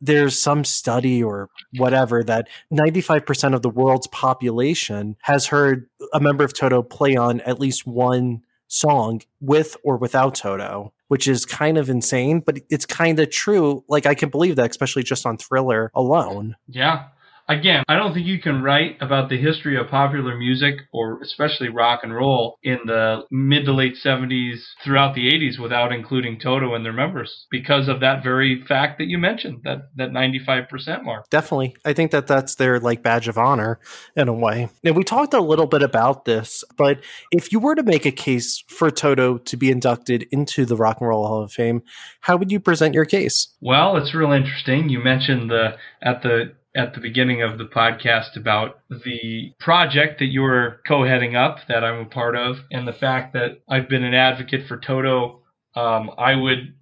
there's 0.00 0.40
some 0.40 0.64
study 0.64 1.22
or 1.22 1.48
whatever 1.76 2.22
that 2.24 2.48
95% 2.72 3.54
of 3.54 3.62
the 3.62 3.70
world's 3.70 4.06
population 4.08 5.16
has 5.22 5.46
heard 5.46 5.88
a 6.12 6.20
member 6.20 6.44
of 6.44 6.52
Toto 6.52 6.82
play 6.82 7.16
on 7.16 7.40
at 7.42 7.58
least 7.58 7.86
one 7.86 8.42
song 8.66 9.22
with 9.40 9.76
or 9.84 9.96
without 9.96 10.34
Toto, 10.34 10.92
which 11.08 11.26
is 11.26 11.46
kind 11.46 11.78
of 11.78 11.88
insane, 11.88 12.40
but 12.40 12.58
it's 12.68 12.84
kind 12.84 13.18
of 13.18 13.30
true. 13.30 13.84
Like 13.88 14.04
I 14.04 14.14
can 14.14 14.28
believe 14.28 14.56
that, 14.56 14.70
especially 14.70 15.04
just 15.04 15.24
on 15.24 15.38
Thriller 15.38 15.90
alone. 15.94 16.56
Yeah 16.68 17.06
again, 17.48 17.84
I 17.88 17.96
don't 17.96 18.14
think 18.14 18.26
you 18.26 18.40
can 18.40 18.62
write 18.62 18.96
about 19.00 19.28
the 19.28 19.36
history 19.36 19.78
of 19.78 19.88
popular 19.88 20.36
music 20.36 20.74
or 20.92 21.20
especially 21.22 21.68
rock 21.68 22.00
and 22.02 22.14
roll 22.14 22.58
in 22.62 22.78
the 22.86 23.22
mid 23.30 23.64
to 23.66 23.72
late 23.72 23.94
70s 24.02 24.60
throughout 24.82 25.14
the 25.14 25.30
80s 25.30 25.58
without 25.58 25.92
including 25.92 26.38
Toto 26.38 26.74
and 26.74 26.84
their 26.84 26.92
members 26.92 27.46
because 27.50 27.88
of 27.88 28.00
that 28.00 28.22
very 28.22 28.64
fact 28.66 28.98
that 28.98 29.06
you 29.06 29.18
mentioned, 29.18 29.60
that 29.64 29.90
that 29.96 30.10
95% 30.10 31.04
mark. 31.04 31.28
Definitely. 31.30 31.76
I 31.84 31.92
think 31.92 32.10
that 32.12 32.26
that's 32.26 32.54
their 32.56 32.80
like 32.80 33.02
badge 33.02 33.28
of 33.28 33.38
honor 33.38 33.78
in 34.16 34.28
a 34.28 34.32
way. 34.34 34.68
And 34.82 34.96
we 34.96 35.04
talked 35.04 35.34
a 35.34 35.40
little 35.40 35.66
bit 35.66 35.82
about 35.82 36.24
this, 36.24 36.64
but 36.76 37.00
if 37.30 37.52
you 37.52 37.58
were 37.58 37.74
to 37.74 37.82
make 37.82 38.06
a 38.06 38.12
case 38.12 38.62
for 38.68 38.90
Toto 38.90 39.38
to 39.38 39.56
be 39.56 39.70
inducted 39.70 40.26
into 40.30 40.64
the 40.64 40.76
Rock 40.76 40.98
and 41.00 41.08
Roll 41.08 41.26
Hall 41.26 41.42
of 41.42 41.52
Fame, 41.52 41.82
how 42.20 42.36
would 42.36 42.50
you 42.50 42.60
present 42.60 42.94
your 42.94 43.04
case? 43.04 43.48
Well, 43.60 43.96
it's 43.96 44.14
real 44.14 44.32
interesting. 44.32 44.88
You 44.88 45.02
mentioned 45.02 45.50
the 45.50 45.76
at 46.02 46.22
the 46.22 46.52
at 46.76 46.94
the 46.94 47.00
beginning 47.00 47.42
of 47.42 47.58
the 47.58 47.64
podcast 47.64 48.36
about 48.36 48.80
the 48.90 49.52
project 49.60 50.18
that 50.18 50.26
you're 50.26 50.80
co-heading 50.86 51.36
up 51.36 51.58
that 51.68 51.84
I'm 51.84 52.00
a 52.00 52.08
part 52.08 52.36
of 52.36 52.56
and 52.70 52.86
the 52.86 52.92
fact 52.92 53.32
that 53.34 53.60
I've 53.68 53.88
been 53.88 54.04
an 54.04 54.14
advocate 54.14 54.66
for 54.66 54.78
Toto. 54.78 55.40
Um, 55.76 56.10
I 56.18 56.34
would 56.34 56.74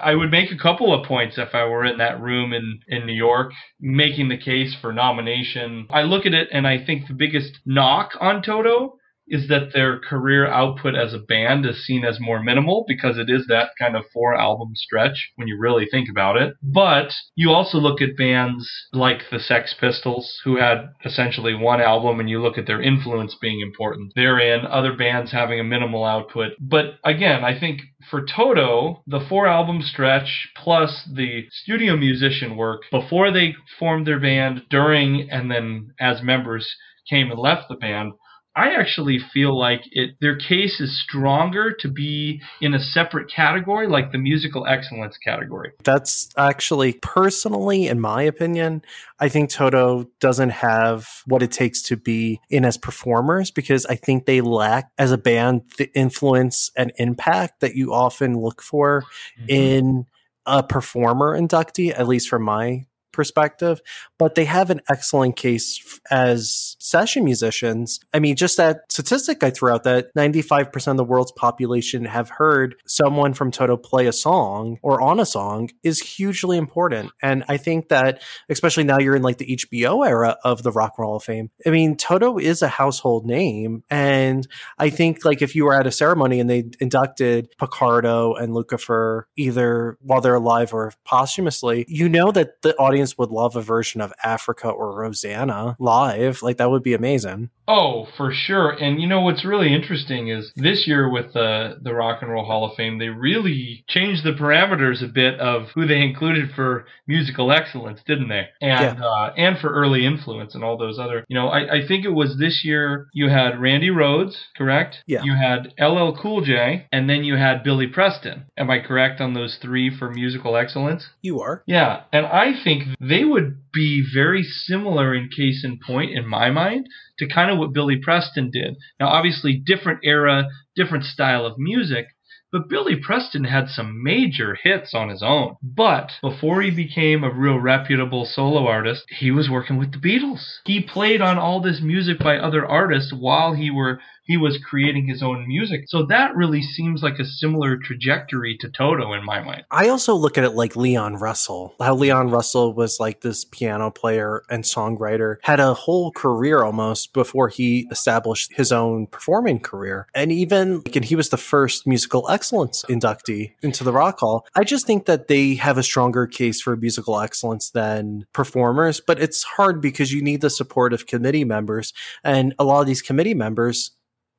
I 0.00 0.14
would 0.14 0.30
make 0.30 0.52
a 0.52 0.62
couple 0.62 0.94
of 0.94 1.06
points 1.06 1.38
if 1.38 1.54
I 1.54 1.64
were 1.64 1.84
in 1.84 1.98
that 1.98 2.20
room 2.20 2.52
in, 2.52 2.80
in 2.86 3.04
New 3.04 3.14
York 3.14 3.52
making 3.80 4.28
the 4.28 4.36
case 4.36 4.76
for 4.80 4.92
nomination. 4.92 5.86
I 5.90 6.02
look 6.02 6.24
at 6.24 6.34
it 6.34 6.48
and 6.52 6.66
I 6.66 6.84
think 6.84 7.08
the 7.08 7.14
biggest 7.14 7.58
knock 7.66 8.12
on 8.20 8.42
Toto 8.42 8.98
is 9.32 9.48
that 9.48 9.72
their 9.72 9.98
career 9.98 10.46
output 10.46 10.94
as 10.94 11.14
a 11.14 11.18
band 11.18 11.64
is 11.64 11.84
seen 11.86 12.04
as 12.04 12.20
more 12.20 12.42
minimal 12.42 12.84
because 12.86 13.16
it 13.16 13.30
is 13.30 13.46
that 13.48 13.70
kind 13.78 13.96
of 13.96 14.04
four 14.12 14.38
album 14.38 14.72
stretch 14.74 15.32
when 15.36 15.48
you 15.48 15.58
really 15.58 15.86
think 15.90 16.08
about 16.10 16.36
it. 16.36 16.52
But 16.62 17.14
you 17.34 17.50
also 17.50 17.78
look 17.78 18.02
at 18.02 18.16
bands 18.16 18.70
like 18.92 19.22
the 19.30 19.40
Sex 19.40 19.74
Pistols, 19.80 20.38
who 20.44 20.58
had 20.58 20.90
essentially 21.04 21.54
one 21.54 21.80
album, 21.80 22.20
and 22.20 22.28
you 22.28 22.42
look 22.42 22.58
at 22.58 22.66
their 22.66 22.82
influence 22.82 23.34
being 23.40 23.60
important. 23.62 24.12
They're 24.14 24.42
other 24.70 24.94
bands 24.94 25.32
having 25.32 25.58
a 25.58 25.64
minimal 25.64 26.04
output. 26.04 26.52
But 26.60 26.98
again, 27.04 27.42
I 27.44 27.58
think 27.58 27.80
for 28.10 28.24
Toto, 28.24 29.02
the 29.06 29.24
four 29.28 29.46
album 29.46 29.80
stretch 29.82 30.48
plus 30.56 31.08
the 31.10 31.46
studio 31.50 31.96
musician 31.96 32.56
work 32.56 32.82
before 32.90 33.30
they 33.30 33.54
formed 33.78 34.06
their 34.06 34.20
band, 34.20 34.62
during, 34.68 35.30
and 35.30 35.50
then 35.50 35.88
as 35.98 36.22
members 36.22 36.76
came 37.08 37.30
and 37.30 37.38
left 37.38 37.68
the 37.68 37.76
band 37.76 38.12
I 38.54 38.74
actually 38.78 39.18
feel 39.32 39.58
like 39.58 39.80
it 39.92 40.16
their 40.20 40.36
case 40.36 40.78
is 40.78 41.02
stronger 41.02 41.72
to 41.80 41.88
be 41.88 42.42
in 42.60 42.74
a 42.74 42.78
separate 42.78 43.30
category, 43.30 43.88
like 43.88 44.12
the 44.12 44.18
musical 44.18 44.66
excellence 44.66 45.16
category. 45.16 45.72
That's 45.84 46.28
actually 46.36 46.94
personally, 47.00 47.88
in 47.88 47.98
my 47.98 48.22
opinion, 48.22 48.82
I 49.18 49.30
think 49.30 49.48
Toto 49.48 50.06
doesn't 50.20 50.50
have 50.50 51.08
what 51.26 51.42
it 51.42 51.50
takes 51.50 51.80
to 51.84 51.96
be 51.96 52.40
in 52.50 52.66
as 52.66 52.76
performers 52.76 53.50
because 53.50 53.86
I 53.86 53.94
think 53.94 54.26
they 54.26 54.42
lack 54.42 54.90
as 54.98 55.12
a 55.12 55.18
band 55.18 55.62
the 55.78 55.90
influence 55.96 56.70
and 56.76 56.92
impact 56.96 57.60
that 57.60 57.74
you 57.74 57.94
often 57.94 58.38
look 58.38 58.60
for 58.60 59.02
mm-hmm. 59.38 59.46
in 59.48 60.06
a 60.44 60.62
performer 60.62 61.38
inductee, 61.38 61.98
at 61.98 62.06
least 62.06 62.28
from 62.28 62.42
my 62.42 62.84
perspective, 63.12 63.80
but 64.22 64.36
they 64.36 64.44
have 64.44 64.70
an 64.70 64.80
excellent 64.88 65.34
case 65.34 65.98
as 66.08 66.76
session 66.78 67.24
musicians. 67.24 67.98
I 68.14 68.20
mean, 68.20 68.36
just 68.36 68.56
that 68.56 68.82
statistic 68.88 69.42
I 69.42 69.50
threw 69.50 69.72
out 69.72 69.82
that 69.82 70.14
95% 70.14 70.92
of 70.92 70.96
the 70.96 71.02
world's 71.02 71.32
population 71.32 72.04
have 72.04 72.28
heard 72.28 72.76
someone 72.86 73.34
from 73.34 73.50
Toto 73.50 73.76
play 73.76 74.06
a 74.06 74.12
song 74.12 74.78
or 74.80 75.00
on 75.00 75.18
a 75.18 75.26
song 75.26 75.70
is 75.82 75.98
hugely 75.98 76.56
important. 76.56 77.10
And 77.20 77.42
I 77.48 77.56
think 77.56 77.88
that, 77.88 78.22
especially 78.48 78.84
now 78.84 79.00
you're 79.00 79.16
in 79.16 79.22
like 79.22 79.38
the 79.38 79.56
HBO 79.56 80.06
era 80.06 80.36
of 80.44 80.62
the 80.62 80.70
Rock 80.70 80.94
and 80.98 81.02
Roll 81.02 81.16
of 81.16 81.24
Fame, 81.24 81.50
I 81.66 81.70
mean, 81.70 81.96
Toto 81.96 82.38
is 82.38 82.62
a 82.62 82.68
household 82.68 83.26
name. 83.26 83.82
And 83.90 84.46
I 84.78 84.90
think 84.90 85.24
like 85.24 85.42
if 85.42 85.56
you 85.56 85.64
were 85.64 85.74
at 85.74 85.88
a 85.88 85.90
ceremony 85.90 86.38
and 86.38 86.48
they 86.48 86.70
inducted 86.78 87.48
Porcaro 87.60 88.40
and 88.40 88.52
Lukather 88.52 89.24
either 89.36 89.98
while 90.00 90.20
they're 90.20 90.36
alive 90.36 90.72
or 90.72 90.92
posthumously, 91.04 91.86
you 91.88 92.08
know 92.08 92.30
that 92.30 92.62
the 92.62 92.76
audience 92.76 93.18
would 93.18 93.30
love 93.30 93.56
a 93.56 93.62
version 93.62 94.00
of 94.00 94.11
Africa 94.22 94.68
or 94.68 94.94
Rosanna 94.94 95.76
live. 95.78 96.42
Like 96.42 96.56
that 96.58 96.70
would 96.70 96.82
be 96.82 96.94
amazing. 96.94 97.50
Oh, 97.68 98.08
for 98.16 98.32
sure. 98.32 98.70
And 98.70 99.00
you 99.00 99.06
know 99.06 99.20
what's 99.20 99.44
really 99.44 99.72
interesting 99.72 100.28
is 100.28 100.52
this 100.56 100.84
year 100.86 101.08
with 101.08 101.32
the 101.32 101.78
the 101.80 101.94
Rock 101.94 102.20
and 102.22 102.30
Roll 102.30 102.44
Hall 102.44 102.64
of 102.64 102.76
Fame, 102.76 102.98
they 102.98 103.08
really 103.08 103.84
changed 103.88 104.24
the 104.24 104.32
parameters 104.32 105.02
a 105.02 105.06
bit 105.06 105.38
of 105.38 105.68
who 105.74 105.86
they 105.86 106.00
included 106.02 106.50
for 106.54 106.86
musical 107.06 107.52
excellence, 107.52 108.00
didn't 108.06 108.28
they? 108.28 108.48
And 108.60 108.98
yeah. 108.98 109.04
uh, 109.04 109.32
and 109.36 109.58
for 109.58 109.72
early 109.72 110.04
influence 110.04 110.54
and 110.54 110.64
all 110.64 110.76
those 110.76 110.98
other. 110.98 111.24
You 111.28 111.36
know, 111.36 111.48
I, 111.48 111.76
I 111.76 111.86
think 111.86 112.04
it 112.04 112.10
was 112.10 112.36
this 112.38 112.62
year 112.64 113.06
you 113.12 113.28
had 113.28 113.60
Randy 113.60 113.90
Rhoads, 113.90 114.34
correct? 114.56 114.96
Yeah. 115.06 115.22
You 115.22 115.34
had 115.34 115.72
LL 115.78 116.16
Cool 116.20 116.44
J, 116.44 116.86
and 116.90 117.08
then 117.08 117.22
you 117.22 117.36
had 117.36 117.62
Billy 117.62 117.86
Preston. 117.86 118.46
Am 118.56 118.70
I 118.70 118.80
correct 118.80 119.20
on 119.20 119.34
those 119.34 119.58
three 119.62 119.96
for 119.96 120.10
musical 120.10 120.56
excellence? 120.56 121.08
You 121.22 121.40
are. 121.40 121.62
Yeah, 121.66 122.02
and 122.12 122.26
I 122.26 122.52
think 122.62 122.84
they 123.00 123.24
would 123.24 123.58
be 123.72 124.04
very 124.12 124.42
similar 124.42 125.14
in 125.14 125.30
case 125.34 125.64
in 125.64 125.78
point 125.78 126.10
in 126.10 126.26
my 126.26 126.50
mind 126.50 126.88
to 127.22 127.32
kind 127.32 127.50
of 127.50 127.58
what 127.58 127.72
Billy 127.72 127.96
Preston 128.02 128.50
did. 128.50 128.74
Now, 128.98 129.08
obviously, 129.08 129.62
different 129.64 130.00
era, 130.02 130.48
different 130.74 131.04
style 131.04 131.46
of 131.46 131.56
music, 131.56 132.06
but 132.50 132.68
Billy 132.68 132.96
Preston 132.96 133.44
had 133.44 133.68
some 133.68 134.02
major 134.02 134.58
hits 134.62 134.92
on 134.92 135.08
his 135.08 135.22
own. 135.22 135.54
But 135.62 136.10
before 136.20 136.60
he 136.60 136.70
became 136.70 137.24
a 137.24 137.32
real 137.32 137.58
reputable 137.58 138.26
solo 138.26 138.66
artist, 138.66 139.04
he 139.08 139.30
was 139.30 139.48
working 139.48 139.78
with 139.78 139.92
the 139.92 139.98
Beatles. 139.98 140.44
He 140.66 140.82
played 140.82 141.22
on 141.22 141.38
all 141.38 141.60
this 141.62 141.80
music 141.80 142.18
by 142.18 142.36
other 142.36 142.66
artists 142.66 143.12
while 143.16 143.54
he 143.54 143.70
were 143.70 144.00
he 144.24 144.36
was 144.36 144.58
creating 144.58 145.06
his 145.06 145.22
own 145.22 145.46
music. 145.46 145.84
So 145.88 146.06
that 146.06 146.34
really 146.36 146.62
seems 146.62 147.02
like 147.02 147.18
a 147.18 147.24
similar 147.24 147.76
trajectory 147.76 148.56
to 148.60 148.70
Toto 148.70 149.12
in 149.12 149.24
my 149.24 149.40
mind. 149.40 149.64
I 149.70 149.88
also 149.88 150.14
look 150.14 150.38
at 150.38 150.44
it 150.44 150.50
like 150.52 150.76
Leon 150.76 151.16
Russell. 151.16 151.74
How 151.80 151.94
Leon 151.94 152.30
Russell 152.30 152.74
was 152.74 153.00
like 153.00 153.20
this 153.20 153.44
piano 153.44 153.90
player 153.90 154.42
and 154.48 154.64
songwriter, 154.64 155.36
had 155.42 155.60
a 155.60 155.74
whole 155.74 156.12
career 156.12 156.62
almost 156.62 157.12
before 157.12 157.48
he 157.48 157.88
established 157.90 158.52
his 158.54 158.70
own 158.70 159.06
performing 159.06 159.60
career. 159.60 160.06
And 160.14 160.30
even 160.30 160.82
and 160.94 161.04
he 161.04 161.16
was 161.16 161.30
the 161.30 161.36
first 161.36 161.86
musical 161.86 162.28
excellence 162.30 162.84
inductee 162.88 163.52
into 163.62 163.82
the 163.82 163.92
Rock 163.92 164.20
Hall. 164.20 164.46
I 164.54 164.64
just 164.64 164.86
think 164.86 165.06
that 165.06 165.28
they 165.28 165.54
have 165.56 165.78
a 165.78 165.82
stronger 165.82 166.26
case 166.26 166.60
for 166.60 166.76
musical 166.76 167.20
excellence 167.20 167.70
than 167.70 168.24
performers, 168.32 169.00
but 169.00 169.20
it's 169.20 169.42
hard 169.42 169.80
because 169.80 170.12
you 170.12 170.22
need 170.22 170.40
the 170.40 170.50
support 170.50 170.92
of 170.92 171.06
committee 171.06 171.44
members. 171.44 171.92
And 172.22 172.54
a 172.58 172.64
lot 172.64 172.80
of 172.80 172.86
these 172.86 173.02
committee 173.02 173.34
members 173.34 173.90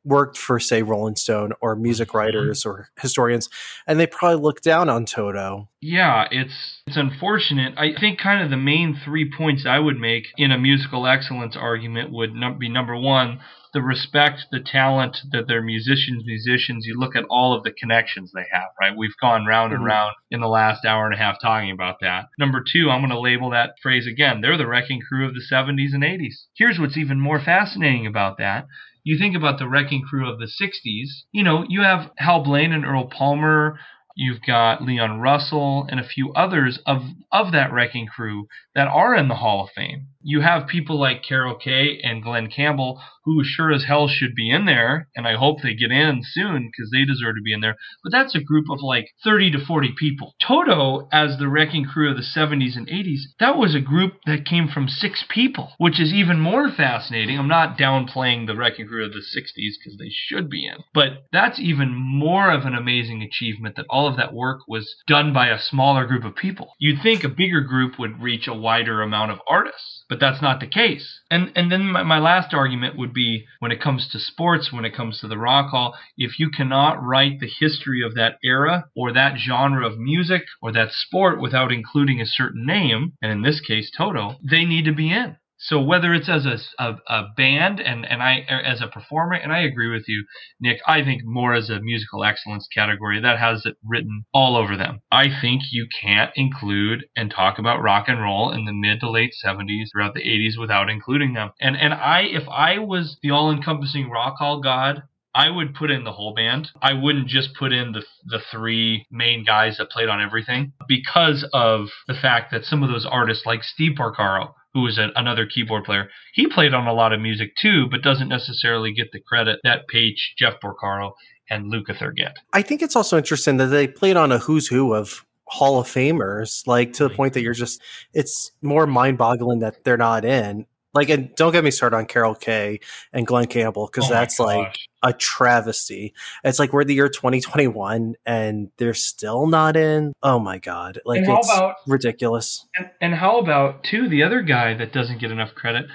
worked 0.04 0.38
for 0.38 0.60
say 0.60 0.84
Rolling 0.84 1.16
Stone 1.16 1.54
or 1.62 1.76
music 1.76 2.10
mm-hmm. 2.10 2.18
writers 2.18 2.66
or 2.66 2.90
historians 3.00 3.50
and 3.88 4.00
they 4.00 4.08
probably 4.08 4.42
look 4.42 4.62
down 4.62 4.90
on 4.90 5.06
Toto. 5.06 5.70
Yeah, 5.82 6.28
it's 6.32 6.82
it's 6.88 6.98
unfortunate. 6.98 7.74
I 7.78 7.90
think 8.00 8.20
kind 8.20 8.44
of 8.44 8.50
the 8.50 8.58
main 8.58 9.00
3 9.04 9.32
points 9.38 9.66
I 9.66 9.80
would 9.80 9.98
make 9.98 10.28
in 10.38 10.52
a 10.52 10.58
musical 10.58 11.08
excellence 11.08 11.56
argument 11.58 12.12
would 12.12 12.32
be 12.60 12.70
number 12.70 12.98
1, 12.98 13.40
the 13.74 13.82
respect, 13.82 14.46
the 14.52 14.60
talent 14.60 15.18
that 15.32 15.48
they're 15.48 15.62
musicians, 15.62 16.24
musicians. 16.26 16.86
You 16.86 16.98
look 16.98 17.16
at 17.16 17.26
all 17.30 17.56
of 17.56 17.64
the 17.64 17.72
connections 17.72 18.32
they 18.34 18.46
have, 18.52 18.70
right? 18.80 18.96
We've 18.96 19.18
gone 19.20 19.46
round 19.46 19.72
mm-hmm. 19.72 19.82
and 19.82 19.86
round 19.86 20.16
in 20.32 20.42
the 20.42 20.48
last 20.48 20.86
hour 20.86 21.06
and 21.06 21.14
a 21.14 21.18
half 21.18 21.38
talking 21.42 21.72
about 21.72 21.98
that. 22.02 22.26
Number 22.38 22.64
two, 22.64 22.90
I'm 22.90 23.02
going 23.02 23.10
to 23.10 23.20
label 23.20 23.50
that 23.50 23.76
phrase 23.82 24.08
again. 24.08 24.42
They're 24.42 24.58
the 24.58 24.68
wrecking 24.68 25.02
crew 25.02 25.28
of 25.28 25.34
the 25.34 25.44
70s 25.52 25.94
and 25.94 26.04
80s. 26.04 26.46
Here's 26.56 26.80
what's 26.80 26.98
even 26.98 27.20
more 27.20 27.42
fascinating 27.42 28.06
about 28.06 28.38
that 28.38 28.68
you 29.04 29.18
think 29.18 29.36
about 29.36 29.60
the 29.60 29.68
wrecking 29.68 30.02
crew 30.02 30.32
of 30.32 30.40
the 30.40 30.46
60s, 30.46 31.24
you 31.32 31.44
know, 31.44 31.66
you 31.68 31.82
have 31.82 32.12
Hal 32.18 32.44
Blaine 32.44 32.72
and 32.72 32.86
Earl 32.86 33.08
Palmer, 33.08 33.80
you've 34.16 34.42
got 34.46 34.84
Leon 34.84 35.20
Russell 35.20 35.88
and 35.90 36.00
a 36.00 36.08
few 36.08 36.32
others 36.34 36.80
of 36.86 37.04
of 37.32 37.52
that 37.52 37.72
wrecking 37.74 38.08
crew 38.08 38.48
that 38.76 38.88
are 38.88 39.16
in 39.16 39.28
the 39.28 39.36
Hall 39.36 39.64
of 39.64 39.72
Fame. 39.72 40.08
You 40.24 40.41
have 40.41 40.68
people 40.68 41.00
like 41.00 41.24
Carol 41.24 41.56
Kaye 41.56 42.00
and 42.04 42.24
Glen 42.24 42.50
Campbell 42.50 43.02
who 43.26 43.44
sure 43.44 43.72
as 43.72 43.86
hell 43.86 44.08
should 44.08 44.36
be 44.36 44.50
in 44.50 44.66
there, 44.66 45.08
and 45.16 45.28
I 45.28 45.36
hope 45.36 45.62
they 45.62 45.74
get 45.74 45.91
in 45.91 46.22
soon 46.24 46.70
because 46.70 46.91
they 46.91 47.06
deserve 47.06 47.36
to 47.36 47.41
be 47.41 47.54
in 47.54 47.62
there. 47.62 47.78
But 48.04 48.12
that's 48.12 48.36
a 48.36 48.44
group 48.44 48.66
of 48.70 48.82
like 48.82 49.12
30 49.24 49.52
to 49.52 49.66
40 49.66 49.94
people. 49.98 50.36
Toto, 50.45 51.08
as 51.12 51.38
the 51.38 51.48
wrecking 51.48 51.86
crew 51.86 52.12
of 52.12 52.18
the 52.18 52.24
70s 52.24 52.76
and 52.76 52.88
80s, 52.88 53.22
that 53.40 53.58
was 53.58 53.76
a 53.76 53.80
group 53.80 54.14
that 54.26 54.45
came 54.45 54.68
from 54.68 54.88
six 54.88 55.24
people, 55.30 55.72
which 55.78 56.00
is 56.00 56.14
even 56.14 56.40
more 56.40 56.70
fascinating. 56.70 57.40
I'm 57.40 57.48
not 57.48 57.78
downplaying 57.78 58.48
the 58.48 58.56
wrecking 58.56 58.88
crew 58.88 59.06
of 59.06 59.14
the 59.14 59.20
60s 59.20 59.76
because 59.80 59.98
they 59.98 60.12
should 60.12 60.50
be 60.50 60.66
in, 60.66 60.84
but 60.94 61.24
that's 61.32 61.60
even 61.60 61.94
more 61.94 62.52
of 62.52 62.66
an 62.66 62.76
amazing 62.76 63.22
achievement 63.22 63.76
that 63.78 63.86
all 63.90 64.08
of 64.08 64.18
that 64.18 64.34
work 64.34 64.62
was 64.68 64.95
done 65.08 65.34
by 65.34 65.48
a 65.48 65.60
smaller 65.60 66.06
group 66.06 66.26
of 66.26 66.36
people. 66.36 66.74
You'd 66.78 67.02
think 67.02 67.24
a 67.24 67.30
bigger 67.30 67.62
group 67.62 67.98
would 67.98 68.22
reach 68.22 68.48
a 68.48 68.54
wider 68.54 69.02
amount 69.02 69.32
of 69.32 69.40
artists, 69.48 70.03
but 70.14 70.19
that's 70.19 70.44
not 70.44 70.60
the 70.60 70.68
case. 70.68 71.22
And 71.31 71.52
and 71.56 71.72
then 71.72 71.85
my, 71.85 72.03
my 72.03 72.19
last 72.19 72.53
argument 72.53 72.95
would 72.99 73.15
be 73.15 73.45
when 73.57 73.72
it 73.72 73.81
comes 73.81 74.07
to 74.11 74.19
sports, 74.19 74.72
when 74.72 74.85
it 74.85 74.95
comes 74.95 75.19
to 75.19 75.27
the 75.27 75.40
rock 75.40 75.72
hall, 75.72 75.95
if 76.15 76.38
you 76.38 76.52
cannot 76.52 77.03
write 77.03 77.40
the 77.40 77.49
history 77.60 78.03
of 78.06 78.14
that 78.14 78.38
era 78.44 78.85
or 78.95 79.11
that 79.11 79.40
genre 79.40 79.88
of 79.88 79.98
music 79.98 80.44
or 80.61 80.72
that 80.72 80.91
sport 80.91 81.41
without 81.41 81.72
including 81.72 82.22
a 82.22 82.27
certain 82.27 82.64
name, 82.64 83.14
and 83.23 83.31
in 83.31 83.41
this 83.41 83.60
case 83.60 83.90
Toto, 83.98 84.35
they 84.48 84.65
need 84.65 84.85
to 84.85 84.94
be 84.94 85.11
in. 85.11 85.35
So 85.65 85.81
whether 85.81 86.14
it's 86.14 86.27
as 86.27 86.45
a, 86.45 86.57
a, 86.77 86.95
a, 87.07 87.23
band 87.38 87.80
and, 87.80 88.06
and 88.06 88.22
I 88.22 88.45
as 88.49 88.81
a 88.81 88.88
performer, 88.88 89.35
and 89.35 89.53
I 89.53 89.61
agree 89.61 89.90
with 89.90 90.10
you, 90.10 90.26
Nick, 90.60 90.81
I 90.85 91.03
think 91.03 91.22
more 91.23 91.53
as 91.53 91.69
a 91.69 91.80
musical 91.80 92.26
excellence 92.26 92.68
category 92.68 93.22
that 93.22 93.40
has 93.40 93.65
it 93.65 93.77
written 93.81 94.26
all 94.34 94.57
over 94.57 94.76
them. 94.76 94.99
I 95.10 95.30
think 95.41 95.64
you 95.72 95.88
can't 96.02 96.31
include 96.35 97.06
and 97.15 97.31
talk 97.31 97.60
about 97.60 97.81
rock 97.81 98.10
and 98.10 98.22
roll 98.22 98.52
in 98.52 98.65
the 98.65 98.73
mid 98.73 98.99
to 98.99 99.10
late 99.10 99.31
70s 99.44 99.85
throughout 99.94 100.14
the 100.14 100.19
80s 100.19 100.60
without 100.60 100.90
including 100.90 101.34
them. 101.34 101.52
And 101.61 101.77
and 101.77 101.94
I 101.94 102.23
if 102.23 102.44
I 102.49 102.80
was 102.80 103.18
the 103.23 103.31
all-encompassing 103.31 104.10
rock 104.10 104.35
hall 104.40 104.60
god, 104.60 105.03
I 105.34 105.49
would 105.49 105.76
put 105.76 105.91
in 105.91 106.03
the 106.03 106.11
whole 106.11 106.34
band. 106.34 106.72
I 106.81 106.91
wouldn't 106.91 107.27
just 107.30 107.56
put 107.56 107.72
in 107.72 107.94
the 107.94 108.03
the 108.26 108.41
three 108.52 109.06
main 109.10 109.45
guys 109.45 109.77
that 109.77 109.91
played 109.91 110.10
on 110.10 110.22
everything 110.22 110.73
because 110.90 111.48
of 111.53 111.88
the 112.07 112.14
fact 112.14 112.52
that 112.52 112.65
some 112.65 112.84
of 112.84 112.90
those 112.90 113.06
artists 113.10 113.45
like 113.45 113.64
Steve 113.64 113.94
Porcaro 113.98 114.53
who 114.74 114.82
was 114.82 114.98
a, 114.98 115.10
another 115.16 115.45
keyboard 115.45 115.84
player. 115.84 116.10
He 116.34 116.48
played 116.48 116.74
on 116.74 116.88
a 116.88 116.94
lot 116.94 117.14
of 117.14 117.22
music 117.22 117.56
too, 117.56 117.88
but 117.90 118.02
doesn't 118.02 118.30
necessarily 118.30 118.94
get 118.94 119.12
the 119.12 119.20
credit 119.20 119.60
that 119.64 119.84
Paich, 119.94 120.18
Jeff 120.38 120.56
Porcaro, 120.64 121.12
and 121.50 121.72
Lukather 121.72 122.16
get. 122.16 122.38
I 122.54 122.62
think 122.62 122.82
it's 122.82 122.95
also 122.95 123.18
interesting 123.18 123.58
that 123.58 123.68
they 123.68 123.88
played 123.88 124.18
on 124.18 124.32
a 124.32 124.40
who's 124.40 124.68
who 124.68 124.94
of 124.94 125.26
Hall 125.45 125.80
of 125.80 125.88
Famers, 125.88 126.66
like 126.66 126.94
to 126.94 127.08
the 127.08 127.14
point 127.14 127.34
that 127.34 127.41
you're 127.41 127.54
just, 127.54 127.82
it's 128.14 128.52
more 128.62 128.88
mind 128.88 129.18
boggling 129.18 129.60
that 129.60 129.84
they're 129.84 129.98
not 129.98 130.26
in. 130.26 130.66
Like, 130.94 131.10
and 131.10 131.34
don't 131.36 131.52
get 131.52 131.64
me 131.64 131.72
started 131.72 131.98
on 131.98 132.06
Carol 132.06 132.36
Kaye 132.36 132.80
and 133.12 133.26
Glen 133.26 133.48
Campbell 133.48 133.88
because 133.88 134.10
oh 134.10 134.14
that's 134.14 134.40
like 134.40 134.78
a 135.04 135.14
travesty. 135.14 136.14
It's 136.44 136.58
like 136.58 136.74
we're 136.74 136.86
the 136.86 136.94
year 136.94 137.10
2021 137.10 138.16
and 138.26 138.72
they're 138.78 138.94
still 138.94 139.46
not 139.48 139.76
in. 139.76 140.14
Oh 140.24 140.40
my 140.40 140.58
god! 140.58 141.00
Like 141.06 141.22
it's 141.22 141.54
about, 141.54 141.76
ridiculous. 141.86 142.66
And, 142.76 142.90
and, 143.02 143.14
how 143.16 143.40
about 143.40 143.84
too 143.84 144.10
the 144.10 144.24
other 144.24 144.42
guy 144.42 144.74
that 144.76 144.94
doesn't 144.94 145.20
get 145.20 145.32
enough 145.32 145.54
credit? 145.54 145.86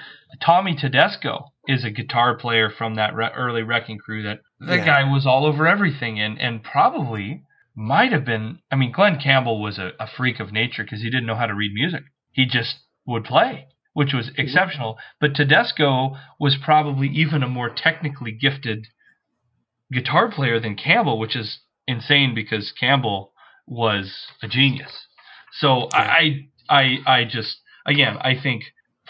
Tommy 0.45 0.75
Tedesco 0.79 1.45
is 1.67 1.83
a 1.83 1.89
guitar 1.89 2.37
player 2.37 2.69
from 2.69 2.95
that 2.95 3.15
re- 3.15 3.31
early 3.35 3.63
Wrecking 3.63 3.97
Crew. 3.97 4.23
That 4.23 4.39
that 4.59 4.79
yeah. 4.79 4.85
guy 4.85 5.11
was 5.11 5.25
all 5.25 5.45
over 5.45 5.67
everything 5.67 6.19
and 6.19 6.39
and 6.39 6.63
probably 6.63 7.43
might 7.75 8.11
have 8.11 8.25
been. 8.25 8.59
I 8.71 8.75
mean, 8.75 8.91
Glen 8.91 9.19
Campbell 9.21 9.61
was 9.61 9.79
a, 9.79 9.91
a 9.99 10.07
freak 10.07 10.39
of 10.39 10.53
nature 10.53 10.83
because 10.83 11.01
he 11.01 11.09
didn't 11.09 11.25
know 11.25 11.35
how 11.35 11.47
to 11.47 11.55
read 11.55 11.73
music. 11.73 12.03
He 12.31 12.45
just 12.45 12.75
would 13.07 13.23
play 13.23 13.67
which 13.93 14.13
was 14.13 14.27
mm-hmm. 14.27 14.41
exceptional. 14.41 14.97
But 15.19 15.35
Tedesco 15.35 16.15
was 16.39 16.57
probably 16.63 17.07
even 17.07 17.43
a 17.43 17.49
more 17.49 17.69
technically 17.69 18.31
gifted 18.31 18.87
guitar 19.91 20.31
player 20.31 20.59
than 20.59 20.75
Campbell, 20.75 21.19
which 21.19 21.35
is 21.35 21.59
insane 21.87 22.33
because 22.35 22.73
Campbell 22.79 23.33
was 23.67 24.27
a 24.41 24.47
genius. 24.47 24.91
So. 25.53 25.89
I, 25.91 26.49
I, 26.69 26.97
I 27.05 27.23
just 27.25 27.57
again, 27.85 28.17
I 28.21 28.35
think 28.41 28.63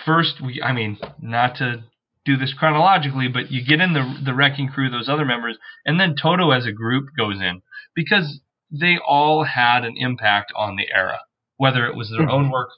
first 0.06 0.41
we, 0.41 0.61
I 0.61 0.72
mean, 0.72 0.97
not 1.22 1.57
to 1.57 1.84
do 2.26 2.38
this 2.38 2.53
chronologically, 2.53 3.27
but 3.27 3.51
you 3.51 3.65
get 3.65 3.81
in 3.81 3.93
the 3.93 4.19
the 4.23 4.34
wrecking 4.34 4.69
crew, 4.69 4.89
those 4.89 5.10
other 5.10 5.26
members, 5.26 5.57
and 5.85 5.99
then 5.99 6.15
Toto 6.19 6.51
as 6.51 6.65
a 6.65 6.72
group 6.72 7.10
goes 7.18 7.41
in 7.41 7.61
because 7.93 8.39
they 8.72 8.97
all 9.06 9.43
had 9.43 9.84
an 9.84 9.95
impact 9.97 10.53
on 10.56 10.76
the 10.76 10.88
era, 10.95 11.19
whether 11.57 11.85
it 11.85 11.95
was 11.95 12.10
their 12.10 12.22
mm-hmm. 12.22 12.31
own 12.31 12.51
work 12.51 12.69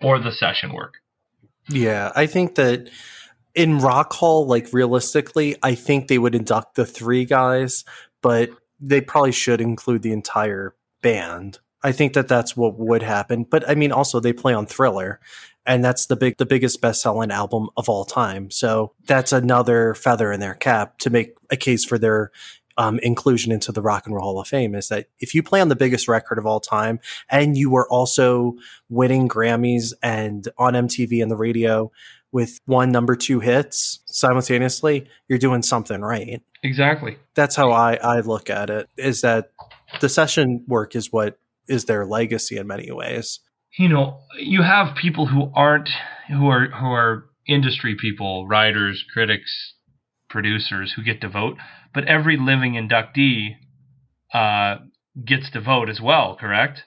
or 0.00 0.18
the 0.18 0.32
session 0.32 0.72
work. 0.72 0.94
Yeah, 1.68 2.12
I 2.14 2.26
think 2.26 2.54
that 2.54 2.90
in 3.54 3.78
Rock 3.78 4.12
Hall, 4.12 4.46
like 4.46 4.72
realistically, 4.72 5.56
I 5.62 5.74
think 5.74 6.08
they 6.08 6.18
would 6.18 6.34
induct 6.34 6.76
the 6.76 6.86
three 6.86 7.24
guys, 7.24 7.84
but 8.22 8.50
they 8.80 9.00
probably 9.00 9.32
should 9.32 9.60
include 9.60 10.02
the 10.02 10.12
entire 10.12 10.74
band. 11.02 11.58
I 11.82 11.92
think 11.92 12.12
that 12.12 12.28
that's 12.28 12.56
what 12.56 12.78
would 12.78 13.02
happen. 13.02 13.44
But 13.44 13.68
I 13.68 13.74
mean, 13.74 13.92
also 13.92 14.20
they 14.20 14.32
play 14.32 14.52
on 14.52 14.66
Thriller, 14.66 15.20
and 15.66 15.84
that's 15.84 16.06
the 16.06 16.16
big, 16.16 16.38
the 16.38 16.46
biggest 16.46 16.80
best-selling 16.80 17.30
album 17.30 17.68
of 17.76 17.88
all 17.88 18.04
time. 18.04 18.50
So 18.50 18.92
that's 19.06 19.32
another 19.32 19.94
feather 19.94 20.32
in 20.32 20.40
their 20.40 20.54
cap 20.54 20.98
to 20.98 21.10
make 21.10 21.34
a 21.50 21.56
case 21.56 21.84
for 21.84 21.98
their 21.98 22.30
um, 22.76 22.98
inclusion 23.00 23.52
into 23.52 23.72
the 23.72 23.82
Rock 23.82 24.06
and 24.06 24.14
Roll 24.14 24.24
Hall 24.24 24.40
of 24.40 24.48
Fame 24.48 24.74
is 24.74 24.88
that 24.88 25.06
if 25.18 25.34
you 25.34 25.42
play 25.42 25.60
on 25.60 25.68
the 25.68 25.76
biggest 25.76 26.08
record 26.08 26.38
of 26.38 26.46
all 26.46 26.60
time 26.60 26.98
and 27.28 27.56
you 27.56 27.68
were 27.68 27.86
also 27.90 28.54
winning 28.88 29.28
Grammys 29.28 29.92
and 30.02 30.48
on 30.56 30.72
MTV 30.72 31.20
and 31.20 31.30
the 31.30 31.36
radio 31.36 31.92
with 32.32 32.58
one 32.66 32.92
number 32.92 33.16
two 33.16 33.40
hits 33.40 34.00
simultaneously, 34.06 35.08
you're 35.28 35.38
doing 35.38 35.62
something 35.62 36.00
right. 36.00 36.42
Exactly. 36.62 37.16
That's 37.34 37.56
how 37.56 37.70
I, 37.72 37.94
I 37.94 38.20
look 38.20 38.50
at 38.50 38.70
it 38.70 38.88
is 38.96 39.22
that 39.22 39.52
the 40.00 40.08
session 40.08 40.64
work 40.68 40.94
is 40.94 41.12
what 41.12 41.38
is 41.68 41.86
their 41.86 42.06
legacy 42.06 42.56
in 42.56 42.66
many 42.66 42.90
ways. 42.90 43.40
You 43.78 43.88
know, 43.88 44.20
you 44.38 44.62
have 44.62 44.96
people 44.96 45.26
who 45.26 45.50
aren't 45.54 45.88
who 46.28 46.48
are 46.48 46.66
who 46.70 46.86
are 46.86 47.26
industry 47.48 47.96
people, 48.00 48.46
writers, 48.46 49.04
critics, 49.12 49.74
producers 50.28 50.92
who 50.94 51.02
get 51.02 51.20
to 51.20 51.28
vote, 51.28 51.56
but 51.94 52.04
every 52.04 52.36
living 52.36 52.74
inductee 52.74 53.56
uh, 54.34 54.76
gets 55.24 55.50
to 55.50 55.60
vote 55.60 55.88
as 55.88 56.00
well, 56.00 56.36
correct? 56.38 56.82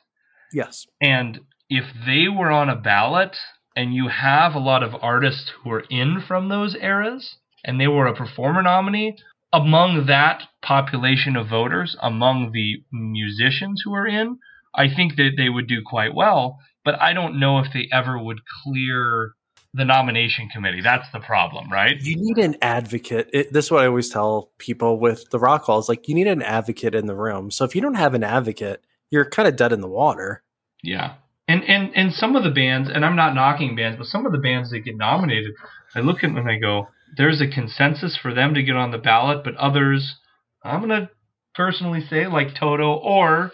Yes. 0.54 0.86
And 1.02 1.40
if 1.70 1.86
they 2.06 2.28
were 2.28 2.52
on 2.52 2.70
a 2.70 2.76
ballot 2.76 3.36
and 3.76 3.94
you 3.94 4.08
have 4.08 4.54
a 4.54 4.60
lot 4.60 4.84
of 4.84 4.96
artists 5.02 5.52
who 5.64 5.72
are 5.72 5.84
in 5.90 6.24
from 6.28 6.50
those 6.50 6.76
eras 6.76 7.38
and 7.64 7.80
they 7.80 7.88
were 7.88 8.08
a 8.08 8.16
performer 8.16 8.62
nominee, 8.62 9.18
among 9.52 10.06
that 10.08 10.44
population 10.62 11.36
of 11.36 11.48
voters, 11.48 11.96
among 12.02 12.52
the 12.52 12.84
musicians 12.92 13.82
who 13.84 13.94
are 13.94 14.08
in, 14.08 14.40
I 14.76 14.94
think 14.94 15.16
that 15.16 15.32
they 15.38 15.50
would 15.50 15.68
do 15.68 15.82
quite 15.86 16.14
well. 16.14 16.60
But 16.84 17.02
I 17.02 17.14
don't 17.14 17.40
know 17.40 17.60
if 17.60 17.68
they 17.74 17.88
ever 17.92 18.22
would 18.22 18.42
clear 18.64 19.34
the 19.74 19.86
nomination 19.86 20.50
committee. 20.50 20.82
That's 20.82 21.10
the 21.12 21.20
problem, 21.20 21.72
right? 21.72 22.00
You 22.02 22.16
need 22.18 22.38
an 22.44 22.58
advocate. 22.62 23.30
It, 23.34 23.54
this 23.54 23.66
is 23.66 23.72
what 23.72 23.84
I 23.84 23.88
always 23.88 24.10
tell 24.10 24.52
people 24.58 25.00
with 25.00 25.30
the 25.32 25.40
rock 25.40 25.64
halls. 25.64 25.88
Like 25.88 26.08
you 26.08 26.16
need 26.16 26.28
an 26.28 26.42
advocate 26.42 26.94
in 26.94 27.08
the 27.08 27.16
room. 27.16 27.50
So 27.50 27.64
if 27.64 27.76
you 27.76 27.82
don't 27.82 27.96
have 27.96 28.14
an 28.14 28.24
advocate, 28.24 28.84
you're 29.10 29.30
kind 29.30 29.48
of 29.48 29.56
dead 29.56 29.72
in 29.72 29.82
the 29.82 29.88
water. 29.88 30.44
Yeah. 30.84 31.14
And 31.48 31.64
and 31.66 31.92
and 31.96 32.14
some 32.14 32.36
of 32.36 32.44
the 32.44 32.52
bands, 32.52 32.90
and 32.94 33.06
I'm 33.06 33.16
not 33.16 33.36
knocking 33.36 33.76
bands, 33.76 33.98
but 33.98 34.08
some 34.08 34.26
of 34.26 34.32
the 34.32 34.38
bands 34.38 34.72
that 34.72 34.80
get 34.80 34.96
nominated, 34.96 35.54
I 35.94 36.00
look 36.00 36.18
at 36.18 36.28
them 36.28 36.38
and 36.38 36.50
I 36.50 36.58
go, 36.58 36.88
there's 37.18 37.42
a 37.42 37.48
consensus 37.48 38.18
for 38.18 38.34
them 38.34 38.54
to 38.54 38.64
get 38.64 38.76
on 38.76 38.92
the 38.92 38.98
ballot, 38.98 39.44
but 39.44 39.56
others, 39.56 40.16
I'm 40.64 40.82
gonna 40.82 41.10
personally 41.54 42.02
say 42.10 42.28
like 42.28 42.56
Toto 42.56 42.94
or 42.94 43.52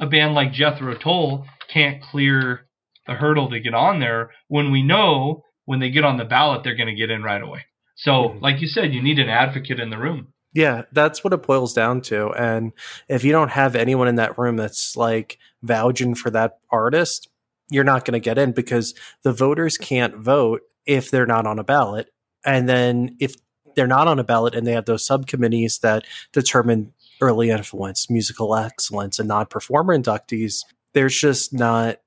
a 0.00 0.06
band 0.06 0.34
like 0.34 0.52
Jethro 0.52 0.96
Tull 0.96 1.46
can't 1.72 2.02
clear 2.02 2.66
the 3.06 3.14
hurdle 3.14 3.50
to 3.50 3.60
get 3.60 3.74
on 3.74 4.00
there 4.00 4.30
when 4.48 4.70
we 4.70 4.82
know 4.82 5.42
when 5.64 5.80
they 5.80 5.90
get 5.90 6.04
on 6.04 6.16
the 6.16 6.24
ballot, 6.24 6.62
they're 6.64 6.76
going 6.76 6.88
to 6.88 6.94
get 6.94 7.10
in 7.10 7.22
right 7.22 7.42
away. 7.42 7.60
So, 7.96 8.10
mm-hmm. 8.10 8.38
like 8.38 8.62
you 8.62 8.66
said, 8.68 8.94
you 8.94 9.02
need 9.02 9.18
an 9.18 9.28
advocate 9.28 9.78
in 9.78 9.90
the 9.90 9.98
room. 9.98 10.28
Yeah, 10.54 10.82
that's 10.92 11.22
what 11.22 11.32
it 11.32 11.42
boils 11.42 11.74
down 11.74 12.00
to. 12.02 12.30
And 12.30 12.72
if 13.08 13.22
you 13.22 13.32
don't 13.32 13.50
have 13.50 13.76
anyone 13.76 14.08
in 14.08 14.16
that 14.16 14.38
room 14.38 14.56
that's 14.56 14.96
like 14.96 15.38
vouching 15.62 16.14
for 16.14 16.30
that 16.30 16.58
artist, 16.70 17.28
you're 17.70 17.84
not 17.84 18.04
going 18.04 18.14
to 18.14 18.24
get 18.24 18.38
in 18.38 18.52
because 18.52 18.94
the 19.22 19.32
voters 19.32 19.76
can't 19.76 20.16
vote 20.16 20.62
if 20.86 21.10
they're 21.10 21.26
not 21.26 21.46
on 21.46 21.58
a 21.58 21.64
ballot. 21.64 22.10
And 22.44 22.68
then 22.68 23.16
if 23.20 23.34
they're 23.76 23.86
not 23.86 24.08
on 24.08 24.18
a 24.18 24.24
ballot 24.24 24.54
and 24.54 24.66
they 24.66 24.72
have 24.72 24.86
those 24.86 25.06
subcommittees 25.06 25.80
that 25.80 26.04
determine 26.32 26.92
early 27.20 27.50
influence, 27.50 28.08
musical 28.08 28.56
excellence, 28.56 29.18
and 29.18 29.28
non 29.28 29.46
performer 29.46 29.96
inductees, 29.96 30.64
there's 30.94 31.18
just 31.18 31.52
not 31.52 31.98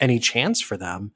any 0.00 0.18
chance 0.18 0.60
for 0.60 0.76
them. 0.76 1.12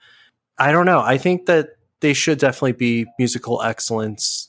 I 0.58 0.72
don't 0.72 0.86
know. 0.86 1.00
I 1.00 1.16
think 1.16 1.46
that 1.46 1.70
they 2.00 2.12
should 2.12 2.38
definitely 2.38 2.72
be 2.72 3.06
musical 3.18 3.62
excellence 3.62 4.48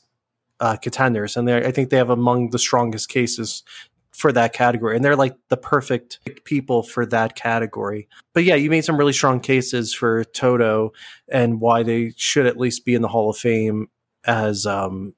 uh, 0.64 0.78
contenders, 0.78 1.36
and 1.36 1.50
I 1.52 1.72
think 1.72 1.90
they 1.90 1.98
have 1.98 2.10
among 2.10 2.52
the 2.52 2.60
strongest 2.60 3.10
cases 3.10 3.64
for 4.12 4.32
that 4.32 4.54
category 4.54 4.96
and 4.96 5.04
they're 5.04 5.16
like 5.16 5.36
the 5.50 5.58
perfect 5.58 6.20
people 6.44 6.84
for 6.84 7.04
that 7.04 7.36
category 7.36 8.08
but 8.34 8.44
yeah 8.44 8.54
you 8.54 8.70
made 8.70 8.86
some 8.86 8.96
really 8.96 9.12
strong 9.12 9.40
cases 9.40 9.92
for 9.92 10.24
toto 10.24 10.94
and 11.30 11.60
why 11.60 11.82
they 11.82 12.14
should 12.16 12.46
at 12.46 12.56
least 12.56 12.86
be 12.86 12.94
in 12.94 13.02
the 13.02 13.08
hall 13.08 13.32
of 13.32 13.36
fame 13.36 13.88
as 14.24 14.68
um, 14.68 15.16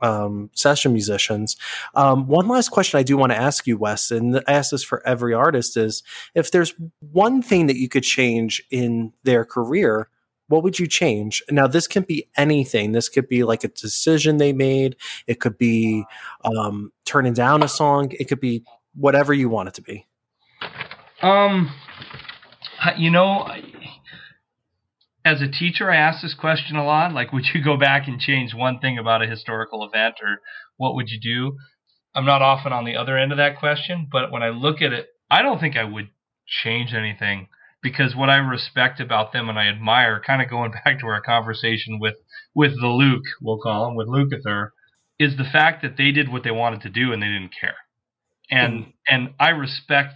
um, 0.00 0.50
session 0.54 0.92
musicians. 0.92 1.56
Um, 1.94 2.26
one 2.26 2.48
last 2.48 2.68
question 2.68 2.98
I 2.98 3.02
do 3.02 3.16
want 3.16 3.32
to 3.32 3.38
ask 3.38 3.66
you, 3.66 3.78
Wes, 3.78 4.10
and 4.10 4.42
I 4.46 4.52
ask 4.52 4.70
this 4.70 4.84
for 4.84 5.06
every 5.06 5.32
artist: 5.34 5.76
is 5.76 6.02
if 6.34 6.50
there's 6.50 6.74
one 7.00 7.42
thing 7.42 7.66
that 7.66 7.76
you 7.76 7.88
could 7.88 8.02
change 8.02 8.62
in 8.70 9.12
their 9.24 9.44
career, 9.44 10.08
what 10.48 10.62
would 10.62 10.78
you 10.78 10.86
change? 10.86 11.42
Now, 11.50 11.66
this 11.66 11.86
can 11.86 12.04
be 12.04 12.28
anything. 12.36 12.92
This 12.92 13.08
could 13.08 13.28
be 13.28 13.44
like 13.44 13.64
a 13.64 13.68
decision 13.68 14.36
they 14.36 14.52
made. 14.52 14.96
It 15.26 15.40
could 15.40 15.58
be 15.58 16.04
um, 16.44 16.92
turning 17.04 17.32
down 17.32 17.62
a 17.62 17.68
song. 17.68 18.12
It 18.12 18.28
could 18.28 18.40
be 18.40 18.64
whatever 18.94 19.34
you 19.34 19.48
want 19.48 19.68
it 19.68 19.74
to 19.74 19.82
be. 19.82 20.06
Um, 21.22 21.72
you 22.96 23.10
know, 23.10 23.48
as 25.24 25.42
a 25.42 25.48
teacher, 25.48 25.90
I 25.90 25.96
ask 25.96 26.22
this 26.22 26.34
question 26.34 26.76
a 26.76 26.84
lot. 26.84 27.12
Like, 27.12 27.32
would 27.32 27.46
you 27.52 27.62
go 27.62 27.76
back 27.76 28.06
and 28.06 28.20
change 28.20 28.54
one 28.54 28.78
thing 28.78 28.98
about 28.98 29.22
a 29.22 29.26
historical 29.26 29.84
event, 29.84 30.16
or 30.22 30.40
what 30.76 30.94
would 30.94 31.08
you 31.08 31.18
do? 31.20 31.56
I'm 32.14 32.24
not 32.24 32.42
often 32.42 32.72
on 32.72 32.84
the 32.84 32.96
other 32.96 33.18
end 33.18 33.32
of 33.32 33.38
that 33.38 33.58
question, 33.58 34.08
but 34.10 34.30
when 34.30 34.42
I 34.42 34.50
look 34.50 34.80
at 34.80 34.92
it, 34.92 35.08
I 35.30 35.42
don't 35.42 35.58
think 35.58 35.76
I 35.76 35.84
would 35.84 36.08
change 36.46 36.94
anything 36.94 37.48
because 37.86 38.16
what 38.16 38.28
I 38.28 38.38
respect 38.38 38.98
about 38.98 39.32
them 39.32 39.48
and 39.48 39.56
I 39.56 39.68
admire, 39.68 40.20
kind 40.26 40.42
of 40.42 40.50
going 40.50 40.72
back 40.84 40.98
to 40.98 41.06
our 41.06 41.20
conversation 41.20 42.00
with 42.00 42.16
with 42.52 42.72
the 42.80 42.88
Luke, 42.88 43.22
we'll 43.40 43.60
call 43.60 43.86
him 43.86 43.94
with 43.94 44.08
Lukather, 44.08 44.70
is 45.20 45.36
the 45.36 45.44
fact 45.44 45.82
that 45.82 45.96
they 45.96 46.10
did 46.10 46.32
what 46.32 46.42
they 46.42 46.50
wanted 46.50 46.80
to 46.80 46.90
do 46.90 47.12
and 47.12 47.22
they 47.22 47.26
didn't 47.26 47.54
care. 47.60 47.76
And 48.50 48.86
mm. 48.86 48.92
and 49.06 49.34
I 49.38 49.50
respect 49.50 50.14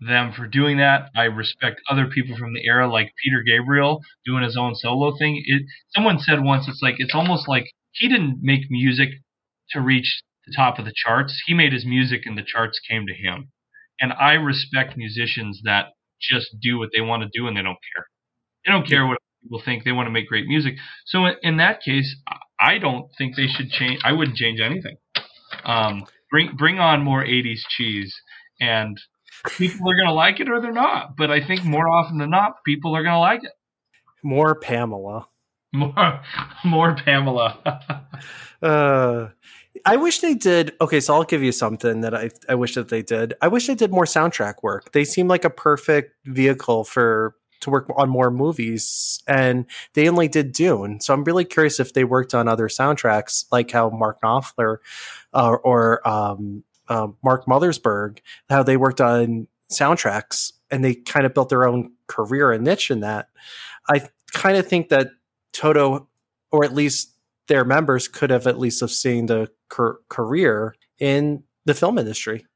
them 0.00 0.32
for 0.32 0.46
doing 0.46 0.76
that. 0.76 1.10
I 1.16 1.24
respect 1.24 1.80
other 1.90 2.06
people 2.06 2.36
from 2.36 2.54
the 2.54 2.64
era, 2.64 2.88
like 2.88 3.12
Peter 3.24 3.42
Gabriel 3.44 4.00
doing 4.24 4.44
his 4.44 4.56
own 4.56 4.76
solo 4.76 5.16
thing. 5.18 5.42
It, 5.44 5.62
someone 5.88 6.20
said 6.20 6.44
once, 6.44 6.68
it's 6.68 6.80
like 6.80 6.94
it's 6.98 7.14
almost 7.14 7.48
like 7.48 7.64
he 7.90 8.08
didn't 8.08 8.38
make 8.40 8.70
music 8.70 9.08
to 9.70 9.80
reach 9.80 10.22
the 10.46 10.54
top 10.56 10.78
of 10.78 10.84
the 10.84 10.94
charts. 10.94 11.42
He 11.44 11.54
made 11.54 11.72
his 11.72 11.84
music, 11.84 12.20
and 12.24 12.38
the 12.38 12.46
charts 12.46 12.78
came 12.88 13.04
to 13.08 13.14
him. 13.14 13.50
And 14.00 14.12
I 14.12 14.34
respect 14.34 14.96
musicians 14.96 15.60
that 15.64 15.86
just 16.22 16.48
do 16.60 16.78
what 16.78 16.90
they 16.94 17.00
want 17.00 17.22
to 17.22 17.28
do, 17.32 17.46
and 17.46 17.56
they 17.56 17.62
don't 17.62 17.78
care. 17.94 18.06
They 18.64 18.72
don't 18.72 18.88
care 18.88 19.06
what 19.06 19.18
people 19.42 19.60
think. 19.64 19.84
They 19.84 19.92
want 19.92 20.06
to 20.06 20.10
make 20.10 20.28
great 20.28 20.46
music. 20.46 20.74
So 21.06 21.26
in 21.42 21.56
that 21.58 21.82
case, 21.82 22.16
I 22.60 22.78
don't 22.78 23.06
think 23.18 23.36
they 23.36 23.48
should 23.48 23.70
change. 23.70 24.00
I 24.04 24.12
wouldn't 24.12 24.36
change 24.36 24.60
anything. 24.60 24.96
Um, 25.64 26.06
bring 26.30 26.54
bring 26.56 26.78
on 26.78 27.02
more 27.02 27.24
'80s 27.24 27.60
cheese 27.68 28.14
and 28.60 28.96
people 29.58 29.90
are 29.90 29.96
going 29.96 30.06
to 30.06 30.14
like 30.14 30.40
it 30.40 30.48
or 30.48 30.60
they're 30.60 30.72
not. 30.72 31.16
But 31.16 31.30
I 31.30 31.44
think 31.44 31.64
more 31.64 31.88
often 31.88 32.18
than 32.18 32.30
not, 32.30 32.64
people 32.64 32.96
are 32.96 33.02
going 33.02 33.14
to 33.14 33.18
like 33.18 33.44
it. 33.44 33.52
More 34.22 34.54
Pamela. 34.54 35.28
More, 35.72 36.20
more 36.64 36.94
Pamela. 36.94 37.58
uh, 38.62 39.28
I 39.84 39.96
wish 39.96 40.20
they 40.20 40.34
did. 40.34 40.72
Okay, 40.80 41.00
so 41.00 41.14
I'll 41.14 41.24
give 41.24 41.42
you 41.42 41.52
something 41.52 42.02
that 42.02 42.14
I, 42.14 42.30
I 42.48 42.54
wish 42.54 42.74
that 42.74 42.88
they 42.88 43.02
did. 43.02 43.34
I 43.40 43.48
wish 43.48 43.66
they 43.66 43.74
did 43.74 43.90
more 43.90 44.04
soundtrack 44.04 44.62
work. 44.62 44.92
They 44.92 45.04
seem 45.04 45.28
like 45.28 45.44
a 45.44 45.50
perfect 45.50 46.14
vehicle 46.24 46.84
for 46.84 47.34
to 47.60 47.70
work 47.70 47.86
on 47.96 48.08
more 48.08 48.30
movies, 48.30 49.22
and 49.26 49.66
they 49.94 50.08
only 50.08 50.28
did 50.28 50.52
Dune. 50.52 51.00
So 51.00 51.14
I'm 51.14 51.24
really 51.24 51.44
curious 51.44 51.78
if 51.80 51.94
they 51.94 52.04
worked 52.04 52.34
on 52.34 52.48
other 52.48 52.68
soundtracks, 52.68 53.44
like 53.52 53.70
how 53.70 53.88
Mark 53.90 54.20
Knopfler 54.20 54.78
uh, 55.32 55.56
or 55.62 56.06
um, 56.06 56.64
uh, 56.88 57.08
Mark 57.22 57.46
Mothersbaugh, 57.46 58.18
how 58.50 58.62
they 58.62 58.76
worked 58.76 59.00
on 59.00 59.46
soundtracks 59.70 60.52
and 60.70 60.84
they 60.84 60.94
kind 60.94 61.24
of 61.26 61.34
built 61.34 61.48
their 61.48 61.66
own 61.66 61.92
career 62.06 62.52
and 62.52 62.64
niche 62.64 62.90
in 62.90 63.00
that. 63.00 63.28
I 63.88 64.08
kind 64.32 64.56
of 64.56 64.66
think 64.66 64.88
that 64.88 65.10
Toto, 65.52 66.08
or 66.50 66.64
at 66.64 66.74
least 66.74 67.10
their 67.48 67.64
members, 67.64 68.08
could 68.08 68.30
have 68.30 68.46
at 68.46 68.58
least 68.58 68.80
have 68.80 68.90
seen 68.90 69.26
the 69.26 69.50
cur- 69.68 69.98
career 70.08 70.74
in 70.98 71.44
the 71.64 71.74
film 71.74 71.98
industry. 71.98 72.46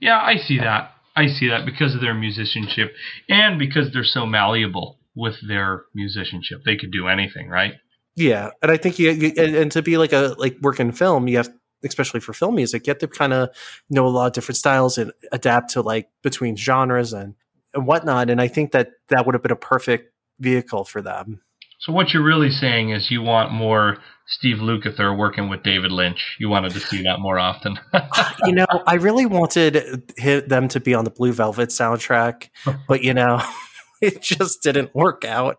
Yeah, 0.00 0.20
I 0.20 0.36
see 0.36 0.58
that. 0.58 0.92
I 1.14 1.28
see 1.28 1.48
that 1.48 1.64
because 1.64 1.94
of 1.94 2.02
their 2.02 2.14
musicianship 2.14 2.92
and 3.28 3.58
because 3.58 3.92
they're 3.92 4.04
so 4.04 4.26
malleable 4.26 4.98
with 5.14 5.34
their 5.48 5.84
musicianship. 5.94 6.60
They 6.64 6.76
could 6.76 6.92
do 6.92 7.08
anything, 7.08 7.48
right? 7.48 7.74
Yeah, 8.16 8.50
and 8.62 8.70
I 8.70 8.76
think 8.76 8.98
you, 8.98 9.10
you 9.10 9.32
and, 9.36 9.54
and, 9.54 9.72
to 9.72 9.82
be 9.82 9.98
like 9.98 10.12
a 10.12 10.34
like 10.38 10.56
work 10.62 10.80
in 10.80 10.92
film, 10.92 11.28
you 11.28 11.38
have 11.38 11.50
especially 11.84 12.20
for 12.20 12.32
film 12.32 12.54
music, 12.54 12.86
you 12.86 12.90
have 12.90 12.98
to 12.98 13.08
kind 13.08 13.32
of 13.32 13.50
know 13.90 14.06
a 14.06 14.08
lot 14.08 14.26
of 14.26 14.32
different 14.32 14.56
styles 14.56 14.98
and 14.98 15.12
adapt 15.32 15.70
to 15.70 15.82
like 15.82 16.08
between 16.22 16.56
genres 16.56 17.12
and, 17.12 17.34
and 17.74 17.86
whatnot. 17.86 18.30
And 18.30 18.40
I 18.40 18.48
think 18.48 18.72
that 18.72 18.90
that 19.08 19.26
would 19.26 19.34
have 19.34 19.42
been 19.42 19.52
a 19.52 19.56
perfect 19.56 20.12
vehicle 20.38 20.84
for 20.84 21.02
them. 21.02 21.42
So 21.78 21.92
what 21.92 22.12
you're 22.12 22.24
really 22.24 22.50
saying 22.50 22.90
is 22.90 23.10
you 23.10 23.22
want 23.22 23.52
more 23.52 23.98
Steve 24.26 24.56
Lukather 24.56 25.16
working 25.16 25.48
with 25.48 25.62
David 25.62 25.92
Lynch. 25.92 26.36
You 26.40 26.48
wanted 26.48 26.72
to 26.72 26.80
see 26.80 27.02
that 27.02 27.20
more 27.20 27.38
often. 27.38 27.78
you 28.44 28.52
know, 28.52 28.66
I 28.86 28.94
really 28.94 29.26
wanted 29.26 30.12
them 30.48 30.68
to 30.68 30.80
be 30.80 30.94
on 30.94 31.04
the 31.04 31.10
Blue 31.10 31.32
Velvet 31.32 31.68
soundtrack, 31.68 32.48
but 32.88 33.04
you 33.04 33.14
know, 33.14 33.40
it 34.00 34.22
just 34.22 34.62
didn't 34.62 34.94
work 34.94 35.24
out. 35.24 35.58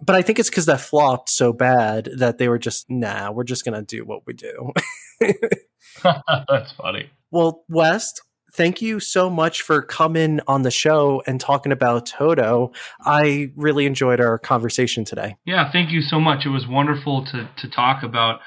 But 0.00 0.16
I 0.16 0.22
think 0.22 0.38
it's 0.38 0.48
because 0.48 0.66
that 0.66 0.80
flopped 0.80 1.28
so 1.28 1.52
bad 1.52 2.08
that 2.16 2.38
they 2.38 2.48
were 2.48 2.58
just, 2.58 2.88
nah, 2.88 3.30
we're 3.30 3.44
just 3.44 3.64
gonna 3.64 3.82
do 3.82 4.04
what 4.04 4.26
we 4.26 4.32
do. 4.32 4.72
That's 6.02 6.72
funny. 6.72 7.10
Well, 7.30 7.64
Wes, 7.68 8.14
thank 8.58 8.82
you 8.82 8.98
so 8.98 9.30
much 9.30 9.62
for 9.62 9.80
coming 9.80 10.40
on 10.48 10.62
the 10.62 10.70
show 10.70 11.22
and 11.28 11.40
talking 11.40 11.70
about 11.70 12.06
Toto. 12.06 12.72
I 13.02 13.52
really 13.54 13.86
enjoyed 13.86 14.20
our 14.20 14.36
conversation 14.36 15.04
today. 15.04 15.36
Yeah, 15.46 15.70
thank 15.70 15.92
you 15.92 16.02
so 16.02 16.18
much. 16.18 16.44
It 16.44 16.50
was 16.50 16.66
wonderful 16.66 17.24
to 17.26 17.48
to 17.56 17.70
talk 17.70 18.02
about 18.02 18.40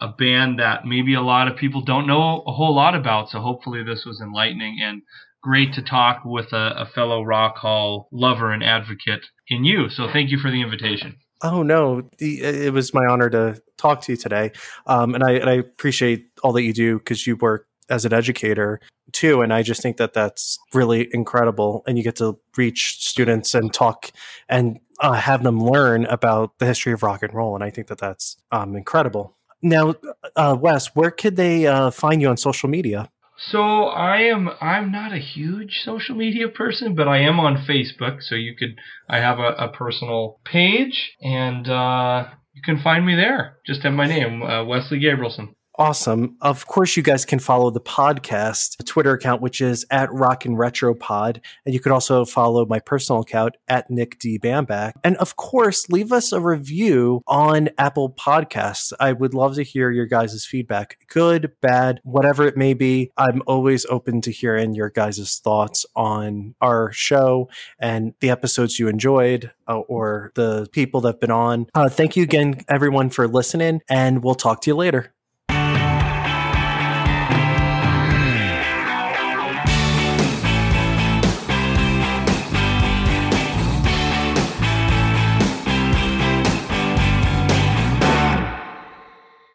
a 0.00 0.08
band 0.08 0.58
that 0.58 0.84
maybe 0.84 1.14
a 1.14 1.22
lot 1.22 1.46
of 1.46 1.56
people 1.56 1.80
don't 1.80 2.08
know 2.08 2.42
a 2.44 2.52
whole 2.52 2.74
lot 2.74 2.96
about. 2.96 3.30
So 3.30 3.38
hopefully 3.38 3.84
this 3.84 4.04
was 4.04 4.20
enlightening 4.20 4.78
and 4.82 5.00
great 5.42 5.72
to 5.74 5.82
talk 5.82 6.22
with 6.24 6.52
a, 6.52 6.82
a 6.82 6.86
fellow 6.92 7.22
Rock 7.22 7.56
Hall 7.56 8.08
lover 8.10 8.52
and 8.52 8.64
advocate 8.64 9.24
in 9.46 9.64
you. 9.64 9.88
So 9.90 10.08
thank 10.12 10.30
you 10.30 10.38
for 10.38 10.50
the 10.50 10.60
invitation. 10.60 11.14
Oh 11.40 11.62
no, 11.62 12.10
it 12.18 12.72
was 12.72 12.92
my 12.92 13.06
honor 13.06 13.30
to 13.30 13.62
talk 13.76 14.00
to 14.02 14.12
you 14.12 14.16
today, 14.16 14.50
um, 14.86 15.14
and 15.14 15.22
I 15.22 15.32
and 15.32 15.48
I 15.48 15.54
appreciate 15.54 16.26
all 16.42 16.52
that 16.52 16.62
you 16.62 16.72
do 16.72 16.98
because 16.98 17.28
you 17.28 17.36
work 17.36 17.68
as 17.88 18.04
an 18.04 18.12
educator 18.12 18.80
too, 19.12 19.42
and 19.42 19.52
I 19.52 19.62
just 19.62 19.82
think 19.82 19.96
that 19.98 20.12
that's 20.12 20.58
really 20.72 21.08
incredible, 21.12 21.82
and 21.86 21.96
you 21.96 22.04
get 22.04 22.16
to 22.16 22.38
reach 22.56 22.96
students 23.00 23.54
and 23.54 23.72
talk 23.72 24.10
and 24.48 24.80
uh, 25.00 25.12
have 25.12 25.42
them 25.42 25.60
learn 25.60 26.04
about 26.06 26.58
the 26.58 26.66
history 26.66 26.92
of 26.92 27.02
rock 27.02 27.22
and 27.22 27.34
roll, 27.34 27.54
and 27.54 27.64
I 27.64 27.70
think 27.70 27.88
that 27.88 27.98
that's 27.98 28.36
um, 28.50 28.76
incredible. 28.76 29.36
Now, 29.62 29.94
uh, 30.34 30.56
Wes, 30.60 30.88
where 30.94 31.10
could 31.10 31.36
they 31.36 31.66
uh, 31.66 31.90
find 31.90 32.20
you 32.20 32.28
on 32.28 32.36
social 32.36 32.68
media? 32.68 33.10
So 33.50 33.84
I 33.86 34.22
am 34.22 34.50
I'm 34.60 34.92
not 34.92 35.12
a 35.12 35.18
huge 35.18 35.80
social 35.84 36.14
media 36.14 36.48
person, 36.48 36.94
but 36.94 37.08
I 37.08 37.18
am 37.18 37.40
on 37.40 37.64
Facebook. 37.66 38.22
So 38.22 38.34
you 38.34 38.54
could 38.56 38.76
I 39.08 39.18
have 39.18 39.38
a, 39.38 39.54
a 39.58 39.68
personal 39.72 40.40
page, 40.44 41.16
and 41.20 41.68
uh, 41.68 42.26
you 42.52 42.62
can 42.62 42.80
find 42.80 43.04
me 43.04 43.16
there. 43.16 43.58
Just 43.66 43.82
have 43.82 43.94
my 43.94 44.06
name, 44.06 44.42
uh, 44.42 44.64
Wesley 44.64 45.00
Gabrielsen. 45.00 45.54
Awesome. 45.76 46.36
Of 46.42 46.66
course, 46.66 46.98
you 46.98 47.02
guys 47.02 47.24
can 47.24 47.38
follow 47.38 47.70
the 47.70 47.80
podcast 47.80 48.84
Twitter 48.84 49.12
account, 49.12 49.40
which 49.40 49.62
is 49.62 49.86
at 49.90 50.12
Rock 50.12 50.44
and 50.44 50.58
Retro 50.58 50.94
Pod. 50.94 51.40
And 51.64 51.72
you 51.72 51.80
could 51.80 51.92
also 51.92 52.26
follow 52.26 52.66
my 52.66 52.78
personal 52.78 53.22
account 53.22 53.56
at 53.68 53.90
Nick 53.90 54.18
D. 54.18 54.38
Bamback. 54.38 54.92
And 55.02 55.16
of 55.16 55.36
course, 55.36 55.88
leave 55.88 56.12
us 56.12 56.30
a 56.30 56.40
review 56.40 57.22
on 57.26 57.70
Apple 57.78 58.10
Podcasts. 58.10 58.92
I 59.00 59.12
would 59.12 59.32
love 59.32 59.54
to 59.54 59.62
hear 59.62 59.90
your 59.90 60.04
guys' 60.04 60.44
feedback, 60.44 60.98
good, 61.08 61.52
bad, 61.62 62.00
whatever 62.04 62.46
it 62.46 62.56
may 62.56 62.74
be. 62.74 63.10
I'm 63.16 63.42
always 63.46 63.86
open 63.86 64.20
to 64.22 64.30
hearing 64.30 64.74
your 64.74 64.90
guys' 64.90 65.40
thoughts 65.42 65.86
on 65.96 66.54
our 66.60 66.92
show 66.92 67.48
and 67.78 68.12
the 68.20 68.28
episodes 68.28 68.78
you 68.78 68.88
enjoyed 68.88 69.50
uh, 69.68 69.78
or 69.78 70.32
the 70.34 70.68
people 70.72 71.00
that 71.00 71.14
have 71.14 71.20
been 71.20 71.30
on. 71.30 71.66
Uh, 71.74 71.88
thank 71.88 72.14
you 72.14 72.22
again, 72.22 72.60
everyone, 72.68 73.08
for 73.08 73.26
listening, 73.26 73.80
and 73.88 74.22
we'll 74.22 74.34
talk 74.34 74.60
to 74.60 74.70
you 74.70 74.76
later. 74.76 75.14